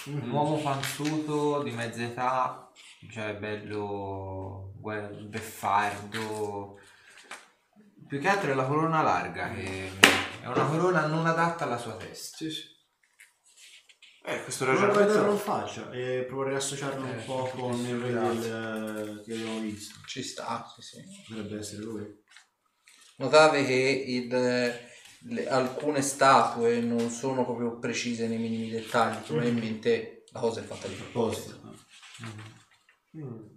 Un 0.05 0.27
uomo 0.31 0.57
panzuto 0.57 1.61
di 1.61 1.69
mezza 1.69 2.01
età, 2.01 2.71
cioè 3.11 3.35
bello 3.35 4.73
beffardo. 5.21 6.79
Più 8.07 8.19
che 8.19 8.27
altro 8.27 8.51
è 8.51 8.55
la 8.55 8.65
corona 8.65 9.01
larga, 9.01 9.51
che 9.53 9.89
è 10.41 10.47
una 10.47 10.65
corona 10.65 11.05
non 11.07 11.25
adatta 11.25 11.65
alla 11.65 11.77
sua 11.77 11.95
testa. 11.97 12.37
Sì, 12.37 12.49
sì. 12.51 12.61
Eh, 14.25 14.43
questo 14.43 14.65
Provo 14.65 14.79
a 14.79 14.87
vederlo 14.87 15.01
in 15.01 15.07
ragionamento... 15.07 15.43
faccia 15.43 15.91
e 15.91 16.25
proverei 16.27 16.55
a 16.55 16.57
associarlo 16.57 17.05
un 17.05 17.09
Eh, 17.11 17.23
po' 17.23 17.49
con 17.55 17.73
il 17.79 17.99
del- 18.01 19.21
che 19.25 19.33
abbiamo 19.33 19.59
visto. 19.59 19.99
Ci 20.05 20.21
sta, 20.23 20.65
sì, 20.75 20.81
sì. 20.81 20.97
Dovrebbe 21.29 21.59
essere 21.59 21.81
lui. 21.83 22.05
Notate 23.17 23.65
che 23.65 23.73
il- 23.73 24.27
le- 25.33 25.47
alcune 25.49 26.01
statue 26.01 26.79
non 26.81 27.09
sono 27.09 27.43
proprio 27.45 27.77
precise 27.79 28.27
nei 28.27 28.37
minimi 28.37 28.69
dettagli, 28.69 29.17
probabilmente 29.25 30.23
la 30.31 30.39
cosa 30.41 30.59
è 30.59 30.63
fatta 30.63 30.87
di 30.87 30.95
proposito. 30.95 31.55
Apposta. 31.55 31.85
Mm. 33.17 33.55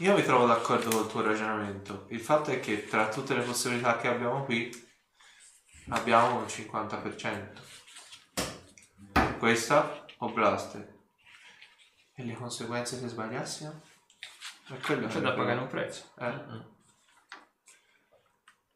Io 0.00 0.14
mi 0.14 0.22
trovo 0.22 0.46
d'accordo 0.46 0.88
col 0.88 1.06
tuo 1.08 1.20
ragionamento. 1.20 2.06
Il 2.08 2.20
fatto 2.20 2.50
è 2.50 2.58
che 2.58 2.86
tra 2.86 3.10
tutte 3.10 3.34
le 3.34 3.42
possibilità 3.42 3.98
che 3.98 4.08
abbiamo 4.08 4.44
qui 4.44 4.70
abbiamo 5.88 6.38
un 6.38 6.44
50%. 6.46 7.60
Questa 9.38 10.06
o 10.18 10.32
Blaster. 10.32 10.98
E 12.14 12.24
le 12.24 12.32
conseguenze 12.32 12.98
se 12.98 13.08
sbagliassimo? 13.08 13.82
E 14.70 14.78
quello 14.78 15.06
C'è 15.06 15.18
è 15.18 15.20
da 15.20 15.34
pagare 15.34 15.60
un 15.60 15.66
prezzo. 15.66 16.12
Eh. 16.16 16.44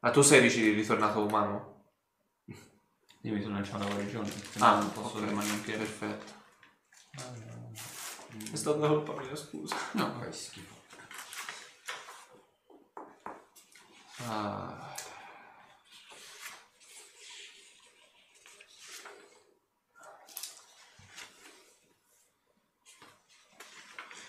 Ma 0.00 0.10
tu 0.10 0.20
sei 0.20 0.42
dici 0.42 0.72
ritornato 0.72 1.24
umano? 1.24 1.86
Io 3.22 3.32
mi 3.32 3.40
sono 3.40 3.54
lanciato 3.54 3.88
la 3.88 3.96
regione, 3.96 4.28
se 4.28 4.58
Ah, 4.58 4.74
no 4.74 4.80
non 4.80 4.92
posso 4.92 5.16
ok, 5.16 5.24
rimanere 5.24 5.54
in 5.54 5.62
piedi. 5.62 5.84
Perfetto. 5.84 6.32
È 8.52 8.56
stata 8.56 8.86
colpa 8.86 9.14
mia, 9.22 9.34
scusa. 9.34 9.74
No, 9.92 10.12
fai 10.18 10.30
schifo. 10.30 10.73
Ah. 14.18 14.94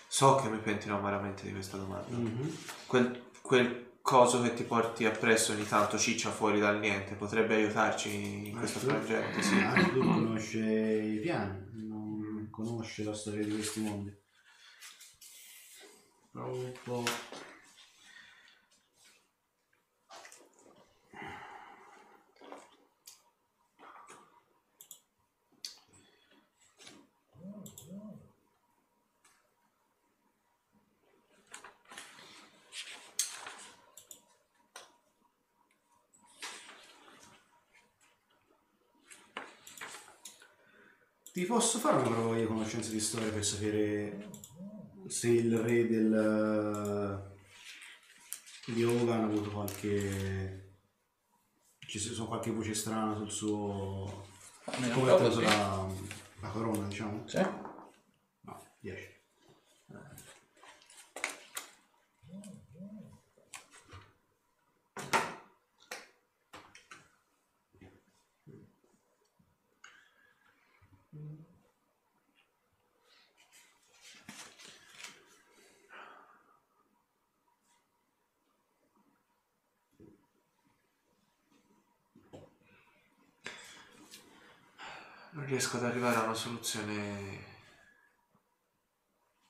So 0.08 0.36
che 0.36 0.48
mi 0.48 0.58
pentirò 0.58 0.96
amaramente 0.96 1.44
di 1.44 1.52
questa 1.52 1.76
domanda. 1.76 2.16
Quel, 2.86 3.30
quel 3.42 3.98
coso 4.00 4.40
che 4.40 4.54
ti 4.54 4.62
porti 4.62 5.04
appresso 5.04 5.52
ogni 5.52 5.66
tanto 5.66 5.98
ciccia 5.98 6.30
fuori 6.30 6.58
dal 6.58 6.78
niente 6.78 7.16
potrebbe 7.16 7.56
aiutarci 7.56 8.48
in 8.48 8.56
questo 8.56 8.78
frangente, 8.78 9.42
sì. 9.42 9.58
Anche 9.58 9.90
lui 9.90 10.06
conosce 10.06 10.58
i 10.58 11.18
piani, 11.18 11.86
non 11.86 12.48
conosce 12.50 13.04
la 13.04 13.14
storia 13.14 13.44
di 13.44 13.50
questi 13.50 13.80
mondi. 13.80 14.16
Provo 16.30 16.56
un 16.56 16.72
po'. 16.82 17.04
Ti 41.36 41.44
posso 41.44 41.78
fare 41.78 41.98
una 41.98 42.08
prova 42.08 42.34
di 42.34 42.46
conoscenza 42.46 42.88
di 42.88 42.98
storia 42.98 43.30
per 43.30 43.44
sapere 43.44 44.30
se 45.06 45.28
il 45.28 45.54
re 45.58 45.86
del 45.86 47.36
di 48.64 48.82
Hogan 48.82 49.20
ha 49.20 49.24
avuto 49.24 49.50
qualche 49.50 50.76
Ci 51.80 51.98
sono 51.98 52.26
qualche 52.26 52.50
voce 52.50 52.72
strana 52.72 53.14
sul 53.16 53.30
suo... 53.30 54.28
Come 54.64 55.10
ha 55.10 55.14
preso 55.16 55.40
la, 55.42 55.86
la 56.40 56.48
corona, 56.48 56.86
diciamo? 56.86 57.28
Sì. 57.28 57.46
No, 58.40 58.66
10. 58.80 59.15
Riesco 85.56 85.78
ad 85.78 85.84
arrivare 85.84 86.16
a 86.16 86.24
una 86.24 86.34
soluzione 86.34 87.54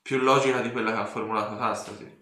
più 0.01 0.19
logica 0.19 0.61
di 0.61 0.71
quella 0.71 0.93
che 0.93 0.99
ha 0.99 1.05
formulato 1.05 1.57
Tastasi. 1.57 2.21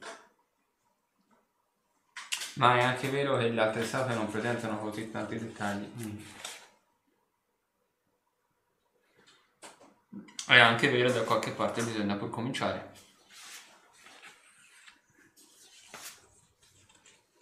Ma 2.55 2.77
è 2.77 2.81
anche 2.81 3.09
vero 3.09 3.37
che 3.37 3.49
le 3.49 3.61
altre 3.61 3.85
statue 3.85 4.15
non 4.15 4.29
presentano 4.29 4.79
così 4.79 5.11
tanti 5.11 5.37
dettagli. 5.37 6.25
È 10.47 10.57
anche 10.57 10.89
vero 10.89 11.11
da 11.11 11.21
qualche 11.21 11.51
parte 11.51 11.83
bisogna 11.83 12.15
pur 12.15 12.31
cominciare. 12.31 12.93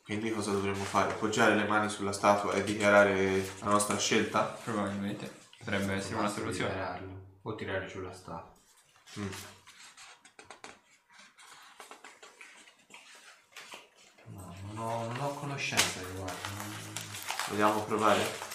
Quindi 0.04 0.32
cosa 0.32 0.52
dovremmo 0.52 0.84
fare? 0.84 1.14
Appoggiare 1.14 1.56
le 1.56 1.66
mani 1.66 1.90
sulla 1.90 2.12
statua 2.12 2.54
e 2.54 2.64
dichiarare 2.66 3.38
la 3.60 3.70
nostra 3.70 3.98
scelta? 3.98 4.42
Probabilmente 4.42 5.43
potrebbe 5.64 5.94
essere 5.94 6.16
una 6.16 6.30
soluzione. 6.30 6.72
Liberarlo. 6.74 7.22
O 7.44 7.56
tirare 7.56 7.86
giù 7.88 8.02
la 8.02 8.12
statua. 8.14 8.52
Mm. 9.20 9.28
No, 14.34 14.56
non 14.74 14.78
ho, 14.78 15.08
non 15.08 15.20
ho 15.22 15.34
conoscenza 15.36 16.00
riguardo. 16.02 16.38
non- 16.56 16.72
Vogliamo 17.50 17.82
provare? 17.84 18.52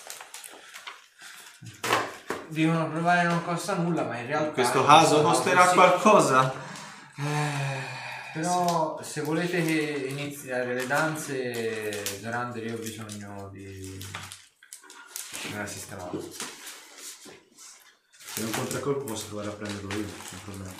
Dicono 2.48 2.88
provare 2.90 3.22
non 3.24 3.44
costa 3.44 3.74
nulla, 3.74 4.04
ma 4.04 4.16
in 4.18 4.26
realtà... 4.26 4.48
In 4.48 4.52
questo 4.54 4.84
caso 4.84 5.22
costerà 5.22 5.64
così. 5.64 5.74
qualcosa? 5.74 6.54
Però 8.32 9.00
se 9.02 9.20
volete 9.20 9.62
che 9.62 10.06
iniziare 10.08 10.72
le 10.74 10.86
danze, 10.86 12.20
Zorander 12.20 12.64
io 12.64 12.74
ho 12.74 12.78
bisogno 12.78 13.48
di... 13.52 13.98
di 15.42 15.52
una 15.52 15.66
sistemata. 15.66 16.16
Se 18.38 18.44
non 18.44 18.52
contraccolpo 18.52 19.04
posso 19.04 19.26
provare 19.26 19.48
a 19.48 19.52
prenderlo 19.52 19.90
io, 19.96 20.06
non 20.06 20.40
problema. 20.44 20.72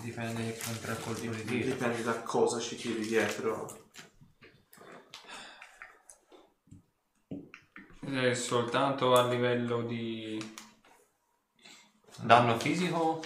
Dipende 0.00 0.44
che 0.44 0.60
contraccolpo 0.64 1.20
di 1.22 1.44
tiro. 1.44 1.66
Dipende 1.66 2.02
da 2.04 2.22
cosa 2.22 2.60
ci 2.60 2.76
tiri 2.76 3.04
dietro. 3.04 3.90
È 7.98 8.32
soltanto 8.32 9.16
a 9.16 9.26
livello 9.26 9.82
di 9.82 10.40
danno 12.20 12.56
fisico? 12.60 13.24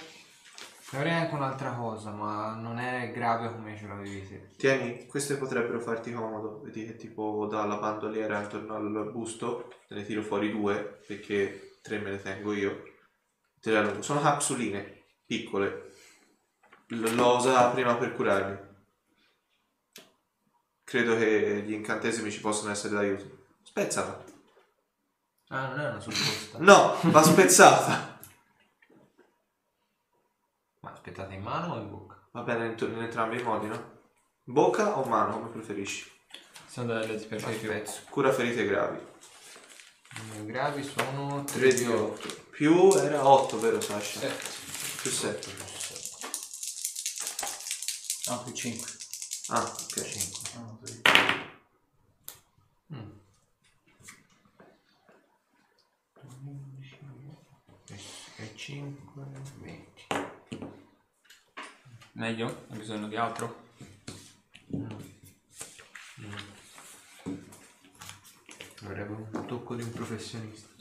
Avrei 0.92 1.12
anche 1.12 1.34
un'altra 1.34 1.74
cosa, 1.74 2.10
ma 2.10 2.54
non 2.54 2.78
è 2.78 3.10
grave 3.12 3.52
come 3.52 3.76
ce 3.76 3.86
l'avevi 3.86 4.26
te. 4.26 4.48
Tieni, 4.56 5.04
queste 5.04 5.36
potrebbero 5.36 5.78
farti 5.78 6.10
comodo. 6.10 6.62
Vedi 6.62 6.86
che 6.86 6.96
tipo 6.96 7.46
dalla 7.50 7.76
bandoliera 7.76 8.40
intorno 8.40 8.76
al 8.76 9.10
busto 9.12 9.74
te 9.86 9.94
ne 9.94 10.06
tiro 10.06 10.22
fuori 10.22 10.50
due 10.50 11.02
perché 11.06 11.76
tre 11.82 11.98
me 11.98 12.12
le 12.12 12.22
tengo 12.22 12.54
io. 12.54 12.91
Te. 13.62 14.02
Sono 14.02 14.20
capsuline 14.20 15.04
piccole. 15.24 15.92
L'ho 16.88 17.36
usata 17.36 17.70
prima 17.70 17.94
per 17.96 18.12
curarmi. 18.12 18.58
Credo 20.82 21.16
che 21.16 21.62
gli 21.64 21.72
incantesimi 21.72 22.32
ci 22.32 22.40
possano 22.40 22.72
essere 22.72 22.94
d'aiuto. 22.94 23.46
Spezzala. 23.62 24.24
Ah, 25.48 25.68
non 25.68 25.80
è 25.80 25.88
una 25.90 26.00
supposta. 26.00 26.58
No, 26.58 26.98
va 27.02 27.22
spezzata. 27.22 28.18
Ma 30.80 30.90
aspettate 30.90 31.34
in 31.34 31.42
mano 31.42 31.74
o 31.74 31.78
in 31.78 31.88
bocca? 31.88 32.20
Va 32.32 32.40
bene 32.42 32.66
in, 32.66 32.76
in 32.78 33.02
entrambi 33.02 33.38
i 33.38 33.42
modi, 33.42 33.68
no? 33.68 34.00
Bocca 34.42 34.98
o 34.98 35.04
mano, 35.04 35.34
come 35.34 35.50
preferisci. 35.50 36.10
Sono 36.66 36.94
delle 36.94 37.16
di 37.16 37.26
più. 37.26 37.82
Cura 38.10 38.32
ferite 38.32 38.66
gravi. 38.66 38.98
I 40.40 40.46
gravi 40.46 40.82
sono 40.82 41.44
3 41.44 41.58
3 41.58 41.74
di 41.74 41.84
di 41.84 41.86
8. 41.86 42.41
8. 42.62 42.68
Più 42.68 42.92
era 42.92 43.26
8, 43.26 43.58
vero 43.58 43.80
Sasha? 43.80 44.20
Sì. 44.20 44.28
Più 45.02 45.10
7. 45.10 45.50
No, 48.28 48.42
più 48.44 48.52
5. 48.52 48.90
Ah, 49.48 49.62
ok. 49.64 50.08
5. 50.08 51.02
Mm. 52.94 53.10
E 58.36 58.52
5, 58.54 59.24
20. 59.58 60.06
Meglio? 62.12 62.66
Hai 62.68 62.78
bisogno 62.78 63.08
di 63.08 63.16
altro? 63.16 63.70
Vorrebbe 68.82 69.14
un 69.14 69.46
tocco 69.46 69.74
di 69.74 69.82
un 69.82 69.90
professionista. 69.90 70.71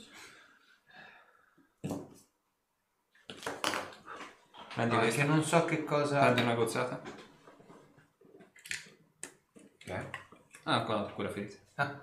Prendi, 4.74 4.94
No, 4.94 5.00
questa. 5.00 5.20
perché 5.20 5.24
non 5.34 5.44
so 5.44 5.64
che 5.64 5.84
cosa... 5.84 6.20
Prendi 6.20 6.40
una 6.42 6.54
gozzata? 6.54 7.00
Ok. 9.84 10.06
Ah, 10.64 10.82
qua 10.84 10.94
la 11.02 11.10
cura 11.12 11.28
ferite. 11.30 11.60
Ah, 11.74 12.00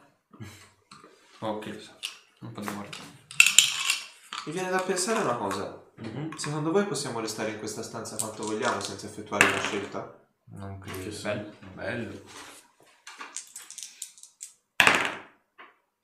chi 1.61 1.73
lo 1.73 1.79
sa. 1.79 1.97
Un 2.41 2.51
po' 2.51 2.61
di 2.61 2.69
morte. 2.71 2.97
Mi 4.45 4.51
viene 4.53 4.69
da 4.69 4.79
pensare 4.79 5.19
una 5.21 5.35
cosa. 5.35 5.87
Secondo 6.37 6.71
voi 6.71 6.85
possiamo 6.85 7.19
restare 7.19 7.51
in 7.51 7.57
questa 7.59 7.83
stanza 7.83 8.15
quanto 8.17 8.43
vogliamo 8.45 8.79
senza 8.79 9.07
effettuare 9.07 9.45
una 9.45 9.59
scelta? 9.59 10.17
non 10.51 10.79
credo. 10.79 11.09
bello. 11.21 11.53
Bello. 11.73 12.23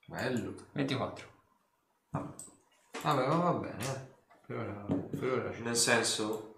Bello. 0.07 0.55
24. 0.73 1.27
Vabbè, 2.09 3.27
ma 3.27 3.35
va 3.35 3.51
bene. 3.53 3.83
eh. 3.83 4.13
Per 4.45 4.57
ora, 4.57 4.85
per 4.85 5.23
ora 5.31 5.53
ci- 5.53 5.61
Nel 5.61 5.75
senso, 5.75 6.55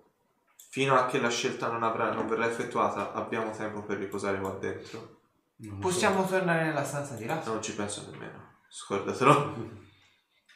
fino 0.69 0.95
a 0.95 1.05
che 1.05 1.19
la 1.19 1.29
scelta 1.29 1.69
non, 1.69 1.83
avrà, 1.83 2.11
non 2.11 2.27
verrà 2.27 2.47
effettuata, 2.47 3.13
abbiamo 3.13 3.51
tempo 3.51 3.83
per 3.83 3.97
riposare 3.97 4.39
qua 4.39 4.51
dentro. 4.51 5.21
Non 5.57 5.79
Possiamo 5.79 6.25
tornare 6.25 6.65
nella 6.65 6.83
stanza 6.83 7.15
di 7.15 7.25
là? 7.25 7.41
Non 7.45 7.61
ci 7.61 7.73
penso 7.73 8.07
nemmeno, 8.09 8.59
scordatelo. 8.69 9.85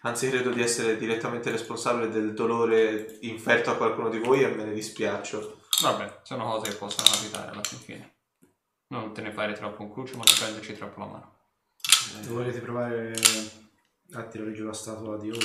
Anzi, 0.04 0.30
credo 0.30 0.50
di 0.52 0.62
essere 0.62 0.98
direttamente 0.98 1.52
responsabile 1.52 2.10
del 2.10 2.34
dolore 2.34 3.18
inferto 3.22 3.70
a 3.70 3.76
qualcuno 3.76 4.10
di 4.10 4.18
voi 4.18 4.42
e 4.42 4.48
me 4.48 4.64
ne 4.64 4.74
dispiaccio. 4.74 5.60
Vabbè, 5.82 6.22
sono 6.24 6.44
cose 6.46 6.72
che 6.72 6.78
possono 6.78 7.08
capitare 7.12 7.52
alla 7.52 7.62
fin 7.64 7.78
fine. 7.78 8.16
Non 8.88 9.14
te 9.14 9.22
ne 9.22 9.32
fare 9.32 9.54
troppo 9.54 9.84
un 9.84 9.92
cruccio, 9.92 10.18
ma 10.18 10.24
non 10.26 10.36
prenderci 10.38 10.74
troppo 10.74 11.00
la 11.00 11.06
mano. 11.06 11.36
so. 11.78 12.34
Volete 12.34 12.60
provare 12.60 13.14
a 14.14 14.24
tirare 14.24 14.54
giù 14.54 14.66
la 14.66 14.74
statua 14.74 15.18
di 15.18 15.30
ora? 15.30 15.40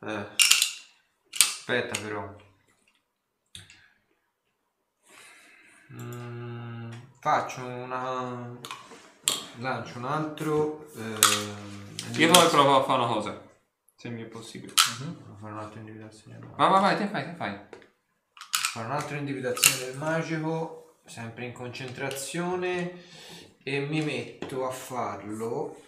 Eh, 0.00 0.28
Aspetta 1.66 1.98
però. 1.98 2.36
Mm, 6.00 6.92
faccio 7.20 7.64
una... 7.64 8.56
Lancio 9.58 9.98
un 9.98 10.04
altro... 10.04 10.88
ehm, 10.96 11.82
Io 12.16 12.30
poi 12.30 12.48
provo 12.48 12.80
a 12.80 12.82
fare 12.84 13.02
una 13.02 13.12
cosa, 13.12 13.40
se 13.96 14.08
mi 14.08 14.22
è 14.22 14.26
possibile. 14.26 14.72
Devo 14.98 15.36
fare 15.40 15.52
un'altra 15.52 15.78
individuazione 15.78 16.38
del 16.38 16.48
Ma 16.56 16.68
vai, 16.68 16.80
vai, 16.80 16.96
te 16.96 17.06
fai, 17.06 17.24
te 17.24 17.34
fai. 17.34 17.58
fare 18.72 18.86
un'altra 18.86 19.16
individuazione 19.16 19.86
del 19.86 19.96
magico, 19.96 20.98
sempre 21.06 21.44
in 21.46 21.52
concentrazione, 21.52 23.04
e 23.62 23.80
mi 23.80 24.02
metto 24.02 24.66
a 24.66 24.70
farlo 24.70 25.80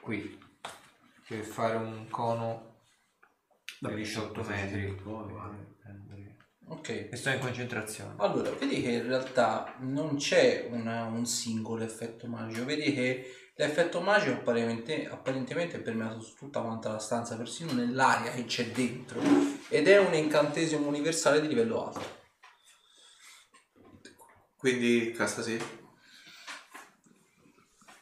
qui, 0.00 0.38
per 1.28 1.44
fare 1.44 1.76
un 1.76 2.08
cono 2.10 2.73
di 3.88 3.94
18 3.96 4.42
metri. 4.44 4.84
E 4.84 6.36
Ok. 6.66 7.10
sto 7.12 7.28
in 7.30 7.38
concentrazione. 7.40 8.14
Allora, 8.16 8.50
vedi 8.50 8.80
che 8.82 8.90
in 8.92 9.06
realtà 9.06 9.74
non 9.80 10.16
c'è 10.16 10.66
una- 10.70 11.04
un 11.04 11.26
singolo 11.26 11.84
effetto 11.84 12.26
magico, 12.26 12.64
vedi 12.64 12.92
che 12.94 13.50
l'effetto 13.56 14.00
magico 14.00 14.32
apparentemente, 14.32 15.06
apparentemente 15.08 15.76
è 15.76 15.80
permeato 15.80 16.20
su 16.20 16.34
tutta 16.36 16.60
quanta 16.62 16.90
la 16.92 16.98
stanza, 16.98 17.36
persino 17.36 17.72
nell'aria 17.72 18.32
che 18.32 18.44
c'è 18.46 18.70
dentro, 18.70 19.20
ed 19.68 19.86
è 19.88 19.98
un 19.98 20.14
incantesimo 20.14 20.86
universale 20.88 21.40
di 21.40 21.48
livello 21.48 21.86
alto. 21.86 22.22
quindi, 24.56 25.12
Castasi, 25.14 25.58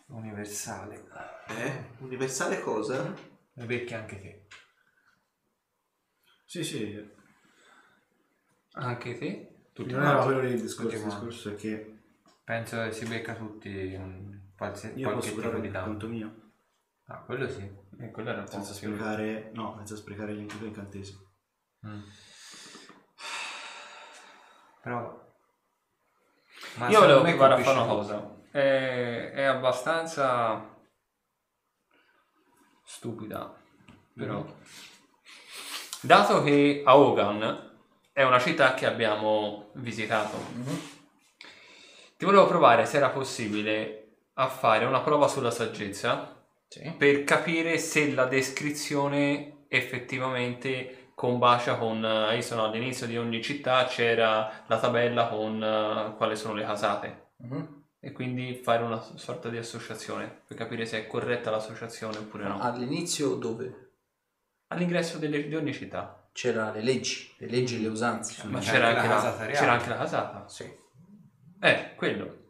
Universale. 0.07 1.05
Eh? 1.49 1.85
Universale 1.99 2.61
cosa? 2.61 3.13
Becchi 3.55 3.95
anche 3.95 4.21
te. 4.21 4.47
Sì, 6.53 6.63
sì. 6.65 7.11
Anche 8.73 9.17
te? 9.17 9.55
Tutti 9.73 9.91
non 9.91 10.05
era 10.05 10.23
quello 10.23 10.41
lì 10.41 10.51
il 10.51 10.61
discorso. 10.61 10.95
Il 10.95 11.03
discorso 11.05 11.49
è 11.49 11.55
che 11.55 12.01
Penso 12.45 12.83
che 12.83 12.93
si 12.93 13.07
becca 13.07 13.35
tutti 13.35 13.95
un 13.95 14.39
qualsiasi, 14.55 14.99
io 14.99 15.09
qualche 15.11 15.31
posso 15.31 15.41
tipo 15.49 15.59
di 15.61 15.71
danno. 15.71 15.87
conto 15.87 16.09
mio. 16.09 16.51
Ah, 17.07 17.23
quello 17.23 17.49
sì. 17.49 17.63
Eh, 18.01 18.11
quello 18.11 18.29
era 18.29 18.41
un 18.41 18.45
po' 18.45 18.51
Senza 18.51 18.79
più- 18.79 18.93
sprecare. 18.95 19.51
No, 19.55 19.77
senza 19.79 19.97
sprecare 19.97 20.35
gli 20.35 20.45
tuoi 20.45 20.69
incantesimi. 20.69 21.27
Mm. 21.87 22.01
Però... 24.83 25.35
Ma 26.77 26.89
Io 26.91 27.01
volevo 27.01 27.23
provare 27.23 27.55
a 27.55 27.65
fare 27.65 27.79
una 27.79 27.87
cosa. 27.87 28.37
È, 28.51 29.31
è 29.33 29.43
abbastanza 29.45 30.69
stupida, 32.85 33.57
però. 34.15 34.45
Dato 36.05 36.43
che 36.43 36.83
Aogan 36.85 37.71
è 38.13 38.23
una 38.25 38.41
città 38.41 38.75
che 38.75 38.87
abbiamo 38.87 39.71
visitato, 39.75 40.37
Mhm. 40.55 40.81
ti 42.17 42.25
volevo 42.25 42.47
provare 42.47 42.85
se 42.87 42.97
era 42.97 43.11
possibile 43.11 43.99
a 44.35 44.49
fare 44.49 44.85
una 44.85 45.01
prova 45.01 45.29
sulla 45.29 45.51
saggezza 45.51 46.45
Sì. 46.69 46.93
per 46.97 47.25
capire 47.25 47.79
se 47.79 48.13
la 48.15 48.25
descrizione 48.25 49.65
effettivamente 49.69 51.11
combacia 51.15 51.77
con 51.77 52.05
eh, 52.05 52.35
io 52.37 52.43
sono 52.43 52.65
all'inizio 52.65 53.07
di 53.07 53.17
ogni 53.19 53.43
città 53.43 53.85
c'era 53.85 54.65
la 54.67 54.79
tabella 54.79 55.29
con 55.29 55.63
eh, 55.63 56.17
quali 56.17 56.35
sono 56.37 56.55
le 56.55 56.65
casate 56.65 57.27
Mhm. 57.43 57.83
e 58.01 58.13
quindi 58.13 58.55
fare 58.55 58.83
una 58.83 59.01
sorta 59.01 59.49
di 59.51 59.59
associazione 59.59 60.43
per 60.47 60.57
capire 60.57 60.85
se 60.87 60.99
è 60.99 61.07
corretta 61.07 61.51
l'associazione 61.51 62.17
oppure 62.19 62.45
no 62.45 62.59
All'inizio 62.61 63.35
dove 63.35 63.92
all'ingresso 64.73 65.19
delle- 65.19 65.47
di 65.49 65.55
ogni 65.55 65.73
città 65.73 66.29
c'era 66.33 66.71
le 66.73 66.83
leggi, 66.83 67.31
le 67.39 67.47
leggi 67.49 67.77
e 67.77 67.79
le 67.81 67.89
usanze. 67.89 68.47
ma 68.49 68.59
c'era 68.59 68.89
anche 68.89 69.07
la, 69.07 69.15
casata 69.15 69.37
reale. 69.45 69.53
c'era 69.53 69.73
anche 69.73 69.89
la 69.89 69.97
casata 69.97 70.49
Sì. 70.49 70.65
eh 71.61 71.95
quello 71.97 72.41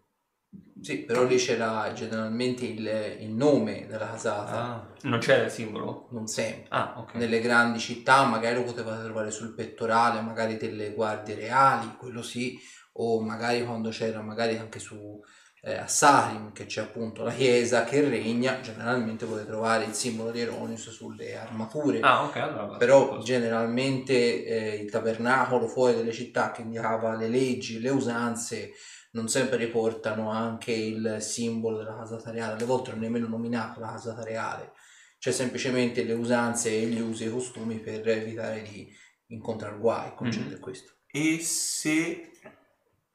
Sì, 0.81 0.99
però 1.05 1.25
lì 1.25 1.37
c'era 1.37 1.93
generalmente 1.93 2.65
il, 2.67 3.17
il 3.21 3.31
nome 3.31 3.87
della 3.87 4.09
casata, 4.09 4.53
Ah, 4.57 4.87
non 5.03 5.21
c'era 5.21 5.45
il 5.45 5.51
simbolo 5.51 6.09
non 6.11 6.27
sempre. 6.27 6.67
ah 6.71 6.95
ok 6.97 7.15
Nelle 7.15 7.41
grandi 7.41 7.79
città 7.79 8.25
magari 8.25 8.57
lo 8.57 8.65
potevate 8.65 9.05
trovare 9.05 9.31
sul 9.31 9.55
pettorale, 9.55 10.21
magari 10.21 10.57
delle 10.57 10.93
guardie 10.93 11.35
reali, 11.37 11.95
quello 11.97 12.23
sì, 12.23 12.59
o 12.95 13.21
magari 13.23 13.65
quando 13.65 13.91
c'era 13.91 14.23
magari 14.23 14.57
anche 14.59 14.79
su 14.81 15.21
eh, 15.65 15.75
a 15.77 15.87
Sarim, 15.87 16.53
che 16.53 16.67
c'è 16.67 16.81
appunto 16.81 17.23
la 17.23 17.33
chiesa 17.33 17.85
che 17.85 18.01
regna, 18.01 18.61
generalmente 18.61 19.27
potete 19.27 19.47
trovare 19.47 19.85
il 19.85 19.93
simbolo 19.95 20.33
di 20.33 20.41
Eronius 20.41 20.91
sulle 20.91 21.37
armature. 21.37 22.01
ah 22.01 22.25
ok 22.25 22.37
allora 22.37 22.77
Però 22.77 23.19
generalmente 23.23 24.45
eh, 24.45 24.75
il 24.77 24.91
tabernacolo 24.91 25.69
fuori 25.69 25.95
dalle 25.95 26.13
città 26.13 26.51
che 26.51 26.63
indicava 26.63 27.15
le 27.15 27.29
leggi, 27.29 27.79
le 27.81 27.91
usanze, 27.91 28.73
non 29.13 29.29
sempre 29.29 29.57
riportano 29.57 30.31
anche 30.31 30.73
il 30.73 31.19
simbolo 31.21 31.77
della 31.79 31.97
casata 31.97 32.31
reale, 32.33 32.55
alle 32.55 32.65
volte 32.65 32.91
non 32.91 32.99
è 33.01 33.03
nemmeno 33.03 33.29
nominato 33.29 33.79
la 33.79 33.93
casata 33.93 34.25
reale, 34.25 34.73
c'è 35.19 35.31
semplicemente 35.31 36.03
le 36.03 36.15
usanze 36.15 36.71
e 36.71 36.87
gli 36.87 36.99
usi 37.01 37.25
e 37.25 37.29
i 37.29 37.31
costumi 37.31 37.79
per 37.79 38.09
evitare 38.09 38.63
di 38.63 38.91
incontrare 39.29 39.77
guai, 39.79 40.09
il 40.09 40.15
concetto 40.15 40.49
Mhm. 40.49 40.57
è 40.57 40.59
questo. 40.59 40.93
E 41.07 41.39
se, 41.41 42.31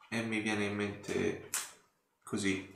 e 0.10 0.22
mi 0.22 0.40
viene 0.40 0.66
in 0.66 0.76
mente 0.76 1.50
così, 2.28 2.72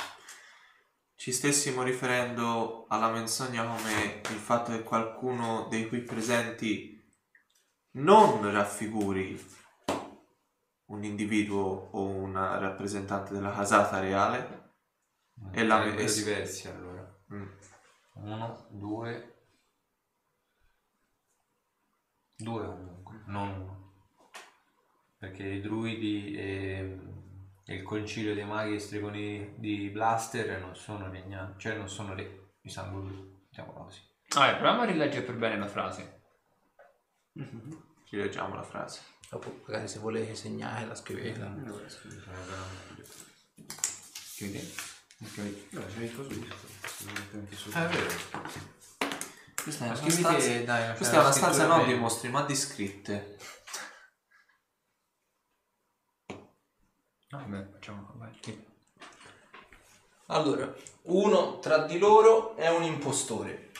ci 1.16 1.32
stessimo 1.32 1.84
riferendo 1.84 2.86
alla 2.88 3.10
menzogna 3.12 3.64
come 3.66 4.22
il 4.30 4.40
fatto 4.40 4.72
che 4.72 4.82
qualcuno 4.82 5.68
dei 5.70 5.88
qui 5.88 6.02
presenti 6.02 7.00
non 7.92 8.50
raffiguri 8.52 9.60
un 10.86 11.04
individuo 11.04 11.90
o 11.92 12.06
una 12.08 12.58
rappresentante 12.58 13.34
della 13.34 13.52
casata 13.52 14.00
reale, 14.00 14.60
E 15.52 15.64
la- 15.64 15.78
sarebbero 15.78 16.02
e- 16.08 16.14
diversi 16.14 16.68
allora. 16.68 17.20
mm, 17.34 17.48
Uno, 18.16 18.68
due... 18.72 19.36
Due 22.36 22.66
comunque, 22.66 23.22
non 23.28 23.50
uno. 23.50 23.94
Perché 25.18 25.44
i 25.44 25.62
druidi 25.62 26.34
e, 26.36 27.00
e 27.66 27.76
il 27.76 27.84
concilio 27.84 28.34
dei 28.34 28.46
maghi 28.46 28.76
e 28.76 28.80
stregoni 28.80 29.54
di 29.58 29.90
Blaster 29.90 30.60
non 30.60 30.76
sono 30.76 31.10
regnanti, 31.10 31.60
cioè 31.60 31.76
non 31.76 31.88
sono 31.90 32.14
re 32.14 32.54
di 32.62 32.70
San 32.70 32.92
Luigi, 32.92 33.46
diciamo 33.50 33.72
così. 33.74 34.00
ah, 34.36 34.48
eh, 34.48 34.54
proviamo 34.56 34.82
a 34.82 34.86
rileggere 34.86 35.26
per 35.26 35.36
bene 35.36 35.58
la 35.58 35.68
frase 35.68 36.20
ci 38.06 38.18
leggiamo 38.18 38.56
la 38.56 38.64
frase. 38.64 39.00
Dopo 39.30 39.62
magari 39.66 39.88
se 39.88 40.00
volete 40.00 40.36
segnare 40.36 40.86
la 40.86 40.96
scrivetela. 40.96 41.48
Chiudi? 44.36 44.74
Ok. 45.24 45.68
No, 45.70 45.82
c'è 45.86 46.02
il 46.02 46.16
coso 46.16 46.30
lì. 46.30 46.50
Attenti 46.50 47.56
su- 47.56 47.70
Ah, 47.74 47.88
è 47.90 47.94
vero. 47.94 48.10
Questa 49.64 49.86
è 49.86 49.88
una 49.88 49.96
stanza, 49.96 50.64
dai, 50.64 50.96
questa 50.96 51.16
è 51.16 51.20
una 51.20 51.32
stanza 51.32 51.68
non 51.68 51.86
di 51.88 51.94
mostri, 51.94 52.30
ma 52.30 52.42
di 52.44 52.56
scritte. 52.56 53.38
Vabbè 57.38 57.68
facciamo 57.72 58.14
vai. 58.16 58.70
Allora, 60.28 60.74
uno 61.04 61.60
tra 61.60 61.86
di 61.86 61.98
loro 61.98 62.56
è 62.56 62.70
un 62.70 62.84
impostore. 62.84 63.72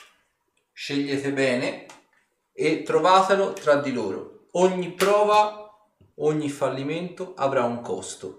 Scegliete 0.72 1.32
bene 1.32 1.86
e 2.52 2.82
trovatelo 2.82 3.52
tra 3.52 3.76
di 3.76 3.92
loro. 3.92 4.48
Ogni 4.52 4.92
prova, 4.92 5.88
ogni 6.16 6.50
fallimento 6.50 7.32
avrà 7.36 7.64
un 7.64 7.80
costo. 7.80 8.38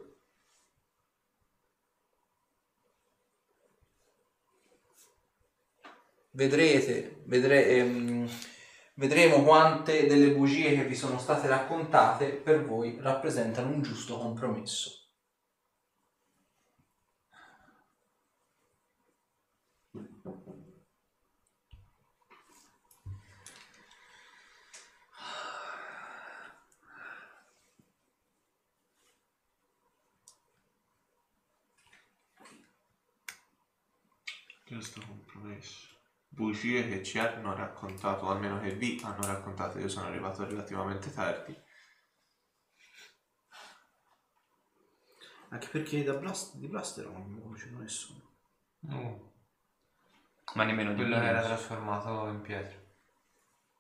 Vedrete, 6.31 7.21
vedre- 7.25 7.67
ehm, 7.67 8.29
vedremo 8.95 9.43
quante 9.43 10.07
delle 10.07 10.31
bugie 10.31 10.75
che 10.75 10.85
vi 10.85 10.95
sono 10.95 11.19
state 11.19 11.47
raccontate 11.47 12.29
per 12.29 12.63
voi 12.63 12.97
rappresentano 12.99 13.69
un 13.69 13.81
giusto 13.81 14.17
compromesso. 14.17 15.02
Giusto 34.73 35.01
compromesso. 35.05 35.87
Bugie 36.27 36.87
che 36.87 37.03
ci 37.03 37.19
hanno 37.19 37.55
raccontato, 37.55 38.25
o 38.25 38.29
almeno 38.29 38.59
che 38.59 38.73
vi 38.73 38.99
hanno 39.03 39.21
raccontato, 39.27 39.77
io 39.77 39.87
sono 39.87 40.07
arrivato 40.07 40.43
relativamente 40.45 41.13
tardi. 41.13 41.55
Anche 45.49 45.67
perché 45.67 46.03
da 46.03 46.13
Blast, 46.15 46.55
di 46.55 46.67
Blaster 46.67 47.07
non 47.07 47.39
conosciamo 47.39 47.77
nessuno. 47.79 48.31
No, 48.79 49.33
ma 50.55 50.63
nemmeno 50.63 50.89
di 50.89 50.95
quello 50.95 51.15
Linus. 51.17 51.29
era 51.29 51.43
trasformato 51.43 52.27
in 52.29 52.41
pietra. 52.41 52.81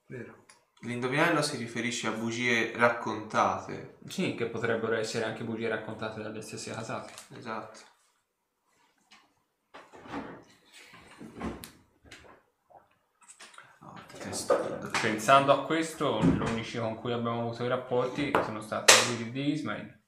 Vero. 0.05 0.45
L'indovinello 0.81 1.41
si 1.41 1.57
riferisce 1.57 2.05
a 2.07 2.11
bugie 2.11 2.77
raccontate. 2.77 3.97
Sì, 4.07 4.35
che 4.35 4.45
potrebbero 4.47 4.93
essere 4.95 5.25
anche 5.25 5.43
bugie 5.43 5.69
raccontate 5.69 6.21
dalle 6.21 6.41
stesse 6.41 6.71
casate. 6.71 7.13
Esatto. 7.35 7.79
Ah, 9.71 10.21
detesto 10.21 10.35
quando- 10.35 11.12
Pensando 15.01 15.51
a 15.51 15.65
questo, 15.65 16.21
gli 16.23 16.39
unici 16.39 16.77
con 16.79 16.95
cui 16.95 17.11
abbiamo 17.11 17.41
avuto 17.41 17.63
i 17.63 17.67
rapporti 17.67 18.31
sono 18.43 18.61
stati 18.61 18.93
quelli 19.05 19.31
di 19.31 19.51
Ismail, 19.51 20.01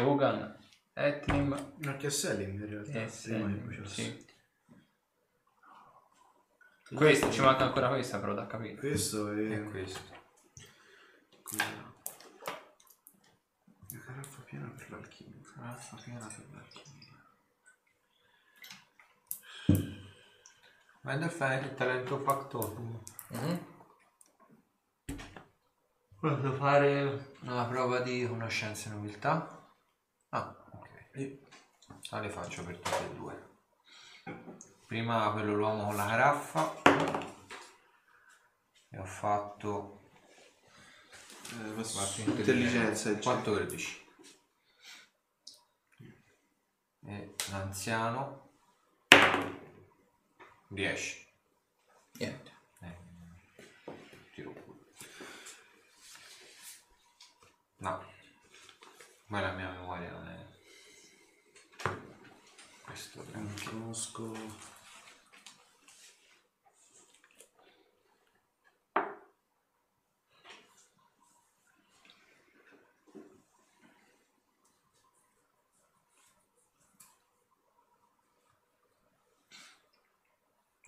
Hogan, 0.00 0.58
Etnim 0.92 1.74
Anche 1.84 2.10
Selling 2.10 2.60
in 2.60 2.68
realtà. 2.68 2.98
e. 2.98 3.86
Sì. 3.86 4.30
Questo, 6.94 7.30
ci 7.30 7.40
manca 7.40 7.64
ancora 7.64 7.88
questa 7.88 8.18
però 8.18 8.34
da 8.34 8.46
capire. 8.46 8.74
Questo 8.74 9.32
è... 9.32 9.38
E 9.38 9.62
questo. 9.64 10.00
Cos'era? 11.42 11.94
La 13.88 13.98
caraffa 13.98 14.42
piena 14.42 14.68
per 14.76 14.90
l'alchimia. 14.90 15.40
Caraffa 15.54 15.96
piena 15.96 16.26
per 16.26 16.44
l'alchimia. 16.52 16.91
Vado 21.04 21.24
a 21.24 21.28
fare 21.28 21.64
il 21.64 21.74
talento 21.74 22.16
factor. 22.20 22.78
Mhm. 23.30 23.66
Posso 26.20 26.52
fare 26.52 27.34
una 27.40 27.64
prova 27.64 27.98
di 27.98 28.24
conoscenza 28.24 28.88
e 28.88 28.92
nobiltà? 28.92 29.68
Ah, 30.28 30.56
ok. 30.70 31.38
Ah, 32.10 32.20
le 32.20 32.30
faccio 32.30 32.62
per 32.64 32.78
tutte 32.78 33.04
e 33.04 33.14
due. 33.16 33.50
Prima 34.86 35.32
quello 35.32 35.56
l'uomo 35.56 35.86
con 35.86 35.96
la 35.96 36.06
caraffa. 36.06 36.72
E 38.90 38.98
ho 38.98 39.04
fatto 39.04 39.98
Eh, 41.50 41.74
ma 41.74 42.32
intelligenza, 42.32 43.10
eccetera. 43.10 43.40
14. 43.40 44.06
E 47.04 47.34
l'anziano 47.50 48.41
10. 50.72 51.26
Niente. 52.18 52.50
Eh, 52.80 52.96
tiro 54.34 54.52
pure. 54.52 54.78
No. 57.76 58.02
Ma 59.26 59.40
la 59.40 59.52
mia 59.52 59.70
memoria 59.70 60.10
non 60.12 60.28
è. 60.28 60.46
Questo 62.84 63.22
è 63.22 63.36
Non 63.36 63.54
conosco. 63.62 64.71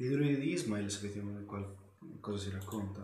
I 0.05 0.09
druidi 0.11 0.39
di 0.39 0.53
Ismail 0.53 0.91
sapete 0.91 1.21
qual- 1.47 1.75
cosa 2.21 2.37
si 2.45 2.51
racconta? 2.51 3.01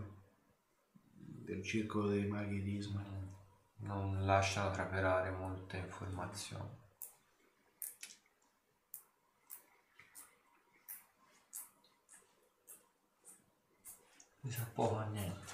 Del 1.14 1.62
circolo 1.64 2.09
dei 2.09 2.27
maghi 2.27 2.60
di 2.62 2.77
Ismail. 2.77 3.28
Non 3.77 4.27
lasciano 4.27 4.70
trapelare 4.70 5.31
molte 5.31 5.78
informazioni. 5.78 6.68
Mi 14.43 14.51
sa 14.51 14.66
poco 14.74 14.97
a 14.97 15.05
niente. 15.06 15.52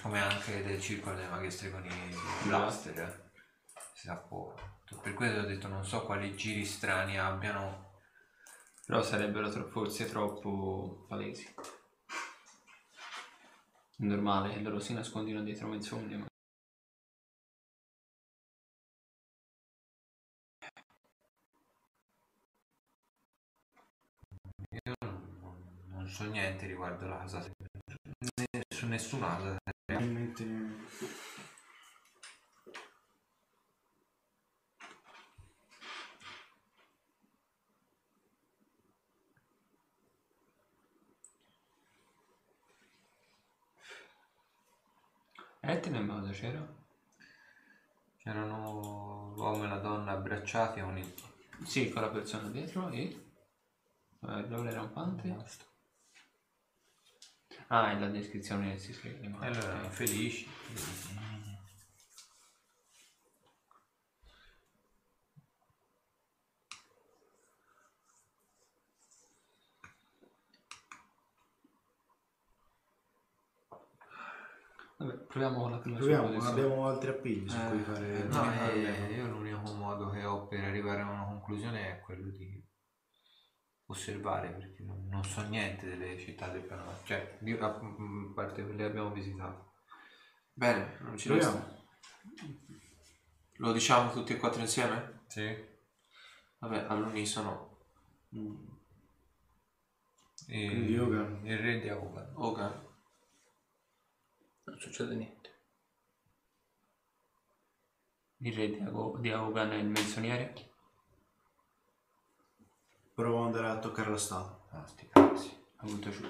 Come 0.00 0.20
anche 0.20 0.62
del 0.62 0.80
circolo 0.80 1.16
dei 1.16 1.28
maghi 1.28 1.50
stregoni 1.50 1.88
di 1.88 2.16
Blaster. 2.46 2.98
eh. 2.98 3.30
Si 3.92 4.06
sa 4.06 4.16
poco. 4.16 4.58
Per 5.02 5.14
questo 5.14 5.40
ho 5.40 5.44
detto 5.46 5.68
non 5.68 5.84
so 5.84 6.04
quali 6.04 6.34
giri 6.34 6.64
strani 6.64 7.18
abbiano. 7.18 7.85
Però 8.86 9.02
sarebbero 9.02 9.50
tro- 9.50 9.66
forse 9.68 10.06
troppo 10.06 11.04
palesi. 11.08 11.46
È 13.98 14.02
normale 14.04 14.60
loro 14.60 14.78
si 14.78 14.94
nascondino 14.94 15.42
dietro 15.42 15.66
menzogne. 15.66 16.16
Ma... 16.18 16.26
Io 24.70 24.92
non, 25.00 25.36
non- 25.90 26.08
so 26.08 26.24
niente 26.24 26.66
riguardo 26.66 27.06
la 27.06 27.18
casa. 27.18 27.44
su 28.68 28.86
nessuna 28.86 29.36
casa. 29.36 29.58
Realmente 29.86 30.44
Etna 45.68 45.98
in 45.98 46.06
modo 46.06 46.30
c'era? 46.30 46.64
C'erano 48.18 49.32
l'uomo 49.34 49.64
e 49.64 49.66
la 49.68 49.78
donna 49.78 50.12
abbracciati 50.12 50.78
a 50.78 50.84
un 50.84 51.02
Sì, 51.64 51.88
con 51.90 52.02
la 52.02 52.08
persona 52.08 52.48
dietro 52.50 52.88
e... 52.90 53.32
eh, 54.22 54.46
rolle 54.46 54.72
rampante? 54.72 55.36
Ah, 57.66 57.90
è 57.90 57.98
la 57.98 58.06
descrizione 58.08 58.68
del 58.68 58.78
sistema. 58.78 59.44
E 59.44 59.46
allora 59.46 59.66
erano 59.66 59.90
felici. 59.90 60.48
Vabbè, 74.98 75.25
proviamo 75.38 75.60
con 75.62 75.70
la 75.70 75.78
prima 75.78 75.98
proviamo, 75.98 76.28
non 76.30 76.46
abbiamo 76.46 76.86
altri 76.88 77.10
appigli 77.10 77.48
su 77.48 77.58
cui 77.68 77.78
fare. 77.80 78.22
no, 78.24 78.44
non 78.44 78.52
eh, 78.52 79.12
io 79.14 79.26
l'unico 79.28 79.72
modo 79.74 80.10
che 80.10 80.24
ho 80.24 80.46
per 80.46 80.64
arrivare 80.64 81.02
a 81.02 81.10
una 81.10 81.24
conclusione 81.24 81.98
è 81.98 82.00
quello 82.00 82.30
di 82.30 82.64
osservare 83.86 84.50
perché 84.50 84.82
non, 84.82 85.06
non 85.08 85.22
so 85.24 85.42
niente 85.42 85.86
delle 85.88 86.18
città 86.18 86.48
del 86.48 86.62
piano 86.62 86.84
cioè 87.04 87.38
a 87.60 87.66
a 87.66 87.80
parte 88.34 88.62
quelle 88.62 88.78
che 88.78 88.84
abbiamo 88.84 89.10
visitato 89.12 89.64
Bene, 90.58 90.96
non 91.00 91.18
ci 91.18 91.28
Proviamo. 91.28 91.54
resta. 91.54 91.84
Lo 93.58 93.72
diciamo 93.72 94.10
tutti 94.10 94.32
e 94.32 94.38
quattro 94.38 94.60
insieme? 94.62 95.24
sì 95.26 95.54
Vabbè, 96.58 96.86
all'unisono. 96.88 97.80
Mm. 98.34 98.54
e, 100.48 100.66
Quindi 100.66 100.92
Yoga. 100.92 101.38
il 101.42 101.58
re 101.58 101.80
di 101.80 101.88
Aogan 101.90 102.30
Ok. 102.36 102.85
Non 104.66 104.78
succede 104.80 105.14
niente. 105.14 105.54
Il 108.38 108.54
re 108.54 108.68
di, 108.70 108.78
Ago- 108.80 109.16
di 109.18 109.30
Aogan 109.30 109.72
è 109.72 109.76
il 109.76 109.86
menzioniere? 109.86 110.52
Provo 113.14 113.40
ad 113.40 113.46
andare 113.54 113.68
a 113.68 113.78
toccare 113.78 114.10
la 114.10 114.18
statua. 114.18 114.66
ah 114.72 114.86
sti 114.86 115.08
cazzi 115.08 115.48
Ha 115.76 115.84
avuto 115.84 116.10
giù. 116.10 116.24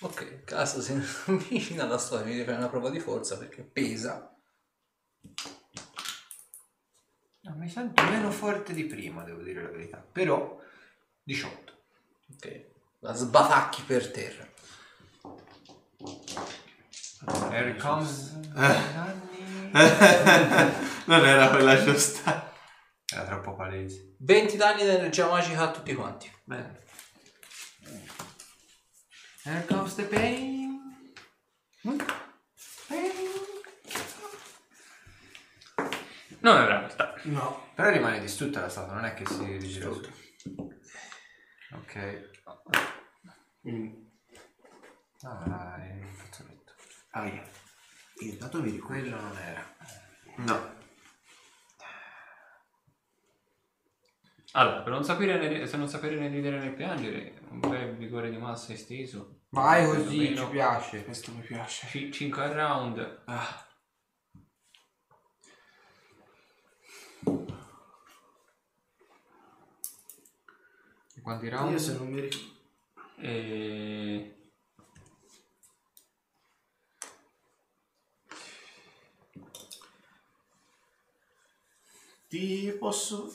Ok, 0.00 0.44
caso 0.44 0.80
si 0.80 0.92
avvicina 0.92 1.84
alla 1.84 1.98
storia, 1.98 2.26
mi 2.26 2.32
devi 2.32 2.44
fare 2.44 2.58
una 2.58 2.68
prova 2.68 2.90
di 2.90 3.00
forza 3.00 3.36
perché 3.38 3.62
pesa. 3.62 4.32
no, 7.40 7.54
mi 7.56 7.68
sento 7.68 8.02
meno 8.04 8.30
forte 8.30 8.74
di 8.74 8.84
prima 8.84 9.24
devo 9.24 9.42
dire 9.42 9.62
la 9.62 9.70
verità 9.70 9.98
però 9.98 10.60
18 11.22 11.72
Ok, 12.34 12.66
la 13.00 13.12
sbatacchi 13.14 13.82
per 13.82 14.10
terra. 14.10 14.46
here 17.50 17.76
comes 17.76 18.36
Eh. 18.56 18.82
Non 21.06 21.24
era 21.24 21.48
quella 21.50 21.82
giusta. 21.82 22.52
era 23.12 23.24
troppo 23.24 23.54
palese 23.54 24.14
20 24.18 24.56
danni 24.56 24.82
di 24.82 24.88
energia 24.88 25.26
magica 25.28 25.62
a 25.62 25.70
tutti 25.70 25.94
quanti. 25.94 26.30
bene 26.44 26.80
here 29.44 29.64
comes 29.66 29.94
the 29.94 30.04
pain 30.04 30.58
Non 36.40 36.56
è 36.56 36.90
sta. 36.90 37.14
No. 37.24 37.70
Però 37.74 37.90
rimane 37.90 38.20
distrutta 38.20 38.60
la 38.60 38.68
statua, 38.68 38.94
non 38.94 39.04
è 39.04 39.14
che 39.14 39.26
si 39.26 39.44
rigira 39.58 39.90
su. 39.92 40.00
Ok. 41.72 42.30
Mm. 43.68 43.92
Ah, 45.22 45.76
è 45.84 45.92
un 46.00 46.14
fazzoletto. 46.14 46.72
Aia. 47.10 47.42
Intanto 48.20 48.62
mi 48.62 48.70
ricordo. 48.70 49.00
Quello 49.00 49.20
non 49.20 49.38
era. 49.38 49.76
No. 50.36 50.76
Allora, 54.52 54.80
per 54.80 54.92
non 54.92 55.04
sapere 55.04 55.36
né, 55.38 55.66
se 55.66 55.76
non 55.76 55.88
sapere 55.88 56.16
né 56.16 56.28
ridere 56.28 56.58
né 56.58 56.72
piangere, 56.72 57.38
un 57.50 57.60
bel 57.60 57.96
vigore 57.96 58.30
di 58.30 58.38
massa 58.38 58.72
esteso. 58.72 59.42
Vai 59.50 59.84
così, 59.86 60.34
ci 60.34 60.46
piace. 60.46 61.04
Questo 61.04 61.32
mi 61.32 61.42
piace. 61.42 62.10
5 62.10 62.52
round. 62.54 63.22
Ah, 63.26 63.67
Quanti 71.28 71.50
round? 71.50 71.72
Io 71.72 71.78
se 71.78 71.92
non 71.92 72.08
mi 72.08 72.20
ricordo. 72.20 72.46
E... 73.18 74.50
Ti 82.28 82.76
posso... 82.78 83.30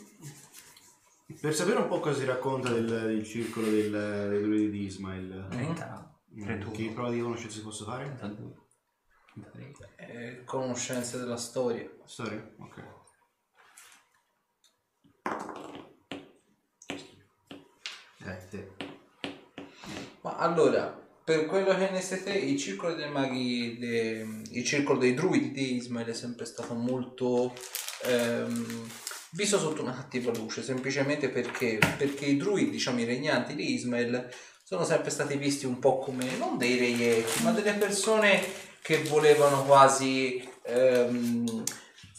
Per 1.40 1.54
sapere 1.54 1.82
un 1.82 1.88
po' 1.88 2.00
cosa 2.00 2.18
si 2.18 2.26
racconta 2.26 2.70
del, 2.70 2.88
del 2.88 3.24
circolo 3.24 3.68
del, 3.68 3.92
dei 3.92 4.42
druidi 4.42 4.70
di 4.72 4.86
Ismail, 4.86 5.48
30. 5.52 6.20
mm, 6.34 6.44
31. 6.46 6.72
che 6.72 6.92
prova 6.94 7.12
di 7.12 7.22
conoscenza 7.22 7.58
si 7.58 7.62
posso 7.62 7.86
fare? 7.86 8.16
32. 8.16 8.54
33. 9.52 9.96
Eh, 9.98 10.44
conoscenze 10.46 11.20
della 11.20 11.38
storia. 11.38 11.88
Storia? 12.06 12.56
Ok. 12.58 12.93
Sette. 18.54 18.92
Ma 20.22 20.38
allora, 20.38 21.02
per 21.24 21.46
quello 21.48 21.76
che 21.76 21.90
ne 21.90 22.02
siete, 22.02 22.32
il 22.32 22.58
circolo 22.58 22.94
dei 22.94 23.10
maghi, 23.10 23.78
de- 23.80 24.42
il 24.52 24.64
circolo 24.64 25.00
dei 25.00 25.16
druidi 25.16 25.52
di 25.52 25.76
Ismail 25.76 26.08
è 26.08 26.14
sempre 26.14 26.46
stato 26.46 26.76
molto 26.76 27.54
ehm, 28.04 28.90
visto 29.32 29.58
sotto 29.58 29.82
una 29.82 29.96
cattiva 29.96 30.32
luce, 30.32 30.62
semplicemente 30.62 31.30
perché, 31.30 31.80
perché 31.98 32.26
i 32.26 32.38
druidi, 32.38 32.70
diciamo 32.70 33.00
i 33.02 33.06
regnanti 33.06 33.56
di 33.56 33.74
Ismael, 33.74 34.30
sono 34.64 34.86
sempre 34.86 35.10
stati 35.10 35.36
visti 35.36 35.66
un 35.66 35.80
po' 35.80 36.00
come 36.00 36.38
non 36.38 36.58
dei 36.58 36.78
reietti, 36.78 37.44
ma 37.44 37.52
delle 37.52 37.74
persone 37.74 38.42
che 38.82 39.04
volevano 39.04 39.64
quasi 39.64 40.48
ehm, 40.64 41.64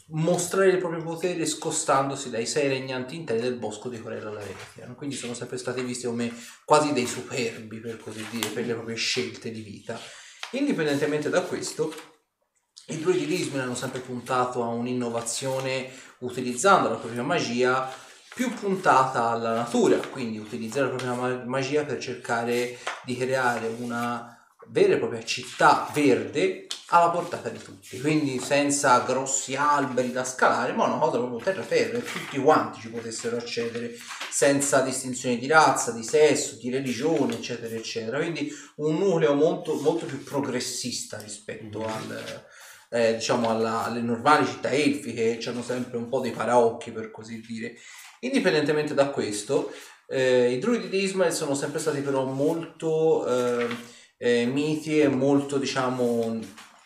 mostrare 0.08 0.68
il 0.68 0.78
proprio 0.78 1.02
potere 1.02 1.46
scostandosi 1.46 2.28
dai 2.28 2.46
sei 2.46 2.68
regnanti 2.68 3.16
interi 3.16 3.40
del 3.40 3.56
bosco 3.56 3.88
di 3.88 4.00
Corella 4.00 4.30
Lavetia. 4.30 4.86
no? 4.86 4.94
Quindi 4.94 5.16
sono 5.16 5.34
sempre 5.34 5.56
stati 5.56 5.82
visti 5.82 6.06
come 6.06 6.32
quasi 6.64 6.92
dei 6.92 7.06
superbi, 7.06 7.78
per 7.78 7.98
così 7.98 8.24
dire, 8.30 8.48
per 8.50 8.66
le 8.66 8.74
proprie 8.74 8.96
scelte 8.96 9.50
di 9.50 9.62
vita. 9.62 9.98
Indipendentemente 10.50 11.30
da 11.30 11.42
questo, 11.42 11.92
i 12.88 12.98
druidi 12.98 13.26
di 13.26 13.40
Ismael 13.40 13.64
hanno 13.64 13.74
sempre 13.74 14.00
puntato 14.00 14.62
a 14.62 14.68
un'innovazione 14.68 15.90
utilizzando 16.18 16.90
la 16.90 16.96
propria 16.96 17.22
magia 17.22 17.90
più 18.34 18.52
puntata 18.52 19.30
alla 19.30 19.54
natura, 19.54 19.96
quindi 19.96 20.38
utilizzare 20.38 20.90
la 20.90 20.94
propria 20.94 21.14
ma- 21.14 21.44
magia 21.44 21.84
per 21.84 21.98
cercare 21.98 22.76
di 23.04 23.16
creare 23.16 23.68
una 23.78 24.33
vera 24.68 24.94
e 24.94 24.98
propria 24.98 25.22
città 25.24 25.90
verde 25.92 26.66
alla 26.88 27.10
portata 27.10 27.48
di 27.48 27.58
tutti, 27.58 28.00
quindi 28.00 28.38
senza 28.38 28.98
grossi 29.00 29.56
alberi 29.56 30.12
da 30.12 30.24
scalare, 30.24 30.72
ma 30.72 30.84
una 30.84 30.98
cosa 30.98 31.18
proprio 31.18 31.38
terraferma, 31.38 31.98
e 31.98 32.04
tutti 32.04 32.38
quanti 32.38 32.80
ci 32.80 32.88
potessero 32.88 33.36
accedere 33.36 33.96
senza 34.30 34.80
distinzioni 34.80 35.38
di 35.38 35.46
razza, 35.46 35.92
di 35.92 36.02
sesso, 36.02 36.56
di 36.56 36.70
religione, 36.70 37.34
eccetera, 37.34 37.74
eccetera. 37.74 38.18
Quindi 38.18 38.52
un 38.76 38.98
nucleo 38.98 39.34
molto, 39.34 39.74
molto 39.74 40.06
più 40.06 40.22
progressista 40.22 41.18
rispetto 41.18 41.84
al, 41.84 42.44
eh, 42.90 43.14
diciamo 43.14 43.48
alla- 43.48 43.84
alle 43.84 44.00
normali 44.00 44.46
città 44.46 44.70
elfiche, 44.70 45.38
che 45.38 45.48
hanno 45.48 45.62
sempre 45.62 45.96
un 45.96 46.08
po' 46.08 46.20
dei 46.20 46.32
paraocchi, 46.32 46.90
per 46.92 47.10
così 47.10 47.40
dire. 47.40 47.74
Indipendentemente 48.20 48.94
da 48.94 49.08
questo, 49.08 49.72
eh, 50.06 50.52
i 50.52 50.58
druidi 50.58 50.88
di 50.88 51.02
Ismael 51.02 51.32
sono 51.32 51.54
sempre 51.54 51.80
stati 51.80 52.00
però 52.00 52.24
molto 52.24 53.26
eh, 53.26 53.66
eh, 54.16 54.46
miti 54.46 55.00
e 55.00 55.08
molto, 55.08 55.58
diciamo, 55.58 56.38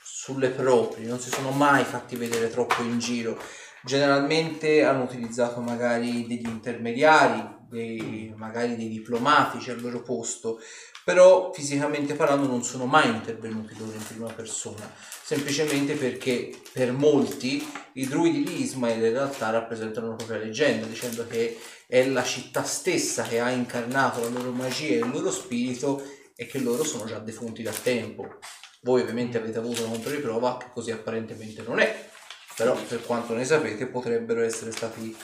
sulle 0.02 0.50
proprie, 0.50 1.06
non 1.06 1.20
si 1.20 1.30
sono 1.30 1.50
mai 1.50 1.84
fatti 1.84 2.16
vedere 2.16 2.50
troppo 2.50 2.82
in 2.82 2.98
giro. 2.98 3.40
Generalmente 3.84 4.84
hanno 4.84 5.04
utilizzato 5.04 5.60
magari 5.60 6.26
degli 6.26 6.46
intermediari, 6.46 7.56
dei- 7.68 8.32
magari 8.36 8.76
dei 8.76 8.88
diplomatici 8.88 9.70
al 9.70 9.80
loro 9.80 10.02
posto, 10.02 10.60
però 11.04 11.52
fisicamente 11.54 12.14
parlando 12.14 12.46
non 12.46 12.62
sono 12.62 12.84
mai 12.84 13.08
intervenuti 13.08 13.74
loro 13.78 13.92
in 13.92 14.04
prima 14.06 14.30
persona, 14.30 14.92
semplicemente 15.22 15.94
perché 15.94 16.50
per 16.72 16.92
molti 16.92 17.66
i 17.94 18.06
druidi 18.06 18.42
di 18.42 18.62
Ismael 18.62 19.02
in 19.02 19.12
realtà 19.12 19.48
rappresentano 19.50 20.08
la 20.08 20.14
propria 20.16 20.38
leggenda, 20.38 20.84
dicendo 20.84 21.26
che 21.26 21.58
è 21.86 22.06
la 22.06 22.24
città 22.24 22.62
stessa 22.64 23.22
che 23.22 23.40
ha 23.40 23.50
incarnato 23.50 24.20
la 24.20 24.28
loro 24.28 24.50
magia 24.50 24.96
e 24.96 24.98
il 24.98 25.10
loro 25.10 25.30
spirito 25.30 26.02
e 26.40 26.46
che 26.46 26.60
loro 26.60 26.84
sono 26.84 27.04
già 27.04 27.18
defunti 27.18 27.64
da 27.64 27.72
tempo. 27.72 28.38
Voi 28.82 29.00
ovviamente 29.00 29.38
avete 29.38 29.58
avuto 29.58 29.82
una 29.82 29.90
controriprova 29.90 30.56
che 30.56 30.66
così 30.72 30.92
apparentemente 30.92 31.62
non 31.62 31.80
è, 31.80 32.08
però 32.54 32.80
per 32.86 33.04
quanto 33.04 33.34
ne 33.34 33.44
sapete 33.44 33.88
potrebbero 33.88 34.42
essere 34.42 34.70
stati 34.70 35.16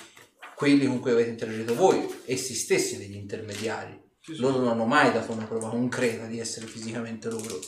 quelli 0.57 0.87
con 0.87 0.99
cui 0.99 1.13
avete 1.13 1.31
interagito 1.31 1.77
voi, 1.77 2.05
essi 2.25 2.55
stessi 2.55 2.99
degli 2.99 3.15
intermediari. 3.15 3.97
Loro 4.39 4.59
non 4.59 4.69
hanno 4.69 4.87
mai 4.87 5.13
dato 5.13 5.31
una 5.31 5.45
prova 5.45 5.69
concreta 5.69 6.27
di 6.27 6.41
essere 6.41 6.67
fisicamente 6.67 7.31
loro. 7.31 7.61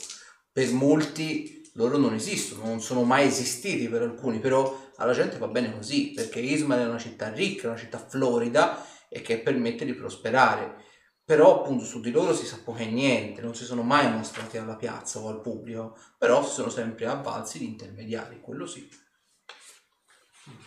Per 0.51 0.73
molti 0.73 1.71
loro 1.75 1.99
non 1.99 2.15
esistono, 2.15 2.65
non 2.65 2.81
sono 2.81 3.05
mai 3.05 3.29
esistiti 3.29 3.89
per 3.89 4.03
alcuni, 4.03 4.41
però 4.41 4.91
alla 4.97 5.13
gente 5.13 5.39
va 5.39 5.47
bene 5.47 5.73
così, 5.73 6.11
perché 6.11 6.41
Ismael 6.41 6.87
è 6.87 6.89
una 6.89 6.99
città 6.99 7.31
ricca, 7.31 7.69
una 7.69 7.77
città 7.77 7.99
florida 7.99 8.85
e 9.09 9.21
che 9.21 9.39
permette 9.39 9.85
di 9.85 9.95
prosperare. 9.95 10.83
Però 11.27 11.59
appunto 11.61 11.85
su 11.85 11.99
di 12.01 12.13
loro 12.13 12.33
si 12.33 12.47
sa 12.47 12.61
poco 12.63 12.79
e 12.79 12.87
niente, 12.87 13.41
non 13.41 13.53
si 13.57 13.65
sono 13.65 13.83
mai 13.83 14.09
mostrati 14.13 14.59
alla 14.59 14.77
piazza 14.77 15.19
o 15.19 15.29
al 15.29 15.41
pubblico, 15.41 15.99
però 16.17 16.47
si 16.47 16.53
sono 16.55 16.71
sempre 16.71 17.07
avvalsi 17.07 17.59
di 17.59 17.65
intermediari, 17.67 18.41
quello 18.41 18.65
sì. 18.65 18.89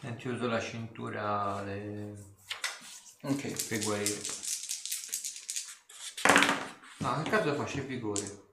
Senti, 0.01 0.27
uso 0.27 0.47
la 0.47 0.59
cintura 0.59 1.61
le- 1.61 2.13
Ok. 3.21 3.67
per 3.69 3.83
guarire. 3.85 4.19
No, 6.97 7.21
che 7.23 7.29
caso 7.29 7.53
faccio 7.53 7.77
il 7.77 7.85
vigore? 7.85 8.47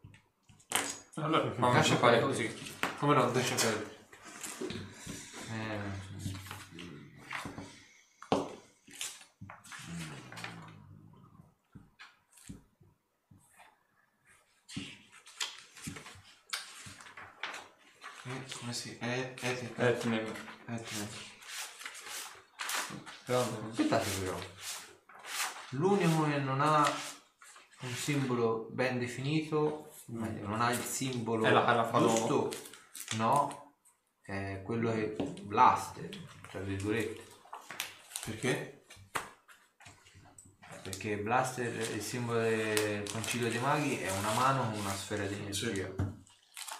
Allora, 1.15 1.51
Fammi 1.53 1.75
faccia 1.75 1.97
fare 1.97 2.21
fare 2.21 2.21
così. 2.21 2.71
Come 3.01 3.15
no, 3.15 3.29
deixa 3.33 3.55
perdere. 3.57 3.95
Eh, 5.51 6.05
Eh, 18.29 18.49
come 18.67 18.73
si... 18.73 18.99
Eh, 18.99 19.35
eh, 19.41 19.73
eh, 19.77 19.87
Etne. 19.87 20.23
eh, 20.67 20.85
eh. 23.27 23.35
Aspettate 23.71 24.11
però. 24.21 24.37
L'unico 25.71 26.25
che 26.25 26.39
non 26.39 26.61
ha 26.61 26.85
un 27.81 27.95
simbolo 27.95 28.69
ben 28.71 28.99
definito, 28.99 29.93
meglio, 30.07 30.49
non 30.49 30.61
ha 30.61 30.71
il 30.73 30.81
simbolo 30.81 31.45
È 31.45 31.51
la 31.51 31.65
carafa 31.65 31.99
giusto, 31.99 32.53
no, 33.17 33.75
è 34.23 34.63
quello 34.65 34.91
che 34.93 35.17
blaster, 35.43 36.09
tra 36.51 36.61
virgolette. 36.61 37.23
Perché? 38.25 38.87
Perché 40.83 41.19
blaster, 41.19 41.73
il 41.95 42.03
simbolo 42.03 42.41
del 42.41 43.09
concilio 43.11 43.49
dei 43.49 43.61
maghi, 43.61 43.99
è 43.99 44.11
una 44.11 44.33
mano 44.33 44.71
con 44.71 44.81
una 44.81 44.95
sfera 44.95 45.25
di 45.27 45.35
energia. 45.35 46.16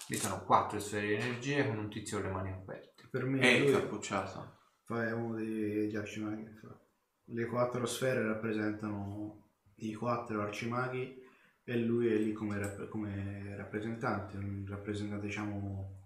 Lì 0.09 0.15
sono 0.15 0.43
quattro 0.43 0.79
sfere 0.79 1.07
di 1.07 1.13
energia 1.15 1.65
con 1.65 1.77
un 1.77 1.89
tizio 1.89 2.19
con 2.19 2.27
le 2.27 2.33
mani 2.33 2.51
aperte. 2.51 3.07
Per 3.09 3.25
me 3.25 3.39
È 3.39 3.59
lui 3.59 3.67
incappucciato. 3.67 4.55
fa- 4.83 5.05
è 5.07 5.11
uno 5.11 5.35
degli 5.35 5.95
arcimaghi. 5.95 6.43
che 6.43 6.53
fa. 6.61 6.79
Le 7.25 7.45
quattro 7.45 7.85
sfere 7.85 8.23
rappresentano 8.25 9.49
i 9.75 9.93
quattro 9.93 10.41
arcimaghi 10.41 11.21
e 11.63 11.77
lui 11.77 12.07
è 12.07 12.15
lì 12.15 12.31
come, 12.31 12.57
rapp- 12.57 12.87
come 12.87 13.53
rappresentante, 13.57 14.37
un 14.37 14.65
rappresentante 14.67 15.25
diciamo 15.25 16.05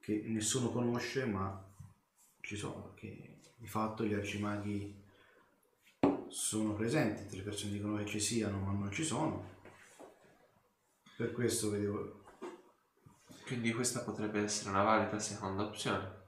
che 0.00 0.22
nessuno 0.26 0.70
conosce 0.70 1.24
ma 1.24 1.64
ci 2.40 2.56
sono, 2.56 2.94
che 2.94 3.38
di 3.56 3.66
fatto 3.68 4.04
gli 4.04 4.14
arcimaghi 4.14 5.04
sono 6.28 6.74
presenti, 6.74 7.22
altre 7.22 7.42
persone 7.42 7.72
dicono 7.72 7.96
che 7.98 8.06
ci 8.06 8.18
siano 8.18 8.58
ma 8.58 8.72
non 8.72 8.90
ci 8.90 9.04
sono. 9.04 9.54
Per 11.16 11.30
questo 11.32 11.70
vedevo 11.70 12.24
Quindi 13.46 13.72
questa 13.72 14.00
potrebbe 14.00 14.42
essere 14.42 14.70
una 14.70 14.82
valida 14.82 15.20
seconda 15.20 15.62
opzione. 15.62 16.24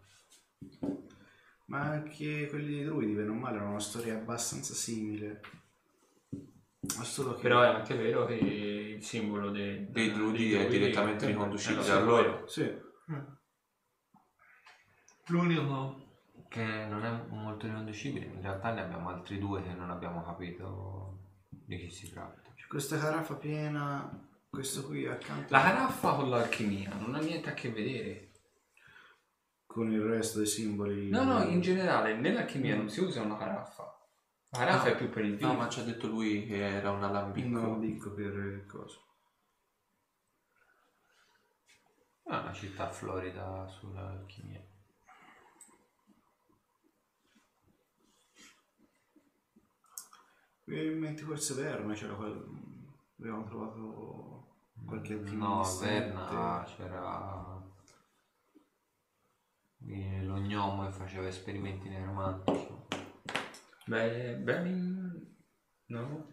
Ma 1.65 1.81
anche 1.81 2.47
quelli 2.47 2.77
dei 2.77 2.85
druidi, 2.85 3.13
bene 3.13 3.31
o 3.31 3.35
male, 3.35 3.59
hanno 3.59 3.71
una 3.71 3.81
storia 3.81 4.15
abbastanza 4.15 4.73
simile. 4.73 5.41
Ma 6.97 7.03
solo 7.03 7.35
che... 7.35 7.43
Però 7.43 7.61
è 7.63 7.67
anche 7.67 7.97
vero 7.97 8.25
che 8.25 8.35
il 8.35 9.03
simbolo 9.03 9.51
dei, 9.51 9.91
Dei 9.91 10.13
druidi 10.13 10.55
è 10.55 10.69
direttamente 10.69 11.27
riconducibile 11.27 11.91
a 11.91 12.01
loro. 12.01 12.47
Sì, 12.47 12.73
L'unico 15.27 16.23
Che 16.49 16.87
non 16.87 17.05
è 17.05 17.11
molto 17.31 17.67
riconducibile, 17.67 18.27
in 18.27 18.41
realtà 18.41 18.73
ne 18.73 18.83
abbiamo 18.83 19.09
altri 19.09 19.39
due 19.39 19.61
che 19.63 19.75
non 19.75 19.91
abbiamo 19.91 20.23
capito 20.23 21.19
di 21.49 21.77
chi 21.79 21.91
si 21.91 22.11
tratta. 22.13 22.53
c'è 22.55 22.67
questa 22.69 22.97
carafa 22.97 23.35
piena, 23.35 24.28
questo 24.51 24.85
qui 24.87 25.07
accanto 25.07 25.53
La 25.53 25.61
caraffa 25.63 26.15
con 26.15 26.31
l'alchimia 26.31 26.93
non 26.95 27.15
ha 27.15 27.21
niente 27.21 27.51
a 27.51 27.55
che 27.55 27.71
vedere. 27.71 28.27
con 29.67 29.93
il 29.93 30.01
resto 30.03 30.39
dei 30.39 30.47
simboli. 30.47 31.09
No, 31.11 31.23
no, 31.25 31.43
in 31.45 31.61
generale 31.61 32.15
nell'alchimia 32.17 32.75
non 32.75 32.89
si 32.89 33.01
usa 33.01 33.21
una 33.23 33.37
caraffa. 33.37 33.85
La 34.51 34.59
caraffa 34.61 34.89
No. 34.89 34.95
è 34.95 34.97
più 34.97 35.11
per 35.11 35.25
il 35.25 35.37
vino. 35.37 35.53
No, 35.53 35.59
ma 35.59 35.69
ci 35.69 35.81
ha 35.81 35.85
detto 35.85 36.07
lui 36.09 36.47
che 36.47 36.57
era 36.57 36.91
un 36.91 37.05
alambicco. 37.05 37.49
No, 37.49 37.79
dico 37.79 38.13
per 38.13 38.33
il 38.35 38.67
coso. 38.67 39.05
È 42.25 42.35
una 42.35 42.53
città 42.53 42.91
florida 42.91 43.67
sull'alchimia. 43.69 44.67
Probabilmente 50.65 51.23
forse 51.23 51.55
Verna 51.55 51.95
c'era 51.95 52.15
quel... 52.15 52.67
Abbiamo 53.19 53.45
trovato 53.45 54.38
qualche 54.89 55.15
No, 55.15 55.61
a. 55.61 55.79
Verna 55.81 56.65
c'era 56.67 57.63
lo 60.25 60.37
gnomo 60.39 60.87
che 60.87 60.93
faceva 60.93 61.29
esperimenti 61.29 61.89
neuromantici. 61.89 62.75
Beh, 63.87 64.37
beh, 64.37 64.61
no. 65.87 66.33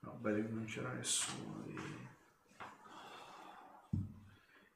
No, 0.00 0.12
beh, 0.20 0.42
non 0.42 0.64
c'era 0.64 0.92
nessuno 0.92 1.62
di... 1.64 2.08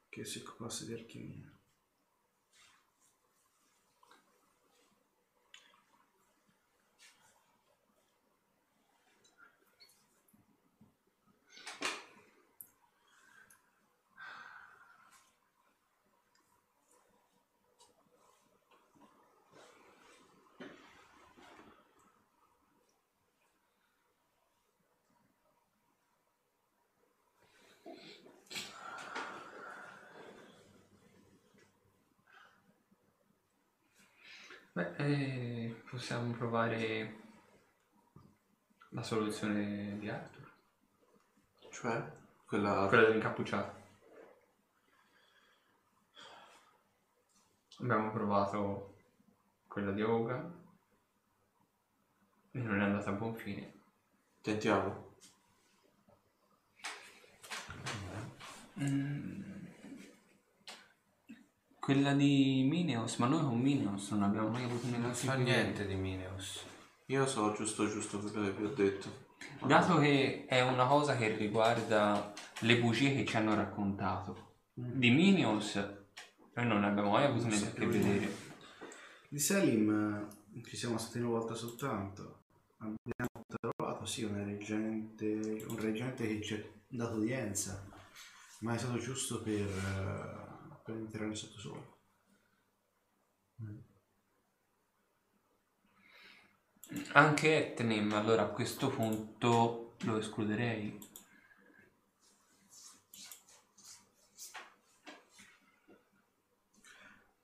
che 0.09 0.25
si 0.25 0.39
occupasse 0.39 0.87
di 0.87 0.93
alchimia. 0.93 1.55
Beh, 34.75 34.93
eh, 34.99 35.83
possiamo 36.05 36.33
provare 36.33 37.17
la 38.91 39.03
soluzione 39.03 39.97
di 39.99 40.11
Arthur. 40.11 40.53
Cioè? 41.71 42.13
Quella... 42.45 42.85
Quella 42.89 43.05
dell'incappucciato. 43.05 43.83
Abbiamo 47.79 48.13
provato 48.13 48.97
quella 49.67 49.93
di 49.93 50.03
Hogan 50.03 50.63
e 52.51 52.59
non 52.59 52.81
è 52.83 52.85
andata 52.85 53.09
a 53.09 53.15
buon 53.15 53.35
fine. 53.35 53.73
Tentiamo. 54.43 55.17
Quella 61.85 62.15
di 62.15 62.65
Mineos, 62.67 63.17
ma 63.17 63.27
noi 63.27 63.43
con 63.43 63.61
Mineos 63.61 64.11
non 64.13 64.23
abbiamo 64.23 64.49
mai 64.49 64.65
avuto 64.65 64.87
Non 64.89 65.03
negozi 65.03 65.29
più- 65.29 65.43
niente 65.43 65.87
di 65.87 65.95
Mineos. 65.95 66.65
Io 67.09 67.27
so 67.27 67.53
giusto 67.53 67.87
giusto 67.87 68.21
quello 68.21 68.43
che 68.47 68.53
vi 68.53 68.65
ho 68.65 68.71
detto. 68.71 69.23
Dato 69.67 69.99
che 69.99 70.47
è 70.47 70.63
una 70.63 70.87
cosa 70.87 71.15
che 71.15 71.37
riguarda 71.37 72.33
le 72.61 72.79
bugie 72.79 73.15
che 73.15 73.27
ci 73.27 73.37
hanno 73.37 73.55
raccontato 73.55 74.53
di 74.73 75.11
Minions, 75.11 75.75
noi 76.55 76.67
non 76.67 76.85
abbiamo 76.85 77.11
mai 77.11 77.25
avuto 77.27 77.49
niente 77.49 77.67
a 77.67 77.73
che 77.73 77.87
vedere. 77.87 78.35
Di 79.29 79.39
Selim 79.39 80.31
eh, 80.57 80.63
ci 80.65 80.79
siamo 80.79 80.97
stati 80.97 81.19
una 81.19 81.29
volta 81.29 81.55
soltanto. 81.55 82.45
Abbiamo 82.79 83.45
trovato 83.47 84.07
sì 84.07 84.23
una 84.23 84.43
reggente, 84.43 85.63
un 85.69 85.79
reggente 85.79 86.27
che 86.27 86.41
ci 86.43 86.55
ha 86.55 86.63
dato 86.89 87.17
udienza, 87.17 87.87
ma 88.61 88.73
è 88.73 88.79
stato 88.79 88.97
giusto 88.97 89.43
per, 89.43 89.67
eh, 89.67 90.54
per 90.85 90.97
entrare 90.97 91.35
sotto 91.35 91.59
sole. 91.59 91.93
Anche 97.13 97.73
Etnem, 97.73 98.13
allora 98.13 98.43
a 98.43 98.49
questo 98.49 98.91
punto 98.91 99.97
lo 100.03 100.19
escluderei. 100.19 101.13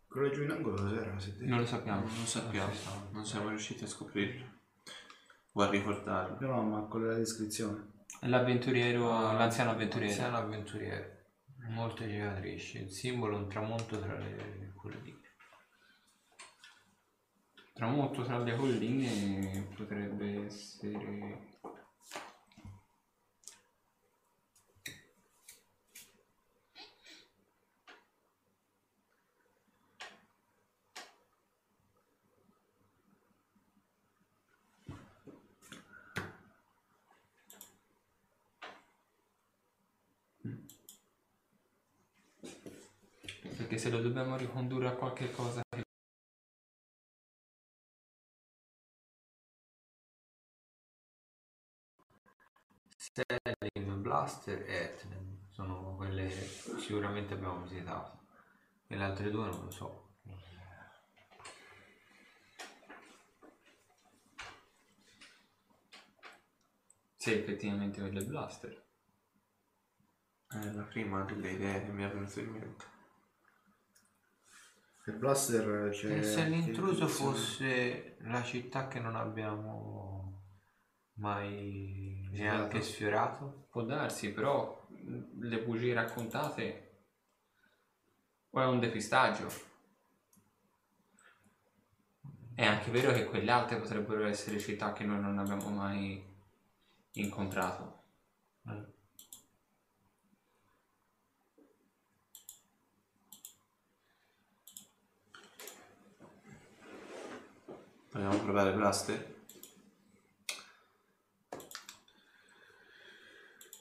Quello 0.07 0.31
giù 0.31 0.43
in 0.43 0.51
angolo 0.51 0.83
cos'era? 0.83 1.17
Non 1.39 1.61
lo 1.61 1.67
sappiamo. 1.67 2.01
Non 2.01 2.19
lo 2.19 2.27
sappiamo, 2.27 2.73
non 3.13 3.25
siamo 3.25 3.49
riusciti 3.49 3.85
a 3.85 3.87
scoprirlo. 3.87 4.59
O 5.53 5.63
a 5.63 5.71
ricordarlo. 5.71 6.37
No, 6.41 6.57
no, 6.57 6.63
ma 6.63 6.87
con 6.89 7.07
la 7.07 7.15
descrizione. 7.15 8.05
L'avventuriero, 8.23 9.09
l'anziano 9.33 9.71
avventuriero. 9.71 10.13
Anziano 10.13 10.37
avventuriero. 10.37 11.20
Molte 11.71 12.09
cicatrici. 12.09 12.79
Il 12.79 12.91
simbolo 12.91 13.37
è 13.37 13.41
un 13.41 13.49
tramonto 13.49 14.01
tra 14.01 14.19
le 14.19 14.73
colline. 14.75 15.21
Tramonto 17.73 18.25
tra 18.25 18.39
le 18.39 18.57
colline 18.57 19.69
potrebbe 19.75 20.47
essere... 20.47 21.49
Perché 43.57 43.70
se 43.81 43.89
lo 43.89 44.03
dobbiamo 44.03 44.37
ricondurre 44.37 44.89
a 44.89 44.95
qualche 44.95 45.31
cosa 45.31 45.63
che 45.71 45.83
Selim, 52.99 54.03
Blaster 54.03 54.69
e 54.69 54.75
Etnem 54.75 55.47
sono 55.49 55.97
quelle 55.97 56.29
che 56.29 56.45
sicuramente 56.79 57.33
abbiamo 57.33 57.63
visitato. 57.63 58.19
E 58.87 58.97
le 58.97 59.03
altre 59.03 59.31
due 59.31 59.49
non 59.49 59.65
lo 59.65 59.71
so. 59.71 60.09
Sì, 67.17 67.33
effettivamente 67.33 68.01
quelle 68.01 68.25
blaster. 68.25 68.85
È 70.49 70.71
la 70.71 70.83
prima 70.83 71.25
delle 71.25 71.53
idee 71.53 71.83
che 71.83 71.93
mi 71.93 72.05
è 72.05 72.11
venuta 72.11 72.41
in 72.41 72.51
mente. 72.51 73.00
Il 75.07 75.15
blaster 75.15 75.91
c'è... 75.91 76.19
E 76.19 76.23
se 76.23 76.45
l'intruso 76.45 77.09
fosse 77.09 78.17
la 78.21 78.43
città 78.43 78.87
che 78.87 79.01
non 79.01 79.17
abbiamo 79.17 80.43
mai 81.15 82.29
neanche 82.33 82.83
sfiorato? 82.83 83.67
Può 83.71 83.83
darsi, 83.83 84.33
però 84.33 84.87
le 85.39 85.63
bugie 85.63 85.95
raccontate 85.95 86.91
o 88.51 88.61
è 88.61 88.67
un 88.67 88.79
depistaggio. 88.79 89.69
È 92.55 92.65
anche 92.65 92.91
vero 92.91 93.13
che 93.13 93.25
quelle 93.25 93.51
altre 93.51 93.79
potrebbero 93.79 94.27
essere 94.27 94.59
città 94.59 94.93
che 94.93 95.05
noi 95.05 95.21
non 95.21 95.39
abbiamo 95.39 95.71
mai 95.71 96.23
incontrato. 97.13 98.03
Vogliamo 108.21 108.43
provare 108.43 108.73
Blaster? 108.75 109.35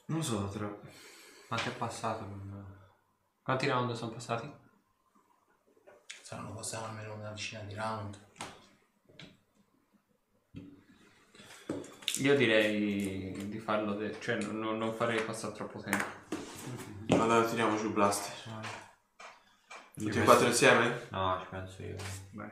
Non 0.05 0.23
so, 0.23 0.47
tra... 0.47 0.73
Quanto 1.49 1.67
è 1.67 1.73
passato? 1.73 2.25
Quanti 3.43 3.67
round 3.67 3.91
sono 3.95 4.11
passati? 4.11 4.49
Saranno 6.21 6.53
passati 6.53 6.85
almeno 6.85 7.15
una 7.15 7.31
decina 7.31 7.59
di 7.63 7.73
round. 7.73 8.17
Io 12.21 12.35
direi 12.37 13.49
di 13.49 13.59
farlo, 13.59 13.95
de- 13.95 14.21
cioè 14.21 14.37
non, 14.37 14.77
non- 14.77 14.93
farei 14.93 15.21
passare 15.21 15.53
troppo 15.53 15.81
tempo. 15.81 16.05
Allora 17.09 17.45
tiriamo 17.45 17.77
giù 17.77 17.91
Blaster. 17.91 18.33
Tutti 19.95 20.17
e 20.17 20.23
quattro 20.23 20.47
insieme? 20.47 21.07
No, 21.09 21.41
ci 21.41 21.47
penso 21.49 21.83
io. 21.83 21.97
Vai. 22.31 22.51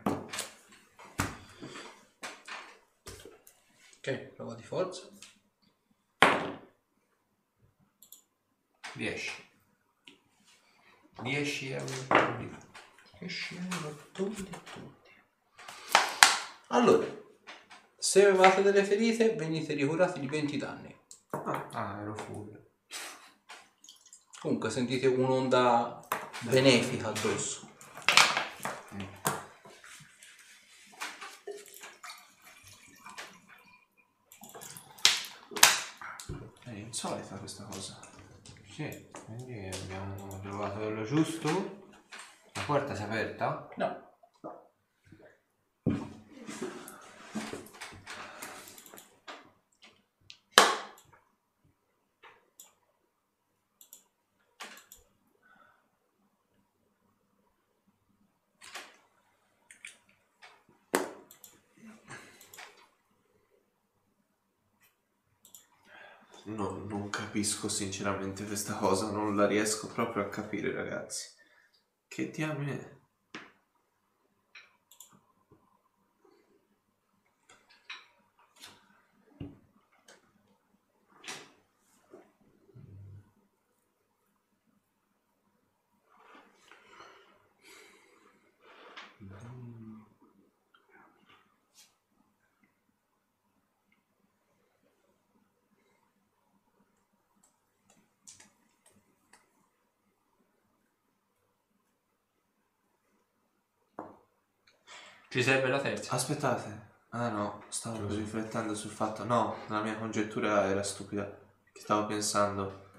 Ok, 4.08 4.18
prova 4.36 4.54
di 4.54 4.64
forza. 4.64 5.10
10. 8.94 9.32
10 11.24 11.72
euro 11.72 12.38
di 12.38 12.58
10 13.20 13.68
euro 13.70 13.98
tutti 14.14 14.50
tutti. 14.50 15.12
Allora, 16.68 17.06
se 17.98 18.26
avevate 18.26 18.62
delle 18.62 18.86
ferite, 18.86 19.36
venite 19.36 19.74
ricurati 19.74 20.22
di 20.22 20.28
20 20.28 20.56
danni. 20.56 20.98
Ah, 21.32 21.98
ero 22.00 22.16
full. 22.16 22.66
Comunque 24.40 24.70
sentite 24.70 25.08
un'onda 25.08 26.00
benefica 26.44 27.10
addosso. 27.10 27.68
È 36.64 36.70
questa 37.38 37.64
cosa. 37.64 37.99
Sì, 38.69 39.09
quindi 39.26 39.69
abbiamo 39.84 40.39
trovato 40.41 40.80
quello 40.80 41.03
giusto. 41.03 41.49
La 42.53 42.61
porta 42.65 42.95
si 42.95 43.01
è 43.01 43.05
aperta? 43.05 43.69
No. 43.77 44.07
No, 66.48 66.84
non 66.90 67.11
capisco 67.11 67.69
sinceramente 67.69 68.44
questa 68.44 68.74
cosa, 68.74 69.11
non 69.11 69.36
la 69.36 69.45
riesco 69.45 69.86
proprio 69.86 70.24
a 70.24 70.30
capire, 70.30 70.72
ragazzi. 70.74 71.28
Che 72.07 72.32
diamine. 72.32 72.97
Ci 105.38 105.43
serve 105.43 105.69
la 105.69 105.80
terza. 105.80 106.15
Aspettate. 106.15 106.93
Ah 107.09 107.30
no, 107.30 107.61
stavo 107.68 108.07
riflettendo 108.07 108.73
sul 108.73 108.89
fatto. 108.89 109.23
No, 109.23 109.57
la 109.68 109.84
mia 109.84 109.95
congettura 109.95 110.65
era 110.65 110.81
stupida. 110.81 111.26
Che 111.72 111.80
stavo 111.80 112.07
pensando. 112.07 112.89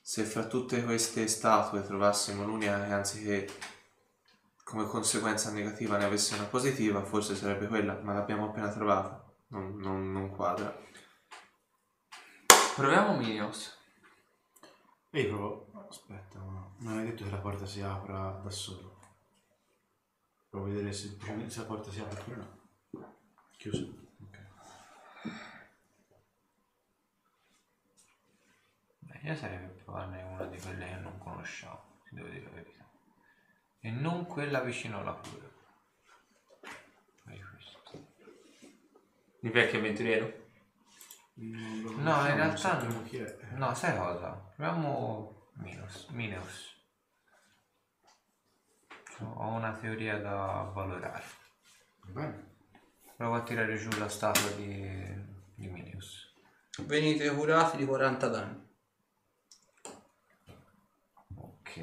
Se 0.00 0.22
fra 0.22 0.44
tutte 0.44 0.84
queste 0.84 1.26
statue 1.26 1.82
trovassimo 1.82 2.44
l'unica 2.44 2.86
che 2.86 2.92
anziché 2.92 3.48
come 4.62 4.86
conseguenza 4.86 5.50
negativa 5.50 5.96
ne 5.96 6.04
avesse 6.04 6.36
una 6.36 6.44
positiva, 6.44 7.02
forse 7.02 7.34
sarebbe 7.34 7.66
quella, 7.66 7.98
ma 8.04 8.12
l'abbiamo 8.12 8.50
appena 8.50 8.68
trovata. 8.68 9.28
Non, 9.48 9.78
non- 9.78 10.12
non 10.12 10.30
quadra. 10.30 10.72
Proviamo 12.76 13.16
Minios. 13.16 13.76
Ehi, 15.10 15.26
proprio. 15.26 15.66
Aspetta, 15.88 16.38
ma 16.38 16.70
non 16.76 16.98
hai 16.98 17.06
detto 17.06 17.24
che 17.24 17.30
la 17.30 17.38
porta 17.38 17.66
si 17.66 17.82
apra 17.82 18.40
da 18.44 18.50
solo? 18.50 18.97
Provo 20.58 20.72
a 20.72 20.74
vedere 20.74 20.92
se, 20.92 21.16
se 21.46 21.60
la 21.60 21.66
porta 21.66 21.90
si 21.92 22.00
apre 22.00 22.18
oppure 22.18 22.36
no. 22.36 22.56
Chiusa. 23.56 23.84
Ok. 24.22 24.38
Beh, 28.98 29.20
io 29.22 29.36
sarei 29.36 29.58
per 29.58 29.84
provarne 29.84 30.22
una 30.24 30.46
di 30.46 30.58
quelle 30.58 30.84
che 30.84 30.96
non 30.96 31.16
conosciamo, 31.18 32.00
se 32.02 32.14
devo 32.16 32.28
dire 32.28 32.42
la 32.42 32.50
verità. 32.50 32.90
E 33.78 33.90
non 33.90 34.26
quella 34.26 34.60
vicino 34.60 34.98
alla 34.98 35.12
cura. 35.12 35.48
Fai 37.22 37.40
questo. 37.40 38.12
Il 39.42 39.52
vecchio 39.52 39.78
avventuriero. 39.78 40.46
Non 41.34 41.82
lo 41.82 41.90
No, 41.98 42.26
in 42.26 42.34
realtà 42.34 42.82
no. 42.82 43.02
chi 43.04 43.18
è. 43.18 43.38
No, 43.52 43.72
sai 43.74 43.96
cosa? 43.96 44.32
Proviamo 44.56 45.50
Minos. 45.52 46.08
Mineus. 46.08 46.77
Ho 49.20 49.48
una 49.48 49.72
teoria 49.72 50.18
da 50.18 50.70
valorare. 50.72 51.24
Va 52.06 52.20
bene. 52.20 52.56
Provo 53.16 53.34
a 53.34 53.42
tirare 53.42 53.76
giù 53.76 53.90
la 53.98 54.08
statua 54.08 54.50
di, 54.50 54.88
di 55.54 55.66
Mineus. 55.66 56.32
Venite 56.82 57.28
curati 57.34 57.76
di 57.76 57.84
40 57.84 58.28
danni. 58.28 58.66
Ok. 61.34 61.76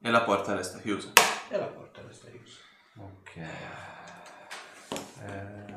E 0.00 0.10
la 0.10 0.22
porta 0.22 0.54
resta 0.54 0.80
chiusa. 0.80 1.12
E 1.48 1.56
la 1.56 1.66
porta 1.66 2.02
resta 2.02 2.28
chiusa. 2.30 2.60
Ok. 2.96 3.36
Eh, 5.20 5.76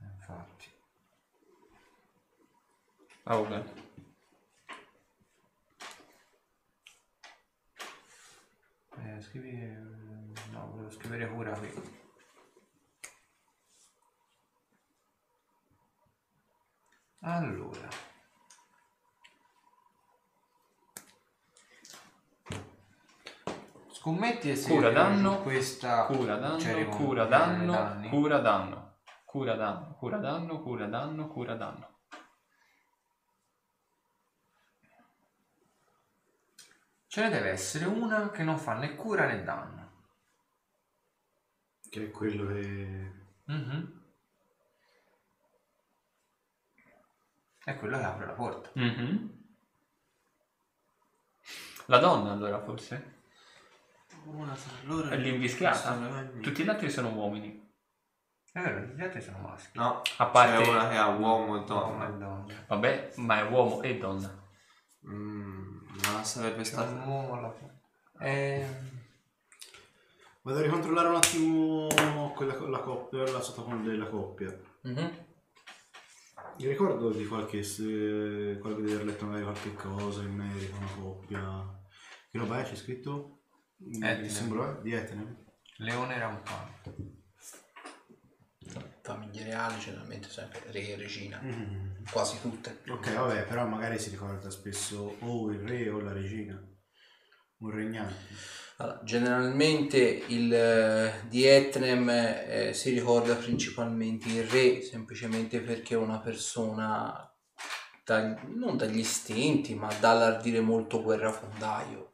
Infatti. 0.00 0.70
Augan. 3.32 3.64
Eh, 8.98 9.20
scrivi... 9.22 9.72
No, 10.50 10.68
volevo 10.70 10.90
scrivere 10.90 11.28
cura 11.28 11.52
qui. 11.52 12.00
Allora. 17.20 17.88
Scommetti 23.92 24.50
e 24.50 24.56
se 24.56 24.68
Cura 24.68 24.90
danno, 24.90 25.40
questa 25.40 26.04
Cura 26.04 26.36
danno, 26.36 26.88
cura 26.90 27.24
danno, 27.24 28.08
cura 28.10 28.38
danno. 28.40 28.90
Cura 29.24 29.54
danno, 29.54 29.94
cura 29.94 30.18
danno, 30.18 30.60
cura 30.60 30.86
danno, 30.86 31.28
cura 31.28 31.54
danno. 31.54 31.91
Ce 37.12 37.20
ne 37.20 37.28
deve 37.28 37.50
essere 37.50 37.84
una 37.84 38.30
che 38.30 38.42
non 38.42 38.56
fa 38.58 38.72
né 38.72 38.96
cura 38.96 39.26
né 39.26 39.42
danno. 39.44 39.90
Che 41.90 42.06
è 42.06 42.10
quello 42.10 42.46
che... 42.46 43.12
Mhm. 43.44 44.02
È 47.64 47.76
quello 47.76 47.98
che 47.98 48.02
apre 48.04 48.24
la 48.24 48.32
porta. 48.32 48.70
Mhm. 48.80 49.44
La 51.88 51.98
donna 51.98 52.32
allora 52.32 52.62
forse? 52.62 53.20
Una 54.24 54.54
tra 54.54 54.72
loro 54.84 55.10
È 55.10 55.16
l'invischiata? 55.18 55.94
Tutti 56.40 56.64
gli 56.64 56.68
altri 56.70 56.88
sono 56.88 57.10
uomini. 57.12 57.74
È 58.52 58.58
vero, 58.58 58.86
gli 58.86 59.02
altri 59.02 59.20
sono 59.20 59.36
maschi. 59.40 59.76
No, 59.76 60.00
A 60.16 60.26
parte- 60.28 60.62
c'è 60.62 60.66
una 60.70 60.88
che 60.88 60.96
ha 60.96 61.08
uomo 61.08 61.60
e 61.60 61.64
Donna 61.66 62.06
e 62.06 62.10
donna. 62.12 62.26
donna. 62.46 62.64
Vabbè, 62.68 63.12
ma 63.16 63.36
è 63.38 63.50
uomo 63.50 63.82
e 63.82 63.98
donna. 63.98 64.40
Mm, 65.06 65.61
ma 66.10 66.24
sarebbe 66.24 66.64
stato... 66.64 66.92
un 66.92 67.06
uomo 67.06 67.34
alla 67.34 67.52
fine. 67.52 67.80
Eh, 68.20 68.66
Vado 70.42 70.58
a 70.58 70.62
ricontrollare 70.62 71.08
un 71.08 71.14
attimo 71.14 72.32
quella, 72.34 72.58
la 72.68 72.80
coppia, 72.80 73.22
la 73.30 73.40
sottofondo 73.40 73.88
della 73.88 74.06
coppia. 74.06 74.56
Mhm. 74.82 75.26
Mi 76.58 76.66
ricordo 76.66 77.10
di 77.10 77.24
qualche, 77.26 77.62
se- 77.62 78.58
qualche 78.60 78.82
di 78.82 78.92
aver 78.92 79.06
letto 79.06 79.24
magari 79.24 79.44
qualche 79.44 79.72
cosa 79.74 80.22
in 80.22 80.34
merito 80.34 80.74
a 80.74 80.78
una 80.78 80.90
coppia. 81.00 81.80
Che 82.30 82.38
roba 82.38 82.60
è? 82.60 82.64
C'è 82.64 82.74
scritto? 82.74 83.42
Etne. 83.78 84.24
Il 84.24 84.30
simbolo 84.30 84.78
è? 84.78 84.82
Di 84.82 84.92
Etne? 84.92 85.44
leone 85.76 86.18
rampante. 86.18 86.94
Famiglie 89.02 89.44
reali 89.44 89.78
generalmente 89.78 90.28
sempre 90.28 90.60
re 90.70 90.88
e 90.88 90.96
regina. 90.96 91.40
Mm. 91.42 91.90
Quasi 92.10 92.40
tutte. 92.40 92.80
Ok, 92.88 93.14
vabbè, 93.14 93.44
però 93.44 93.66
magari 93.66 93.98
si 93.98 94.10
ricorda 94.10 94.50
spesso 94.50 95.16
o 95.20 95.50
il 95.50 95.60
re 95.60 95.88
o 95.90 96.00
la 96.00 96.12
regina. 96.12 96.60
Un 97.58 97.70
regnante. 97.70 98.14
Allora, 98.78 99.00
generalmente 99.04 100.24
il, 100.26 100.52
eh, 100.52 101.22
di 101.28 101.44
Etnem 101.44 102.08
eh, 102.08 102.72
si 102.74 102.90
ricorda 102.90 103.34
principalmente 103.34 104.28
il 104.28 104.44
re, 104.44 104.82
semplicemente 104.82 105.60
perché 105.60 105.94
è 105.94 105.98
una 105.98 106.18
persona 106.18 107.32
dal- 108.04 108.40
non 108.46 108.76
dagli 108.76 108.98
istinti, 108.98 109.74
ma 109.74 109.88
dall'ardire 110.00 110.60
molto 110.60 111.02
guerrafondaio. 111.02 112.10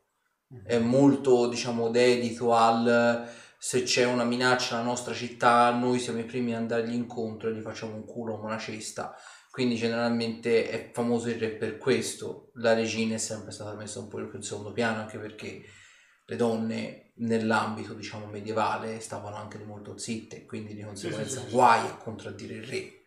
È 0.65 0.79
molto, 0.79 1.49
diciamo, 1.49 1.89
dedito 1.91 2.55
al 2.55 3.29
se 3.61 3.83
c'è 3.83 4.05
una 4.05 4.23
minaccia 4.25 4.77
alla 4.77 4.85
nostra 4.85 5.13
città, 5.13 5.71
noi 5.73 5.99
siamo 5.99 6.21
i 6.21 6.25
primi 6.25 6.55
ad 6.55 6.61
andargli 6.61 6.95
incontro 6.95 7.49
e 7.49 7.55
gli 7.55 7.61
facciamo 7.61 7.95
un 7.95 8.05
culo 8.05 8.37
come 8.37 8.53
una 8.53 8.59
cesta. 8.59 9.17
Quindi 9.59 9.75
generalmente 9.75 10.71
è 10.71 10.91
famoso 10.93 11.29
il 11.31 11.41
re 11.41 11.49
per 11.49 11.79
questo. 11.79 12.53
La 12.55 12.75
regina 12.75 13.17
è 13.17 13.19
sempre 13.19 13.51
stata 13.51 13.75
messa 13.75 13.99
un 13.99 14.07
po' 14.07 14.19
più 14.19 14.37
in 14.37 14.43
secondo 14.45 14.71
piano, 14.71 15.01
anche 15.01 15.19
perché 15.19 15.65
le 16.27 16.37
donne 16.37 17.11
nell'ambito 17.17 17.93
diciamo 17.95 18.27
medievale 18.27 19.01
stavano 19.01 19.35
anche 19.35 19.59
molto 19.59 19.99
zitte, 19.99 20.45
quindi 20.45 20.77
di 20.77 20.83
conseguenza 20.83 21.41
sì, 21.41 21.47
sì. 21.47 21.53
guai 21.53 21.85
a 21.89 21.97
contraddire 21.97 22.55
il 22.55 22.63
re. 22.63 23.03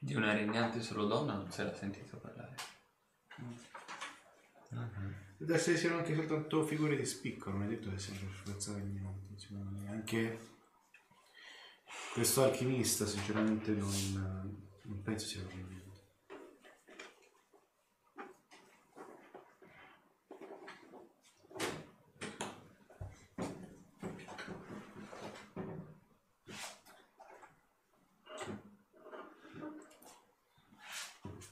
Di 0.00 0.14
una 0.16 0.32
regnante 0.32 0.80
solo 0.80 1.06
donna 1.06 1.34
non 1.34 1.48
si 1.52 1.60
era 1.60 1.72
sentito 1.72 2.16
parlare. 2.16 2.33
Deve 5.36 5.54
essere 5.54 5.76
siano 5.76 5.98
anche 5.98 6.14
soltanto 6.14 6.64
figure 6.64 6.96
di 6.96 7.04
spicco, 7.04 7.50
non 7.50 7.64
è 7.64 7.66
detto 7.66 7.90
che 7.90 7.98
siano 7.98 8.28
forza 8.44 8.72
regnanti. 8.74 9.36
me. 9.50 9.88
Anche 9.90 10.38
questo 12.12 12.42
alchimista 12.44 13.06
sinceramente 13.06 13.72
non, 13.72 14.66
non 14.82 15.02
penso 15.02 15.26
sia 15.26 15.42
regnante. 15.46 15.82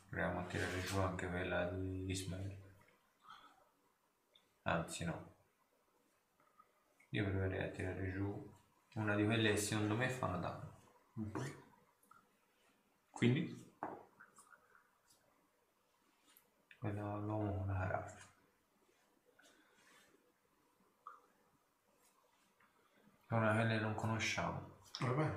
Proviamo 0.08 0.40
a 0.40 0.44
tirare 0.46 0.82
giù 0.86 0.98
anche 0.98 1.28
quella 1.28 1.64
di 1.70 2.10
Ismail. 2.10 2.61
Anzi 4.62 5.04
no. 5.04 5.30
Io 7.10 7.24
proverei 7.24 7.64
a 7.64 7.70
tirare 7.70 8.10
giù 8.12 8.50
una 8.94 9.14
di 9.14 9.24
quelle 9.24 9.50
che 9.50 9.56
secondo 9.56 9.96
me 9.96 10.08
fanno 10.08 10.38
danno. 10.38 10.80
Quindi? 13.10 13.70
Quella 16.78 17.16
l'uomo 17.16 17.58
con 17.58 17.66
la 17.66 17.78
caraffa. 17.78 18.30
È 23.26 23.34
una 23.34 23.50
di 23.52 23.58
quelle 23.58 23.74
che 23.76 23.80
non 23.80 23.94
conosciamo. 23.94 24.70
Vabbè, 25.00 25.32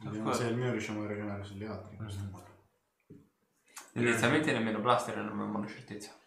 vediamo 0.00 0.32
se 0.32 0.44
almeno 0.44 0.72
riusciamo 0.72 1.02
a 1.02 1.06
ragionare 1.06 1.44
sugli 1.44 1.64
altri. 1.64 1.92
in 1.92 2.02
questo 2.02 2.22
modo. 2.30 2.48
Inizialmente 3.94 4.52
nemmeno 4.52 4.80
Blaster 4.80 5.16
non 5.16 5.28
avevamo 5.28 5.58
una 5.58 5.66
certezza. 5.66 6.19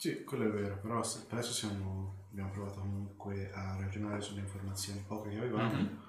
Sì, 0.00 0.24
quello 0.24 0.46
è 0.46 0.50
vero, 0.50 0.78
però 0.78 1.00
adesso 1.00 1.52
siamo 1.52 2.24
abbiamo 2.30 2.50
provato 2.52 2.80
comunque 2.80 3.52
a 3.52 3.76
ragionare 3.76 4.22
sulle 4.22 4.40
informazioni 4.40 5.04
poche 5.06 5.28
che 5.28 5.36
avevamo. 5.36 5.70
Mhm. 5.74 6.02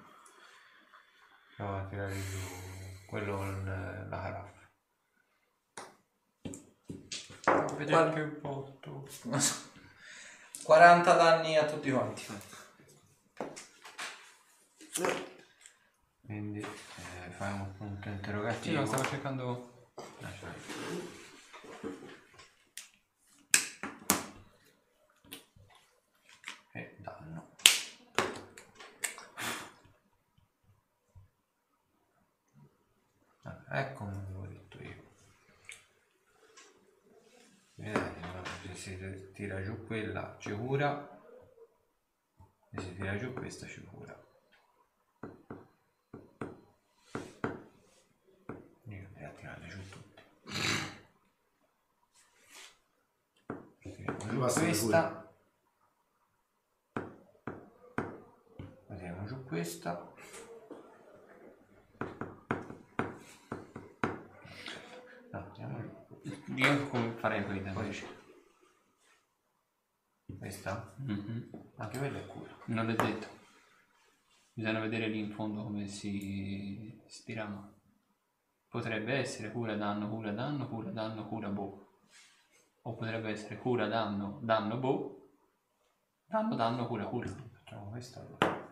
Proviamo 1.56 1.78
a 1.78 1.86
tirare 1.88 2.14
giù 2.14 2.38
quello 3.06 3.36
con 3.36 3.68
eh, 3.68 4.08
la 4.08 4.20
caraffa. 4.22 4.70
Guarda- 7.84 8.12
che 8.14 8.24
botto. 8.40 9.06
40 10.62 11.12
danni 11.14 11.58
a 11.58 11.66
tutti 11.66 11.90
quanti. 11.90 12.26
Quindi 16.24 16.60
eh, 16.60 17.30
fai 17.32 17.52
un 17.52 17.74
punto 17.76 18.08
Sì, 18.08 18.14
interrogativo. 18.14 18.80
no, 18.80 18.86
stavo 18.86 19.04
cercando... 19.04 19.92
Ah, 20.22 20.32
cioè. 20.38 20.50
E 26.74 26.96
danno. 27.04 27.40
Ah, 33.44 33.61
ecco 33.78 34.04
come 34.04 34.16
avevo 34.16 34.46
detto 34.46 34.82
io. 34.82 35.02
Vedete, 37.74 38.20
no? 38.20 38.42
se 38.74 38.74
si 38.74 39.32
tira 39.32 39.62
giù 39.62 39.86
quella 39.86 40.36
ci 40.38 40.52
cura, 40.52 41.20
se 42.70 42.80
si 42.80 42.94
tira 42.94 43.16
giù 43.16 43.32
questa 43.32 43.66
ci 43.66 43.82
cura. 43.84 44.20
Io 48.84 49.06
andrei 49.06 49.24
a 49.24 49.30
tirare 49.30 49.66
giù 49.68 49.88
tutti. 49.88 50.22
Tiriamo 53.80 54.18
giù 54.28 54.38
questa. 54.38 55.34
Tiriamo 58.86 59.26
giù 59.26 59.44
questa. 59.44 60.12
No, 65.32 65.50
tiriamo 65.52 65.80
giù. 65.80 66.42
Io 66.62 66.88
come 66.88 67.10
farei 67.16 67.44
con 67.44 67.56
i 67.56 67.62
danni? 67.62 67.74
Poi 67.74 68.06
Questa? 70.38 70.94
Mhm. 70.98 71.50
Anche 71.78 71.98
quella 71.98 72.18
è 72.18 72.26
cura. 72.26 72.56
Non 72.66 72.86
l'ho 72.86 72.94
detto. 72.94 73.26
Bisogna 74.52 74.78
vedere 74.78 75.08
lì 75.08 75.18
in 75.18 75.32
fondo 75.32 75.64
come 75.64 75.88
si, 75.88 77.02
si. 77.08 77.34
Potrebbe 78.68 79.14
essere 79.14 79.50
cura 79.50 79.74
danno, 79.74 80.08
cura 80.08 80.30
danno, 80.30 80.68
cura 80.68 80.90
danno, 80.90 81.26
cura 81.26 81.48
boh. 81.48 81.98
O 82.82 82.94
potrebbe 82.94 83.30
essere 83.30 83.58
cura 83.58 83.88
danno, 83.88 84.38
danno 84.42 84.76
boh. 84.76 85.30
Danno, 86.24 86.54
danno, 86.54 86.86
cura, 86.86 87.06
cura. 87.06 87.28
Facciamo 87.28 87.90
questa 87.90 88.20
allora. 88.20 88.70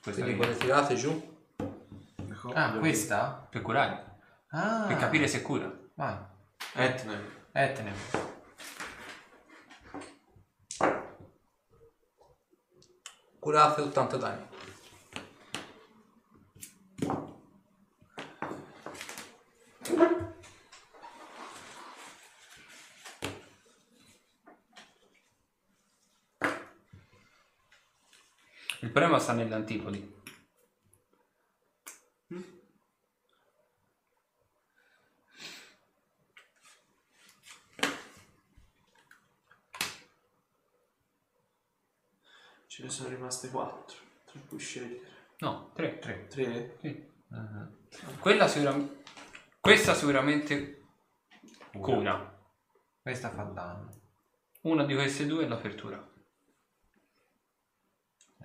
Questa 0.00 0.22
Quindi 0.22 0.30
lì. 0.30 0.36
quelle 0.36 0.56
tirate 0.56 0.94
giù. 0.94 1.38
Ah, 2.54 2.78
questa? 2.78 3.46
Per 3.50 3.60
curare. 3.60 4.09
Ah, 4.52 4.86
Per 4.88 4.96
capire 4.96 5.28
se 5.28 5.42
cura. 5.42 5.70
Vai. 5.94 6.16
Etne. 6.74 7.18
Etne. 7.52 7.92
Curate 13.40 13.80
80 13.80 14.16
danni. 14.16 14.48
Il 28.82 28.90
problema 28.90 29.18
sta 29.18 29.32
nell'antipodi. 29.32 30.19
Sono 43.00 43.14
rimaste 43.14 43.48
4. 43.48 43.96
Tra 44.26 44.40
cui 44.46 44.58
scegliere. 44.58 45.00
No, 45.38 45.70
tre, 45.72 45.98
tre. 45.98 46.26
3? 46.26 46.76
Sì. 46.80 47.08
Mhm. 47.28 47.78
Quella 48.20 48.46
sicuramente... 48.46 49.02
Questa 49.58 49.94
sicuramente 49.94 50.82
cura. 51.72 52.38
Questa 53.00 53.30
fa 53.30 53.42
danno. 53.44 53.98
Una 54.62 54.84
di 54.84 54.94
queste 54.94 55.26
due 55.26 55.44
è 55.44 55.48
l'apertura. 55.48 56.06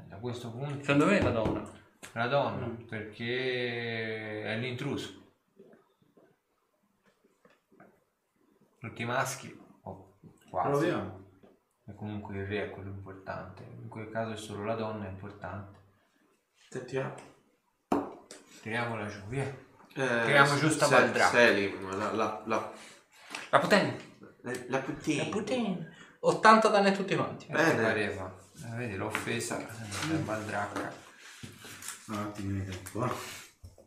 Da 0.08 0.18
questo 0.18 0.52
punto 0.52 0.84
Secondo 0.84 1.06
me 1.08 1.18
è 1.18 1.22
la 1.22 1.32
donna. 1.32 1.72
la 2.14 2.28
donna, 2.28 2.68
perché 2.88 4.44
è 4.44 4.58
l'intruso. 4.58 5.24
Tutti 8.80 9.02
i 9.02 9.06
maschi, 9.06 9.58
o 9.82 10.18
quasi. 10.50 10.70
Proviamo. 10.70 11.25
E 11.88 11.94
comunque 11.96 12.36
il 12.38 12.46
re 12.48 12.66
è 12.66 12.70
quello 12.72 12.90
importante. 12.90 13.64
In 13.64 13.88
quel 13.88 14.10
caso 14.10 14.34
è 14.34 14.38
solo 14.38 14.64
la 14.64 14.76
donna 14.76 15.06
è 15.06 15.10
importante. 15.10 15.80
Tentiamo. 16.70 17.16
Tiriamola 18.62 19.08
giù, 19.08 19.20
via. 19.28 19.44
Eh, 19.44 19.54
Tiriamo 19.94 20.56
giù 20.58 20.68
sta. 20.70 20.88
Selim, 21.30 21.96
la, 21.98 22.12
la, 22.12 22.44
la, 22.46 22.74
La 23.52 23.60
potente. 23.60 24.18
la, 24.42 24.52
la 24.68 24.80
puttana. 24.80 25.94
80 26.20 26.68
danni 26.70 26.88
a 26.88 26.92
tutti 26.92 27.16
quanti. 27.16 27.46
Bene. 27.48 27.82
pareva. 27.82 28.36
Eh, 28.66 28.76
vedi, 28.76 28.96
l'ho 28.96 29.06
offesa. 29.06 29.58
La 29.58 30.18
baldracca. 30.24 30.92
Un 32.08 32.16
attimo 32.16 32.52
di 32.60 32.66
tempo. 32.66 33.06
eh. 33.06 33.12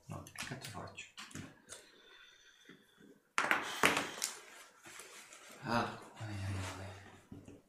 No, 0.06 0.22
che 0.32 0.46
cazzo 0.46 0.70
faccio? 0.70 1.06
Ah, 5.64 5.98
Ai, 6.20 6.34
ai, 6.34 6.54
ai. 6.78 7.62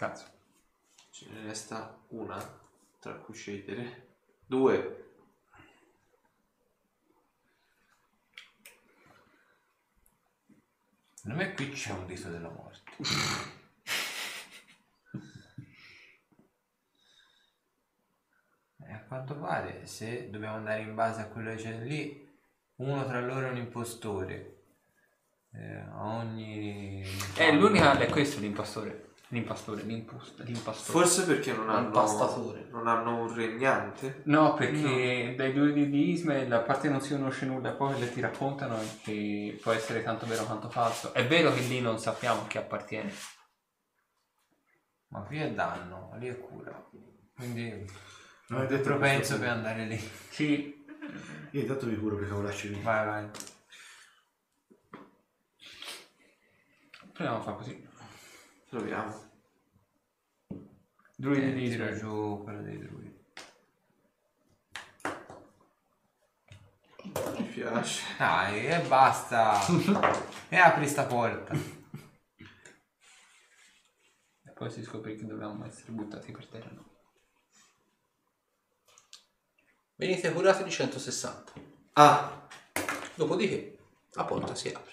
Cazzo. 0.00 0.24
ce 1.10 1.26
ne 1.28 1.42
resta 1.42 2.02
una 2.08 2.38
tra 3.00 3.16
cui 3.16 3.34
scegliere. 3.34 4.14
Due. 4.46 5.12
Secondo 11.12 11.36
me 11.36 11.52
qui 11.52 11.68
c'è 11.68 11.92
un 11.92 12.06
dito 12.06 12.30
della 12.30 12.48
morte. 12.48 12.90
E 18.78 18.92
a 18.94 19.04
quanto 19.06 19.36
pare, 19.36 19.84
se 19.84 20.30
dobbiamo 20.30 20.56
andare 20.56 20.80
in 20.80 20.94
base 20.94 21.20
a 21.20 21.28
quello 21.28 21.50
che 21.50 21.62
c'è 21.62 21.78
lì, 21.78 22.26
uno 22.76 23.04
tra 23.04 23.20
loro 23.20 23.48
è 23.48 23.50
un 23.50 23.58
impostore. 23.58 24.62
Eh, 25.52 25.86
ogni... 25.90 27.04
Eh, 27.36 27.52
l'unica 27.52 27.98
è 27.98 28.08
questo 28.08 28.40
l'impastore. 28.40 29.08
L'impastore, 29.32 29.82
l'impost- 29.82 30.40
l'impastore. 30.40 30.98
Forse 30.98 31.24
perché 31.24 31.52
non 31.52 31.68
Un 31.68 31.70
hanno, 31.70 31.90
pastatore. 31.90 32.66
non 32.72 32.88
hanno 32.88 33.22
un 33.22 33.32
regnante. 33.32 34.22
No, 34.24 34.54
perché 34.54 35.34
dai 35.36 35.52
due 35.52 35.72
di 35.72 35.88
di 35.88 36.10
Ismael, 36.10 36.52
a 36.52 36.58
parte 36.58 36.88
non 36.88 37.00
si 37.00 37.12
conosce 37.12 37.46
nulla, 37.46 37.70
poi 37.70 37.96
le 38.00 38.10
ti 38.12 38.20
raccontano 38.20 38.76
che 39.04 39.56
può 39.62 39.70
essere 39.70 40.02
tanto 40.02 40.26
vero 40.26 40.44
quanto 40.44 40.68
falso. 40.68 41.14
È 41.14 41.24
vero 41.28 41.52
che 41.52 41.60
lì 41.60 41.80
non 41.80 42.00
sappiamo 42.00 42.40
a 42.42 42.46
chi 42.48 42.58
appartiene. 42.58 43.12
Ma 45.08 45.20
qui 45.20 45.38
è 45.38 45.52
danno, 45.52 46.12
lì 46.18 46.26
è 46.26 46.36
cura. 46.40 46.88
Quindi 47.36 47.86
Non 48.48 48.62
hai 48.62 48.66
detto 48.66 48.82
propenso 48.82 49.38
per 49.38 49.48
andare 49.48 49.84
lì. 49.86 50.10
Sì. 50.30 50.84
Io 51.52 51.60
intanto 51.60 51.86
vi 51.86 51.96
curo 51.96 52.16
per 52.16 52.26
cavolacci 52.28 52.68
lì. 52.70 52.80
Vai, 52.80 53.06
vai. 53.06 53.30
Proviamo 57.12 57.38
a 57.38 57.42
fare 57.42 57.56
così. 57.56 57.88
Proviamo. 58.70 59.28
Druidi 61.16 61.46
Eh, 61.48 61.52
di 61.52 61.68
tiro 61.68 61.84
Ismael. 61.84 61.98
giù 61.98 62.40
quello 62.44 62.62
dei 62.62 62.78
druidi. 62.78 63.18
Mi 67.36 67.44
piace. 67.52 68.02
Dai, 68.16 68.66
e 68.66 68.80
basta. 68.86 69.58
e 70.48 70.56
apri 70.56 70.88
sta 70.88 71.04
porta. 71.04 71.52
E 74.44 74.50
poi 74.54 74.70
si 74.70 74.82
scopre 74.84 75.14
che 75.16 75.26
dovevamo 75.26 75.66
essere 75.66 75.90
buttati 75.92 76.30
per 76.32 76.46
terra. 76.46 76.70
No. 76.70 76.88
Venite 79.96 80.32
curati 80.32 80.62
di 80.62 80.70
160. 80.70 81.52
Ah, 81.94 82.46
Dopodiché 83.14 83.78
la 84.12 84.24
porta 84.24 84.54
si 84.54 84.68
apre. 84.68 84.92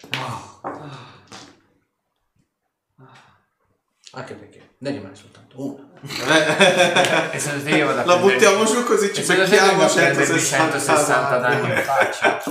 Anche 4.11 4.35
perché 4.35 4.75
ne 4.79 4.91
rimane 4.91 5.15
soltanto 5.15 5.61
una. 5.65 7.31
E 7.31 7.39
se 7.39 7.61
te 7.63 7.69
io 7.71 7.87
vado 7.87 7.99
a 8.01 8.05
la 8.05 8.13
prendere- 8.15 8.33
buttiamo 8.33 8.63
giù 8.65 8.83
così 8.85 9.13
ci 9.13 9.21
E 9.21 9.25
becchiamo 9.35 9.77
vado 9.77 9.83
a 9.91 9.93
prendermi 9.93 10.39
160, 10.39 10.79
160 10.79 11.37
danni 11.39 11.69
in 11.69 11.81
faccia. 11.83 12.41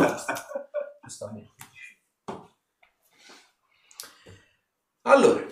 Giustamente. 1.02 1.54
Allora, 5.02 5.44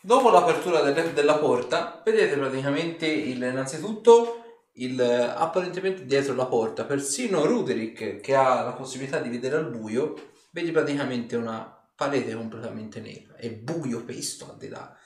dopo 0.00 0.30
l'apertura 0.30 0.80
delle- 0.80 1.12
della 1.12 1.36
porta, 1.38 2.00
vedete 2.04 2.36
praticamente 2.36 3.06
il, 3.06 3.36
innanzitutto 3.42 4.66
il, 4.76 5.00
apparentemente 5.00 6.04
dietro 6.06 6.34
la 6.34 6.46
porta, 6.46 6.84
persino 6.84 7.44
Ruderick 7.44 8.20
che 8.20 8.34
ha 8.34 8.62
la 8.62 8.72
possibilità 8.72 9.18
di 9.18 9.28
vedere 9.28 9.56
al 9.56 9.68
buio, 9.70 10.14
vedi 10.50 10.70
praticamente 10.70 11.36
una 11.36 11.78
parete 11.94 12.34
completamente 12.34 13.00
nera, 13.00 13.36
è 13.36 13.50
buio 13.50 14.02
pesto 14.04 14.48
al 14.50 14.56
di 14.56 14.68
là. 14.68 14.96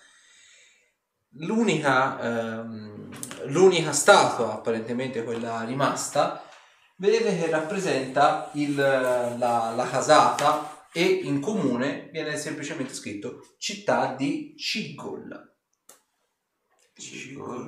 L'unica, 1.39 2.21
ehm, 2.21 3.09
l'unica 3.47 3.93
statua, 3.93 4.55
apparentemente 4.55 5.23
quella 5.25 5.63
rimasta, 5.65 6.43
vedete 6.97 7.37
che 7.39 7.51
rappresenta 7.51 8.51
il- 8.55 8.75
la, 8.75 9.73
la 9.75 9.89
casata 9.89 10.89
e 10.93 11.03
in 11.03 11.41
comune 11.41 12.09
viene 12.13 12.37
semplicemente 12.39 12.95
scritto 12.95 13.55
città 13.59 14.15
di 14.15 14.55
Cigol. 14.57 15.29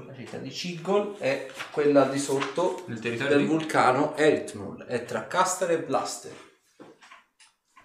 La 0.07 0.15
città 0.15 0.39
di 0.39 0.51
Cigol 0.51 1.19
è 1.19 1.51
quella 1.71 2.05
di 2.05 2.19
sotto 2.19 2.85
Nel 2.87 2.99
territorio 3.01 3.37
del 3.37 3.47
di... 3.47 3.53
vulcano 3.53 4.17
Eritmul, 4.17 4.85
è 4.85 5.05
tra 5.05 5.27
Castor 5.27 5.73
e 5.73 5.83
Blaster. 5.83 6.33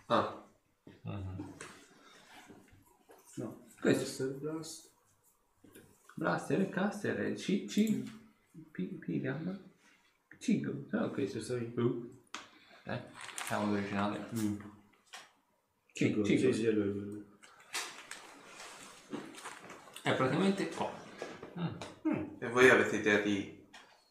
Ah, 0.06 0.40
No, 3.36 3.66
Questo. 3.82 4.24
è 4.24 4.26
il 4.28 4.34
blast. 4.36 4.92
Blaster 6.16 6.62
e 6.62 6.70
Caster 6.70 7.20
e 7.22 7.34
C... 7.34 7.66
C... 7.66 8.04
P... 8.72 8.82
Piriam... 9.00 9.60
Cigo. 10.40 10.86
No, 10.92 11.10
questo. 11.12 11.38
È 11.40 11.72
Uh. 11.80 12.12
Eh, 12.84 13.02
siamo 13.46 13.72
l'originale. 13.72 14.28
Mm. 14.38 14.60
Cigo, 15.94 16.26
Sì, 16.26 16.38
Cigo. 16.38 16.52
sì, 16.52 16.66
è 16.66 16.72
lui, 16.72 16.94
lui. 16.94 17.26
È 20.02 20.14
praticamente 20.16 20.68
qua. 20.70 20.92
e 22.40 22.50
voi 22.50 22.70
avete 22.70 22.98
idea 22.98 23.20
di 23.20 23.66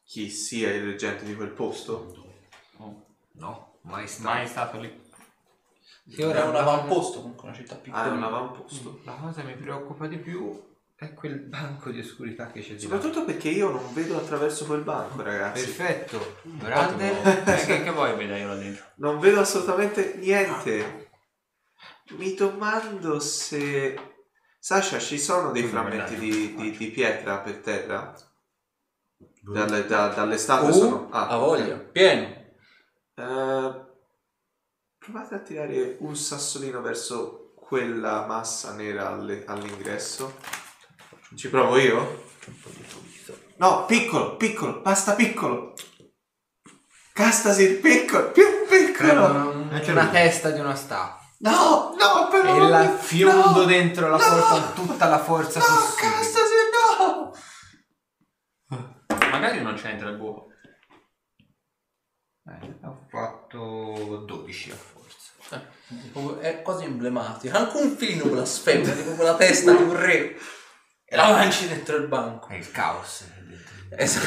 chi 0.04 0.30
sia 0.30 0.72
il 0.72 0.84
reggente 0.86 1.24
di 1.24 1.34
quel 1.34 1.50
posto? 1.50 2.36
Oh, 2.78 3.06
No, 3.32 3.76
mai 3.82 4.08
stato. 4.08 4.28
mai 4.28 4.46
stato 4.46 4.80
lì. 4.80 5.00
Sì, 6.08 6.22
È 6.22 6.24
un 6.44 6.56
avamposto, 6.56 7.20
comunque 7.20 7.48
una 7.48 7.56
città 7.56 7.74
Ah, 7.74 7.78
è 7.78 7.80
piccola. 7.82 8.06
un 8.10 8.22
avamposto. 8.22 9.00
La 9.04 9.14
cosa 9.16 9.42
che 9.42 9.54
mi 9.54 9.60
preoccupa 9.60 10.06
di 10.06 10.16
più 10.16 10.60
è 11.02 11.14
quel 11.14 11.38
banco 11.40 11.90
di 11.90 11.98
oscurità 11.98 12.46
che 12.52 12.60
c'è 12.60 12.74
di 12.74 12.86
là. 12.86 12.94
Soprattutto 12.94 13.24
perché 13.24 13.48
io 13.48 13.70
non 13.70 13.92
vedo 13.92 14.16
attraverso 14.16 14.64
quel 14.66 14.82
banco, 14.82 15.20
ragazzi. 15.22 15.64
Perfetto. 15.64 16.36
Grande. 16.42 17.44
Eh, 17.44 17.64
che, 17.66 17.82
che 17.82 17.90
vuoi 17.90 18.14
vedere 18.16 18.40
io 18.40 18.46
là 18.48 18.54
dentro? 18.54 18.84
Non 18.96 19.18
vedo 19.18 19.40
assolutamente 19.40 20.14
niente. 20.16 21.10
Mi 22.10 22.34
domando 22.34 23.18
se... 23.18 24.10
Sasha, 24.60 25.00
ci 25.00 25.18
sono 25.18 25.50
dei 25.50 25.64
frammenti 25.64 26.14
di, 26.14 26.54
di- 26.54 26.76
di 26.76 26.90
pietra 26.90 27.38
per 27.38 27.56
terra? 27.56 28.14
Dalle, 29.40 29.86
da- 29.86 30.08
dalle 30.08 30.38
statue 30.38 30.70
Uh, 30.70 30.72
sono... 30.72 31.08
Ah, 31.10 31.28
a 31.30 31.36
voglia, 31.36 31.76
pieno. 31.78 32.22
Eh, 33.14 33.84
provate 34.98 35.34
a 35.34 35.38
tirare 35.40 35.96
un 35.98 36.14
sassolino 36.14 36.80
verso 36.80 37.54
quella 37.56 38.24
massa 38.26 38.72
nera 38.74 39.08
alle- 39.08 39.44
all'ingresso. 39.46 40.36
Ci 41.36 41.48
provo 41.48 41.78
io? 41.78 42.24
No, 43.56 43.84
piccolo, 43.86 44.36
piccolo, 44.36 44.80
basta 44.80 45.14
piccolo. 45.14 45.74
Castasir, 47.12 47.80
piccolo, 47.80 48.30
più 48.30 48.44
piccolo. 48.68 49.68
C'è 49.80 49.92
una 49.92 50.08
testa 50.08 50.50
di 50.50 50.60
una 50.60 50.74
statua. 50.74 51.20
No, 51.38 51.94
no, 51.98 52.28
però. 52.30 52.56
E 52.56 52.68
la 52.68 52.88
fiondo 52.96 53.60
no, 53.60 53.64
dentro 53.64 54.08
la 54.08 54.16
no, 54.16 54.22
porta 54.22 54.72
con 54.72 54.86
tutta 54.86 55.08
la 55.08 55.18
forza 55.18 55.58
No, 55.58 55.64
possibile. 55.64 56.10
Castasir, 56.10 56.70
no. 56.98 57.32
Magari 59.30 59.62
non 59.62 59.74
c'entra 59.74 60.10
il 60.10 60.16
buco. 60.16 60.48
Eh, 62.48 62.78
ho 62.84 63.06
fatto 63.08 64.24
12 64.26 64.70
a 64.70 64.74
forza. 64.74 65.70
Eh, 66.40 66.40
È 66.40 66.62
quasi 66.62 66.84
emblematico. 66.84 67.56
Anche 67.56 67.76
un 67.76 67.96
filino 67.96 68.24
blasfema, 68.26 68.90
tipo 68.92 69.14
con 69.14 69.24
la 69.24 69.36
testa 69.36 69.72
di 69.72 69.82
un 69.82 69.96
re. 69.96 70.36
E 71.12 71.16
la 71.16 71.28
lanci 71.28 71.68
dentro 71.68 71.96
il 71.96 72.06
banco. 72.06 72.48
È 72.48 72.54
il 72.54 72.70
caos. 72.70 73.26
Esatto. 73.90 74.26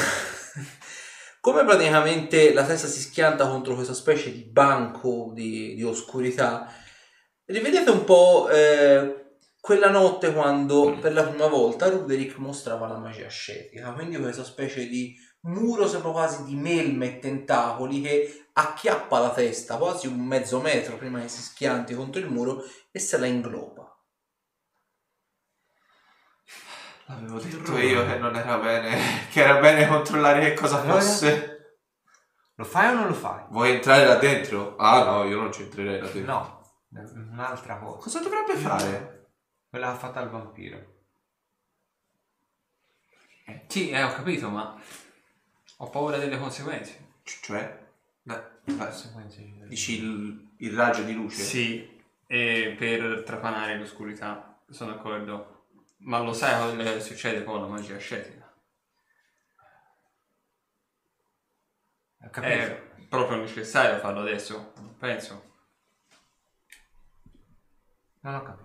Come 1.42 1.64
praticamente 1.64 2.52
la 2.52 2.64
testa 2.64 2.86
si 2.86 3.00
schianta 3.00 3.48
contro 3.48 3.74
questa 3.74 3.92
specie 3.92 4.30
di 4.30 4.44
banco 4.44 5.32
di, 5.34 5.74
di 5.74 5.82
oscurità, 5.82 6.72
rivedete 7.46 7.90
un 7.90 8.04
po' 8.04 8.48
eh, 8.50 9.38
quella 9.60 9.90
notte 9.90 10.32
quando 10.32 10.96
per 11.00 11.12
la 11.12 11.24
prima 11.24 11.48
volta 11.48 11.88
Ruderick 11.88 12.36
mostrava 12.36 12.86
la 12.86 12.98
magia 12.98 13.26
ascetica, 13.26 13.90
quindi 13.90 14.16
questa 14.18 14.44
specie 14.44 14.86
di 14.86 15.12
muro 15.40 15.88
sembra 15.88 16.12
quasi 16.12 16.44
di 16.44 16.54
melme 16.54 17.16
e 17.16 17.18
tentacoli 17.18 18.00
che 18.00 18.46
acchiappa 18.52 19.18
la 19.18 19.30
testa 19.30 19.76
quasi 19.76 20.06
un 20.06 20.20
mezzo 20.20 20.60
metro 20.60 20.96
prima 20.96 21.20
che 21.20 21.28
si 21.28 21.42
schianti 21.42 21.94
contro 21.94 22.20
il 22.20 22.30
muro 22.30 22.62
e 22.92 23.00
se 23.00 23.18
la 23.18 23.26
ingloba. 23.26 23.75
Avevo 27.08 27.38
detto 27.38 27.78
io 27.78 28.04
che 28.06 28.18
non 28.18 28.34
era 28.34 28.58
bene, 28.58 29.28
che 29.30 29.40
era 29.42 29.60
bene 29.60 29.86
controllare 29.86 30.40
che 30.40 30.54
cosa 30.54 30.80
Allora? 30.80 31.00
fosse. 31.00 31.54
Lo 32.56 32.64
fai 32.64 32.88
o 32.88 32.94
non 32.94 33.06
lo 33.08 33.14
fai? 33.14 33.44
Vuoi 33.50 33.70
entrare 33.72 34.04
là 34.06 34.16
dentro? 34.16 34.76
Ah 34.76 35.04
no, 35.04 35.24
io 35.24 35.36
non 35.40 35.52
ci 35.52 35.62
entrerei 35.62 36.00
là 36.00 36.08
dentro. 36.08 36.32
No, 36.32 37.30
un'altra 37.30 37.76
cosa. 37.76 37.98
Cosa 37.98 38.20
dovrebbe 38.20 38.56
fare? 38.56 39.28
Quella 39.68 39.94
fatto 39.94 40.18
al 40.18 40.30
vampiro. 40.30 40.94
Sì, 43.68 43.90
eh, 43.90 44.02
ho 44.02 44.12
capito, 44.12 44.48
ma 44.48 44.76
ho 45.76 45.90
paura 45.90 46.16
delle 46.16 46.38
conseguenze. 46.38 47.14
C- 47.22 47.40
cioè? 47.42 47.84
No. 48.22 48.42
Conseguenze 48.64 49.42
di- 49.42 49.66
Dici 49.68 50.02
il, 50.02 50.48
il 50.56 50.74
raggio 50.74 51.02
di 51.02 51.12
luce? 51.14 51.42
Sì, 51.42 52.00
e 52.26 52.74
per 52.76 53.22
trapanare 53.24 53.78
l'oscurità, 53.78 54.58
sono 54.70 54.92
d'accordo. 54.92 55.55
Ma 55.98 56.18
lo 56.18 56.32
sai 56.32 56.76
cosa 56.76 57.00
succede 57.00 57.42
con 57.44 57.60
la 57.60 57.66
magia 57.66 57.96
ascetica? 57.96 58.44
È 62.18 63.06
proprio 63.08 63.38
necessario 63.38 63.98
farlo 63.98 64.20
adesso, 64.20 64.72
penso. 64.98 65.54
Non 68.20 68.34
ho 68.34 68.42
capito. 68.42 68.64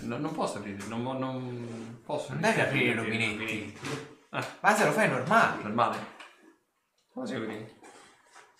Non, 0.00 0.20
non 0.20 0.32
posso 0.32 0.58
aprire, 0.58 0.84
non, 0.86 1.02
non 1.02 2.00
posso. 2.04 2.32
Non 2.32 2.40
devi 2.40 2.60
aprire 2.60 2.90
i 2.90 2.94
rubinetti. 2.94 3.78
Ah, 4.30 4.44
Ma 4.60 4.74
se 4.74 4.84
lo 4.84 4.92
fai 4.92 5.08
normale. 5.08 5.62
normale. 5.62 6.06
Vuoi 7.12 7.26
dire? 7.26 7.78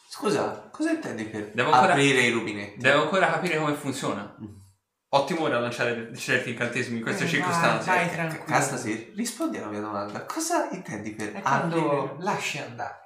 Scusa, 0.06 0.68
cosa 0.70 0.90
intendi 0.92 1.24
per 1.24 1.50
Devo 1.52 1.70
ancora- 1.72 1.92
aprire 1.94 2.20
i 2.20 2.30
rubinetti? 2.30 2.78
Devo 2.78 3.02
ancora 3.02 3.30
capire 3.30 3.58
come 3.58 3.74
funziona. 3.74 4.36
Ho 4.38 4.61
timore 5.24 5.55
a 5.55 5.58
lanciare 5.60 6.16
certi 6.16 6.50
incantesimi 6.50 6.97
in 6.99 7.02
queste 7.02 7.24
Eh, 7.24 7.28
circostanze. 7.28 7.91
Vai, 7.91 8.07
vai 8.07 8.15
tranquillo. 8.15 8.44
Castasir, 8.44 9.12
rispondi 9.15 9.58
alla 9.58 9.66
mia 9.68 9.81
domanda. 9.81 10.24
Cosa 10.24 10.68
intendi 10.70 11.15
per 11.15 11.32
quando 11.42 12.16
lasci 12.20 12.58
andare. 12.58 12.99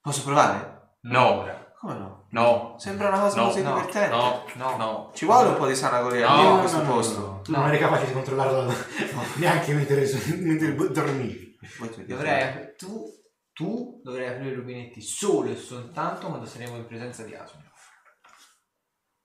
Posso 0.00 0.22
provare? 0.24 0.94
No, 1.02 1.46
Come 1.78 1.94
no? 1.98 2.26
no, 2.30 2.74
Sembra 2.78 3.08
una 3.08 3.20
cosa 3.20 3.36
no, 3.40 3.46
così 3.48 3.62
no, 3.62 3.74
divertente. 3.74 4.14
no, 4.14 4.44
No. 4.54 4.76
no. 4.76 5.10
Ci 5.14 5.24
vuole 5.26 5.48
un 5.48 5.56
po' 5.56 5.66
di 5.66 5.74
sanagoria 5.74 6.28
No, 6.28 6.42
in 6.42 6.48
no, 6.48 6.58
questo 6.60 6.76
no, 6.78 6.82
no, 6.84 6.90
posto. 6.92 7.18
no. 7.20 7.40
Tu 7.42 7.52
non 7.52 7.68
eri 7.68 7.78
capace 7.78 8.06
di 8.06 8.12
controllarlo 8.12 8.74
neanche 9.36 9.72
mentre, 9.74 10.06
mentre 10.38 10.74
dormivi. 10.92 11.58
Dovrei, 12.06 12.74
tu, 12.76 13.04
tu 13.52 14.00
dovrai 14.02 14.28
aprire 14.28 14.50
i 14.50 14.54
rubinetti 14.54 15.00
solo 15.02 15.50
e 15.50 15.56
soltanto 15.56 16.26
quando 16.28 16.46
saremo 16.46 16.76
in 16.76 16.86
presenza 16.86 17.22
di 17.22 17.34
Asmio. 17.34 17.70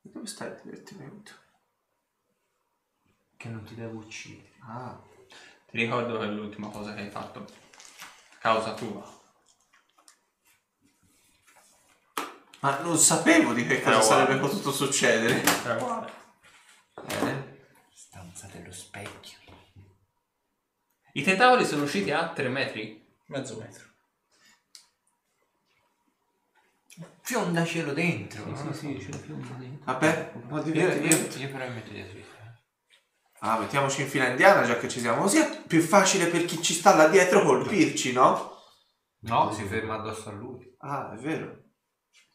Dove 0.02 0.28
sta 0.28 0.46
il 0.46 0.60
divertimento? 0.64 1.32
Che 3.38 3.48
non 3.50 3.64
ti 3.64 3.76
devo 3.76 4.00
uccidere. 4.00 4.54
Ah, 4.62 5.00
Ti 5.70 5.78
ricordo 5.78 6.18
che 6.20 6.26
è 6.26 6.28
l'ultima 6.30 6.70
cosa 6.70 6.94
che 6.94 7.02
hai 7.02 7.10
fatto. 7.10 7.46
Causa 8.40 8.74
tua. 8.74 9.14
ma 12.62 12.80
non 12.80 12.98
sapevo 12.98 13.54
di 13.54 13.64
che 13.68 13.80
cosa 13.82 14.00
Eh, 14.00 14.02
sarebbe 14.02 14.40
potuto 14.40 14.72
succedere. 14.72 15.44
Bene. 17.06 17.68
Stanza 17.94 18.48
dello 18.48 18.72
specchio. 18.72 19.38
I 21.14 21.22
tentacoli 21.22 21.64
sono 21.66 21.84
usciti 21.84 22.10
a 22.12 22.30
3 22.30 22.50
metri? 22.50 23.06
Mezzo 23.28 23.58
metro. 23.58 23.84
Fiondacelo 27.22 27.94
dentro. 27.94 28.56
Sì, 28.56 28.74
sì, 28.74 29.00
ce 29.00 29.12
l'ho 29.12 29.38
Vabbè, 29.84 30.32
un 30.34 30.48
po' 30.48 30.60
di 30.62 30.72
Io, 30.72 30.88
io, 30.92 31.28
io 31.38 31.50
però 31.52 31.68
mi 31.68 31.76
metto 31.76 31.92
dietro. 31.92 32.20
Ah, 33.48 33.60
mettiamoci 33.60 34.02
in 34.02 34.08
fila 34.08 34.28
indiana 34.28 34.64
già 34.64 34.76
che 34.78 34.90
ci 34.90 35.00
siamo. 35.00 35.22
Così 35.22 35.38
è 35.38 35.62
più 35.68 35.80
facile 35.80 36.26
per 36.30 36.46
chi 36.46 36.64
ci 36.64 36.74
sta 36.74 36.96
là 36.96 37.08
dietro 37.08 37.44
colpirci, 37.44 38.12
no? 38.12 38.60
No, 39.20 39.52
si 39.52 39.64
ferma 39.66 39.96
addosso 39.96 40.30
a 40.30 40.32
lui. 40.32 40.76
Ah, 40.80 41.14
è 41.14 41.18
vero. 41.18 41.64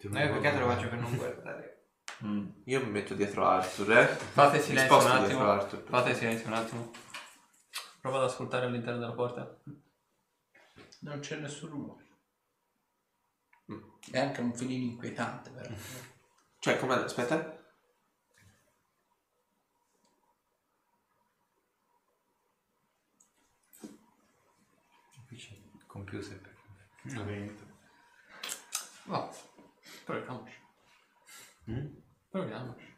No, 0.02 0.20
io 0.20 0.30
perché 0.30 0.52
te 0.52 0.58
lo 0.60 0.68
faccio 0.68 0.88
per 0.88 0.98
non 0.98 1.16
guardare. 1.16 1.88
Io 2.64 2.84
mi 2.84 2.90
metto 2.90 3.14
dietro 3.14 3.44
Arthur, 3.44 3.98
eh. 3.98 4.06
Fate 4.06 4.60
silenzio 4.60 4.98
un 4.98 5.06
attimo. 5.10 5.50
Arthur. 5.50 5.82
Fate 5.88 6.14
silenzio 6.14 6.46
un 6.46 6.52
attimo. 6.52 6.90
Prova 8.00 8.18
ad 8.18 8.24
ascoltare 8.24 8.66
all'interno 8.66 9.00
della 9.00 9.12
porta. 9.12 9.58
Non 11.00 11.18
c'è 11.18 11.36
nessun 11.38 11.70
rumore. 11.70 12.06
È 14.12 14.18
anche 14.18 14.40
un 14.40 14.54
filino 14.54 14.84
inquietante, 14.84 15.50
però. 15.50 15.74
Cioè, 16.60 16.78
come... 16.78 16.94
Aspetta. 16.94 17.59
Computer. 26.10 27.66
Va. 29.04 29.30
Proviamoci. 30.04 30.54
Proviamoci. 32.30 32.88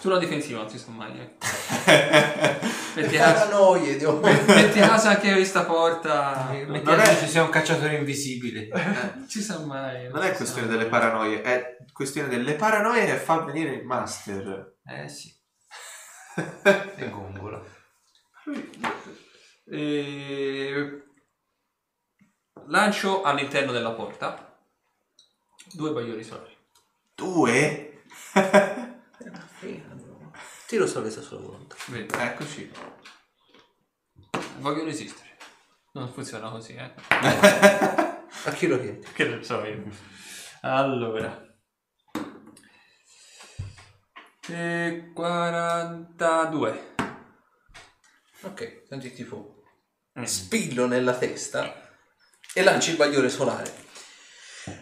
Sulla 0.00 0.18
difensiva 0.18 0.60
non 0.60 0.68
si 0.68 0.78
sa 0.78 0.90
mai. 0.90 1.18
Eh. 1.18 1.36
metti, 2.94 3.16
caso, 3.16 3.48
Paranoie, 3.48 3.96
Dio. 3.96 4.20
metti 4.20 4.78
caso 4.78 5.08
anche 5.08 5.32
questa 5.32 5.64
porta. 5.64 6.50
Non 6.66 6.80
Non 6.82 7.00
è 7.00 7.04
è- 7.04 7.18
ci 7.18 7.26
sia 7.28 7.42
un 7.42 7.48
cacciatore 7.50 7.96
invisibile. 7.96 8.68
Non 8.68 9.26
si 9.28 9.42
sa 9.42 9.58
mai. 9.60 10.08
Non 10.08 10.22
è 10.22 10.30
si 10.30 10.36
questione 10.36 10.66
sa 10.68 10.72
delle 10.72 10.88
mai. 10.88 10.90
paranoie, 10.90 11.42
è 11.42 11.76
questione 11.92 12.28
delle 12.28 12.54
paranoie 12.54 13.06
che 13.06 13.16
fa 13.16 13.40
venire 13.40 13.72
il 13.74 13.84
master. 13.86 14.76
Eh 14.86 15.08
sì. 15.08 15.32
E 16.36 17.08
gongola. 17.10 17.62
E... 19.66 21.02
Lancio 22.66 23.22
all'interno 23.22 23.72
della 23.72 23.92
porta 23.92 24.58
due 25.72 25.92
bagliori 25.92 26.22
solari. 26.24 26.56
Due? 27.14 28.02
Tiro 30.66 30.86
salvezza 30.86 31.20
sulla 31.20 31.40
volontà. 31.40 31.76
Vedi? 31.88 32.14
Eccoci. 32.16 32.70
Voglio 34.58 34.84
resistere. 34.84 35.36
Non 35.92 36.12
funziona 36.12 36.50
così, 36.50 36.74
eh. 36.74 36.94
A 38.46 38.50
chi 38.50 38.66
lo 38.66 38.80
chiedi? 38.80 39.06
Che 39.12 39.28
ne 39.28 39.42
so 39.42 39.64
io. 39.64 39.84
Allora. 40.62 41.42
E 44.48 45.10
42. 45.14 46.93
Ok, 48.44 48.82
senti 48.88 49.12
tipo 49.12 49.62
Mm. 50.16 50.22
spillo 50.22 50.86
nella 50.86 51.16
testa 51.16 51.90
e 52.54 52.62
lanci 52.62 52.90
il 52.90 52.96
bagliore 52.96 53.28
solare. 53.28 53.82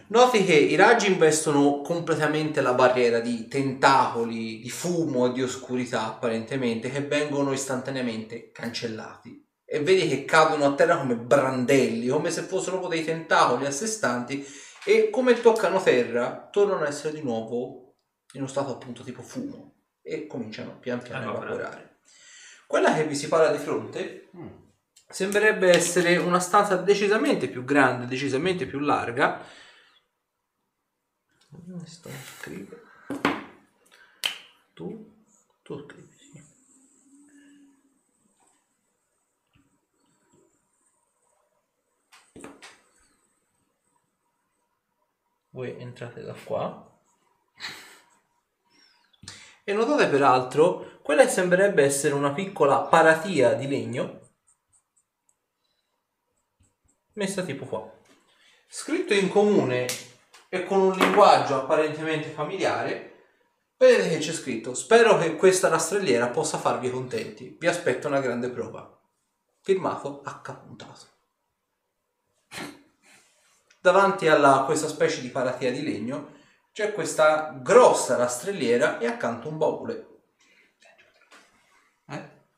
Noti 0.09 0.45
che 0.45 0.55
i 0.55 0.77
raggi 0.77 1.07
investono 1.07 1.81
completamente 1.81 2.61
la 2.61 2.75
barriera 2.75 3.19
di 3.19 3.49
tentacoli, 3.49 4.61
di 4.61 4.69
fumo 4.69 5.27
e 5.27 5.33
di 5.33 5.43
oscurità 5.43 6.05
apparentemente 6.05 6.91
che 6.91 7.01
vengono 7.01 7.53
istantaneamente 7.53 8.51
cancellati 8.53 9.43
e 9.65 9.81
vedi 9.81 10.07
che 10.07 10.27
cadono 10.27 10.67
a 10.67 10.75
terra 10.75 10.99
come 10.99 11.17
brandelli, 11.17 12.09
come 12.09 12.31
se 12.31 12.43
fossero 12.43 12.79
proprio 12.79 13.01
dei 13.01 13.07
tentacoli 13.07 13.65
a 13.65 13.71
sé 13.71 13.87
stanti 13.87 14.47
e 14.85 15.09
come 15.09 15.41
toccano 15.41 15.83
terra 15.83 16.49
tornano 16.53 16.83
ad 16.83 16.89
essere 16.89 17.15
di 17.15 17.23
nuovo 17.23 17.95
in 18.35 18.43
uno 18.43 18.51
stato 18.51 18.73
appunto 18.73 19.03
tipo 19.03 19.23
fumo 19.23 19.77
e 20.03 20.27
cominciano 20.27 20.79
pian 20.79 21.01
piano 21.01 21.31
a 21.31 21.31
evaporare. 21.31 21.92
Quella 22.73 22.95
che 22.95 23.05
vi 23.05 23.15
si 23.15 23.29
parla 23.29 23.53
di 23.53 23.59
fronte 23.59 24.31
sembrerebbe 25.07 25.69
essere 25.69 26.17
una 26.17 26.41
stanza 26.41 26.77
decisamente 26.77 27.51
più 27.51 27.65
grande, 27.65 28.07
decisamente 28.07 28.65
più 28.65 28.79
larga. 28.79 29.45
Sto 31.85 32.09
a 32.09 32.13
scrivere? 32.39 32.83
Tu? 34.73 35.27
Tu 35.61 35.85
scrivi, 35.85 36.17
sì. 36.17 36.43
Voi 45.51 45.79
entrate 45.79 46.23
da 46.23 46.33
qua. 46.33 46.91
E 49.65 49.73
notate 49.75 50.09
peraltro, 50.09 50.92
quella 51.03 51.25
che 51.25 51.31
sembrerebbe 51.31 51.83
essere 51.85 52.15
una 52.15 52.33
piccola 52.33 52.81
paratia 52.81 53.55
di 53.55 53.69
legno 53.69 54.21
messa 57.15 57.43
tipo 57.43 57.65
qua. 57.67 57.91
Scritto 58.69 59.13
in 59.13 59.29
comune 59.29 59.87
e 60.49 60.65
con 60.65 60.81
un 60.81 60.93
linguaggio 60.93 61.57
apparentemente 61.57 62.29
familiare, 62.31 63.25
vedete 63.77 64.09
che 64.09 64.19
c'è 64.19 64.33
scritto: 64.33 64.75
Spero 64.75 65.19
che 65.19 65.37
questa 65.37 65.69
rastrelliera 65.69 66.29
possa 66.29 66.59
farvi 66.59 66.91
contenti. 66.91 67.57
Vi 67.59 67.67
aspetto 67.67 68.09
una 68.09 68.21
grande 68.21 68.49
prova. 68.49 68.99
Firmato 69.61 70.23
H. 70.25 70.55
puntato. 70.55 71.11
Davanti 73.81 74.29
a 74.29 74.65
questa 74.65 74.89
specie 74.89 75.21
di 75.21 75.29
paratia 75.29 75.73
di 75.73 75.83
legno 75.83 76.41
c'è 76.73 76.93
questa 76.93 77.59
grossa 77.61 78.17
rastrelliera 78.17 78.99
e 78.99 79.07
accanto 79.07 79.49
un 79.49 79.59
baule. 79.59 80.12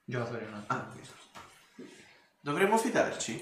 Giocatore 0.05 0.45
un 0.47 0.55
attimo. 0.55 0.79
Ah, 0.81 0.89
dovremmo 2.41 2.77
fidarci? 2.77 3.41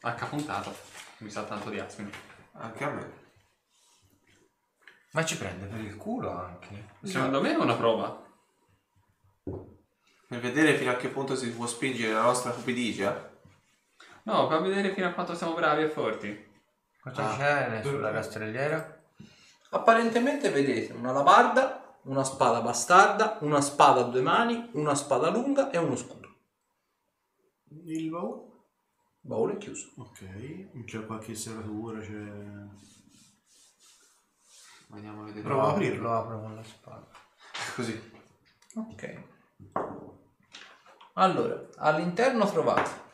H 0.00 0.26
puntato. 0.28 0.74
Mi 1.18 1.30
sa 1.30 1.42
tanto 1.42 1.70
di 1.70 1.78
asino. 1.80 2.10
Anche 2.52 2.84
a 2.84 2.90
me. 2.90 3.12
Ma 5.12 5.24
ci 5.24 5.36
prende 5.36 5.66
per 5.66 5.80
il 5.80 5.96
culo 5.96 6.30
anche. 6.30 6.94
Secondo 7.02 7.40
me 7.40 7.52
è 7.52 7.56
una 7.56 7.74
prova. 7.74 8.24
Per 9.42 10.40
vedere 10.40 10.76
fino 10.76 10.90
a 10.90 10.96
che 10.96 11.08
punto 11.08 11.34
si 11.34 11.50
può 11.50 11.66
spingere 11.66 12.12
la 12.12 12.22
nostra 12.22 12.52
cupidigia. 12.52 13.36
No, 14.24 14.46
per 14.46 14.60
vedere 14.60 14.92
fino 14.92 15.06
a 15.08 15.12
quanto 15.12 15.34
siamo 15.34 15.54
bravi 15.54 15.82
e 15.82 15.88
forti. 15.88 16.46
Cosa 17.00 17.30
Ah. 17.30 17.36
c'è 17.36 17.82
sulla 17.82 18.10
rastrelliera? 18.10 18.96
Apparentemente 19.70 20.50
vedete 20.50 20.92
una 20.92 21.12
labarda, 21.12 21.77
una 22.08 22.24
spada 22.24 22.60
bastarda, 22.60 23.38
una 23.40 23.60
spada 23.60 24.00
a 24.00 24.04
due 24.04 24.22
mani, 24.22 24.70
una 24.72 24.94
spada 24.94 25.30
lunga 25.30 25.70
e 25.70 25.78
uno 25.78 25.94
scudo. 25.94 26.28
Il 27.84 28.08
baule? 28.08 28.46
Baule 29.20 29.58
chiuso. 29.58 29.90
Ok, 29.96 30.22
non 30.72 30.84
c'è 30.84 31.04
qualche 31.04 31.34
serratura, 31.34 32.00
c'è... 32.00 32.32
Andiamo 34.90 35.22
a 35.22 35.24
vedere. 35.26 35.44
Prova 35.44 35.68
a 35.68 35.70
aprirlo. 35.72 36.02
Lo 36.02 36.14
apro 36.14 36.40
con 36.40 36.54
la 36.54 36.64
spada. 36.64 37.06
Così. 37.76 38.12
Ok. 38.74 39.24
Allora, 41.14 41.68
all'interno 41.76 42.50
trovate 42.50 43.06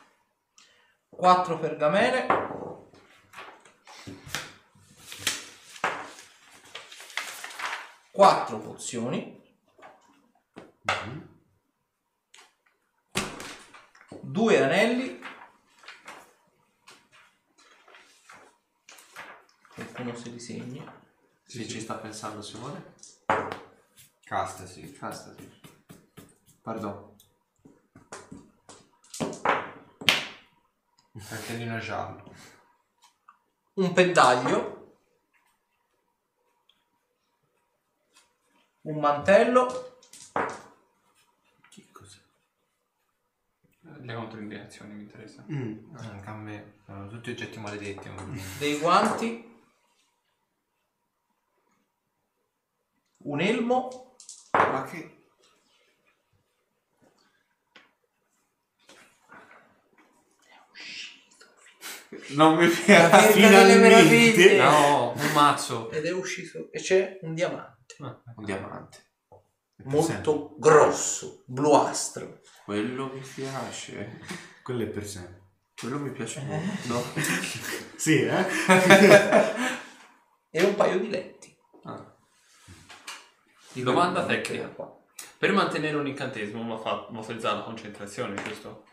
quattro 1.08 1.58
pergamene, 1.58 2.26
quattro 8.15 8.60
pozioni, 8.60 9.43
due 14.20 14.62
anelli, 14.62 15.20
qualcuno 19.75 20.15
si 20.15 20.31
disegna, 20.31 21.02
Sì, 21.44 21.68
ci 21.68 21.81
sta 21.81 21.94
pensando 21.97 22.41
Simone. 22.41 22.94
Casta, 24.23 24.65
sì. 24.65 24.93
Castati. 24.93 25.60
Pardon. 26.62 27.17
Cartellino 31.28 31.78
giallo. 31.81 32.33
un 33.75 33.93
pendaglio, 33.93 34.83
un 38.84 38.98
mantello, 39.00 39.98
Che 41.70 41.86
cos'è? 41.92 42.18
Le 44.00 44.14
controindicazioni 44.14 44.92
mi 44.94 45.02
interessano. 45.02 45.46
Mm. 45.50 45.96
Anche 45.96 46.28
a 46.28 46.34
me. 46.34 46.72
Sono 46.84 47.08
tutti 47.08 47.30
oggetti 47.30 47.58
maledetti. 47.58 48.08
ma- 48.10 48.24
dei 48.58 48.78
guanti, 48.78 49.52
un 53.18 53.40
elmo, 53.40 54.16
Ma 54.52 54.84
che... 54.84 55.18
Non 62.28 62.56
mi 62.56 62.68
piace. 62.68 63.32
Finalmente! 63.34 64.56
No, 64.56 65.12
un 65.16 65.32
mazzo. 65.32 65.90
ed 65.90 66.04
è 66.04 66.12
uscito 66.12 66.68
e 66.70 66.78
c'è 66.80 67.18
un 67.22 67.34
diamante 67.34 67.74
Un 67.98 68.44
diamante. 68.44 68.98
molto 69.84 70.55
grosso, 70.58 71.42
bluastro. 71.47 72.40
Quello 72.64 73.12
mi 73.12 73.20
piace. 73.20 74.20
Quello 74.62 74.82
è 74.82 74.86
per 74.86 75.06
sempre. 75.06 75.42
Quello 75.76 75.98
mi 75.98 76.10
piace 76.10 76.40
molto. 76.40 77.12
Sì, 77.97 78.23
eh? 78.23 78.47
e 80.50 80.62
un 80.62 80.74
paio 80.74 80.98
di 80.98 81.08
letti. 81.08 81.56
Ah. 81.84 82.05
Di 83.73 83.82
Domanda 83.82 84.26
tecnica. 84.26 84.68
qua. 84.68 84.94
Per 85.39 85.52
mantenere 85.52 85.97
un 85.97 86.06
incantesimo 86.06 86.66
va, 86.66 86.82
fa- 86.82 87.06
va 87.10 87.18
utilizzare 87.20 87.56
la 87.58 87.62
concentrazione, 87.62 88.42
giusto? 88.42 88.84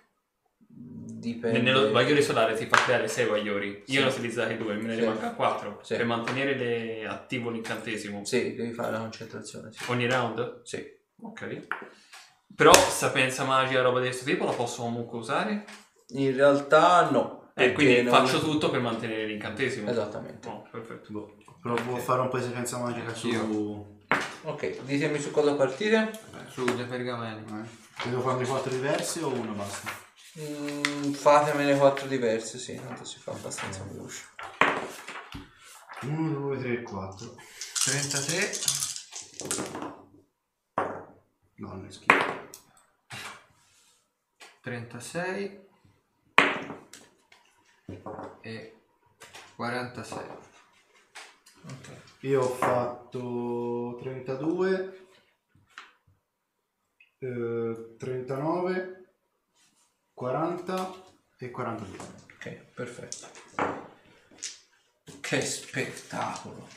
Dipende. 1.21 1.59
Nello 1.61 1.91
Vagliore 1.91 2.21
solare 2.23 2.57
si 2.57 2.65
fa 2.65 2.77
creare 2.77 3.07
6 3.07 3.27
vagliori. 3.27 3.83
Sì. 3.85 3.93
Io 3.93 4.01
ne 4.01 4.07
ho 4.07 4.09
utilizzati 4.09 4.57
2, 4.57 4.73
me 4.75 4.81
ne 4.87 4.93
Sì. 4.95 4.99
rimanca 5.01 5.29
4. 5.33 5.79
Sì. 5.83 5.95
Per 5.95 6.05
mantenere 6.05 6.55
le- 6.57 7.05
attivo 7.05 7.51
l'incantesimo. 7.51 8.25
Sì, 8.25 8.55
devi 8.55 8.73
fare 8.73 8.91
la 8.91 8.97
concentrazione. 8.97 9.71
Sì. 9.71 9.83
Ogni 9.91 10.09
round? 10.09 10.61
Sì. 10.63 10.83
Ok. 11.21 11.67
Però 12.55 12.73
sapienza 12.73 13.43
magica, 13.43 13.81
roba 13.81 13.99
di 13.99 14.07
questo 14.07 14.25
tipo, 14.25 14.45
la 14.45 14.51
posso 14.51 14.81
comunque 14.81 15.19
usare? 15.19 15.65
In 16.13 16.35
realtà 16.35 17.07
no. 17.11 17.51
E 17.53 17.65
perché 17.65 17.73
quindi 17.73 18.01
non- 18.01 18.13
faccio 18.13 18.39
tutto 18.39 18.71
per 18.71 18.79
mantenere 18.81 19.25
l'incantesimo. 19.27 19.89
Esattamente. 19.91 20.47
Oh, 20.47 20.67
perfetto. 20.71 21.11
Boh, 21.11 21.35
provo 21.61 21.95
a 21.95 21.99
fare 21.99 22.21
un 22.21 22.29
po' 22.29 22.37
di 22.39 22.45
sequenza 22.45 22.77
magica 22.79 23.13
su... 23.13 23.99
Ok, 24.43 24.81
ditemi 24.85 25.19
su 25.19 25.29
cosa 25.29 25.53
partire. 25.53 26.11
Su 26.49 26.63
dei 26.65 26.85
pergameni. 26.85 27.43
Eh. 27.47 28.09
Devo 28.09 28.21
farne 28.21 28.45
quattro 28.47 28.71
diversi 28.71 29.21
o 29.21 29.27
uno 29.27 29.51
basta? 29.53 30.09
Mm, 30.39 31.11
fatemene 31.11 31.77
quattro 31.77 32.07
diverse, 32.07 32.57
sì, 32.57 32.75
tanto 32.75 33.03
si 33.03 33.19
fa 33.19 33.31
abbastanza 33.31 33.83
veloce. 33.83 34.23
1, 36.03 36.39
2, 36.39 36.57
3, 36.57 36.83
4. 36.83 37.35
33. 37.83 38.51
No, 41.55 41.67
non 41.67 41.85
è 41.85 41.91
schifo. 41.91 42.49
36 44.61 45.67
e 48.41 48.75
46. 49.55 50.23
Ok. 51.63 52.01
Io 52.21 52.41
ho 52.41 52.49
fatto 52.53 53.97
32, 53.99 55.07
eh, 57.19 57.95
39, 57.97 59.00
40 60.21 61.03
e 61.39 61.49
42. 61.49 61.97
Ok, 62.35 62.49
perfetto. 62.75 63.27
Che 65.19 65.41
spettacolo. 65.41 66.67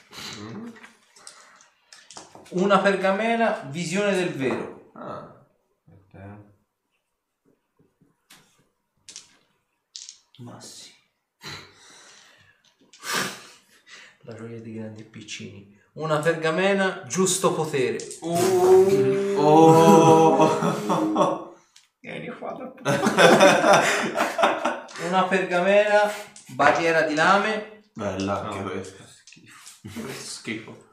Una 2.52 2.78
pergamena, 2.78 3.68
visione 3.68 4.14
del 4.14 4.32
vero. 4.32 4.92
Ah. 4.94 5.30
Ma 10.38 10.58
sì. 10.58 10.90
La 14.20 14.32
gioia 14.32 14.58
di 14.58 14.72
grandi 14.72 15.02
e 15.02 15.04
piccini. 15.04 15.78
Una 15.92 16.18
pergamena, 16.20 17.02
giusto 17.06 17.52
potere. 17.52 17.98
Oh. 18.22 19.42
Vieni 22.04 22.28
qua. 22.36 22.52
Una 25.06 25.24
pergamena, 25.26 26.12
barriera 26.48 27.00
di 27.02 27.14
lame. 27.14 27.84
Bella 27.94 28.42
anche 28.42 28.58
No. 28.58 28.68
questa. 28.70 29.04
Schifo. 29.24 30.12
Schifo. 30.12 30.86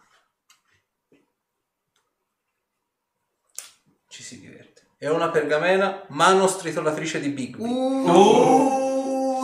Ci 4.07 4.23
si 4.23 4.39
diverte. 4.39 4.87
E 4.97 5.09
una 5.09 5.29
pergamena, 5.29 6.05
mano 6.11 6.47
stritolatrice 6.47 7.19
di 7.19 7.29
Bigby. 7.29 7.61
Oh. 8.07 9.41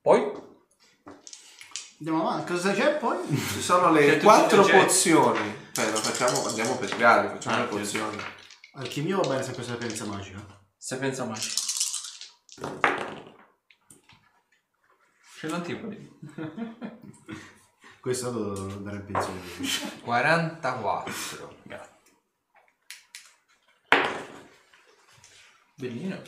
Poi 0.00 0.41
Andiamo 2.02 2.28
avanti, 2.28 2.50
cosa 2.52 2.72
c'è 2.72 2.96
poi? 2.96 3.16
Ci 3.28 3.62
sono 3.62 3.92
le 3.92 4.14
tutti 4.14 4.24
quattro 4.24 4.64
pozioni. 4.64 5.56
Beh, 5.72 5.90
lo 5.92 5.98
facciamo, 5.98 6.44
andiamo 6.48 6.76
per 6.76 6.96
gradi, 6.96 7.28
facciamo 7.28 7.54
Ah, 7.54 7.58
le 7.60 7.66
sì. 7.66 7.70
pozioni. 7.76 8.16
Alchimia 8.72 9.16
va 9.18 9.28
bene 9.28 9.42
sempre 9.44 9.62
sapienza 9.62 10.04
magica. 10.06 10.44
se 10.76 10.96
pensa 10.96 11.24
magica. 11.24 11.54
C'è 15.38 15.46
l'antipodi. 15.46 16.10
Questo 18.00 18.30
devo 18.32 18.72
andare 18.74 18.96
in 18.96 19.04
pensione. 19.04 19.40
44. 20.02 21.58
Bellino. 25.76 26.20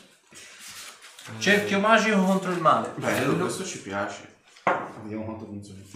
Cerchio 1.38 1.80
magico 1.80 2.22
contro 2.24 2.52
il 2.52 2.60
male. 2.60 2.92
Bello, 2.94 3.36
questo 3.38 3.64
ci 3.64 3.80
piace. 3.82 4.33
Vediamo 5.04 5.24
quanto 5.26 5.44
funziona. 5.44 5.82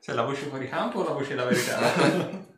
C'è 0.00 0.14
la 0.14 0.22
voce 0.22 0.46
fuori 0.46 0.66
campo 0.66 1.00
o 1.00 1.04
la 1.04 1.12
voce 1.12 1.28
della 1.28 1.44
verità? 1.44 1.78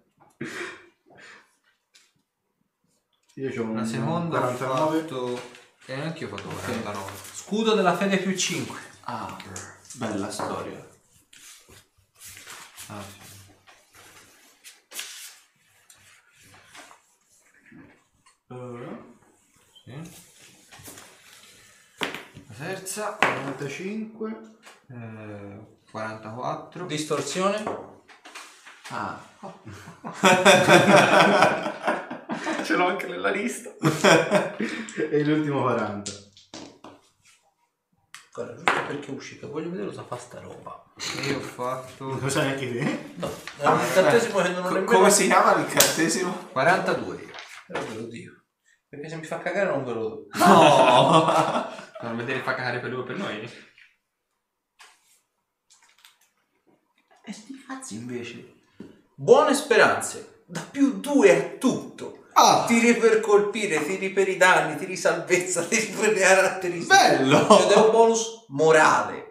Io 3.34 3.60
ho 3.60 3.64
un 3.64 3.70
Una 3.70 3.84
seconda 3.84 4.38
ho 4.38 4.42
49. 4.56 5.00
fatto... 5.00 5.40
E 5.86 6.00
anche 6.00 6.20
io 6.20 6.32
ho 6.32 6.36
fatto 6.36 6.48
49. 6.48 7.10
Scudo 7.34 7.74
della 7.74 7.96
fede 7.96 8.18
più 8.18 8.32
5. 8.34 8.78
Ah, 9.00 9.36
bella 9.94 10.30
storia. 10.30 10.88
Ah, 12.86 13.02
sì. 13.02 13.18
Sì. 19.84 20.25
Terza. 22.58 23.16
45. 23.20 24.40
eh, 24.90 25.66
44. 25.90 26.86
Distorsione. 26.86 27.62
Ah, 28.90 29.18
Ce 32.64 32.74
l'ho 32.76 32.86
anche 32.86 33.06
nella 33.08 33.30
lista. 33.30 33.70
e 35.10 35.24
l'ultimo 35.24 35.62
40. 35.62 36.10
Guarda, 38.32 38.54
giusto 38.54 38.72
perché 38.86 39.06
è 39.06 39.10
uscito, 39.14 39.50
voglio 39.50 39.70
vedere 39.70 39.88
cosa 39.88 40.04
fa 40.04 40.16
sta 40.18 40.40
roba. 40.40 40.84
Io 41.26 41.38
ho 41.38 41.40
fatto 41.40 42.04
Non 42.04 42.18
lo 42.20 42.28
sai 42.28 42.46
neanche 42.46 42.70
te? 42.70 43.12
No, 43.14 43.30
è 43.58 43.66
un 43.66 43.80
incantesimo 43.80 44.40
che 44.42 44.48
non 44.50 44.58
ho 44.64 44.68
Co- 44.68 44.74
nemmeno... 44.74 44.92
come 44.92 45.10
si 45.10 45.24
chiama 45.26 45.56
l'incantesimo? 45.56 46.48
42 46.52 47.16
io. 47.16 47.30
Però 47.66 47.80
ve 47.80 47.94
lo 47.94 48.02
dico. 48.06 48.34
Perché 48.88 49.08
se 49.08 49.16
mi 49.16 49.24
fa 49.24 49.38
cagare 49.38 49.68
non 49.70 49.84
ve 49.84 49.92
lo 49.92 50.08
do. 50.08 50.26
No! 50.34 51.84
Non 52.02 52.16
vedere 52.16 52.40
fa 52.40 52.54
cagare 52.54 52.78
per 52.80 52.90
lui 52.90 53.00
o 53.00 53.04
per 53.04 53.16
noi. 53.16 53.50
E 57.24 57.32
sti 57.32 57.64
cazzi 57.66 57.94
invece. 57.94 58.54
Buone 59.14 59.54
speranze. 59.54 60.42
Da 60.46 60.60
più 60.70 61.00
due 61.00 61.36
a 61.36 61.58
tutto. 61.58 62.26
Ah, 62.34 62.64
Tiri 62.66 62.96
per 62.96 63.20
colpire, 63.20 63.82
tiri 63.84 64.10
per 64.10 64.28
i 64.28 64.36
danni, 64.36 64.76
tiri 64.76 64.94
salvezza, 64.94 65.64
tiri 65.66 65.86
per 65.86 66.12
le 66.12 66.20
caratteristiche. 66.20 66.94
bello! 66.94 67.58
Ed 67.60 67.70
è 67.70 67.76
un 67.76 67.90
bonus 67.90 68.44
morale. 68.48 69.24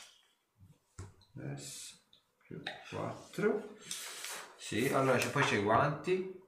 Adesso, 1.37 1.95
più 2.43 2.61
4. 2.89 3.75
Sì, 4.57 4.91
allora 4.93 5.17
c'è, 5.17 5.29
poi 5.29 5.43
c'è 5.43 5.57
i 5.57 5.63
guanti. 5.63 6.39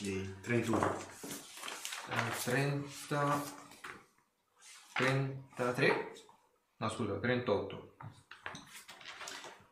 Di 0.00 0.34
31. 0.42 0.96
Eh, 2.10 2.42
30 2.44 3.42
33 4.92 6.12
No 6.76 6.88
scusa 6.90 7.18
38 7.18 7.94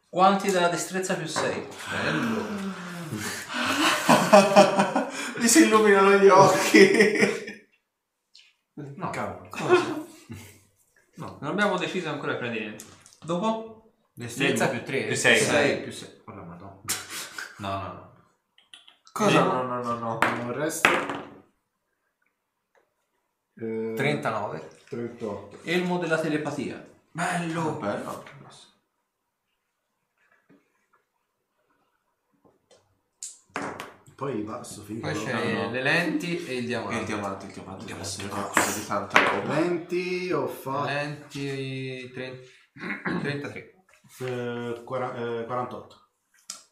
Guanti 0.09 0.50
della 0.50 0.68
destrezza 0.68 1.15
più 1.15 1.26
6. 1.26 1.68
Bello 1.91 2.44
Mi 5.36 5.49
si 5.49 5.65
illuminano 5.65 6.17
gli 6.17 6.28
occhi. 6.28 7.39
No 8.75 9.11
Cavolo. 9.11 9.49
No 11.17 11.37
Non 11.41 11.51
abbiamo 11.51 11.77
deciso 11.77 12.09
ancora 12.09 12.37
per 12.37 12.51
niente. 12.51 12.85
Dopo? 13.23 13.93
Destrezza 14.15 14.69
più 14.69 14.83
3 14.83 15.05
più 15.05 15.17
sei. 15.17 15.39
Sei, 15.39 15.83
più 15.83 15.93
6 15.93 16.23
Oh 16.25 16.35
la 16.35 16.43
madonna 16.43 16.81
No 17.59 17.69
no 17.69 17.93
no 17.93 18.13
Cosa? 19.13 19.43
No, 19.43 19.63
no, 19.65 19.83
no, 19.83 19.99
no. 19.99 20.19
Il 20.47 20.53
resto. 20.55 20.89
Eh, 23.57 23.93
39 23.97 24.69
38. 24.89 25.59
Elmo 25.65 25.99
della 25.99 26.19
telepatia. 26.19 26.83
Bello 27.11 27.73
Bello. 27.73 28.25
Poi 34.21 34.43
basta, 34.43 34.83
finito. 34.83 35.07
Poi 35.11 35.25
c'è 35.25 35.33
No, 35.33 35.63
no. 35.63 35.71
le 35.71 35.81
lenti 35.83 36.37
e 36.37 36.41
il 36.41 36.49
E 36.51 36.57
il 36.59 36.67
diamante 36.67 37.05
diamante, 37.07 37.47
il 37.47 37.53
diamante 37.53 37.85
deve 37.87 38.01
essere 38.03 38.29
qualcosa 38.29 38.79
di 38.79 38.87
tanta 38.87 39.31
roba. 39.31 39.55
20 39.55 40.33
ho 40.33 40.47
fatto 40.47 40.85
Lenti 40.89 42.11
30 42.13 42.49
33 43.23 43.85
eh, 44.19 44.83
quara- 44.85 45.15
eh, 45.41 45.47
48. 45.47 46.11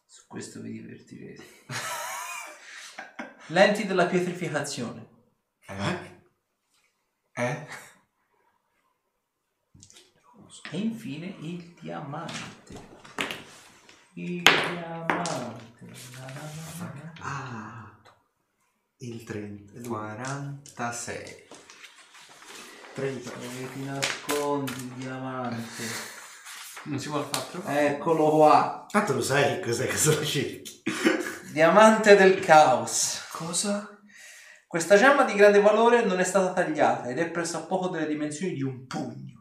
Su 0.05 0.27
questo 0.27 0.60
vi 0.60 0.73
divertirete. 0.73 1.43
Lenti 3.49 3.86
della 3.86 4.05
pietrificazione. 4.05 5.09
Eh? 5.68 6.20
Eh? 7.33 7.67
E 10.70 10.77
infine 10.77 11.35
il 11.41 11.75
diamante. 11.81 12.98
Il 14.20 14.42
diamante. 14.42 15.86
Ah, 17.20 17.97
il 18.97 19.22
30. 19.22 19.88
46 19.88 21.47
30. 22.94 23.30
Dove 23.30 23.72
ti 23.72 23.84
nascondi 23.84 24.72
il 24.72 24.92
diamante? 24.97 25.84
Non 26.86 26.98
si 26.98 27.08
vuole 27.08 27.26
fatto? 27.30 27.62
Eccolo 27.64 28.30
qua. 28.30 28.86
Tanto 28.90 29.12
lo 29.12 29.22
sai 29.22 29.60
cos'è 29.60 29.86
che 29.86 29.97
sono 29.97 30.24
cerchi. 30.24 30.82
Diamante 31.52 32.16
del 32.16 32.40
caos. 32.40 33.24
Cosa? 33.30 34.00
Questa 34.66 34.97
gemma 34.97 35.22
di 35.22 35.34
grande 35.34 35.60
valore 35.60 36.05
non 36.05 36.18
è 36.18 36.24
stata 36.24 36.52
tagliata 36.52 37.08
ed 37.08 37.20
è 37.20 37.30
pressappoco 37.30 37.86
delle 37.86 38.08
dimensioni 38.08 38.55
di 38.55 38.64
un 38.64 38.84
pugno. 38.84 39.38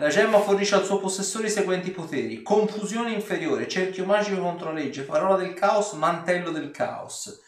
La 0.00 0.08
gemma 0.08 0.40
fornisce 0.40 0.76
al 0.76 0.84
suo 0.86 0.98
possessore 0.98 1.48
i 1.48 1.50
seguenti 1.50 1.90
poteri: 1.90 2.40
confusione 2.40 3.12
inferiore, 3.12 3.68
cerchio 3.68 4.06
magico 4.06 4.40
contro 4.40 4.72
legge, 4.72 5.02
parola 5.02 5.36
del 5.36 5.52
caos, 5.52 5.92
mantello 5.92 6.50
del 6.50 6.70
caos. 6.70 7.38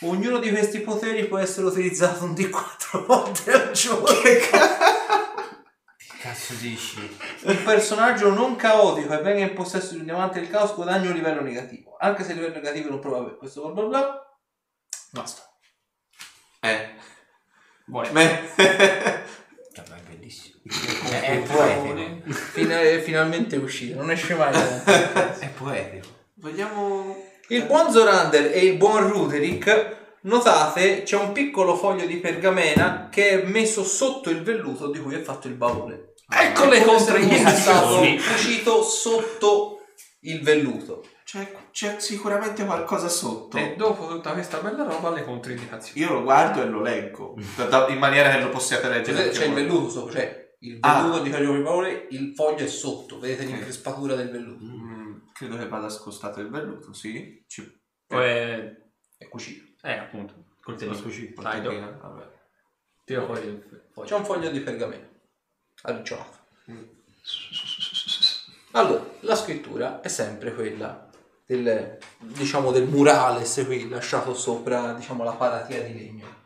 Ognuno 0.00 0.38
di 0.38 0.50
questi 0.50 0.80
poteri 0.80 1.26
può 1.26 1.38
essere 1.38 1.66
utilizzato 1.66 2.24
un 2.24 2.34
di 2.34 2.50
4 2.50 3.06
volte 3.08 3.52
al 3.52 3.70
giorno. 3.70 4.20
Che 4.20 4.40
cazzo 6.20 6.52
dici? 6.60 7.16
Un 7.44 7.62
personaggio 7.64 8.34
non 8.34 8.56
caotico 8.56 9.18
e 9.18 9.22
venga 9.22 9.42
in 9.42 9.54
possesso 9.54 9.94
di 9.94 10.00
un 10.00 10.04
diamante 10.04 10.40
del 10.40 10.50
caos 10.50 10.74
guadagna 10.74 11.08
un 11.08 11.14
livello 11.14 11.40
negativo. 11.40 11.96
Anche 11.98 12.22
se 12.22 12.32
il 12.32 12.36
livello 12.36 12.56
negativo 12.56 12.90
non 12.90 13.00
prova 13.00 13.24
per 13.24 13.38
questo 13.38 13.72
bla 13.72 13.82
bla 13.82 13.84
bla. 13.88 14.36
Basta. 15.12 15.42
Eh. 16.60 16.96
Vuole. 17.86 18.10
Beh. 18.10 19.22
È 20.66 21.42
poetico 21.46 21.94
è 22.54 23.00
finalmente 23.02 23.56
uscito, 23.56 23.98
non 23.98 24.10
esce 24.10 24.34
mai. 24.34 24.54
è 25.38 25.48
poetico 25.50 26.08
Vogliamo... 26.36 27.22
Il 27.48 27.64
buon 27.64 27.90
Zorander 27.92 28.50
e 28.54 28.60
il 28.60 28.76
buon 28.78 29.06
Ruderick, 29.08 29.96
notate, 30.22 31.02
c'è 31.02 31.16
un 31.16 31.32
piccolo 31.32 31.76
foglio 31.76 32.06
di 32.06 32.16
pergamena 32.16 33.08
che 33.10 33.42
è 33.42 33.46
messo 33.46 33.84
sotto 33.84 34.30
il 34.30 34.42
velluto 34.42 34.90
di 34.90 34.98
cui 34.98 35.14
è 35.14 35.20
fatto 35.20 35.48
il 35.48 35.54
baule. 35.54 36.14
Ecco 36.30 36.64
le 36.66 36.82
controindicazioni. 36.82 38.18
cucito 38.18 38.82
sotto 38.82 39.82
il 40.20 40.42
velluto. 40.42 41.04
C'è, 41.24 41.52
c'è 41.70 41.96
sicuramente 41.98 42.64
qualcosa 42.64 43.08
sotto. 43.08 43.58
E 43.58 43.74
dopo 43.76 44.06
tutta 44.06 44.32
questa 44.32 44.58
bella 44.58 44.84
roba 44.84 45.10
le 45.10 45.24
controindicazioni. 45.24 46.00
Io 46.00 46.14
lo 46.14 46.22
guardo 46.22 46.62
e 46.62 46.66
lo 46.66 46.80
leggo. 46.80 47.34
in 47.88 47.98
maniera 47.98 48.30
che 48.30 48.40
lo 48.40 48.48
possiate 48.48 48.88
leggere. 48.88 49.24
Anche 49.24 49.38
c'è 49.38 49.44
il 49.44 49.52
velluto 49.52 49.90
sopra, 49.90 50.12
cioè 50.12 50.43
il 50.66 50.78
Ah. 50.80 51.02
velluto 51.02 51.22
di 51.22 51.30
cui 51.30 51.56
il 51.56 51.62
baule, 51.62 52.06
il 52.10 52.34
foglio 52.34 52.64
è 52.64 52.68
sotto, 52.68 53.18
vedete 53.18 53.44
l'increspatura 53.44 54.14
del 54.14 54.30
velluto. 54.30 54.64
Mm, 54.64 55.16
credo 55.32 55.56
che 55.56 55.68
vada 55.68 55.88
spostato 55.88 56.40
il 56.40 56.48
velluto, 56.50 56.92
sì. 56.92 57.44
Ci... 57.46 57.80
Poi 58.06 58.24
è... 58.24 58.82
È 59.16 59.28
cucito. 59.28 59.86
Eh, 59.86 59.98
appunto. 59.98 60.34
Coltellino. 60.62 60.96
sfuggito. 60.96 61.40
Dai, 61.42 61.60
do- 61.60 61.68
Botteghina, 61.70 61.90
vabbè. 62.00 62.32
Tira 63.04 63.24
fuori 63.24 63.46
il 63.46 63.88
foglio. 63.92 64.06
C'è 64.08 64.14
un 64.16 64.24
foglio 64.24 64.50
di 64.50 64.60
pergamena 64.60 65.06
arricciolato. 65.82 66.38
Allora, 68.72 69.06
la 69.20 69.36
scrittura 69.36 70.00
è 70.00 70.08
sempre 70.08 70.54
quella 70.54 71.08
del, 71.46 71.98
diciamo, 72.18 72.72
del 72.72 72.88
murales 72.88 73.62
qui 73.66 73.88
lasciato 73.88 74.34
sopra 74.34 74.92
diciamo, 74.94 75.22
la 75.22 75.32
paratia 75.34 75.82
di 75.82 75.92
legno. 75.94 76.42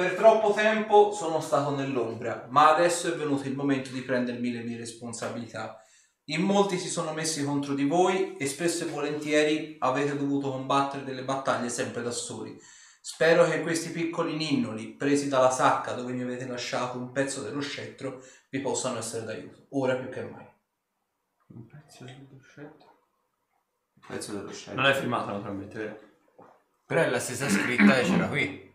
Per 0.00 0.14
troppo 0.14 0.54
tempo 0.54 1.12
sono 1.12 1.42
stato 1.42 1.76
nell'ombra, 1.76 2.46
ma 2.48 2.74
adesso 2.74 3.12
è 3.12 3.16
venuto 3.18 3.46
il 3.46 3.54
momento 3.54 3.90
di 3.90 4.00
prendermi 4.00 4.50
le 4.50 4.62
mie 4.62 4.78
responsabilità. 4.78 5.84
In 6.30 6.40
molti 6.40 6.78
si 6.78 6.88
sono 6.88 7.12
messi 7.12 7.44
contro 7.44 7.74
di 7.74 7.84
voi 7.84 8.34
e 8.38 8.46
spesso 8.46 8.84
e 8.84 8.88
volentieri 8.88 9.76
avete 9.78 10.16
dovuto 10.16 10.52
combattere 10.52 11.04
delle 11.04 11.22
battaglie 11.22 11.68
sempre 11.68 12.00
da 12.00 12.12
soli. 12.12 12.58
Spero 13.02 13.44
che 13.44 13.60
questi 13.60 13.90
piccoli 13.90 14.36
ninnoli, 14.36 14.94
presi 14.94 15.28
dalla 15.28 15.50
sacca 15.50 15.92
dove 15.92 16.14
mi 16.14 16.22
avete 16.22 16.46
lasciato 16.46 16.96
un 16.96 17.12
pezzo 17.12 17.42
dello 17.42 17.60
scettro, 17.60 18.22
vi 18.48 18.60
possano 18.60 18.96
essere 18.96 19.26
d'aiuto, 19.26 19.66
ora 19.72 19.96
più 19.96 20.08
che 20.08 20.22
mai. 20.22 20.48
Un 21.48 21.66
pezzo 21.66 22.04
dello 22.04 22.40
scettro. 22.40 23.00
Pezzo 24.08 24.32
dello 24.32 24.50
scelto. 24.50 24.80
Non 24.80 24.90
è 24.90 24.94
filmato 24.94 25.30
naturalmente, 25.30 25.78
vero? 25.78 25.98
però 26.86 27.02
è 27.02 27.10
la 27.10 27.20
stessa 27.20 27.50
scritta 27.50 27.96
che 27.96 28.02
c'era 28.02 28.28
qui 28.28 28.68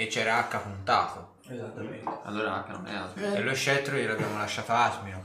e 0.00 0.06
c'era 0.06 0.46
H 0.48 0.58
puntato 0.58 1.34
Esattamente. 1.48 2.08
Allora 2.24 2.64
H 2.64 2.70
non 2.70 2.86
è 2.86 2.94
altro. 2.94 3.24
e 3.34 3.40
lo 3.42 3.54
scettro 3.54 3.96
gliel'abbiamo 3.96 4.38
lasciato 4.38 4.70
a 4.72 4.84
Asmino 4.84 5.24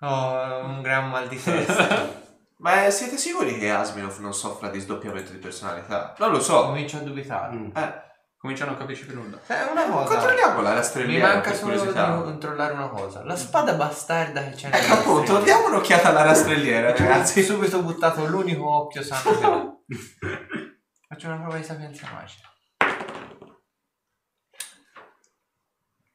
oh 0.00 0.64
un 0.64 0.82
gran 0.82 1.08
mal 1.08 1.28
di 1.28 1.40
testa 1.42 2.18
Ma 2.60 2.90
siete 2.90 3.16
sicuri 3.16 3.58
che 3.58 3.70
Asminov 3.70 4.18
non 4.18 4.34
soffra 4.34 4.68
di 4.68 4.80
sdoppiamento 4.80 5.32
di 5.32 5.38
personalità? 5.38 6.14
Non 6.18 6.30
lo 6.30 6.40
so. 6.40 6.66
comincio 6.66 6.98
a 6.98 7.00
dubitare 7.00 7.54
Mm. 7.56 7.70
Eh, 7.74 8.08
Comincia 8.36 8.64
a 8.64 8.66
non 8.68 8.76
capisci 8.76 9.04
più 9.06 9.14
nulla. 9.14 9.38
è 9.46 9.62
una 9.70 9.84
cosa 9.86 10.14
controlliamo 10.14 10.60
la 10.62 10.68
mi 10.70 10.74
rastrelliera 10.76 11.26
manca 11.26 11.50
per 11.50 11.58
solo 11.58 11.72
di 11.84 11.92
controllare 12.22 12.72
una 12.74 12.88
cosa 12.88 13.24
la 13.24 13.36
spada 13.36 13.74
bastarda 13.74 14.42
che 14.44 14.50
c'è 14.50 14.66
Ecco 14.68 14.76
nella 14.78 14.92
appunto, 14.92 15.18
rastrelliera. 15.32 15.44
diamo 15.44 15.66
un'occhiata 15.68 16.08
alla 16.08 16.22
rastrelliera, 16.22 16.90
Ragazzi, 16.96 17.42
subito 17.42 17.82
buttato 17.82 18.26
l'unico 18.26 18.68
occhio 18.70 19.02
sano 19.02 19.38
che 19.38 19.46
ho. 19.46 19.84
Faccio 21.08 21.26
una 21.28 21.36
prova 21.36 21.56
di 21.56 21.64
sapienza 21.64 22.06
magica. 22.12 22.48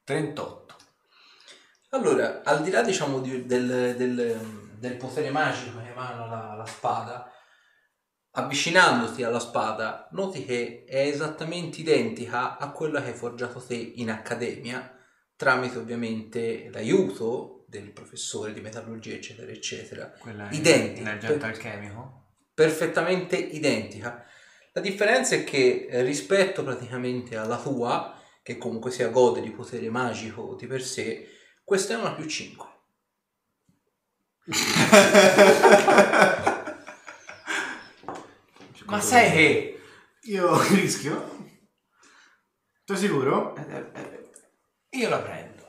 38. 0.06 0.74
Allora, 1.90 2.42
al 2.44 2.62
di 2.62 2.70
là 2.70 2.82
diciamo 2.82 3.18
di- 3.18 3.44
del, 3.44 3.94
del- 3.96 4.68
del 4.78 4.96
potere 4.96 5.30
magico 5.30 5.78
che 5.82 5.90
emana 5.90 6.26
la, 6.26 6.54
la 6.54 6.64
spada, 6.66 7.28
avvicinandoti 8.32 9.24
alla 9.24 9.40
spada, 9.40 10.06
noti 10.12 10.44
che 10.44 10.84
è 10.86 11.00
esattamente 11.08 11.80
identica 11.80 12.56
a 12.56 12.70
quella 12.70 13.02
che 13.02 13.08
hai 13.10 13.16
forgiato 13.16 13.58
te 13.60 13.74
in 13.74 14.10
accademia, 14.10 14.96
tramite 15.34 15.78
ovviamente 15.78 16.68
l'aiuto 16.70 17.64
del 17.66 17.90
professore 17.90 18.52
di 18.52 18.60
metallurgia, 18.60 19.14
eccetera, 19.14 19.50
eccetera. 19.50 20.12
Quella 20.20 20.48
Identica. 20.52 21.10
L'agente 21.14 21.36
Per- 21.38 21.48
alchemico? 21.48 22.22
perfettamente 22.54 23.36
identica. 23.36 24.24
La 24.72 24.80
differenza 24.80 25.34
è 25.34 25.42
che 25.42 25.88
eh, 25.90 26.02
rispetto 26.02 26.62
praticamente 26.62 27.36
alla 27.36 27.58
tua, 27.58 28.14
che 28.46 28.58
comunque 28.58 28.92
sia 28.92 29.08
gode 29.08 29.40
di 29.40 29.50
potere 29.50 29.90
magico 29.90 30.54
di 30.54 30.68
per 30.68 30.80
sé, 30.80 31.30
questa 31.64 31.94
è 31.94 31.96
una 31.96 32.14
più 32.14 32.26
5. 32.26 32.66
Ma 38.86 39.00
sai 39.00 39.32
che... 39.32 39.80
Io 40.26 40.62
rischio. 40.70 41.48
Sei 42.84 42.96
sicuro? 42.96 43.56
Eh, 43.56 43.90
eh, 43.92 44.30
Io 44.90 45.08
la 45.08 45.18
prendo. 45.18 45.68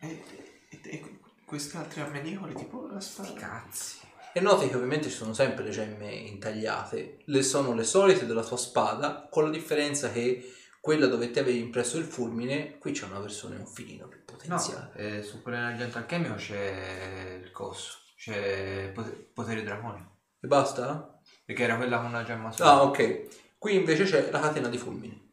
eh, 0.00 0.24
eh, 0.70 0.80
eh, 0.82 1.20
questi 1.44 1.76
altri 1.76 2.00
ammenicoli 2.00 2.54
tipo 2.54 2.88
la 2.88 2.98
spada. 2.98 3.32
Cazzi. 3.34 4.00
E 4.32 4.40
noti 4.40 4.68
che 4.68 4.74
ovviamente 4.74 5.08
ci 5.08 5.14
sono 5.14 5.34
sempre 5.34 5.62
le 5.62 5.70
gemme 5.70 6.12
intagliate, 6.12 7.18
le 7.26 7.42
sono 7.44 7.74
le 7.74 7.84
solite 7.84 8.26
della 8.26 8.42
tua 8.42 8.56
spada, 8.56 9.28
con 9.30 9.44
la 9.44 9.50
differenza 9.50 10.10
che 10.10 10.56
quella 10.82 11.06
dove 11.06 11.30
te 11.30 11.38
avevi 11.38 11.60
impresso 11.60 11.96
il 11.96 12.02
fulmine, 12.04 12.76
qui 12.78 12.90
c'è 12.90 13.04
una 13.04 13.20
versione 13.20 13.54
un 13.56 13.68
filino 13.68 14.08
più 14.08 14.18
No, 14.18 14.24
potenziale. 14.36 14.90
eh, 14.96 15.22
su 15.22 15.40
quella 15.40 15.58
dell'agente 15.68 15.96
alchemico 15.98 16.34
c'è 16.34 17.38
il 17.40 17.52
coso. 17.52 17.98
C'è 18.16 18.90
pot- 18.92 19.28
potere 19.32 19.62
draconico. 19.62 20.16
E 20.40 20.48
basta? 20.48 21.20
Perché 21.44 21.62
era 21.62 21.76
quella 21.76 21.98
con 21.98 22.06
una 22.06 22.24
gemma 22.24 22.50
sola. 22.50 22.70
Ah, 22.72 22.82
ok. 22.82 23.28
Qui 23.58 23.76
invece 23.76 24.02
c'è 24.02 24.28
la 24.32 24.40
catena 24.40 24.66
di 24.66 24.76
fulmini. 24.76 25.32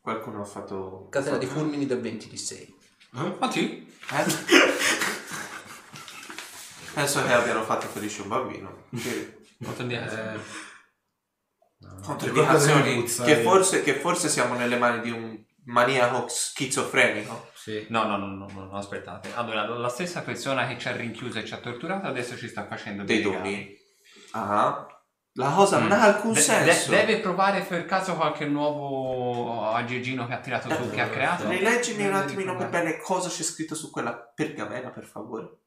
Qualcuno 0.00 0.40
ha 0.42 0.44
fatto... 0.44 1.06
Catena 1.10 1.38
di 1.38 1.46
fulmini 1.46 1.86
da 1.86 1.94
20 1.94 2.28
di 2.28 2.36
6. 2.36 2.76
Ah 3.38 3.50
sì? 3.52 3.86
Eh? 4.10 4.24
Penso 6.94 7.22
che 7.24 7.32
abbiano 7.32 7.62
fatto 7.62 7.86
felice 7.86 8.22
un 8.22 8.28
bambino. 8.28 8.86
Che... 9.00 9.38
Molto 9.58 9.82
indietro. 9.82 10.32
Eh, 10.34 10.40
Controindicazioni 12.02 12.94
puzza, 13.00 13.24
che 13.24 13.40
eh. 13.40 13.42
forse, 13.42 13.82
che 13.82 13.94
forse 13.94 14.28
siamo 14.28 14.54
nelle 14.54 14.76
mani 14.76 15.00
di 15.00 15.10
un 15.10 15.42
maniaco 15.64 16.26
schizofrenico. 16.28 17.50
sì. 17.54 17.86
No, 17.88 18.04
no, 18.04 18.16
no, 18.16 18.46
no, 18.48 18.70
aspettate. 18.76 19.30
Allora, 19.34 19.66
la 19.66 19.88
stessa 19.88 20.20
persona 20.22 20.66
che 20.68 20.78
ci 20.78 20.86
ha 20.88 20.92
rinchiuso 20.94 21.38
e 21.40 21.44
ci 21.44 21.54
ha 21.54 21.58
torturato 21.58 22.06
adesso 22.06 22.36
ci 22.36 22.46
sta 22.48 22.66
facendo 22.66 23.02
Dei 23.04 23.22
doni. 23.22 23.74
Ah. 24.32 24.86
La 25.38 25.50
cosa 25.50 25.78
non 25.78 25.88
Mm. 25.88 25.92
ha 25.92 26.02
alcun 26.02 26.32
De- 26.32 26.40
senso. 26.40 26.90
de- 26.90 26.96
deve 26.96 27.18
provare 27.18 27.60
per 27.62 27.84
caso 27.84 28.14
qualche 28.14 28.46
nuovo 28.46 29.70
aggeggino 29.70 30.26
che 30.26 30.32
ha 30.32 30.38
tirato 30.38 30.72
su, 30.72 30.88
che 30.88 31.00
ha 31.02 31.08
creato? 31.08 31.46
Rileggimi 31.48 32.06
un 32.06 32.14
attimino 32.14 32.56
per 32.56 32.68
bene 32.70 32.98
cosa 32.98 33.28
c'è 33.28 33.42
scritto 33.42 33.74
su 33.74 33.90
quella 33.90 34.14
pergamena, 34.14 34.88
per 34.90 35.04
favore. 35.04 35.58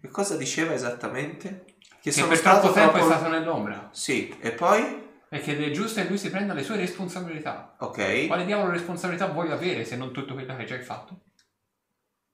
Che 0.00 0.08
cosa 0.08 0.36
diceva 0.36 0.72
esattamente? 0.72 1.64
Che, 2.00 2.10
Che 2.10 2.24
per 2.24 2.40
troppo 2.40 2.72
tempo 2.72 2.96
è 2.96 3.02
stato 3.02 3.28
nell'ombra. 3.28 3.88
Sì, 3.92 4.34
e 4.40 4.52
poi? 4.52 5.03
Che 5.40 5.58
è 5.66 5.70
giusto 5.70 6.00
che 6.00 6.08
lui 6.08 6.18
si 6.18 6.30
prenda 6.30 6.52
le 6.54 6.62
sue 6.62 6.76
responsabilità. 6.76 7.76
Ok. 7.80 8.26
Quale 8.26 8.44
diavolo 8.44 8.70
responsabilità 8.70 9.26
vuoi 9.26 9.50
avere 9.50 9.84
se 9.84 9.96
non 9.96 10.12
tutto 10.12 10.34
quello 10.34 10.54
che 10.56 10.64
già 10.64 10.74
hai 10.74 10.82
fatto? 10.82 11.20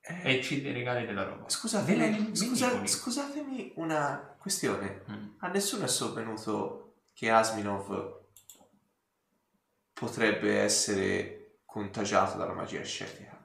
Eh, 0.00 0.36
E 0.38 0.42
ci 0.42 0.60
dei 0.60 0.72
regali 0.72 1.06
della 1.06 1.24
roba. 1.24 1.48
scusatemi, 1.48 2.34
scusa- 2.36 2.86
scusatemi 2.86 3.72
una 3.76 4.34
questione. 4.38 5.04
Mm. 5.10 5.28
A 5.38 5.48
nessuno 5.48 5.84
è 5.84 5.88
sovvenuto 5.88 6.94
che 7.14 7.30
Asminov 7.30 8.18
potrebbe 9.92 10.58
essere 10.60 11.58
contagiato 11.64 12.36
dalla 12.38 12.54
magia 12.54 12.80
ascetica. 12.80 13.38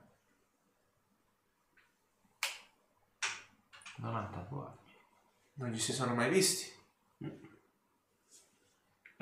Non 3.97 4.15
ha 4.15 4.29
tatuato. 4.31 4.79
Non 5.55 5.69
gli 5.69 5.79
si 5.79 5.93
sono 5.93 6.13
mai 6.13 6.29
visti. 6.29 6.71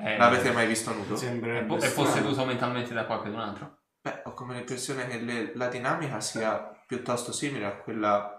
Eh, 0.04 0.18
L'avete 0.18 0.52
mai 0.52 0.68
visto 0.68 0.94
nudo? 0.94 1.14
È, 1.14 1.18
Sembrerebbe 1.18 1.76
è 1.78 1.80
strano. 1.80 1.96
posseduto 2.10 2.46
mentalmente 2.46 2.94
da 2.94 3.06
qualcun 3.06 3.36
altro? 3.36 3.80
Beh, 4.02 4.22
ho 4.26 4.34
come 4.34 4.56
l'impressione 4.56 5.08
che 5.08 5.20
le- 5.20 5.56
la 5.56 5.68
dinamica 5.70 6.20
sia 6.20 6.58
piuttosto 6.86 7.32
simile 7.32 7.66
a 7.66 7.78
quella... 7.78 8.38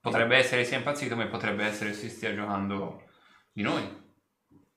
Potrebbe 0.00 0.36
essere 0.36 0.64
sia 0.64 0.76
impazzito, 0.76 1.16
ma 1.16 1.26
potrebbe 1.28 1.64
essere 1.64 1.92
si 1.94 2.08
stia 2.10 2.34
giocando 2.34 3.04
di 3.52 3.62
noi. 3.62 4.06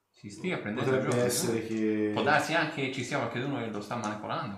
Si 0.10 0.30
stia 0.30 0.58
prendendo 0.60 0.92
il 0.92 0.98
Potrebbe 0.98 1.10
gioco. 1.10 1.22
di 1.22 1.28
essere 1.28 1.68
che... 1.68 2.12
Può 2.14 2.24
darsi 2.24 2.54
anche 2.54 2.82
che 2.86 2.94
ci 2.94 3.04
sia 3.04 3.18
qualcuno 3.18 3.60
che 3.60 3.68
lo 3.70 3.82
sta 3.82 3.96
manipolando. 3.98 4.56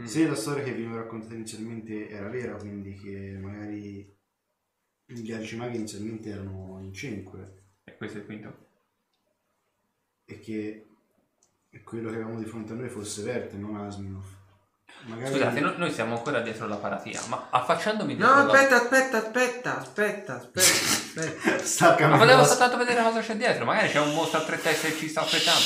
Mm. 0.00 0.04
Se 0.04 0.26
la 0.26 0.34
storia 0.34 0.62
che 0.62 0.72
vi 0.72 0.84
ho 0.86 0.96
raccontato 0.96 1.34
inizialmente 1.34 2.08
era 2.08 2.28
vera, 2.28 2.54
quindi 2.56 2.94
che 2.94 3.36
magari 3.40 4.16
gli 5.04 5.32
arcimaghi 5.32 5.76
inizialmente 5.76 6.30
erano 6.30 6.78
in 6.82 6.92
5 6.92 7.40
E 7.42 7.59
questo 8.00 8.16
è 8.16 8.20
il 8.20 8.26
quinto. 8.26 8.56
e 10.24 10.40
che 10.40 10.86
quello 11.84 12.08
che 12.08 12.14
avevamo 12.16 12.38
di 12.38 12.46
fronte 12.46 12.72
a 12.72 12.76
noi 12.76 12.88
fosse 12.88 13.22
Verte, 13.22 13.56
non 13.58 13.76
Asminov. 13.76 14.24
Magari... 15.04 15.32
Scusate, 15.34 15.60
no- 15.60 15.76
noi 15.76 15.92
siamo 15.92 16.16
ancora 16.16 16.40
dietro 16.40 16.66
la 16.66 16.76
paratia, 16.76 17.20
ma 17.28 17.48
affacciandomi 17.50 18.14
No, 18.14 18.24
dietro 18.26 18.44
la... 18.46 18.52
aspetta, 18.52 18.76
aspetta, 18.76 19.16
aspetta, 19.18 19.78
aspetta, 19.78 20.36
aspetta, 20.36 21.20
aspetta. 21.20 21.58
Sta 21.62 22.08
Ma 22.08 22.16
volevo 22.16 22.44
soltanto 22.44 22.78
vedere 22.78 23.02
cosa 23.02 23.20
c'è 23.20 23.36
dietro. 23.36 23.66
Magari 23.66 23.88
c'è 23.90 24.00
un 24.00 24.14
mostro 24.14 24.38
a 24.40 24.44
tre 24.44 24.58
teste 24.58 24.88
che 24.92 24.96
ci 24.96 25.08
sta 25.08 25.20
aspettando. 25.20 25.60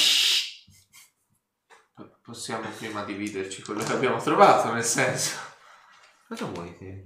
P- 1.94 2.20
Possiamo 2.20 2.68
prima 2.76 3.04
dividerci 3.04 3.62
quello 3.62 3.84
che 3.84 3.92
abbiamo 3.92 4.20
trovato, 4.20 4.72
nel 4.72 4.82
senso... 4.82 5.36
Cosa 6.26 6.46
vuoi 6.46 6.76
te? 6.78 7.04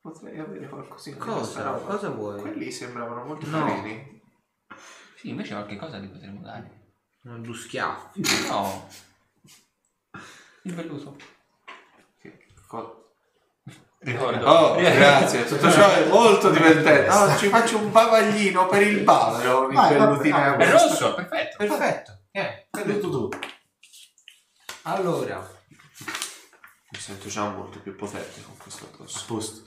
Potrei 0.00 0.38
avere 0.38 0.68
qualcosina 0.68 1.16
di 1.16 1.22
Cosa? 1.22 1.38
questa 1.38 1.62
roba. 1.62 1.94
Cosa 1.94 2.08
vuoi? 2.10 2.40
Quelli 2.40 2.70
sembravano 2.70 3.24
molto 3.24 3.46
No. 3.46 3.64
carini. 3.64 4.20
Sì, 5.22 5.28
invece 5.28 5.52
qualche 5.54 5.76
cosa 5.76 5.98
li 5.98 6.08
potremmo 6.08 6.40
dare. 6.40 6.80
Non 7.22 7.42
due 7.42 7.54
schiaffi. 7.54 8.22
No. 8.48 8.88
Il 10.62 10.74
velluto. 10.74 11.16
Che 12.20 12.46
co- 12.66 13.14
Ricordo. 13.98 14.44
Oh, 14.44 14.74
grazie, 14.82 15.44
tutto 15.44 15.70
ciò 15.70 15.88
è 15.92 16.08
molto 16.08 16.50
divertente. 16.50 17.08
Oh, 17.08 17.36
ci 17.36 17.46
faccio 17.46 17.78
un 17.78 17.92
bavaglino 17.92 18.66
per 18.66 18.82
il 18.82 19.04
il 19.70 19.76
Vai, 19.76 19.96
vellutino 19.96 20.36
vai, 20.36 20.58
È 20.66 20.70
rosso, 20.72 21.14
perfetto. 21.14 21.56
Perfetto. 21.58 22.18
Eh, 22.32 22.66
Hai 22.70 22.84
detto 22.84 23.08
tu. 23.10 23.28
allora, 24.82 25.38
Mi 26.90 26.98
sento 26.98 27.28
già 27.28 27.48
molto 27.48 27.78
più 27.78 27.94
potente 27.94 28.42
con 28.42 28.56
questo 28.56 28.88
addosso. 28.92 29.24
posto. 29.26 29.66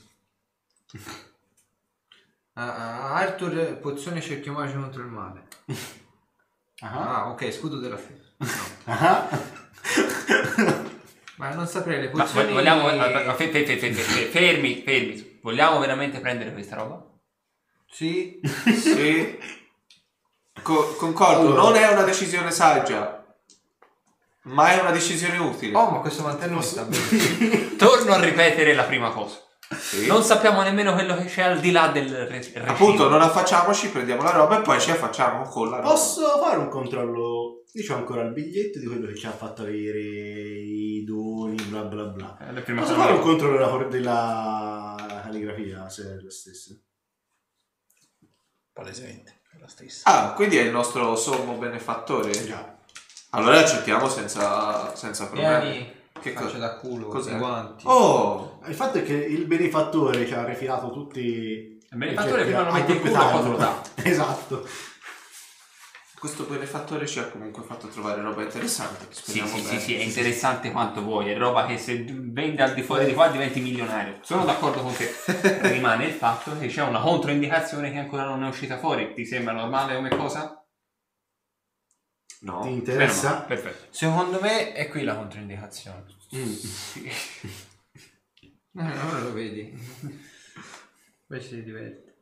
a- 0.92 0.98
a- 0.98 1.34
Arthur, 2.64 3.78
pozione 3.80 4.20
cerchio 4.20 4.52
magico 4.52 4.80
contro 4.80 5.02
il 5.02 5.08
male. 5.08 5.42
Ah. 6.80 7.16
Ah, 7.24 7.28
ok, 7.30 7.52
scudo 7.52 7.78
della 7.78 7.96
fede. 7.98 8.22
Ah. 8.84 9.28
Ma 11.36 11.50
non 11.54 11.66
saprei, 11.66 12.00
le 12.00 12.10
Ma 12.12 12.22
pozioni... 12.24 12.52
vogliamo... 12.52 12.88
aspetta, 12.88 13.34
fe- 13.34 13.48
fe- 13.66 13.76
fe- 13.78 13.92
fe- 13.92 14.02
fe- 14.02 14.24
Fermi, 14.26 14.82
fermi. 14.82 15.38
Vogliamo 15.42 15.78
veramente 15.78 16.18
prendere 16.20 16.52
questa 16.52 16.76
roba? 16.76 17.04
Sì. 17.90 18.40
Sì. 18.72 19.38
Co- 20.62 20.94
concordo, 20.96 21.40
Allora. 21.40 21.62
non 21.62 21.74
è 21.76 21.92
una 21.92 22.02
decisione 22.02 22.50
saggia, 22.50 23.22
ma 24.44 24.70
è 24.72 24.80
una 24.80 24.90
decisione 24.90 25.36
utile. 25.38 25.76
Oh, 25.76 25.90
ma 25.90 25.98
questo 26.00 26.22
mantello 26.22 26.56
mi 26.56 26.62
sta 26.62 26.82
bene. 26.84 27.76
Torno 27.76 28.12
a 28.14 28.20
ripetere 28.20 28.72
la 28.74 28.84
prima 28.84 29.10
cosa. 29.10 29.36
Sì. 29.68 30.06
Non 30.06 30.22
sappiamo 30.22 30.62
nemmeno 30.62 30.92
quello 30.94 31.16
che 31.16 31.24
c'è 31.24 31.42
al 31.42 31.58
di 31.58 31.72
là 31.72 31.88
del 31.88 32.08
re- 32.08 32.28
recinto. 32.28 32.70
Appunto, 32.70 33.08
non 33.08 33.20
affacciamoci, 33.20 33.90
prendiamo 33.90 34.22
la 34.22 34.30
roba 34.30 34.58
e 34.58 34.62
poi 34.62 34.80
ci 34.80 34.90
affacciamo 34.90 35.42
con 35.48 35.70
la 35.70 35.76
roba. 35.78 35.88
Posso 35.88 36.38
fare 36.40 36.58
un 36.58 36.68
controllo? 36.68 37.64
Io 37.72 37.92
ho 37.92 37.96
ancora 37.96 38.22
il 38.22 38.32
biglietto 38.32 38.78
di 38.78 38.86
quello 38.86 39.06
che 39.06 39.16
ci 39.16 39.26
ha 39.26 39.32
fatto 39.32 39.62
avere 39.62 39.98
i 40.00 41.04
doni, 41.04 41.60
bla 41.64 41.82
bla 41.82 42.04
bla. 42.04 42.38
Eh, 42.54 42.72
Posso 42.74 42.94
fare 42.94 43.12
un 43.12 43.20
controllo 43.20 43.58
della, 43.88 44.94
della 44.96 45.20
calligrafia, 45.22 45.88
se 45.88 46.02
è 46.02 46.22
la 46.22 46.30
stessa? 46.30 46.74
Palesemente, 48.72 49.40
è 49.52 49.58
la 49.58 49.68
stessa. 49.68 50.02
Ah, 50.04 50.32
quindi 50.34 50.58
è 50.58 50.62
il 50.62 50.70
nostro 50.70 51.16
sommo 51.16 51.54
benefattore. 51.54 52.30
Già. 52.30 52.76
Allora 53.30 53.58
accettiamo 53.58 54.08
senza, 54.08 54.94
senza 54.94 55.26
problemi. 55.26 55.70
Vieni, 55.70 55.94
Che 56.20 56.30
faccio 56.32 56.46
cosa? 56.46 56.58
da 56.58 56.76
culo, 56.76 57.08
Cos'è? 57.08 57.34
i 57.34 57.38
guanti. 57.38 57.84
Oh! 57.86 58.60
Il 58.66 58.74
fatto 58.74 58.98
è 58.98 59.02
che 59.02 59.14
il 59.14 59.46
benefattore 59.46 60.26
ci 60.26 60.34
ha 60.34 60.44
rifilato 60.44 60.90
tutti... 60.90 61.20
Il 61.90 61.98
benefattore 61.98 62.44
prima 62.44 62.64
lo 62.64 62.72
mette 62.72 62.92
in 62.92 63.00
culo 63.00 63.12
poi 63.12 63.42
te 63.42 63.48
lo 63.48 63.56
dà. 63.56 63.82
Esatto. 64.02 64.66
Questo 66.18 66.44
benefattore 66.44 67.06
ci 67.06 67.18
ha 67.18 67.28
comunque 67.28 67.62
fatto 67.62 67.88
trovare 67.88 68.22
roba 68.22 68.42
interessante. 68.42 69.06
Sì, 69.10 69.42
sì, 69.46 69.60
sì, 69.60 69.78
sì, 69.78 69.94
è 69.96 70.02
interessante 70.02 70.72
quanto 70.72 71.02
vuoi, 71.02 71.30
è 71.30 71.36
roba 71.36 71.66
che 71.66 71.76
se 71.76 72.04
vende 72.08 72.62
al 72.62 72.72
di 72.72 72.82
fuori 72.82 73.04
di 73.04 73.12
qua 73.12 73.28
diventi 73.28 73.60
milionario. 73.60 74.18
Sono 74.22 74.44
d'accordo 74.44 74.80
con 74.80 74.94
te. 74.96 75.14
Rimane 75.70 76.06
il 76.06 76.14
fatto 76.14 76.58
che 76.58 76.68
c'è 76.68 76.82
una 76.82 77.00
controindicazione 77.00 77.92
che 77.92 77.98
ancora 77.98 78.24
non 78.24 78.42
è 78.42 78.48
uscita 78.48 78.78
fuori. 78.78 79.12
Ti 79.12 79.26
sembra 79.26 79.52
normale 79.52 79.94
come 79.94 80.08
cosa? 80.08 80.65
No. 82.40 82.60
Ti 82.60 82.68
interessa? 82.70 83.30
male, 83.32 83.44
Perfetto. 83.46 83.86
Secondo 83.90 84.40
me 84.40 84.72
è 84.72 84.88
qui 84.88 85.02
la 85.04 85.14
controindicazione. 85.16 86.04
Mm. 86.34 86.52
Eh, 88.78 88.82
ora 89.08 89.20
lo 89.20 89.32
vedi. 89.32 89.72
Poi 91.26 91.40
si 91.40 91.62
diverte. 91.62 92.18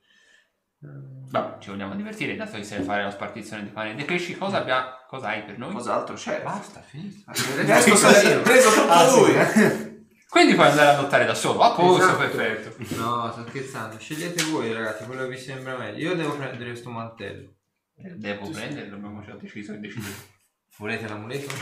Vabbè, 0.78 1.58
ci 1.60 1.70
vogliamo 1.70 1.96
divertire, 1.96 2.36
dato 2.36 2.56
che 2.58 2.62
sai 2.62 2.84
fare 2.84 3.02
la 3.02 3.10
spartizione 3.10 3.64
di 3.64 3.70
pane 3.70 3.96
dei 3.96 4.04
pesci, 4.04 4.36
cosa, 4.36 4.58
abbia, 4.58 5.04
cosa 5.08 5.28
hai 5.28 5.42
per 5.42 5.58
noi? 5.58 5.72
Cos'altro 5.72 6.14
c'è? 6.14 6.42
Basta, 6.42 6.80
finito. 6.80 7.28
Adesso 7.28 7.96
sei 7.96 8.40
preso 8.42 8.70
troppo 8.70 8.92
Ah, 8.92 9.08
sì. 9.08 9.18
lui. 9.18 10.06
Quindi 10.28 10.54
puoi 10.54 10.68
andare 10.68 10.90
a 10.96 11.00
lottare 11.00 11.24
da 11.24 11.34
solo, 11.34 11.60
a 11.62 11.74
posto, 11.74 12.02
Esatto. 12.04 12.18
perfetto. 12.18 12.94
No, 13.00 13.32
sto 13.32 13.44
scherzando. 13.48 13.98
Scegliete 13.98 14.44
voi, 14.44 14.72
ragazzi, 14.72 15.06
quello 15.06 15.22
che 15.22 15.30
vi 15.30 15.38
sembra 15.38 15.76
meglio. 15.76 16.10
Io 16.10 16.14
devo 16.14 16.36
prendere 16.36 16.70
questo 16.70 16.90
mantello. 16.90 17.52
Devo 17.94 18.50
prenderlo, 18.50 18.96
abbiamo 18.96 19.22
già 19.22 19.34
deciso 19.36 19.72
e 19.72 19.78
deciso. 19.78 20.32
Volete 20.78 21.06
l'amuleto? 21.08 21.52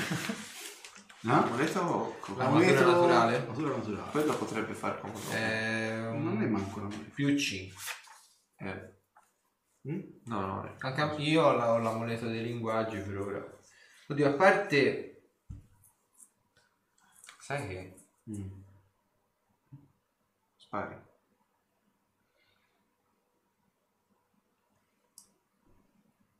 No? 1.20 1.44
Amuleto 1.44 1.80
o 1.80 2.18
co- 2.18 2.34
L'amuleto 2.36 2.84
naturale? 2.86 3.38
Natura 3.46 3.76
naturale. 3.76 4.10
Quello 4.10 4.36
potrebbe 4.36 4.74
fare 4.74 4.98
comodo. 5.00 5.30
Eh, 5.32 6.10
Non 6.14 6.42
è 6.42 6.46
manco 6.46 6.80
la 6.80 6.86
mia. 6.88 6.98
più 7.14 7.34
C. 7.36 7.72
Eh, 8.56 8.90
Mm? 9.84 9.98
No, 10.26 10.40
no. 10.46 10.64
eh. 10.64 10.76
Anche 10.78 11.00
a- 11.00 11.14
io 11.18 11.42
ho, 11.42 11.52
la- 11.56 11.72
ho 11.72 11.78
l'amuleto 11.78 12.28
dei 12.28 12.44
linguaggi 12.44 12.98
per 13.00 13.18
ora. 13.18 13.58
Oddio, 14.06 14.28
a 14.28 14.32
parte... 14.34 15.30
Sai 17.40 17.66
che... 17.66 17.94
Mm. 18.30 18.60
Spari. 20.56 20.94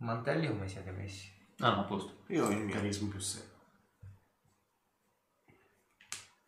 Mantelli 0.02 0.48
come 0.48 0.68
siete 0.68 0.90
messi? 0.90 1.30
Ah, 1.60 1.70
no, 1.74 1.80
a 1.80 1.84
posto. 1.84 2.24
Io 2.28 2.46
ho 2.46 2.50
il 2.50 2.58
mio. 2.58 2.74
Carisma 2.74 3.08
più 3.08 3.20
6. 3.20 3.42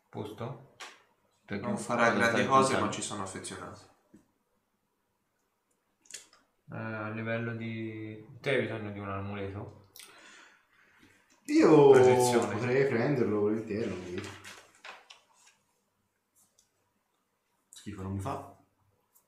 Posto? 0.08 0.76
Perché 1.44 1.65
Non 1.66 1.76
farà 1.76 2.05
cosa 2.05 2.16
grandi 2.16 2.34
stai 2.34 2.47
cose, 2.47 2.62
pensando? 2.62 2.86
ma 2.86 2.92
ci 2.92 3.02
sono 3.02 3.23
affezionato. 3.23 3.81
Eh, 6.73 6.76
a 6.76 7.08
livello 7.10 7.55
di... 7.55 8.26
Te 8.41 8.50
hai 8.50 8.60
bisogno 8.62 8.91
di 8.91 8.99
un 8.99 9.08
amuleto? 9.08 9.89
Io 11.47 11.91
Protezione. 11.91 12.55
potrei 12.55 12.86
prenderlo 12.89 13.41
volentieri. 13.41 13.89
non 13.89 13.99
mi- 14.02 14.20
Schifo 17.68 18.02
non 18.02 18.12
mi 18.15 18.20
fa. 18.20 18.57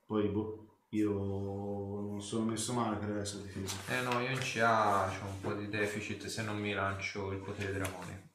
Poi 0.05 0.27
boh, 0.29 0.66
io 0.89 1.11
non 1.11 2.21
sono 2.21 2.45
messo 2.45 2.73
male 2.73 2.95
per 2.97 3.17
essere 3.17 3.43
difeso. 3.43 3.75
Eh 3.89 4.01
no, 4.01 4.19
io 4.19 4.29
in 4.29 4.39
CA 4.39 5.07
ho 5.07 5.27
un 5.27 5.41
po' 5.41 5.53
di 5.53 5.67
deficit 5.67 6.25
se 6.27 6.43
non 6.43 6.57
mi 6.57 6.73
lancio 6.73 7.31
il 7.31 7.39
potere 7.39 7.73
draconico. 7.73 8.29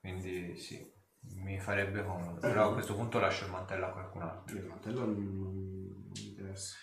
Quindi 0.00 0.56
sì, 0.56 0.90
mi 1.36 1.60
farebbe 1.60 2.04
comodo. 2.04 2.40
Però 2.40 2.70
a 2.70 2.72
questo 2.72 2.94
punto 2.94 3.18
lascio 3.18 3.44
il 3.44 3.50
mantello 3.50 3.86
a 3.86 3.90
qualcun 3.90 4.22
altro. 4.22 4.56
Il 4.56 4.64
mantello 4.64 5.00
non, 5.04 5.14
non 5.14 6.10
mi 6.12 6.28
interessa. 6.28 6.76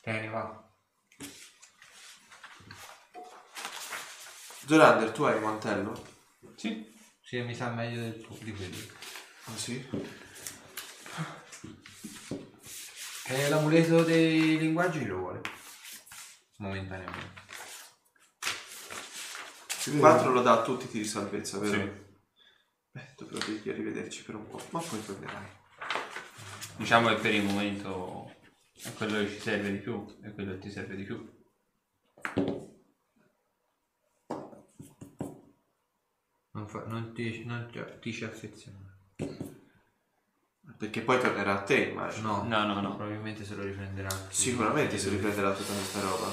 Tieni, 0.00 0.28
va. 0.28 0.68
Zorander, 4.66 5.10
tu 5.12 5.22
hai 5.24 5.36
il 5.36 5.42
mantello? 5.42 6.06
Sì. 6.56 6.92
Sì, 7.20 7.40
mi 7.40 7.54
sa 7.54 7.70
meglio 7.70 8.00
del 8.00 8.20
tuo, 8.20 8.36
di 8.40 8.52
quelli. 8.52 8.90
Ah 9.46 9.56
sì? 9.56 9.86
E 13.26 13.48
l'amuleto 13.48 14.02
dei 14.02 14.58
linguaggi 14.58 15.06
lo 15.06 15.16
vuole. 15.16 15.40
Momentaneamente. 16.58 17.42
Il 19.86 19.98
4 19.98 20.30
lo 20.30 20.42
dà 20.42 20.60
a 20.60 20.62
tutti 20.62 20.84
i 20.84 20.88
tiri 20.88 21.04
salvezza, 21.04 21.58
vero? 21.58 21.72
Sì. 21.72 22.02
Beh, 22.90 23.14
dovrò 23.16 23.38
dirgli 23.46 23.70
arrivederci 23.70 24.24
per 24.24 24.34
un 24.34 24.46
po', 24.46 24.60
ma 24.70 24.80
poi 24.80 25.04
tornerai. 25.04 25.46
Diciamo 26.76 27.08
che 27.08 27.16
per 27.16 27.34
il 27.34 27.44
momento 27.44 28.34
è 28.82 28.92
quello 28.92 29.18
che 29.18 29.30
ci 29.30 29.40
serve 29.40 29.72
di 29.72 29.78
più, 29.78 30.20
è 30.20 30.32
quello 30.34 30.52
che 30.52 30.58
ti 30.58 30.70
serve 30.70 30.94
di 30.94 31.04
più. 31.04 31.42
Non, 36.50 36.68
fa- 36.68 36.84
non 36.86 37.12
ti, 37.14 37.44
non 37.44 37.68
ti, 37.70 37.82
ti 38.00 38.12
ci 38.12 38.24
affeziona. 38.24 38.96
Perché 40.76 41.02
poi 41.02 41.20
tornerà 41.20 41.54
a 41.60 41.62
te, 41.62 41.76
immagino. 41.76 42.42
No, 42.42 42.64
No, 42.64 42.74
no, 42.74 42.80
no. 42.80 42.96
probabilmente 42.96 43.44
se 43.44 43.54
lo 43.54 43.62
riprenderà. 43.62 44.08
Sicuramente 44.28 44.98
si 44.98 45.08
riprenderà 45.08 45.52
tutta 45.52 45.72
questa 45.72 46.00
roba. 46.00 46.32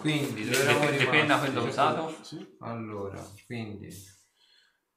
Quindi, 0.00 0.44
Dipende 0.44 0.96
da 0.96 1.10
rimasti? 1.10 1.50
quello 1.50 1.66
usato. 1.68 2.16
Sì? 2.22 2.56
Allora, 2.60 3.20
quindi 3.46 3.88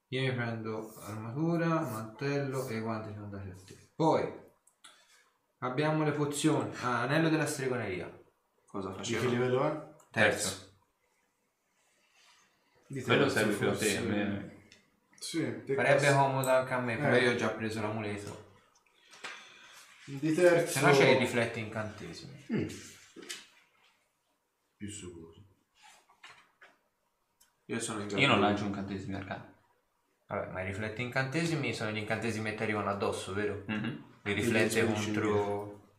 io 0.10 0.22
mi 0.22 0.32
prendo 0.34 0.94
armatura, 1.02 1.68
mantello 1.82 2.68
e 2.68 2.76
i 2.76 2.80
guanti 2.80 3.12
sono 3.14 3.26
andati 3.26 3.50
a 3.50 3.56
te. 3.66 3.90
Poi 3.96 4.32
abbiamo 5.60 6.04
le 6.04 6.12
pozioni. 6.12 6.72
Ah, 6.82 7.02
anello 7.02 7.30
della 7.30 7.48
stregoneria. 7.48 8.10
Cosa 8.68 8.90
Di 9.02 9.14
che 9.18 9.26
livello 9.28 9.66
è? 9.66 9.86
Terzo. 10.12 10.66
Di 12.88 13.02
Quello 13.02 13.24
terzo, 13.24 13.38
serve 13.38 13.54
più 13.56 13.70
a 13.70 13.76
te, 13.76 13.98
a 13.98 14.02
me. 14.02 14.56
Sì, 15.20 15.64
Farebbe 15.76 16.14
comodo 16.14 16.48
anche 16.50 16.74
a 16.74 16.80
me, 16.80 16.96
però 16.96 17.16
Eh. 17.16 17.22
io 17.24 17.32
ho 17.32 17.36
già 17.36 17.50
preso 17.50 17.82
l'amuleto. 17.82 18.46
Di 20.10 20.34
terzo. 20.34 20.80
Se 20.80 20.86
no 20.86 20.92
c'è 20.94 21.10
i 21.10 21.18
rifletti 21.18 21.60
incantesimi. 21.60 22.46
Mm. 22.54 22.68
Più 24.78 24.90
sicuro. 24.90 25.34
Io 27.66 27.80
sono 27.80 28.00
in 28.02 28.08
grado. 28.08 28.22
Io 28.22 28.28
non 28.28 28.40
lancio 28.40 28.64
incantesimi 28.64 29.16
arcani. 29.16 29.56
Vabbè, 30.28 30.52
ma 30.52 30.62
i 30.62 30.66
rifletti 30.68 31.02
incantesimi 31.02 31.74
sono 31.74 31.92
gli 31.92 31.98
incantesimi 31.98 32.50
che 32.52 32.56
ti 32.56 32.64
arrivano 32.64 32.90
addosso, 32.90 33.34
vero? 33.34 33.64
Mhm. 33.68 34.06
Li 34.24 34.34
riflette 34.34 34.86
contro... 34.86 35.96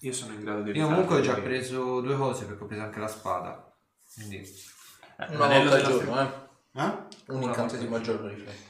Io 0.00 0.12
sono 0.14 0.32
in 0.32 0.40
grado 0.44 0.62
di 0.62 0.78
Io 0.78 0.86
comunque 0.86 1.16
ho 1.16 1.20
già 1.20 1.34
rifarli. 1.34 1.56
preso 1.56 2.00
due 2.00 2.16
cose 2.16 2.46
perché 2.46 2.62
ho 2.62 2.66
preso 2.66 2.82
anche 2.82 2.98
la 3.00 3.08
spada. 3.08 3.76
Quindi... 4.14 4.36
Eh, 4.38 5.36
volta 5.36 5.54
al 5.56 5.62
della- 5.68 5.82
giorno, 5.82 6.20
eh. 6.22 6.48
Ah? 6.80 7.08
Un 7.28 7.42
incantesimo 7.42 7.96
al 7.96 8.02
giorno 8.02 8.28
rifletti. 8.28 8.68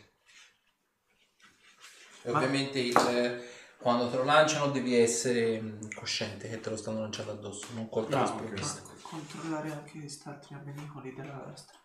E 2.23 2.31
ovviamente 2.31 2.79
il- 2.81 3.49
quando 3.81 4.11
te 4.11 4.17
lo 4.17 4.25
lanciano 4.25 4.71
devi 4.71 4.95
essere 4.95 5.61
mh, 5.61 5.95
cosciente 5.95 6.49
che 6.49 6.61
te 6.61 6.71
lo 6.71 6.77
stanno 6.77 7.01
lanciando 7.01 7.33
addosso, 7.33 7.69
non 7.75 7.89
colto 7.89 8.17
ok. 8.17 8.27
sprovvista. 8.27 8.83
Ma 8.83 8.99
controllare 9.03 9.73
anche 9.73 9.99
questi 9.99 10.29
altri 10.29 10.55
amenicoli 10.55 11.15
della 11.15 11.53
strada. 11.55 11.81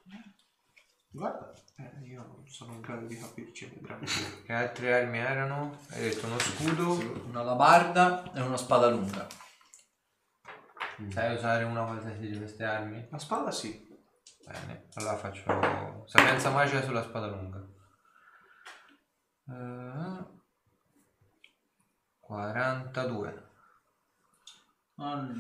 Guarda. 1.10 1.54
Eh, 1.78 2.06
io 2.08 2.22
non 2.22 2.44
sono 2.48 2.74
in 2.74 2.82
grado 2.82 3.06
di 3.06 3.18
capirci, 3.18 3.68
vedremo. 3.74 4.02
Che 4.46 4.54
altre 4.54 4.94
armi 4.94 5.18
erano? 5.18 5.80
Hai 5.90 6.02
detto 6.02 6.26
uno 6.26 6.38
scudo. 6.38 7.24
Una 7.28 7.44
labarda 7.44 8.34
e 8.34 8.42
una 8.42 8.58
spada 8.58 8.90
lunga. 8.90 9.26
Sai 11.10 11.36
usare 11.36 11.64
una 11.64 11.86
qualsiasi 11.86 12.20
di 12.20 12.38
queste 12.38 12.64
armi? 12.64 13.08
La 13.10 13.18
spada 13.18 13.52
sì. 13.52 13.84
Bene, 14.46 14.88
allora 14.96 15.18
faccio 15.18 16.04
sapienza 16.08 16.52
magica 16.52 16.84
sulla 16.84 17.04
spada 17.04 17.28
lunga. 17.28 17.66
Eh, 19.48 20.35
42. 22.26 23.44
Allora, 24.96 25.34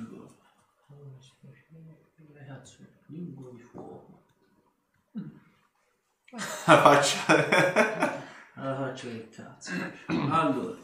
cazzo, 2.45 2.77
lingua 3.07 3.49
di 3.51 3.59
fuoco. 3.59 4.21
La 6.31 6.77
faccia. 6.77 7.25
Alla 8.53 8.75
faccia 8.75 9.07
del 9.07 9.29
cazzo. 9.29 9.71
Allora. 10.07 10.77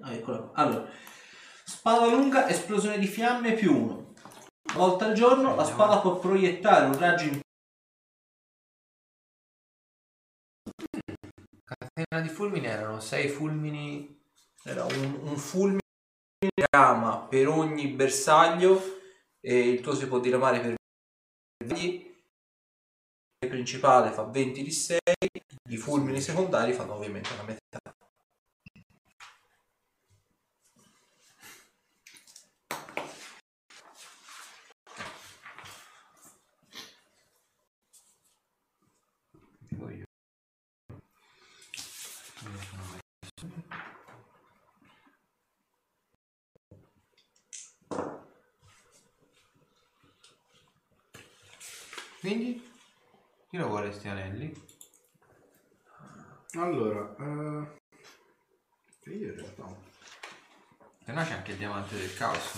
Ah, 0.00 0.12
eccola 0.12 0.38
qua. 0.38 0.50
Allora, 0.54 0.88
spada 1.64 2.06
lunga, 2.06 2.48
esplosione 2.48 2.98
di 2.98 3.06
fiamme 3.06 3.54
più 3.54 3.74
uno. 3.74 4.14
Una 4.74 4.86
volta 4.86 5.06
al 5.06 5.14
giorno 5.14 5.56
la 5.56 5.64
spada 5.64 5.98
può 5.98 6.18
proiettare 6.18 6.86
un 6.86 6.96
raggio 6.96 7.24
in 7.24 7.40
Catena 12.00 12.26
di 12.26 12.32
fulmini 12.32 12.66
erano 12.66 12.98
6 12.98 13.28
fulmini. 13.28 14.18
Era 14.64 14.84
un, 14.84 15.20
un 15.22 15.36
fulmine 15.36 15.80
rama 16.70 17.18
per 17.18 17.48
ogni 17.48 17.88
bersaglio 17.88 18.80
e 19.38 19.68
il 19.68 19.80
tuo 19.82 19.94
si 19.94 20.06
può 20.06 20.18
diramare 20.18 20.60
per 20.60 20.74
20. 21.66 22.08
Il 23.42 23.48
principale 23.48 24.12
fa 24.12 24.24
20 24.24 24.62
di 24.62 24.70
6, 24.70 24.98
i 25.68 25.76
fulmini 25.76 26.20
secondari 26.20 26.72
fanno 26.72 26.94
ovviamente 26.94 27.36
la 27.36 27.42
metà. 27.42 27.79
Quindi, 52.20 52.62
chi 53.48 53.56
lo 53.56 53.68
vuole 53.68 53.92
sti 53.92 54.08
anelli? 54.08 54.52
Allora, 56.54 57.14
eh, 57.18 57.78
che 59.00 59.10
io 59.10 59.28
in 59.28 59.34
realtà 59.36 59.66
Se 61.04 61.12
no 61.12 61.22
c'è 61.24 61.32
anche 61.32 61.52
il 61.52 61.56
diamante 61.58 61.96
del 61.96 62.14
caos. 62.14 62.54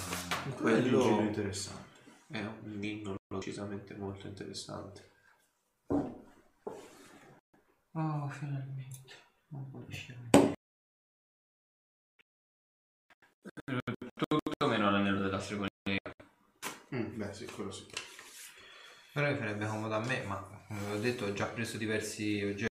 non- 0.47 0.55
quello 0.57 0.76
è 0.76 0.81
un 0.81 1.00
giro 1.00 1.20
interessante. 1.23 1.91
È 2.26 2.39
un 2.41 2.82
inno 2.82 3.16
decisamente 3.28 3.94
molto 3.94 4.26
interessante. 4.26 5.10
Oh, 7.94 8.28
finalmente. 8.31 9.15
Non 9.49 9.70
può 9.70 9.81
uscire. 9.86 10.18
Tutto 14.16 14.66
meno 14.66 14.91
l'anello 14.91 15.20
della 15.20 15.39
stregoneria. 15.39 15.70
Mm, 16.94 17.16
beh, 17.18 17.32
sì, 17.32 17.44
quello 17.47 17.70
sì. 17.70 17.86
Però 19.12 19.31
mi 19.31 19.36
farebbe 19.36 19.66
comodo 19.66 19.94
a 19.94 19.99
me, 19.99 20.23
ma 20.23 20.36
come 20.66 20.92
ho 20.92 20.99
detto 20.99 21.26
ho 21.26 21.32
già 21.34 21.44
preso 21.47 21.76
diversi 21.76 22.42
oggetti. 22.42 22.70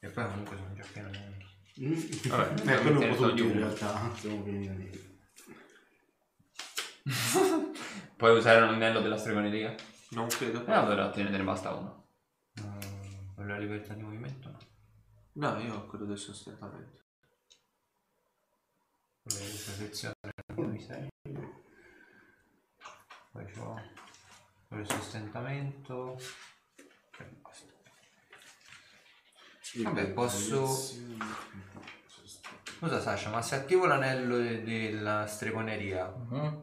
E 0.00 0.08
poi 0.08 0.24
comunque 0.26 0.56
sono 0.56 0.74
già 0.74 0.84
pieno 0.92 1.08
di... 1.08 1.18
Mm. 1.80 2.28
Vabbè, 2.28 2.72
eh, 2.72 2.80
quello 2.80 3.00
un 3.00 3.08
po' 3.08 3.28
tutti 3.28 3.42
in 3.42 3.52
realtà. 3.54 4.14
Siamo 4.16 4.42
pieni 4.42 4.76
di... 4.76 5.18
Puoi 8.16 8.36
usare 8.36 8.60
l'anello 8.60 9.00
della 9.00 9.16
stregoneria? 9.16 9.74
Non 10.10 10.28
credo. 10.28 10.66
E 10.66 10.72
allora 10.72 11.08
te 11.08 11.22
ne 11.22 11.42
basta 11.42 11.72
uno. 11.72 12.08
Mm, 12.60 13.34
per 13.34 13.46
la 13.46 13.56
libertà 13.56 13.94
di 13.94 14.02
movimento 14.02 14.50
no. 14.50 14.58
No, 15.36 15.58
io 15.58 15.74
ho 15.74 15.86
quello 15.86 16.04
del 16.04 16.18
sostentamento. 16.18 17.02
Di 19.22 19.62
protezione 19.64 20.14
mi 20.56 20.80
serve. 20.80 21.08
Poi 23.34 23.44
c'ho 23.46 23.80
quello 24.68 24.82
di 24.84 24.88
sostentamento. 24.88 26.16
E 27.18 27.24
basta. 27.42 27.72
Vabbè, 29.82 30.10
posso- 30.12 30.66
Scusa 32.76 33.00
Sasha, 33.00 33.30
ma 33.30 33.42
se 33.42 33.56
attivo 33.56 33.86
l'anello 33.86 34.36
de- 34.36 34.62
della 34.62 35.26
stregoneria, 35.26 36.06
Mhm, 36.06 36.62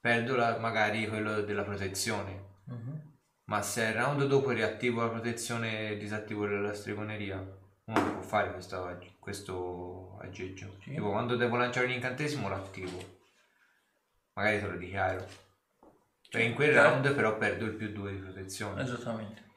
perdo 0.00 0.36
la- 0.36 0.56
magari 0.58 1.06
quello 1.06 1.42
della 1.42 1.64
protezione. 1.64 2.44
mhm. 2.64 3.08
Ma 3.44 3.60
se 3.62 3.82
il 3.82 3.94
round 3.94 4.24
dopo 4.26 4.50
riattivo 4.50 5.02
la 5.02 5.08
protezione 5.10 5.90
e 5.90 5.96
disattivo 5.98 6.46
la 6.46 6.72
stregoneria, 6.72 7.36
uno 7.84 8.12
può 8.12 8.22
fare 8.22 8.52
questo, 8.52 8.96
questo 9.18 10.16
aggeggio. 10.20 10.76
Sì. 10.82 10.90
Tipo 10.92 11.10
quando 11.10 11.34
devo 11.36 11.56
lanciare 11.56 11.86
un 11.86 11.92
incantesimo 11.92 12.48
lo 12.48 12.54
attivo. 12.54 13.18
Magari 14.34 14.60
te 14.60 14.66
lo 14.68 14.76
dichiaro. 14.76 15.26
Cioè 16.30 16.42
in 16.42 16.54
quel 16.54 16.72
round 16.72 17.12
però 17.12 17.36
perdo 17.36 17.64
il 17.64 17.74
più 17.74 17.90
2 17.90 18.12
di 18.12 18.18
protezione. 18.18 18.82
Esattamente. 18.82 19.48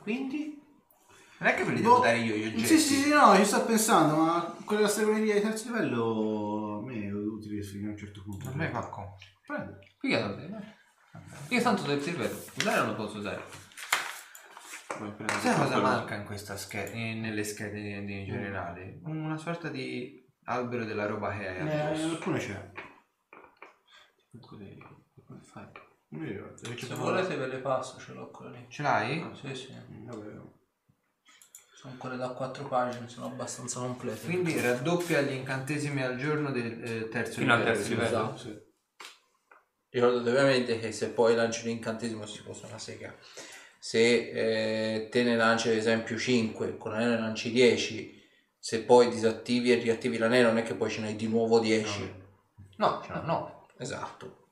Quindi? 0.00 0.62
Non 1.38 1.48
è 1.48 1.54
che 1.54 1.64
ve 1.64 1.72
li 1.72 1.80
devo 1.80 1.96
Boh. 1.96 2.02
dare 2.02 2.18
io 2.18 2.36
gli 2.36 2.46
oggetti. 2.46 2.66
Sì, 2.66 2.78
sì, 2.78 2.94
sì, 3.04 3.08
no, 3.08 3.34
ci 3.36 3.46
sto 3.46 3.64
pensando, 3.64 4.16
ma 4.16 4.54
quella 4.66 4.86
stregoneria 4.86 5.32
di 5.32 5.40
terzo 5.40 5.72
livello 5.72 6.80
a 6.80 6.82
me 6.84 7.04
è 7.06 7.10
utile 7.10 7.62
fino 7.62 7.88
a 7.88 7.92
un 7.92 7.96
certo 7.96 8.22
punto. 8.22 8.50
A 8.50 8.54
me 8.54 8.68
fa 8.68 8.86
comodo. 8.90 9.16
Prendo. 9.46 9.78
Figato 9.98 10.36
te, 10.36 10.48
no? 10.48 10.74
Io 11.48 11.62
tanto 11.62 11.82
del 11.84 12.02
cervello. 12.02 12.38
Usare 12.54 12.78
non 12.80 12.88
lo 12.88 12.94
posso 12.96 13.16
usare. 13.16 13.42
Sai 15.40 15.56
cosa 15.56 15.80
manca 15.80 16.14
in 16.16 16.24
questa 16.26 16.58
scheda, 16.58 16.92
nelle 16.92 17.44
schede 17.44 17.78
in 17.78 18.26
generale? 18.26 19.00
Una 19.04 19.38
sorta 19.38 19.70
di 19.70 20.19
albero 20.50 20.84
della 20.84 21.06
roba 21.06 21.36
che 21.36 21.48
hai 21.48 21.68
Eh, 21.68 21.80
addosso. 21.80 22.04
alcune 22.06 22.38
c'è. 22.38 22.70
Come 24.40 25.40
fai? 25.42 25.66
Non 26.08 26.22
mi 26.22 26.28
ricordo. 26.28 26.56
Se 26.76 26.94
volete 26.94 27.36
ve 27.36 27.46
le 27.46 27.58
passo, 27.58 27.98
ce 28.00 28.12
l'ho 28.12 28.30
quella 28.30 28.50
lì. 28.52 28.66
Ce 28.68 28.82
l'hai? 28.82 29.24
Sì, 29.40 29.54
sì. 29.54 29.74
Vabbè. 30.06 30.38
Sono 31.74 31.94
quelle 31.96 32.16
da 32.16 32.28
quattro 32.30 32.66
pagine, 32.66 33.08
sono 33.08 33.26
abbastanza 33.26 33.80
complete. 33.80 34.24
Quindi 34.26 34.60
raddoppia 34.60 35.20
gli 35.22 35.32
incantesimi 35.32 36.02
al 36.02 36.16
giorno 36.16 36.50
del 36.50 36.82
eh, 36.84 37.08
terzo 37.08 37.38
Fino 37.40 37.52
al 37.54 37.60
livello. 37.60 37.76
terzo 37.76 37.90
livello. 37.90 38.34
Esatto. 38.34 38.64
Ricordate 39.88 40.28
ovviamente 40.30 40.78
che 40.78 40.92
se 40.92 41.08
poi 41.10 41.34
lanci 41.34 41.64
l'incantesimo 41.66 42.26
si 42.26 42.42
posa 42.42 42.66
una 42.66 42.78
sega. 42.78 43.14
Se 43.78 43.98
eh, 44.98 45.08
te 45.08 45.22
ne 45.22 45.36
lanci 45.36 45.68
ad 45.68 45.74
esempio 45.76 46.18
5, 46.18 46.76
con 46.76 46.92
ne 46.92 47.18
lanci 47.18 47.50
10, 47.50 48.19
se 48.62 48.82
poi 48.84 49.08
disattivi 49.08 49.72
e 49.72 49.76
riattivi 49.76 50.18
l'anello 50.18 50.48
non 50.48 50.58
è 50.58 50.62
che 50.62 50.74
poi 50.74 50.90
ce 50.90 51.00
n'hai 51.00 51.16
di 51.16 51.26
nuovo 51.28 51.58
10. 51.58 52.14
No, 52.76 53.00
ce 53.04 53.12
n'ho 53.12 53.22
9. 53.22 53.52
Esatto. 53.78 54.48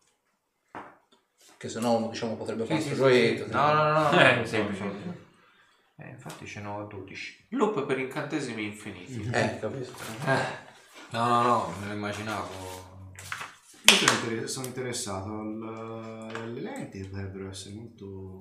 Che 1.58 1.68
se 1.68 1.80
no 1.80 1.96
uno 1.96 2.08
diciamo 2.08 2.36
potrebbe 2.36 2.64
fare 2.64 2.80
Sì, 2.80 2.88
un 2.88 2.94
sì, 2.94 3.00
gioietto. 3.00 3.44
sì. 3.46 3.50
No, 3.52 3.72
no, 3.74 3.82
no. 3.92 4.10
no, 4.10 4.18
Eh, 4.20 4.34
no, 4.36 4.44
semplice. 4.46 4.82
no. 4.84 5.14
Eh, 6.00 6.08
infatti 6.10 6.46
ce 6.46 6.60
n'ho 6.60 6.84
12. 6.86 7.46
Loop 7.50 7.84
per 7.84 7.98
incantesimi 7.98 8.64
infiniti. 8.64 9.28
Eh, 9.32 9.58
capito. 9.58 9.92
No, 11.10 11.26
no, 11.26 11.42
no, 11.42 11.74
me 11.80 11.86
lo 11.88 11.92
immaginavo. 11.94 12.76
Io 13.90 13.94
sono, 13.94 14.12
inter- 14.12 14.44
sono 14.48 14.66
interessato 14.66 15.28
al- 15.30 16.30
alle 16.34 16.60
lenti 16.60 17.00
che 17.00 17.08
potrebbero 17.08 17.48
essere 17.50 17.74
molto, 17.74 18.36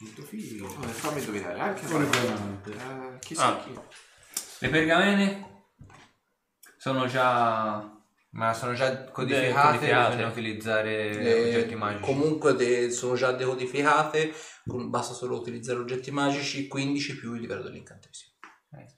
molto 0.00 0.22
fighe. 0.22 0.66
Fammi 0.68 1.20
indovinare, 1.20 1.58
anche 1.60 1.86
veramente. 1.86 2.70
Eh, 2.72 3.18
chi 3.20 3.34
Ah. 3.34 3.36
sa 3.36 3.58
chi? 3.60 3.78
Le 4.60 4.68
pergamene 4.68 5.64
sono 6.76 7.06
già... 7.06 7.94
Ma 8.32 8.54
sono 8.54 8.74
già 8.74 9.06
codificate. 9.10 9.50
codificate, 9.52 10.10
bisogna 10.14 10.28
utilizzare 10.28 11.08
Eh, 11.10 11.48
oggetti 11.48 11.74
magici. 11.74 12.02
Comunque 12.04 12.54
de- 12.54 12.90
sono 12.92 13.16
già 13.16 13.32
decodificate, 13.32 14.32
con- 14.64 14.88
basta 14.88 15.14
solo 15.14 15.36
utilizzare 15.36 15.80
oggetti 15.80 16.12
magici, 16.12 16.68
15 16.68 17.18
più 17.18 17.34
il 17.34 17.40
livello 17.40 17.62
dell'incantesimo. 17.62 18.34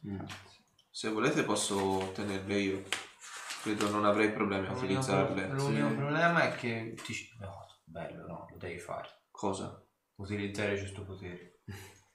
Mm. 0.06 0.20
Se 0.90 1.08
volete 1.08 1.44
posso 1.44 2.10
tenerle 2.14 2.58
io. 2.58 2.82
Credo 3.62 3.88
non 3.88 4.04
avrei 4.04 4.30
problemi 4.32 4.66
a 4.66 4.72
utilizzarle. 4.72 5.46
l'unico 5.48 5.88
Sì. 5.88 5.94
problema 5.94 6.42
è 6.42 6.54
che 6.54 6.94
ti... 7.02 7.14
No, 7.40 7.64
bello, 7.84 8.26
no, 8.26 8.48
lo 8.50 8.56
devi 8.58 8.78
fare. 8.78 9.08
Cosa? 9.30 9.82
Utilizzare 10.16 10.76
giusto 10.76 11.04
potere. 11.06 11.60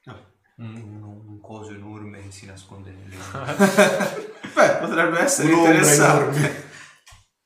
Un, 0.05 0.23
un, 0.57 1.03
un 1.03 1.39
coso 1.41 1.73
enorme 1.73 2.21
che 2.23 2.31
si 2.31 2.45
nasconde 2.45 2.91
nelle... 2.91 3.15
Beh, 4.53 4.77
potrebbe 4.79 5.19
essere 5.19 5.51
Un'ombra 5.51 5.73
interessante. 5.73 6.37
enorme. 6.37 6.63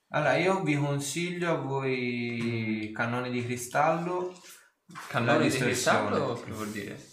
allora, 0.09 0.35
io 0.37 0.63
vi 0.63 0.75
consiglio 0.75 1.51
a 1.51 1.55
voi 1.55 2.91
cannoni 2.93 3.29
di 3.29 3.43
cristallo 3.45 4.33
Cannoni 5.07 5.37
La 5.37 5.43
di 5.43 5.49
distorsione. 5.49 6.07
cristallo? 6.09 6.41
Che 6.41 6.51
vuol 6.51 6.69
dire? 6.71 7.09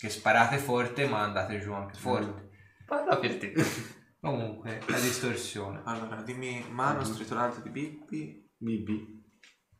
che 0.00 0.08
sparate 0.08 0.56
forte 0.56 1.06
ma 1.06 1.20
andate 1.22 1.60
giù 1.60 1.72
anche 1.72 1.98
forte. 1.98 2.48
Parla 2.86 3.18
per 3.18 3.36
te. 3.36 3.52
Comunque, 4.18 4.80
la 4.88 4.98
distorsione. 4.98 5.82
Allora, 5.84 6.22
dimmi 6.22 6.64
mano 6.70 7.04
stritolante 7.04 7.60
di 7.62 7.68
Bippi. 7.68 8.50
Bibi. 8.56 9.22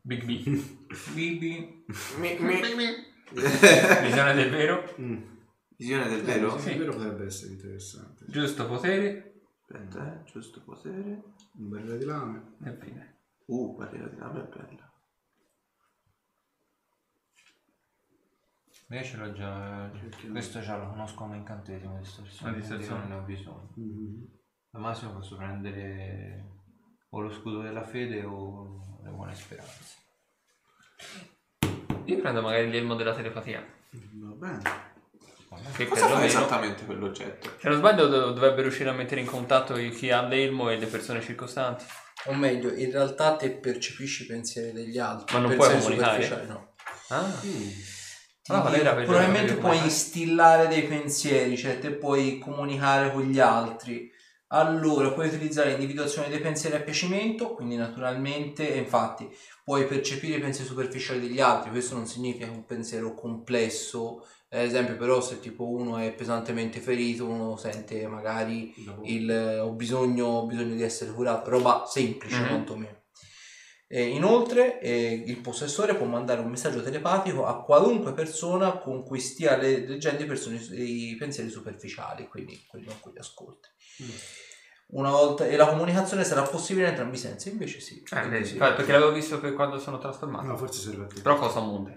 Big 0.03 0.25
B. 0.25 0.63
Bibi. 1.15 1.85
Mi, 2.19 2.39
mi. 2.39 2.61
Visione 3.33 4.35
del 4.35 4.51
vero. 4.51 4.95
Mm. 5.01 5.23
Visione 5.77 6.09
del 6.09 6.23
vero? 6.23 6.59
Sì, 6.59 6.75
vero 6.75 6.93
potrebbe 6.93 7.27
essere 7.27 7.53
interessante. 7.53 8.25
Giusto 8.29 8.67
potere. 8.67 9.43
Aspetta, 9.61 10.13
eh, 10.13 10.25
giusto 10.25 10.61
potere. 10.63 11.23
Un 11.59 11.69
bel 11.69 11.99
di 11.99 12.05
lame. 12.05 12.57
E 12.65 12.73
fine. 12.73 13.19
Uh, 13.47 13.77
barriera 13.77 14.09
di 14.09 14.17
lame 14.17 14.43
è 14.43 14.49
bella. 14.49 14.93
Io 18.89 19.03
ce 19.05 19.17
l'ho 19.17 19.33
già. 19.33 19.91
Questo 20.31 20.61
già 20.61 20.77
lo 20.77 20.89
conosco 20.89 21.17
come 21.17 21.37
incantesimo 21.37 21.99
distorsione. 21.99 22.53
La 22.53 22.59
distorsione. 22.59 22.99
Non 22.99 23.09
ne 23.09 23.15
ho 23.15 23.23
bisogno. 23.23 23.75
Mm. 23.79 24.25
Al 24.73 24.81
massimo 24.81 25.13
posso 25.13 25.37
prendere 25.37 26.59
o 27.11 27.21
lo 27.21 27.31
scudo 27.31 27.63
della 27.63 27.85
fede 27.85 28.25
o 28.25 29.01
le 29.03 29.11
buone 29.11 29.35
speranze. 29.35 29.99
Io 32.11 32.19
prendo 32.21 32.41
magari 32.43 32.71
l'elmo 32.71 32.95
della 32.97 33.15
telepatia. 33.15 33.65
Va 33.91 34.35
bene. 34.35 34.89
Che 35.77 35.87
Cosa 35.87 36.07
fa 36.09 36.25
esattamente 36.25 36.85
quell'oggetto? 36.85 37.51
se 37.61 37.69
non 37.69 37.79
sbaglio, 37.79 38.07
dov- 38.07 38.35
dovrebbe 38.35 38.63
riuscire 38.63 38.89
a 38.89 38.93
mettere 38.93 39.21
in 39.21 39.27
contatto 39.27 39.75
chi 39.75 40.11
ha 40.11 40.23
l'elmo 40.23 40.71
e 40.71 40.77
le 40.79 40.87
persone 40.87 41.21
circostanti. 41.21 41.85
O 42.27 42.35
meglio, 42.35 42.73
in 42.75 42.91
realtà 42.91 43.37
te 43.37 43.51
percepisci 43.51 44.25
i 44.25 44.27
pensieri 44.27 44.73
degli 44.73 44.99
altri. 44.99 45.35
Ma 45.35 45.41
non 45.41 45.51
pensieri 45.51 45.79
puoi 45.81 45.83
comunicare? 45.83 46.23
superficiali, 46.23 46.49
no. 46.49 46.75
Ah, 47.09 47.39
Ti 47.41 48.53
Ah, 48.53 48.61
dico, 48.63 48.75
era 48.75 48.95
per- 48.95 49.05
probabilmente 49.05 49.53
per 49.53 49.61
puoi 49.63 49.79
instillare 49.79 50.67
dei 50.69 50.83
pensieri, 50.85 51.57
cioè 51.57 51.79
te 51.79 51.91
puoi 51.93 52.39
comunicare 52.39 53.13
con 53.13 53.23
gli 53.23 53.39
altri, 53.39 54.11
Allora, 54.53 55.13
puoi 55.13 55.29
utilizzare 55.29 55.71
l'individuazione 55.71 56.29
dei 56.29 56.41
pensieri 56.41 56.75
a 56.75 56.81
piacimento, 56.81 57.55
quindi 57.55 57.77
naturalmente, 57.77 58.65
infatti, 58.67 59.29
puoi 59.63 59.87
percepire 59.87 60.39
i 60.39 60.41
pensieri 60.41 60.69
superficiali 60.69 61.21
degli 61.21 61.39
altri, 61.41 61.71
questo 61.71 61.95
non 61.95 62.07
significa 62.07 62.51
un 62.51 62.65
pensiero 62.67 63.15
complesso, 63.15 64.27
ad 64.49 64.63
esempio 64.63 64.97
però 64.97 65.21
se 65.21 65.39
tipo 65.39 65.69
uno 65.69 65.99
è 65.99 66.13
pesantemente 66.13 66.81
ferito, 66.81 67.27
uno 67.29 67.57
sente 67.57 68.05
magari 68.09 68.75
il, 69.05 69.61
ho, 69.63 69.71
bisogno, 69.71 70.27
ho 70.27 70.47
bisogno 70.47 70.75
di 70.75 70.83
essere 70.83 71.13
curato, 71.13 71.49
roba 71.51 71.85
semplice 71.87 72.41
Mhm. 72.41 72.49
quantomeno. 72.49 73.00
E 73.93 74.05
inoltre 74.05 74.81
eh, 74.81 75.25
il 75.27 75.39
possessore 75.39 75.97
può 75.97 76.07
mandare 76.07 76.41
un 76.41 76.49
messaggio 76.49 76.81
telepatico 76.81 77.45
a 77.45 77.61
qualunque 77.61 78.13
persona 78.13 78.79
con 78.79 79.03
cui 79.03 79.19
stia 79.19 79.57
le- 79.57 79.85
leggendo 79.85 80.23
i, 80.23 80.27
personi- 80.27 81.11
i 81.11 81.17
pensieri 81.17 81.51
superficiali, 81.51 82.29
quindi 82.29 82.65
quelli 82.69 82.87
con 82.87 83.01
cui 83.01 83.13
li 83.13 83.19
ascolti. 83.19 83.69
Una 84.91 85.11
volta, 85.11 85.45
e 85.45 85.57
la 85.57 85.67
comunicazione 85.67 86.23
sarà 86.23 86.43
possibile 86.43 86.85
in 86.85 86.91
entrambi 86.91 87.17
i 87.17 87.19
sensi, 87.19 87.51
invece 87.51 87.81
sì. 87.81 88.01
Eh, 88.13 88.29
vedi, 88.29 88.45
sì. 88.45 88.57
perché 88.59 88.93
l'avevo 88.93 89.11
visto 89.11 89.41
per 89.41 89.55
quando 89.55 89.81
sono 89.81 89.99
trasformato. 89.99 90.47
No, 90.47 90.57
forse 90.57 90.81
serve 90.83 91.05
a 91.05 91.07
te. 91.09 91.21
Però 91.21 91.37
cosa 91.37 91.59
monte? 91.59 91.97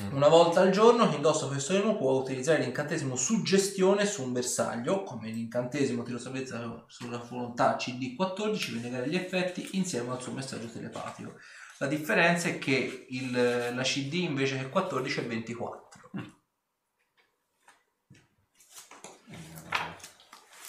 Una 0.00 0.28
volta 0.28 0.60
al 0.60 0.70
giorno 0.70 1.08
chi 1.08 1.16
indossa 1.16 1.48
questo 1.48 1.72
elmo 1.72 1.96
può 1.96 2.12
utilizzare 2.12 2.60
l'incantesimo 2.60 3.16
suggestione 3.16 4.06
su 4.06 4.22
un 4.22 4.32
bersaglio, 4.32 5.02
come 5.02 5.28
l'incantesimo 5.30 6.04
tiro 6.04 6.18
salvezza 6.18 6.84
sulla 6.86 7.18
volontà 7.18 7.76
CD14 7.76 8.72
per 8.72 8.80
negare 8.80 9.08
gli 9.08 9.16
effetti 9.16 9.70
insieme 9.72 10.12
al 10.12 10.22
suo 10.22 10.32
messaggio 10.32 10.68
telepatico. 10.68 11.34
La 11.78 11.88
differenza 11.88 12.48
è 12.48 12.58
che 12.58 13.06
il- 13.08 13.74
la 13.74 13.82
CD 13.82 14.14
invece 14.14 14.58
che 14.58 14.68
14 14.68 15.20
è 15.20 15.26
24. 15.26 16.10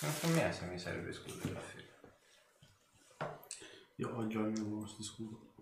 Non 0.02 0.14
so 0.54 0.66
mi 0.66 0.80
serve 0.80 1.14
scudo 1.14 1.36
della 1.44 1.60
fede. 1.60 1.88
Io 3.98 4.10
ho 4.10 4.28
già 4.28 4.40
il 4.40 4.60
mio 4.62 4.88
scudo. 4.88 5.54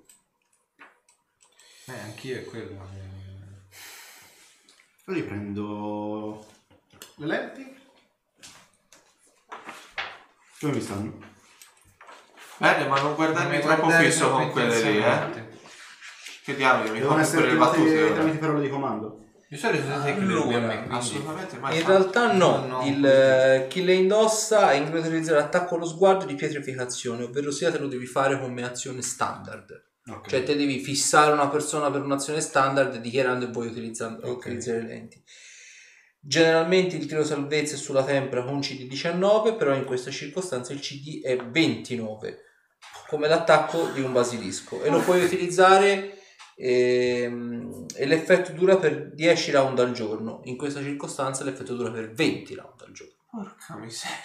Eh, 1.86 2.00
anch'io 2.00 2.40
è 2.40 2.44
quello. 2.46 3.27
Eh. 5.08 5.12
Poi 5.14 5.24
prendo 5.24 6.46
le 7.16 7.26
lenti. 7.26 7.76
Come 10.60 10.74
mi 10.74 10.82
stanno? 10.82 11.14
Bene, 12.58 12.88
ma 12.88 13.00
non 13.02 13.14
guardarmi 13.16 13.50
Non 13.50 13.58
mi 13.58 13.62
troppo 13.64 13.82
guardare 13.84 14.10
fisso 14.10 14.30
con 14.32 14.50
quelle 14.52 14.82
lì, 14.82 14.88
eh. 14.88 14.96
intensamente. 14.96 15.60
Che 16.44 16.56
diamine, 16.56 16.90
mi 16.90 17.00
Devono 17.00 17.12
fanno 17.12 17.22
essere 17.26 17.42
pure 17.42 17.52
le 17.54 17.58
battute 17.60 17.78
tramite, 17.84 18.04
ora. 18.04 18.14
tramite 18.14 18.38
parole 18.38 18.62
di 18.62 18.70
comando. 18.70 19.22
Di 19.50 19.58
solito 19.58 19.84
siete 19.88 20.14
che 20.16 20.20
lui 20.26 20.54
a 20.56 20.60
me, 20.60 20.78
quindi... 20.78 20.96
Assolutamente 20.96 21.58
mai 21.58 21.76
In 21.78 21.82
fatto. 21.82 21.92
realtà 21.98 22.34
no, 22.34 22.66
No, 22.66 22.86
il, 22.86 23.00
no. 23.00 23.08
eh, 23.08 23.68
chi 23.70 23.84
le 23.86 23.94
indossa 23.94 24.72
è 24.72 24.76
in 24.76 24.84
grado 24.86 25.02
di 25.02 25.08
utilizzare 25.08 25.40
l'attacco 25.40 25.76
allo 25.76 25.86
sguardo 25.86 26.26
di 26.26 26.36
pietrificazione, 26.36 27.24
ovvero 27.24 27.52
sia 27.52 27.72
te 27.72 27.78
lo 27.78 27.88
devi 27.88 28.06
fare 28.06 28.40
come 28.40 28.64
azione 28.66 29.02
standard. 29.02 29.86
Ok. 30.10 30.30
Cioè 30.30 30.44
te 30.44 30.56
devi 30.56 30.80
fissare 30.80 31.32
una 31.32 31.50
persona 31.50 31.92
per 31.92 32.02
un'azione 32.02 32.40
standard 32.40 32.98
dichiarando 32.98 33.46
che 33.46 33.52
vuoi 33.52 33.68
utilizzare, 33.68 34.16
Ok. 34.24 34.46
utilizzare 34.46 34.82
le 34.82 34.88
lenti. 34.88 35.24
Generalmente 36.20 36.96
il 36.96 37.06
tiro 37.06 37.24
salvezza 37.24 37.76
è 37.76 37.78
sulla 37.78 38.04
tempra 38.04 38.44
con 38.44 38.60
CD 38.60 38.88
19, 38.88 39.56
però 39.56 39.74
in 39.74 39.86
questa 39.86 40.12
circostanza 40.12 40.74
il 40.74 40.80
CD 40.80 41.22
è 41.22 41.38
29, 41.38 42.38
come 43.08 43.28
l'attacco 43.28 43.90
di 43.92 44.02
un 44.02 44.12
basilisco. 44.12 44.84
E 44.84 44.90
lo 44.90 45.00
puoi 45.00 45.24
utilizzare 45.24 46.18
ehm, 46.56 47.86
e 47.96 48.06
l'effetto 48.06 48.52
dura 48.52 48.78
per 48.78 49.14
10 49.14 49.52
round 49.52 49.80
al 49.80 49.92
giorno. 49.94 50.42
In 50.46 50.58
questa 50.58 50.82
circostanza 50.82 51.44
l'effetto 51.44 51.76
dura 51.76 51.92
per 51.92 52.12
20 52.12 52.56
round 52.56 52.82
al 52.82 52.92
giorno. 52.92 53.14
Porca 53.30 53.78
miseria. 53.78 54.16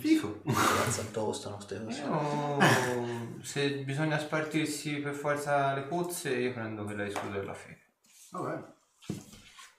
Fico. 0.00 0.40
Cazzo, 0.44 1.10
costano 1.12 1.56
queste 1.56 1.84
cose. 1.84 2.00
Io, 2.00 3.42
se 3.42 3.70
bisogna 3.84 4.18
spartirsi 4.18 4.96
per 4.96 5.14
forza 5.14 5.74
le 5.74 5.82
pozze, 5.82 6.34
io 6.34 6.52
prendo 6.52 6.84
quella 6.84 7.04
di 7.04 7.10
scudo 7.10 7.38
della 7.38 7.52
fede. 7.52 7.92
Vabbè. 8.30 8.64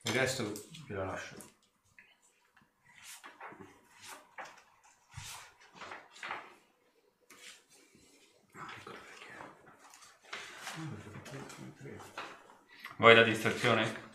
Il 0.04 0.12
resto 0.12 0.52
ve 0.86 0.94
la 0.94 1.04
lascio. 1.06 1.34
Vuoi 12.96 13.14
la 13.16 13.22
distorsione? 13.24 14.10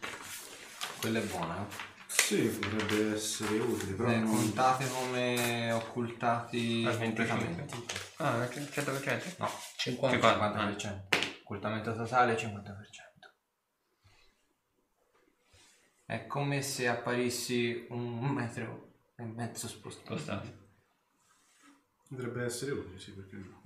Quella 1.01 1.19
è 1.19 1.23
buona. 1.23 1.67
eh. 1.67 1.86
Sì, 2.27 2.49
potrebbe 2.49 3.13
essere 3.13 3.57
utile, 3.59 3.93
però 3.93 4.09
Eh, 4.09 4.17
non... 4.17 4.35
contate 4.35 4.85
come 4.89 5.71
occultati 5.71 6.83
Al 6.85 6.97
25. 6.97 7.45
completamente. 7.45 7.95
Ah, 8.17 8.43
il 8.43 8.69
100%? 8.69 9.35
No, 9.37 9.49
50. 9.77 10.17
50%. 10.17 11.39
Occultamento 11.43 11.95
totale 11.95 12.35
50%. 12.35 12.75
È 16.05 16.27
come 16.27 16.61
se 16.61 16.89
apparissi 16.89 17.85
un 17.91 18.19
metro 18.19 18.95
e 19.15 19.23
mezzo 19.23 19.69
spostato. 19.69 20.13
Costante. 20.15 20.65
Potrebbe 22.09 22.43
essere 22.43 22.71
utile, 22.71 22.99
sì, 22.99 23.13
perché 23.13 23.37
no. 23.37 23.61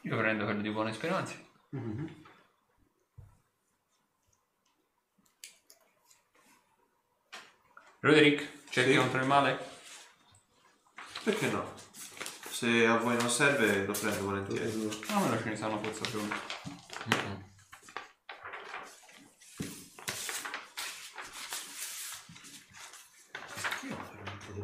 Io 0.00 0.16
prendo 0.16 0.42
quello 0.44 0.60
di 0.60 0.70
buone 0.72 0.92
speranze. 0.92 1.50
Mhm. 1.70 2.21
Roderick, 8.02 8.68
cerchi 8.68 8.90
Sì. 8.90 8.96
contro 8.96 9.20
il 9.20 9.26
male? 9.26 9.58
Perché 11.22 11.48
no? 11.50 11.72
Se 12.50 12.84
a 12.84 12.96
voi 12.96 13.16
non 13.16 13.30
serve 13.30 13.84
lo 13.86 13.92
prendo 13.92 14.24
volentieri. 14.24 14.72
No, 15.08 15.20
me 15.20 15.28
lo 15.28 15.40
ce 15.40 15.48
ne 15.50 15.56
sono 15.56 15.80
forse 15.80 16.10
più. 16.10 16.20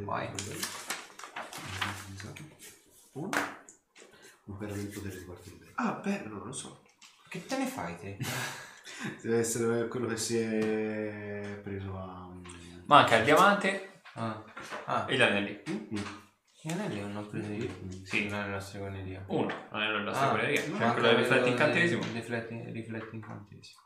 Vai. 0.05 0.31
Uno? 3.13 3.31
Non 4.45 4.57
per 4.57 4.71
il 4.77 4.87
potere 4.89 5.19
di 5.19 5.25
quarto 5.25 5.51
livello. 5.51 5.73
Ah, 5.75 5.93
bello, 5.93 6.29
non 6.39 6.47
lo 6.47 6.53
so. 6.53 6.83
Che 7.29 7.47
te 7.47 7.57
ne 7.59 7.67
fai 7.67 7.97
te? 7.99 8.17
Deve 9.23 9.39
essere 9.39 9.87
quello 9.89 10.07
che 10.07 10.17
si 10.17 10.39
è 10.39 11.61
preso 11.63 11.97
a... 11.97 12.27
Manca 12.89 13.17
il 13.17 13.25
diamante 13.25 14.01
Ah, 14.15 14.43
ah 14.87 15.05
e 15.09 15.17
gli 15.17 15.21
anelli. 15.23 15.63
Mm. 15.71 15.97
gli 16.63 16.73
anelli 16.73 17.01
non 17.01 17.17
ho 17.17 17.27
preso 17.27 17.53
io. 17.53 17.71
Sì. 18.05 18.29
non 18.29 18.41
è 18.45 18.49
la 18.51 18.59
stregoneria. 18.61 19.25
Uno, 19.29 19.47
l'anello 19.71 19.99
della 19.99 20.11
Ah, 20.11 20.15
stregoneria. 20.15 20.61
manca 20.71 20.87
C'è 20.87 20.93
quello 20.93 21.07
del 21.09 21.17
rifletti 21.19 21.49
incantesimo. 21.51 22.03
del- 22.03 22.13
Rifletti, 22.15 22.71
rifletti 22.73 23.15
incantesimo. 23.17 23.81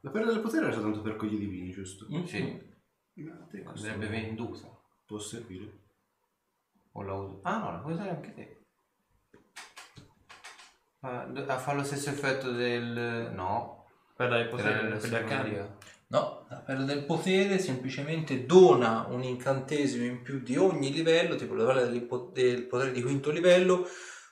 La 0.00 0.10
perla 0.10 0.32
del 0.32 0.40
potere 0.40 0.64
era 0.66 0.72
soltanto 0.74 1.02
per 1.02 1.16
quegli 1.16 1.36
divini, 1.38 1.70
giusto? 1.70 2.06
Mm. 2.10 2.24
Sì, 2.24 2.72
te 3.50 3.62
questo 3.62 3.88
andrebbe 3.88 4.08
venduta. 4.08 4.68
Può 5.06 5.18
servire. 5.18 5.82
O 6.92 7.02
la 7.02 7.12
uso. 7.14 7.40
Ah 7.42 7.58
no, 7.58 7.72
la 7.72 7.78
puoi 7.78 7.92
usare 7.94 8.10
anche 8.10 8.32
te. 8.34 8.60
Ah, 11.00 11.58
fa 11.58 11.72
lo 11.74 11.82
stesso 11.82 12.08
effetto 12.10 12.50
del... 12.52 13.30
No. 13.34 13.86
Quella 14.14 14.36
del 14.36 14.46
Era 14.46 14.50
potere, 14.56 14.70
gli 14.72 14.92
arcani. 14.92 15.00
stregoneria. 15.00 15.76
No, 16.08 16.43
la 16.54 16.60
perla 16.60 16.84
del 16.84 17.04
potere 17.04 17.58
semplicemente 17.58 18.46
dona 18.46 19.06
un 19.08 19.22
incantesimo 19.22 20.04
in 20.04 20.22
più 20.22 20.40
di 20.40 20.56
ogni 20.56 20.92
livello, 20.92 21.34
tipo 21.34 21.54
la 21.54 21.64
perla 21.64 21.86
del 21.86 22.02
potere 22.02 22.92
di 22.92 23.02
quinto 23.02 23.30
livello, 23.30 23.86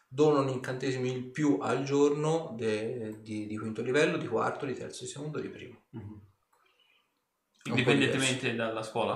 dona 0.07 0.41
un 0.41 0.49
incantesimo 0.49 1.07
in 1.07 1.31
più 1.33 1.59
al 1.61 1.83
giorno 1.83 2.55
de- 2.57 3.19
di, 3.21 3.47
di 3.47 3.59
quinto 3.59 3.83
livello, 3.83 4.17
di 4.17 4.29
quarto, 4.29 4.67
di 4.67 4.75
terzo, 4.75 5.05
di 5.05 5.11
secondo, 5.11 5.41
di 5.41 5.49
primo. 5.49 5.83
Mhm. 5.91 6.21
Indipendentemente 7.65 8.55
dalla 8.55 8.83
scuola? 8.83 9.15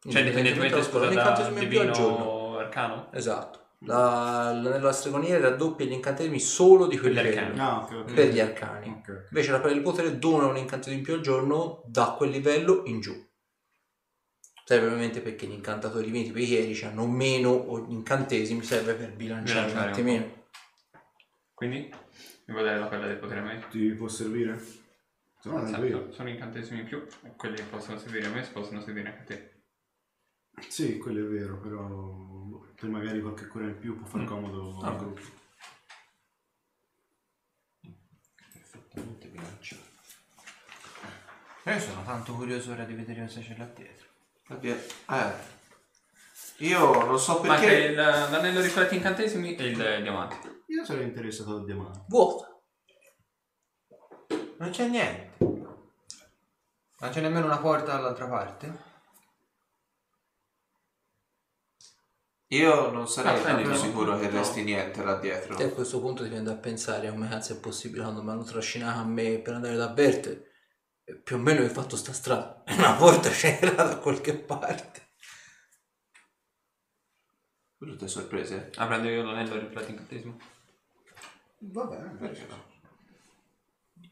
Cioè, 0.00 0.20
Indipendentemente 0.20 0.66
indipendentemente 0.68 0.70
dalla 0.70 0.84
scuola, 0.84 1.06
da 1.06 1.12
incantesimo 1.12 1.62
in 1.62 1.68
più 1.68 1.80
al 1.80 1.90
giorno. 1.90 2.16
divino 2.16 2.58
arcano? 2.58 3.12
Esatto. 3.12 3.66
La, 3.82 4.50
l'anello 4.52 4.70
della 4.70 4.92
stregoneria 4.92 5.38
raddoppia 5.38 5.86
gli 5.86 5.92
incantesimi 5.92 6.40
solo 6.40 6.86
di 6.86 6.98
quel 6.98 7.14
Per 7.14 7.26
arcani. 7.26 7.58
Ah, 7.60 7.82
ok, 7.82 7.92
ok. 7.92 8.12
per 8.12 8.28
gli 8.28 8.40
arcani. 8.40 8.88
Ok. 8.88 9.26
Invece 9.30 9.50
la 9.52 9.58
perla 9.60 9.74
del 9.74 9.82
potere 9.82 10.18
dona 10.18 10.46
un 10.46 10.56
incantesimo 10.56 10.96
in 10.96 11.02
più 11.04 11.14
al 11.14 11.20
giorno 11.20 11.82
da 11.86 12.14
quel 12.16 12.30
livello 12.30 12.82
in 12.86 13.00
giù. 13.00 13.26
Serve 14.64 14.86
ovviamente 14.86 15.20
perché 15.20 15.46
gli 15.46 15.52
incantatori 15.52 16.04
divini 16.06 16.24
tipo 16.24 16.38
i 16.38 16.44
chierici 16.44 16.84
hanno 16.84 17.06
meno 17.06 17.50
o- 17.50 17.86
incantesimi, 17.88 18.62
serve 18.62 18.94
per 18.94 19.12
bilanciare 19.14 19.60
un 19.60 19.66
Bilanciare 19.66 19.86
un 19.86 19.92
attimino. 19.92 20.46
Quindi, 21.54 21.78
mi 22.46 22.52
vuoi 22.54 22.64
dare 22.64 22.78
la 22.78 22.86
perla 22.86 23.06
del 23.06 23.16
potere 23.16 23.40
a 23.40 23.42
me? 23.44 23.64
Ti 23.70 23.88
può 23.92 24.08
servire? 24.08 24.58
Se 25.40 25.48
no, 25.48 25.62
Esatto, 25.64 26.12
sono 26.12 26.28
incantesimi 26.28 26.80
in 26.80 26.86
più 26.86 27.06
quelli 27.36 27.56
che 27.56 27.62
possono 27.62 27.96
servire 27.98 28.26
a 28.26 28.30
me 28.30 28.42
possono 28.52 28.80
servire 28.82 29.08
anche 29.08 29.20
a 29.20 29.24
te. 29.24 29.52
Sì, 30.68 30.98
quello 30.98 31.20
è 31.26 31.28
vero, 31.28 31.58
però 31.58 31.78
poi 32.74 32.90
magari 32.90 33.20
qualche 33.20 33.46
cura 33.46 33.64
in 33.64 33.78
più 33.78 33.96
può 33.96 34.06
far 34.06 34.22
Mm. 34.22 34.26
comodo 34.26 34.78
Ah. 34.82 34.88
al 34.88 34.96
gruppo. 34.96 35.20
Perfettamente 38.52 39.28
bilanciato. 39.28 39.82
Io 41.64 41.78
sono 41.80 42.02
tanto 42.04 42.34
curioso 42.34 42.72
ora 42.72 42.84
di 42.84 42.94
vedere 42.94 43.26
cosa 43.26 43.40
c'è 43.40 43.56
là 43.56 43.66
dietro. 43.66 44.06
Abbia- 44.48 44.76
Eh. 44.76 45.56
Io 46.58 47.04
non 47.04 47.18
so 47.18 47.40
Manca 47.42 47.60
perché. 47.66 47.74
il- 47.86 47.94
l'anello 47.94 48.60
rifletti 48.60 48.96
incantesimi 48.96 49.54
e 49.54 49.64
il 49.66 49.76
diamante. 50.02 50.62
Io 50.66 50.84
sarei 50.84 51.04
interessato 51.04 51.56
al 51.56 51.64
diamante. 51.64 52.04
Vuota. 52.08 52.60
Non 54.58 54.70
c'è 54.70 54.88
niente. 54.88 55.36
Non 57.00 57.10
c'è 57.10 57.20
nemmeno 57.20 57.46
una 57.46 57.58
porta 57.58 57.92
dall'altra 57.92 58.26
parte? 58.26 58.86
Io 62.50 62.90
non 62.90 63.06
sarei 63.06 63.64
Ah, 63.64 63.74
sicuro 63.74 64.18
che 64.18 64.30
resti 64.30 64.62
niente 64.62 65.02
là 65.04 65.18
dietro. 65.18 65.58
E 65.58 65.64
a 65.64 65.70
questo 65.70 66.00
punto 66.00 66.22
ti 66.22 66.30
viene 66.30 66.44
da 66.44 66.56
pensare 66.56 67.10
come 67.10 67.28
cazzo 67.28 67.52
è 67.52 67.60
possibile 67.60 68.02
quando 68.02 68.22
mi 68.22 68.30
hanno 68.30 68.42
trascinato 68.44 69.00
a 69.00 69.04
me 69.04 69.38
per 69.38 69.54
andare 69.54 69.76
da 69.76 69.88
Berte. 69.88 70.52
E 71.04 71.16
Più 71.16 71.36
o 71.36 71.38
meno 71.38 71.62
ho 71.62 71.68
fatto 71.68 71.96
sta 71.96 72.12
strada. 72.12 72.62
E 72.64 72.72
Una 72.78 72.94
porta 72.94 73.28
c'era 73.28 73.70
da 73.82 73.98
qualche 73.98 74.34
parte. 74.34 75.08
Brutte 77.76 78.08
sorprese. 78.08 78.70
Ah, 78.76 78.86
prendo 78.86 79.08
io 79.08 79.22
l'anello 79.22 79.58
rifletti 79.58 79.90
incantesimo. 79.90 80.38
Va 81.58 81.84
bene. 81.84 82.16
Perché 82.16 82.46
no? 82.46 82.64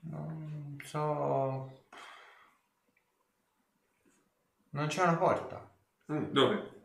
Non 0.02 0.76
so. 0.84 1.84
Non 4.70 4.89
c'è 4.89 5.02
una 5.02 5.16
porta 5.16 5.74
Dove? 6.05 6.75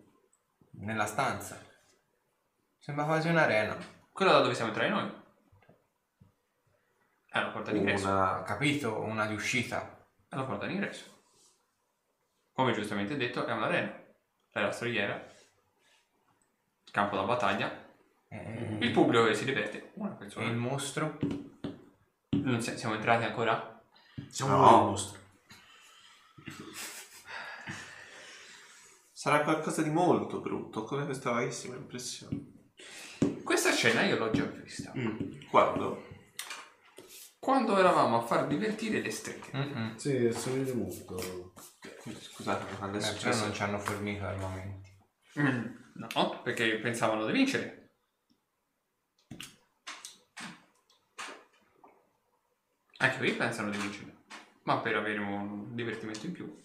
Nella 0.72 1.06
stanza. 1.06 1.59
Sembra 2.77 3.06
quasi 3.06 3.27
un'arena. 3.30 3.77
Quella 4.11 4.32
da 4.33 4.41
dove 4.41 4.53
siamo 4.56 4.69
entrati 4.72 4.90
noi. 4.91 5.19
È 7.27 7.38
una 7.38 7.50
porta 7.50 7.72
d'ingresso. 7.72 8.08
Una... 8.08 8.43
capito, 8.43 9.00
una 9.01 9.25
di 9.25 9.33
uscita. 9.35 10.06
È 10.27 10.35
una 10.35 10.45
porta 10.45 10.66
d'ingresso. 10.66 11.19
Come 12.53 12.74
giustamente 12.74 13.16
detto, 13.16 13.45
è 13.45 13.51
un'arena. 13.53 13.91
C'è 14.51 14.61
la 14.61 14.72
storiera. 14.72 15.24
Campo 16.91 17.16
da 17.16 17.24
battaglia. 17.24 17.90
E 18.27 18.77
Il 18.82 18.91
pubblico 18.91 19.25
che 19.25 19.35
si 19.35 19.45
diverte. 19.45 19.91
Una 19.95 20.09
e 20.09 20.11
il 20.11 20.17
persona. 20.17 20.51
mostro? 20.51 21.17
Non 22.32 22.61
si- 22.61 22.77
siamo 22.77 22.95
entrati 22.95 23.24
ancora? 23.24 23.82
Siamo 24.30 24.56
No. 24.56 24.61
noi 24.61 24.80
il 24.80 24.85
mostro. 24.90 25.19
Sarà 29.22 29.43
qualcosa 29.43 29.83
di 29.83 29.91
molto 29.91 30.40
brutto, 30.40 30.83
come 30.83 31.06
questa 31.06 31.30
vaghissima 31.30 31.75
impressione. 31.75 32.72
Questa 33.43 33.72
scena 33.72 34.01
io 34.01 34.17
l'ho 34.17 34.32
già 34.32 34.45
vista. 34.45 34.91
Quando? 35.48 36.08
Quando 37.38 37.77
eravamo 37.77 38.17
a 38.17 38.25
far 38.25 38.48
divertire 38.48 39.00
le 39.00 39.11
streghe. 39.11 39.51
Mm-mm. 39.56 39.95
Sì, 39.95 40.25
assomiglia 40.25 40.74
molto. 40.74 41.53
Scusate, 42.19 42.75
quando 42.77 42.98
è 42.98 43.00
Eh, 43.00 43.03
però 43.03 43.14
successo? 43.14 43.43
non 43.43 43.53
ci 43.53 43.61
hanno 43.61 43.77
fornito 43.77 44.25
armamenti. 44.25 44.90
Mm, 45.40 45.66
No, 45.93 46.41
perché 46.41 46.80
pensavano 46.80 47.24
di 47.27 47.32
vincere. 47.32 47.91
Anche 52.98 53.17
qui 53.19 53.33
pensano 53.33 53.69
di 53.69 53.77
vincere. 53.77 54.16
Ma 54.64 54.80
per 54.80 54.95
avere 54.95 55.19
un 55.19 55.75
divertimento 55.75 56.25
in 56.25 56.32
più. 56.32 56.64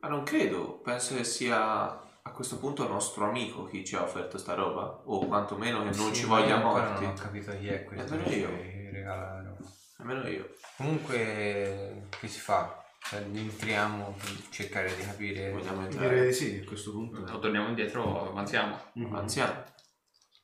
Ma 0.00 0.08
non 0.08 0.22
credo, 0.22 0.78
penso 0.80 1.14
che 1.14 1.24
sia 1.24 2.00
a 2.22 2.30
questo 2.32 2.58
punto 2.58 2.84
il 2.84 2.90
nostro 2.90 3.24
amico 3.26 3.64
chi 3.64 3.84
ci 3.84 3.96
ha 3.96 4.02
offerto 4.02 4.38
sta 4.38 4.54
roba, 4.54 5.02
o 5.04 5.26
quantomeno 5.26 5.78
che 5.82 5.96
non 5.96 6.12
Sì, 6.14 6.20
ci 6.20 6.24
voglia 6.26 6.56
morti. 6.58 7.04
Non 7.04 7.12
ho 7.12 7.20
capito 7.20 7.56
chi 7.58 7.68
è 7.68 7.84
questo. 7.84 8.14
Eh, 8.14 8.16
non 8.16 8.32
io. 8.32 8.48
che 8.48 8.90
regala 8.92 9.34
la 9.34 9.42
roba. 9.42 9.68
Almeno 9.98 10.26
io. 10.28 10.54
Comunque, 10.76 12.06
che 12.18 12.28
si 12.28 12.40
fa? 12.40 12.82
Cioè, 13.02 13.20
entriamo 13.20 14.14
per 14.18 14.30
cercare 14.50 14.94
di 14.94 15.02
capire. 15.02 15.50
Vogliamo 15.50 15.86
Direi 15.86 16.02
entrare. 16.02 16.26
di 16.26 16.32
sì, 16.32 16.60
a 16.64 16.66
questo 16.66 16.92
punto. 16.92 17.20
O 17.32 17.38
torniamo 17.38 17.68
indietro, 17.68 18.30
avanziamo. 18.30 18.78
Mhm. 18.94 19.14
Anziano. 19.14 19.64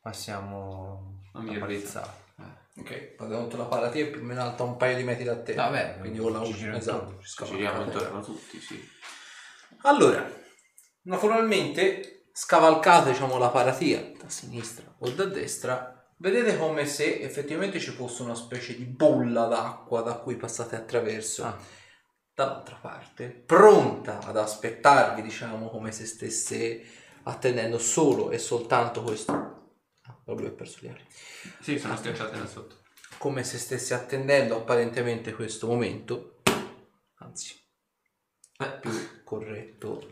Passiamo 0.01 1.21
Non 1.33 1.49
a 1.49 1.53
mi 1.53 1.59
palezzare. 1.59 2.25
Ok, 2.79 3.15
fate 3.17 3.57
la 3.57 3.65
paratia 3.65 4.05
è 4.05 4.11
più 4.11 4.21
o 4.21 4.25
meno 4.25 4.43
alta 4.43 4.63
un 4.63 4.77
paio 4.77 4.97
di 4.97 5.03
metri 5.03 5.25
da 5.25 5.41
te. 5.43 5.55
Vabbè, 5.55 5.97
quindi 5.99 6.19
con 6.19 6.33
la 6.33 6.45
ci 6.45 6.53
giriamo 6.53 6.77
esatto, 6.77 6.97
intorno. 7.05 7.23
ci 7.23 7.45
giriamo 7.47 7.83
intorno 7.85 8.21
tutti, 8.21 8.61
sì. 8.61 8.89
Allora, 9.83 10.29
naturalmente 11.03 12.17
scavalcate 12.33 13.13
diciamo 13.13 13.39
la 13.39 13.49
paratia 13.49 14.13
da 14.19 14.29
sinistra 14.29 14.95
o 14.99 15.11
da 15.11 15.25
destra, 15.25 16.07
vedete 16.19 16.59
come 16.59 16.87
se 16.87 17.21
effettivamente 17.21 17.81
ci 17.81 17.91
fosse 17.91 18.23
una 18.23 18.35
specie 18.35 18.77
di 18.77 18.85
bolla 18.85 19.47
d'acqua 19.47 20.03
da 20.03 20.15
cui 20.15 20.37
passate 20.37 20.77
attraverso. 20.77 21.45
Ah. 21.45 21.85
Dall'altra 22.35 22.77
parte, 22.77 23.29
pronta 23.31 24.19
ad 24.19 24.37
aspettarvi, 24.37 25.23
diciamo, 25.23 25.71
come 25.71 25.91
se 25.91 26.05
stesse 26.05 26.85
attendendo 27.23 27.79
solo 27.79 28.31
e 28.31 28.37
soltanto 28.37 29.03
questo. 29.03 29.33
Ah, 30.03 30.21
lui 30.27 30.45
ha 30.45 30.51
perso 30.51 30.81
gli 30.83 30.89
ali. 30.89 31.03
Sì, 31.61 31.79
sono 31.79 31.97
schiacciate 31.97 32.39
da 32.39 32.47
sotto. 32.47 32.83
Come 33.17 33.43
se 33.43 33.57
stesse 33.57 33.95
attendendo 33.95 34.55
apparentemente 34.55 35.33
questo 35.33 35.67
momento. 35.67 36.43
Anzi, 37.21 37.55
è 38.59 38.81
più 38.81 38.91
corretto. 39.27 40.07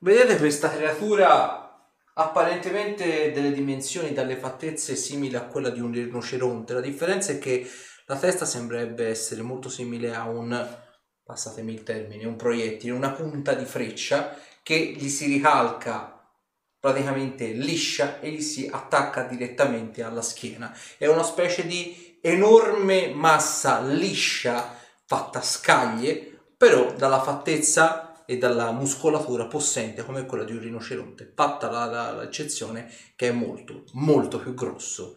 Vedete 0.00 0.38
questa 0.38 0.70
creatura 0.70 1.64
apparentemente 2.14 3.30
delle 3.30 3.52
dimensioni, 3.52 4.12
dalle 4.12 4.36
fattezze 4.36 4.96
simili 4.96 5.36
a 5.36 5.46
quella 5.46 5.70
di 5.70 5.78
un 5.78 5.92
rinoceronte. 5.92 6.74
La 6.74 6.80
differenza 6.80 7.30
è 7.30 7.38
che 7.38 7.64
la 8.06 8.18
testa 8.18 8.44
sembrerebbe 8.44 9.06
essere 9.06 9.42
molto 9.42 9.68
simile 9.68 10.12
a 10.12 10.28
un, 10.28 10.76
passatemi 11.22 11.74
il 11.74 11.84
termine, 11.84 12.26
un 12.26 12.34
proiettile, 12.34 12.92
una 12.92 13.12
punta 13.12 13.54
di 13.54 13.64
freccia 13.64 14.36
che 14.64 14.94
gli 14.96 15.08
si 15.08 15.26
ricalca 15.26 16.12
praticamente 16.80 17.46
liscia 17.52 18.18
e 18.18 18.30
gli 18.30 18.40
si 18.40 18.68
attacca 18.70 19.22
direttamente 19.22 20.02
alla 20.02 20.22
schiena. 20.22 20.76
È 20.96 21.06
una 21.06 21.22
specie 21.22 21.66
di 21.66 22.18
enorme 22.20 23.12
massa 23.14 23.80
liscia 23.80 24.76
fatta 25.08 25.38
a 25.38 25.42
scaglie, 25.42 26.27
però 26.58 26.92
dalla 26.92 27.22
fattezza 27.22 28.24
e 28.26 28.36
dalla 28.36 28.72
muscolatura 28.72 29.46
possente 29.46 30.04
come 30.04 30.26
quella 30.26 30.44
di 30.44 30.52
un 30.52 30.60
rinoceronte, 30.60 31.32
fatta 31.34 31.70
la- 31.70 31.86
la- 31.86 32.12
l'eccezione 32.12 32.92
che 33.16 33.28
è 33.28 33.32
molto, 33.32 33.84
molto 33.92 34.38
più 34.38 34.52
grosso. 34.52 35.16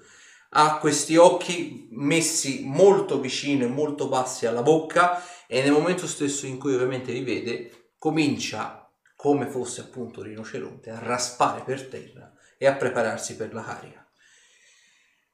Ha 0.52 0.78
questi 0.78 1.18
occhi 1.18 1.90
messi 1.92 2.62
molto 2.64 3.20
vicino 3.20 3.66
e 3.66 3.70
molto 3.70 4.08
bassi 4.08 4.46
alla 4.46 4.62
bocca 4.62 5.22
e 5.48 5.62
nel 5.62 5.72
momento 5.72 6.08
stesso 6.08 6.46
in 6.46 6.58
cui 6.58 6.74
ovviamente 6.74 7.12
li 7.12 7.24
vede 7.24 7.90
comincia 7.98 8.90
come 9.16 9.48
fosse 9.48 9.82
appunto 9.82 10.20
un 10.20 10.28
rinoceronte 10.28 10.90
a 10.90 11.00
raspare 11.00 11.64
per 11.64 11.88
terra 11.88 12.32
e 12.58 12.68
a 12.68 12.76
prepararsi 12.76 13.36
per 13.36 13.54
la 13.54 13.64
carica. 13.64 14.06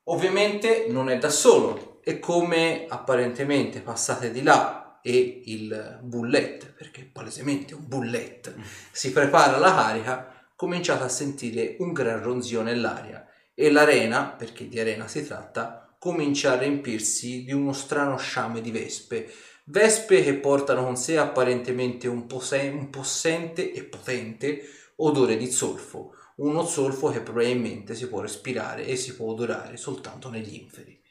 Ovviamente 0.06 0.88
non 0.90 1.10
è 1.10 1.18
da 1.18 1.30
solo 1.30 2.00
e 2.03 2.19
come 2.19 2.86
apparentemente 2.88 3.82
passate 3.82 4.32
di 4.32 4.42
là 4.42 4.86
e 5.08 5.44
il 5.45 6.00
bullet, 6.02 6.74
perché 6.74 7.10
palesemente 7.10 7.74
un 7.74 7.88
bullet, 7.88 8.53
si 8.92 9.14
prepara 9.14 9.56
alla 9.56 9.74
carica, 9.74 10.50
cominciate 10.53 11.06
a 11.06 11.08
sentire 11.08 11.77
un 11.80 11.94
gran 11.94 12.22
ronzio 12.22 12.61
nell'aria 12.61 13.26
e 13.53 13.72
l'arena, 13.72 14.26
perché 14.26 14.68
di 14.68 14.77
arena 14.82 15.08
si 15.08 15.26
tratta, 15.26 15.95
comincia 15.98 16.52
a 16.52 16.58
riempirsi 16.58 17.45
di 17.45 17.53
uno 17.53 17.72
strano 17.72 18.18
sciame 18.18 18.60
di 18.60 18.69
vespe. 18.69 19.32
Vespe 19.64 20.22
che 20.22 20.34
portano 20.34 20.84
con 20.84 20.98
sé 20.98 21.18
apparentemente 21.18 22.10
un, 22.10 22.27
pose- 22.27 22.68
un 22.68 22.90
possente 22.90 23.72
e 23.72 23.86
potente 23.86 24.61
odore 24.98 25.38
di 25.38 25.50
zolfo, 25.50 26.16
uno 26.38 26.66
zolfo 26.66 27.11
che 27.11 27.22
probabilmente 27.22 27.95
si 27.95 28.10
può 28.10 28.19
respirare 28.19 28.86
e 28.86 28.98
si 28.98 29.16
può 29.16 29.32
odorare 29.32 29.77
soltanto 29.77 30.30
negli 30.30 30.56
inferi. 30.56 31.02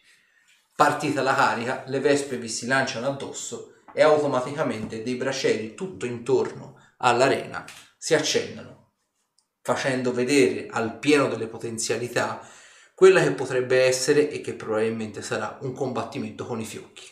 Partita 0.74 1.22
la 1.22 1.34
carica, 1.34 1.84
le 1.86 2.00
vespe 2.00 2.36
vi 2.36 2.50
si 2.50 2.66
lanciano 2.66 3.06
addosso 3.06 3.70
e 3.96 4.02
automaticamente 4.02 5.02
dei 5.02 5.14
bracieri 5.14 5.74
tutto 5.74 6.04
intorno 6.04 6.78
all'arena 6.98 7.64
si 7.96 8.12
accendono, 8.12 8.92
facendo 9.62 10.12
vedere 10.12 10.66
al 10.68 10.98
pieno 10.98 11.28
delle 11.28 11.46
potenzialità 11.46 12.46
quella 12.94 13.22
che 13.22 13.32
potrebbe 13.32 13.84
essere 13.84 14.28
e 14.28 14.42
che 14.42 14.52
probabilmente 14.52 15.22
sarà 15.22 15.56
un 15.62 15.72
combattimento 15.72 16.44
con 16.44 16.60
i 16.60 16.66
fiocchi. 16.66 17.04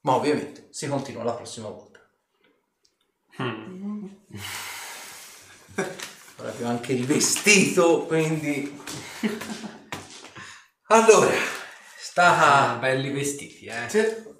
Ma 0.00 0.14
ovviamente 0.14 0.68
si 0.70 0.88
continua 0.88 1.22
la 1.22 1.34
prossima 1.34 1.68
volta. 1.68 2.00
Mm. 3.42 4.06
Ora 6.36 6.48
abbiamo 6.48 6.70
anche 6.70 6.94
rivestito, 6.94 8.06
quindi... 8.06 8.80
Allora, 10.86 11.30
sta... 11.98 12.70
Ah, 12.72 12.76
belli 12.76 13.10
vestiti, 13.10 13.66
eh. 13.66 14.30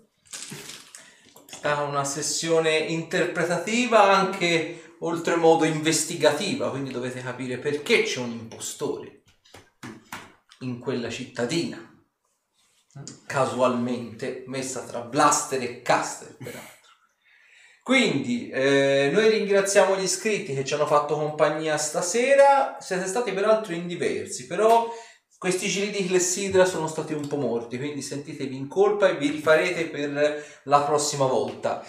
Sta 1.62 1.82
una 1.82 2.02
sessione 2.02 2.76
interpretativa 2.76 4.02
anche 4.02 4.96
oltremodo 4.98 5.64
investigativa, 5.64 6.70
quindi 6.70 6.90
dovete 6.90 7.22
capire 7.22 7.58
perché 7.58 8.02
c'è 8.02 8.18
un 8.18 8.32
impostore 8.32 9.22
in 10.62 10.80
quella 10.80 11.08
cittadina, 11.08 11.78
casualmente 13.26 14.42
messa 14.48 14.82
tra 14.82 15.02
blaster 15.02 15.62
e 15.62 15.82
caster 15.82 16.36
peraltro. 16.36 16.90
Quindi 17.84 18.48
eh, 18.48 19.10
noi 19.12 19.28
ringraziamo 19.28 19.96
gli 19.96 20.02
iscritti 20.02 20.54
che 20.54 20.64
ci 20.64 20.74
hanno 20.74 20.86
fatto 20.86 21.14
compagnia 21.14 21.76
stasera, 21.76 22.78
siete 22.80 23.06
stati 23.06 23.30
peraltro 23.30 23.72
in 23.72 23.86
diversi, 23.86 24.48
però 24.48 24.92
questi 25.42 25.66
giri 25.66 25.90
di 25.90 26.06
clessidra 26.06 26.64
sono 26.64 26.86
stati 26.86 27.14
un 27.14 27.26
po' 27.26 27.34
morti, 27.34 27.76
quindi 27.76 28.00
sentitevi 28.00 28.54
in 28.54 28.68
colpa 28.68 29.08
e 29.08 29.16
vi 29.16 29.28
rifarete 29.28 29.86
per 29.86 30.60
la 30.62 30.82
prossima 30.82 31.26
volta. 31.26 31.84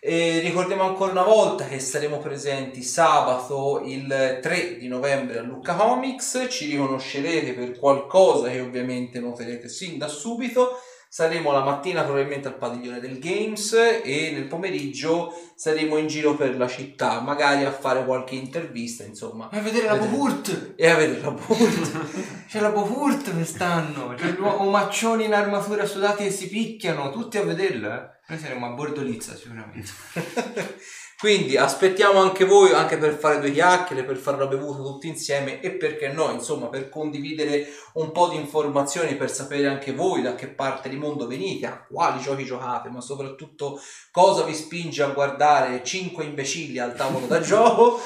E 0.00 0.40
ricordiamo 0.40 0.82
ancora 0.82 1.12
una 1.12 1.22
volta 1.22 1.68
che 1.68 1.78
saremo 1.78 2.18
presenti 2.18 2.82
sabato 2.82 3.80
il 3.84 4.40
3 4.42 4.78
di 4.78 4.88
novembre 4.88 5.38
a 5.38 5.42
Lucca 5.42 5.76
Comics, 5.76 6.48
ci 6.50 6.68
riconoscerete 6.68 7.52
per 7.52 7.78
qualcosa 7.78 8.50
che 8.50 8.58
ovviamente 8.58 9.20
noterete 9.20 9.68
sin 9.68 9.96
da 9.96 10.08
subito. 10.08 10.80
Saremo 11.12 11.50
la 11.50 11.64
mattina 11.64 12.04
probabilmente 12.04 12.46
al 12.46 12.56
padiglione 12.56 13.00
del 13.00 13.18
Games 13.18 13.72
e 13.72 14.30
nel 14.32 14.46
pomeriggio 14.46 15.32
saremo 15.56 15.96
in 15.96 16.06
giro 16.06 16.36
per 16.36 16.56
la 16.56 16.68
città, 16.68 17.18
magari 17.18 17.64
a 17.64 17.72
fare 17.72 18.04
qualche 18.04 18.36
intervista, 18.36 19.02
insomma. 19.02 19.48
E 19.50 19.58
a 19.58 19.60
vedere 19.60 19.86
la. 19.86 19.96
Bohurt! 19.96 20.74
E 20.76 20.86
a 20.88 20.94
vedere 20.94 21.20
la 21.20 21.32
Bohurt. 21.32 22.46
C'è 22.46 22.60
la 22.60 22.70
Bohurt 22.70 23.32
quest'anno! 23.32 24.14
C'è 24.14 24.36
omaccioni 24.38 25.24
in 25.24 25.34
armatura 25.34 25.84
sudati 25.84 26.22
che 26.22 26.30
si 26.30 26.48
picchiano, 26.48 27.10
tutti 27.10 27.38
a 27.38 27.42
vederla. 27.42 28.04
eh. 28.04 28.18
Noi 28.28 28.38
saremo 28.38 28.66
a 28.66 28.70
Bordolizza 28.70 29.34
sicuramente. 29.34 29.90
Quindi 31.20 31.58
aspettiamo 31.58 32.18
anche 32.18 32.46
voi, 32.46 32.72
anche 32.72 32.96
per 32.96 33.12
fare 33.12 33.40
due 33.40 33.52
chiacchiere, 33.52 34.04
per 34.04 34.16
fare 34.16 34.38
la 34.38 34.46
bevuta 34.46 34.78
tutti 34.78 35.06
insieme 35.06 35.60
e 35.60 35.72
perché 35.72 36.08
no, 36.08 36.30
insomma, 36.30 36.68
per 36.68 36.88
condividere 36.88 37.66
un 37.94 38.10
po' 38.10 38.28
di 38.28 38.36
informazioni, 38.36 39.16
per 39.16 39.30
sapere 39.30 39.66
anche 39.66 39.92
voi 39.92 40.22
da 40.22 40.34
che 40.34 40.48
parte 40.48 40.88
di 40.88 40.96
mondo 40.96 41.26
venite, 41.26 41.66
a 41.66 41.84
quali 41.86 42.22
giochi 42.22 42.46
giocate, 42.46 42.88
ma 42.88 43.02
soprattutto 43.02 43.78
cosa 44.10 44.44
vi 44.44 44.54
spinge 44.54 45.02
a 45.02 45.08
guardare 45.08 45.84
5 45.84 46.24
imbecilli 46.24 46.78
al 46.78 46.94
tavolo 46.94 47.26
da 47.26 47.40
gioco. 47.42 48.00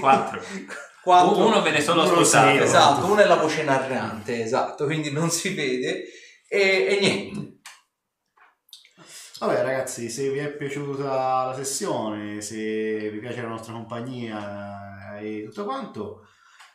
Quattro. 0.00 0.40
Quattro. 1.04 1.46
Uno 1.46 1.60
ve 1.60 1.70
ne 1.70 1.80
solo 1.82 2.00
Uno 2.02 2.20
ascoltato. 2.20 2.56
sì, 2.56 2.62
Esatto, 2.62 3.06
una 3.12 3.24
è 3.24 3.26
la 3.26 3.36
voce 3.36 3.62
narrante, 3.62 4.42
esatto, 4.42 4.86
quindi 4.86 5.10
non 5.10 5.28
si 5.30 5.52
vede 5.52 6.04
e, 6.48 6.86
e 6.88 6.98
niente. 6.98 7.57
Vabbè 9.38 9.62
ragazzi, 9.62 10.08
se 10.10 10.32
vi 10.32 10.38
è 10.38 10.50
piaciuta 10.50 11.44
la 11.46 11.54
sessione, 11.54 12.40
se 12.40 13.08
vi 13.08 13.18
piace 13.20 13.40
la 13.40 13.46
nostra 13.46 13.72
compagnia 13.72 15.16
e 15.20 15.44
tutto 15.44 15.64
quanto, 15.64 16.26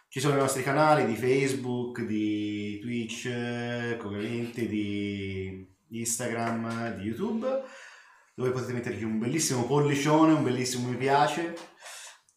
ci 0.08 0.22
sono 0.22 0.36
i 0.36 0.40
nostri 0.40 0.64
canali 0.64 1.06
di 1.06 1.18
Facebook, 1.18 2.00
di 2.04 2.80
Twitch, 2.80 3.26
eh, 3.26 4.00
ovviamente 4.02 4.66
di 4.66 5.68
Instagram, 5.90 6.96
di 6.96 7.04
YouTube, 7.04 7.64
dove 8.34 8.52
potete 8.52 8.72
metterci 8.72 9.04
un 9.04 9.20
bellissimo 9.20 9.66
pollicione, 9.66 10.32
un 10.32 10.44
bellissimo 10.44 10.88
mi 10.88 10.96
piace. 10.96 11.56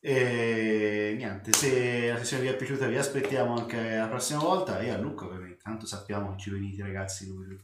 E 0.01 1.15
niente, 1.17 1.53
se 1.53 2.09
la 2.09 2.19
sessione 2.19 2.43
vi 2.43 2.49
è 2.49 2.57
piaciuta 2.57 2.89
vi 2.89 2.97
aspettiamo 2.97 3.55
anche 3.55 3.97
la 3.97 4.09
prossima 4.09 4.41
volta 4.41 4.81
e 4.81 4.91
a 4.91 4.99
Luca 4.99 5.25
ovviamente, 5.27 5.63
tanto 5.63 5.87
sappiamo 5.87 6.33
che 6.33 6.39
ci 6.39 6.51
venite 6.51 6.83
ragazzi 6.83 7.29
lui 7.29 7.47
del. 7.47 7.61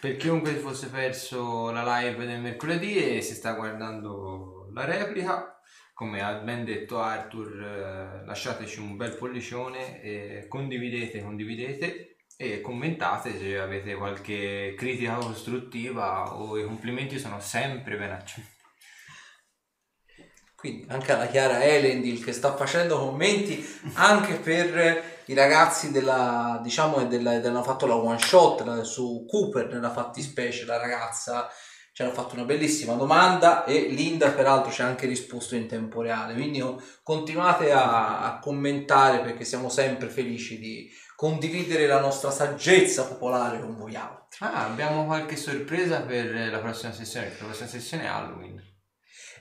Per 0.00 0.16
chiunque 0.16 0.52
fosse 0.54 0.88
perso 0.88 1.70
la 1.70 2.00
live 2.00 2.26
del 2.26 2.40
mercoledì 2.40 3.16
e 3.16 3.20
si 3.20 3.34
sta 3.34 3.52
guardando 3.52 4.68
la 4.72 4.84
replica, 4.84 5.60
come 5.92 6.22
ha 6.22 6.34
ben 6.34 6.64
detto 6.64 7.00
Arthur, 7.00 7.62
eh, 7.62 8.24
lasciateci 8.24 8.78
un 8.80 8.96
bel 8.96 9.16
pollicione, 9.16 10.46
condividete, 10.48 11.22
condividete 11.22 12.16
e 12.36 12.60
commentate 12.60 13.38
se 13.38 13.58
avete 13.58 13.94
qualche 13.94 14.74
critica 14.76 15.14
costruttiva 15.14 16.34
o 16.34 16.58
i 16.58 16.64
complimenti 16.64 17.18
sono 17.18 17.40
sempre 17.40 17.96
ben 17.96 18.10
accetti. 18.10 18.50
Quindi 20.54 20.86
anche 20.88 21.12
alla 21.12 21.26
Chiara 21.26 21.64
Elendil 21.64 22.24
che 22.24 22.32
sta 22.32 22.54
facendo 22.54 22.96
commenti 22.96 23.64
anche 23.94 24.34
per 24.34 25.21
i 25.32 25.34
ragazzi 25.34 25.90
della, 25.90 26.60
diciamo, 26.62 27.04
della, 27.06 27.32
hanno 27.32 27.62
fatto 27.62 27.86
la 27.86 27.96
one 27.96 28.18
shot 28.18 28.82
su 28.82 29.24
Cooper 29.26 29.72
nella 29.72 29.90
fattispecie, 29.90 30.64
la 30.64 30.78
ragazza 30.78 31.48
ci 31.92 32.02
hanno 32.02 32.12
fatto 32.12 32.34
una 32.34 32.44
bellissima 32.44 32.94
domanda 32.94 33.64
e 33.64 33.88
Linda 33.88 34.30
peraltro 34.30 34.72
ci 34.72 34.80
ha 34.80 34.86
anche 34.86 35.06
risposto 35.06 35.54
in 35.56 35.66
tempo 35.66 36.00
reale, 36.00 36.32
quindi 36.32 36.60
oh, 36.60 36.82
continuate 37.02 37.70
a, 37.70 38.22
a 38.22 38.38
commentare 38.38 39.20
perché 39.20 39.44
siamo 39.44 39.68
sempre 39.68 40.08
felici 40.08 40.58
di 40.58 40.90
condividere 41.16 41.86
la 41.86 42.00
nostra 42.00 42.30
saggezza 42.30 43.06
popolare 43.06 43.60
con 43.60 43.76
voi 43.76 43.94
altri. 43.94 44.38
Ah, 44.40 44.64
abbiamo 44.64 45.04
qualche 45.04 45.36
sorpresa 45.36 46.00
per 46.00 46.50
la 46.50 46.58
prossima 46.58 46.92
sessione, 46.92 47.28
la 47.38 47.44
prossima 47.44 47.68
sessione 47.68 48.04
è 48.04 48.06
Halloween. 48.06 48.71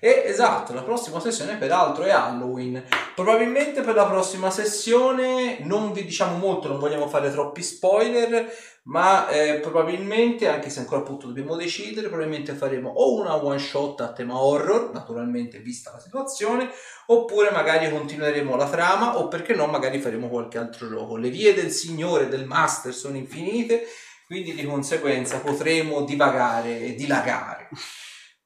E 0.04 0.24
esatto, 0.26 0.74
la 0.74 0.82
prossima 0.82 1.20
sessione 1.20 1.58
peraltro 1.58 2.06
è 2.06 2.10
Halloween. 2.10 2.84
Probabilmente 3.14 3.82
per 3.82 3.94
la 3.94 4.08
prossima 4.08 4.50
sessione 4.50 5.60
non 5.60 5.92
vi 5.92 6.04
diciamo 6.04 6.38
molto, 6.38 6.68
non 6.68 6.80
vogliamo 6.80 7.08
fare 7.08 7.30
troppi 7.30 7.62
spoiler, 7.62 8.52
ma 8.86 9.30
eh, 9.30 9.60
probabilmente, 9.60 10.48
anche 10.48 10.72
se 10.72 10.80
ancora 10.80 11.02
appunto 11.02 11.28
dobbiamo 11.28 11.56
decidere, 11.56 12.08
probabilmente 12.08 12.56
faremo 12.56 12.90
o 12.90 13.14
una 13.14 13.36
one 13.36 13.60
shot 13.60 14.02
a 14.02 14.12
tema 14.12 14.42
horror, 14.42 14.90
naturalmente 14.92 15.60
vista 15.60 15.92
la 15.92 16.00
situazione, 16.00 16.72
oppure 17.06 17.52
magari 17.52 17.92
continueremo 17.92 18.56
la 18.56 18.68
trama 18.68 19.20
o 19.20 19.28
perché 19.28 19.54
no 19.54 19.68
magari 19.68 20.00
faremo 20.00 20.30
qualche 20.30 20.58
altro 20.58 20.90
gioco. 20.90 21.16
Le 21.16 21.30
vie 21.30 21.54
del 21.54 21.70
signore, 21.70 22.28
del 22.28 22.46
master 22.46 22.92
sono 22.92 23.18
infinite, 23.18 23.86
quindi 24.26 24.56
di 24.56 24.66
conseguenza 24.66 25.38
potremo 25.42 26.02
divagare 26.02 26.80
e 26.80 26.96
dilagare. 26.96 27.70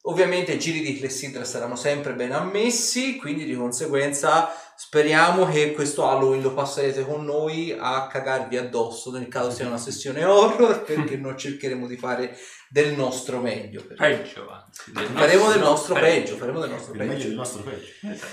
Ovviamente 0.07 0.53
i 0.53 0.59
giri 0.59 0.81
di 0.81 0.97
Clessidra 0.99 1.43
saranno 1.43 1.75
sempre 1.75 2.13
ben 2.13 2.31
ammessi, 2.31 3.15
quindi 3.15 3.43
di 3.43 3.55
conseguenza 3.55 4.53
speriamo 4.75 5.47
che 5.47 5.73
questo 5.73 6.07
Halloween 6.07 6.43
lo 6.43 6.53
passerete 6.53 7.03
con 7.05 7.25
noi 7.25 7.75
a 7.77 8.05
cagarvi 8.07 8.57
addosso 8.57 9.09
nel 9.11 9.27
caso 9.27 9.49
sia 9.49 9.65
una 9.65 9.77
sessione 9.77 10.23
horror, 10.23 10.83
perché 10.83 11.17
noi 11.17 11.35
cercheremo 11.35 11.87
di 11.87 11.97
fare 11.97 12.37
del 12.69 12.93
nostro 12.93 13.39
meglio. 13.39 13.83
Peggio, 13.97 14.49
anzi. 14.51 14.91
del 14.91 15.05
Faremo 15.05 15.49
del 15.49 15.59
nostro 15.59 15.95
nostro 15.95 15.95
peggio, 15.95 16.35
faremo 16.35 16.59
del 16.59 16.69
nostro 16.69 16.93
Il 16.93 16.99
meglio 16.99 17.13
peggio. 17.13 17.27
del 17.27 17.35
nostro 17.37 17.63
peggio. 17.63 18.25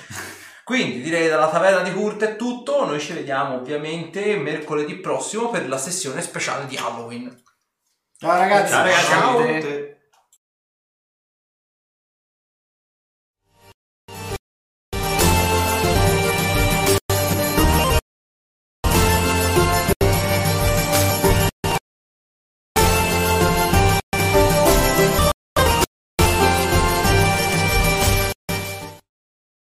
Quindi 0.65 1.01
direi 1.01 1.29
dalla 1.29 1.49
taverna 1.49 1.81
di 1.81 1.93
Kurt 1.93 2.23
è 2.23 2.37
tutto, 2.37 2.85
noi 2.85 3.01
ci 3.01 3.15
vediamo 3.15 3.57
ovviamente 3.57 4.37
mercoledì 4.37 4.97
prossimo 4.97 5.49
per 5.49 5.69
la 5.69 5.79
sessione 5.79 6.21
speciale 6.21 6.67
di 6.67 6.77
Halloween. 6.77 7.35
Ciao 8.19 8.37
ragazzi, 8.37 8.73
Ciao, 8.73 8.85
ragazzi. 8.85 9.07
Ciao. 9.07 9.61
Ciao. 9.61 9.92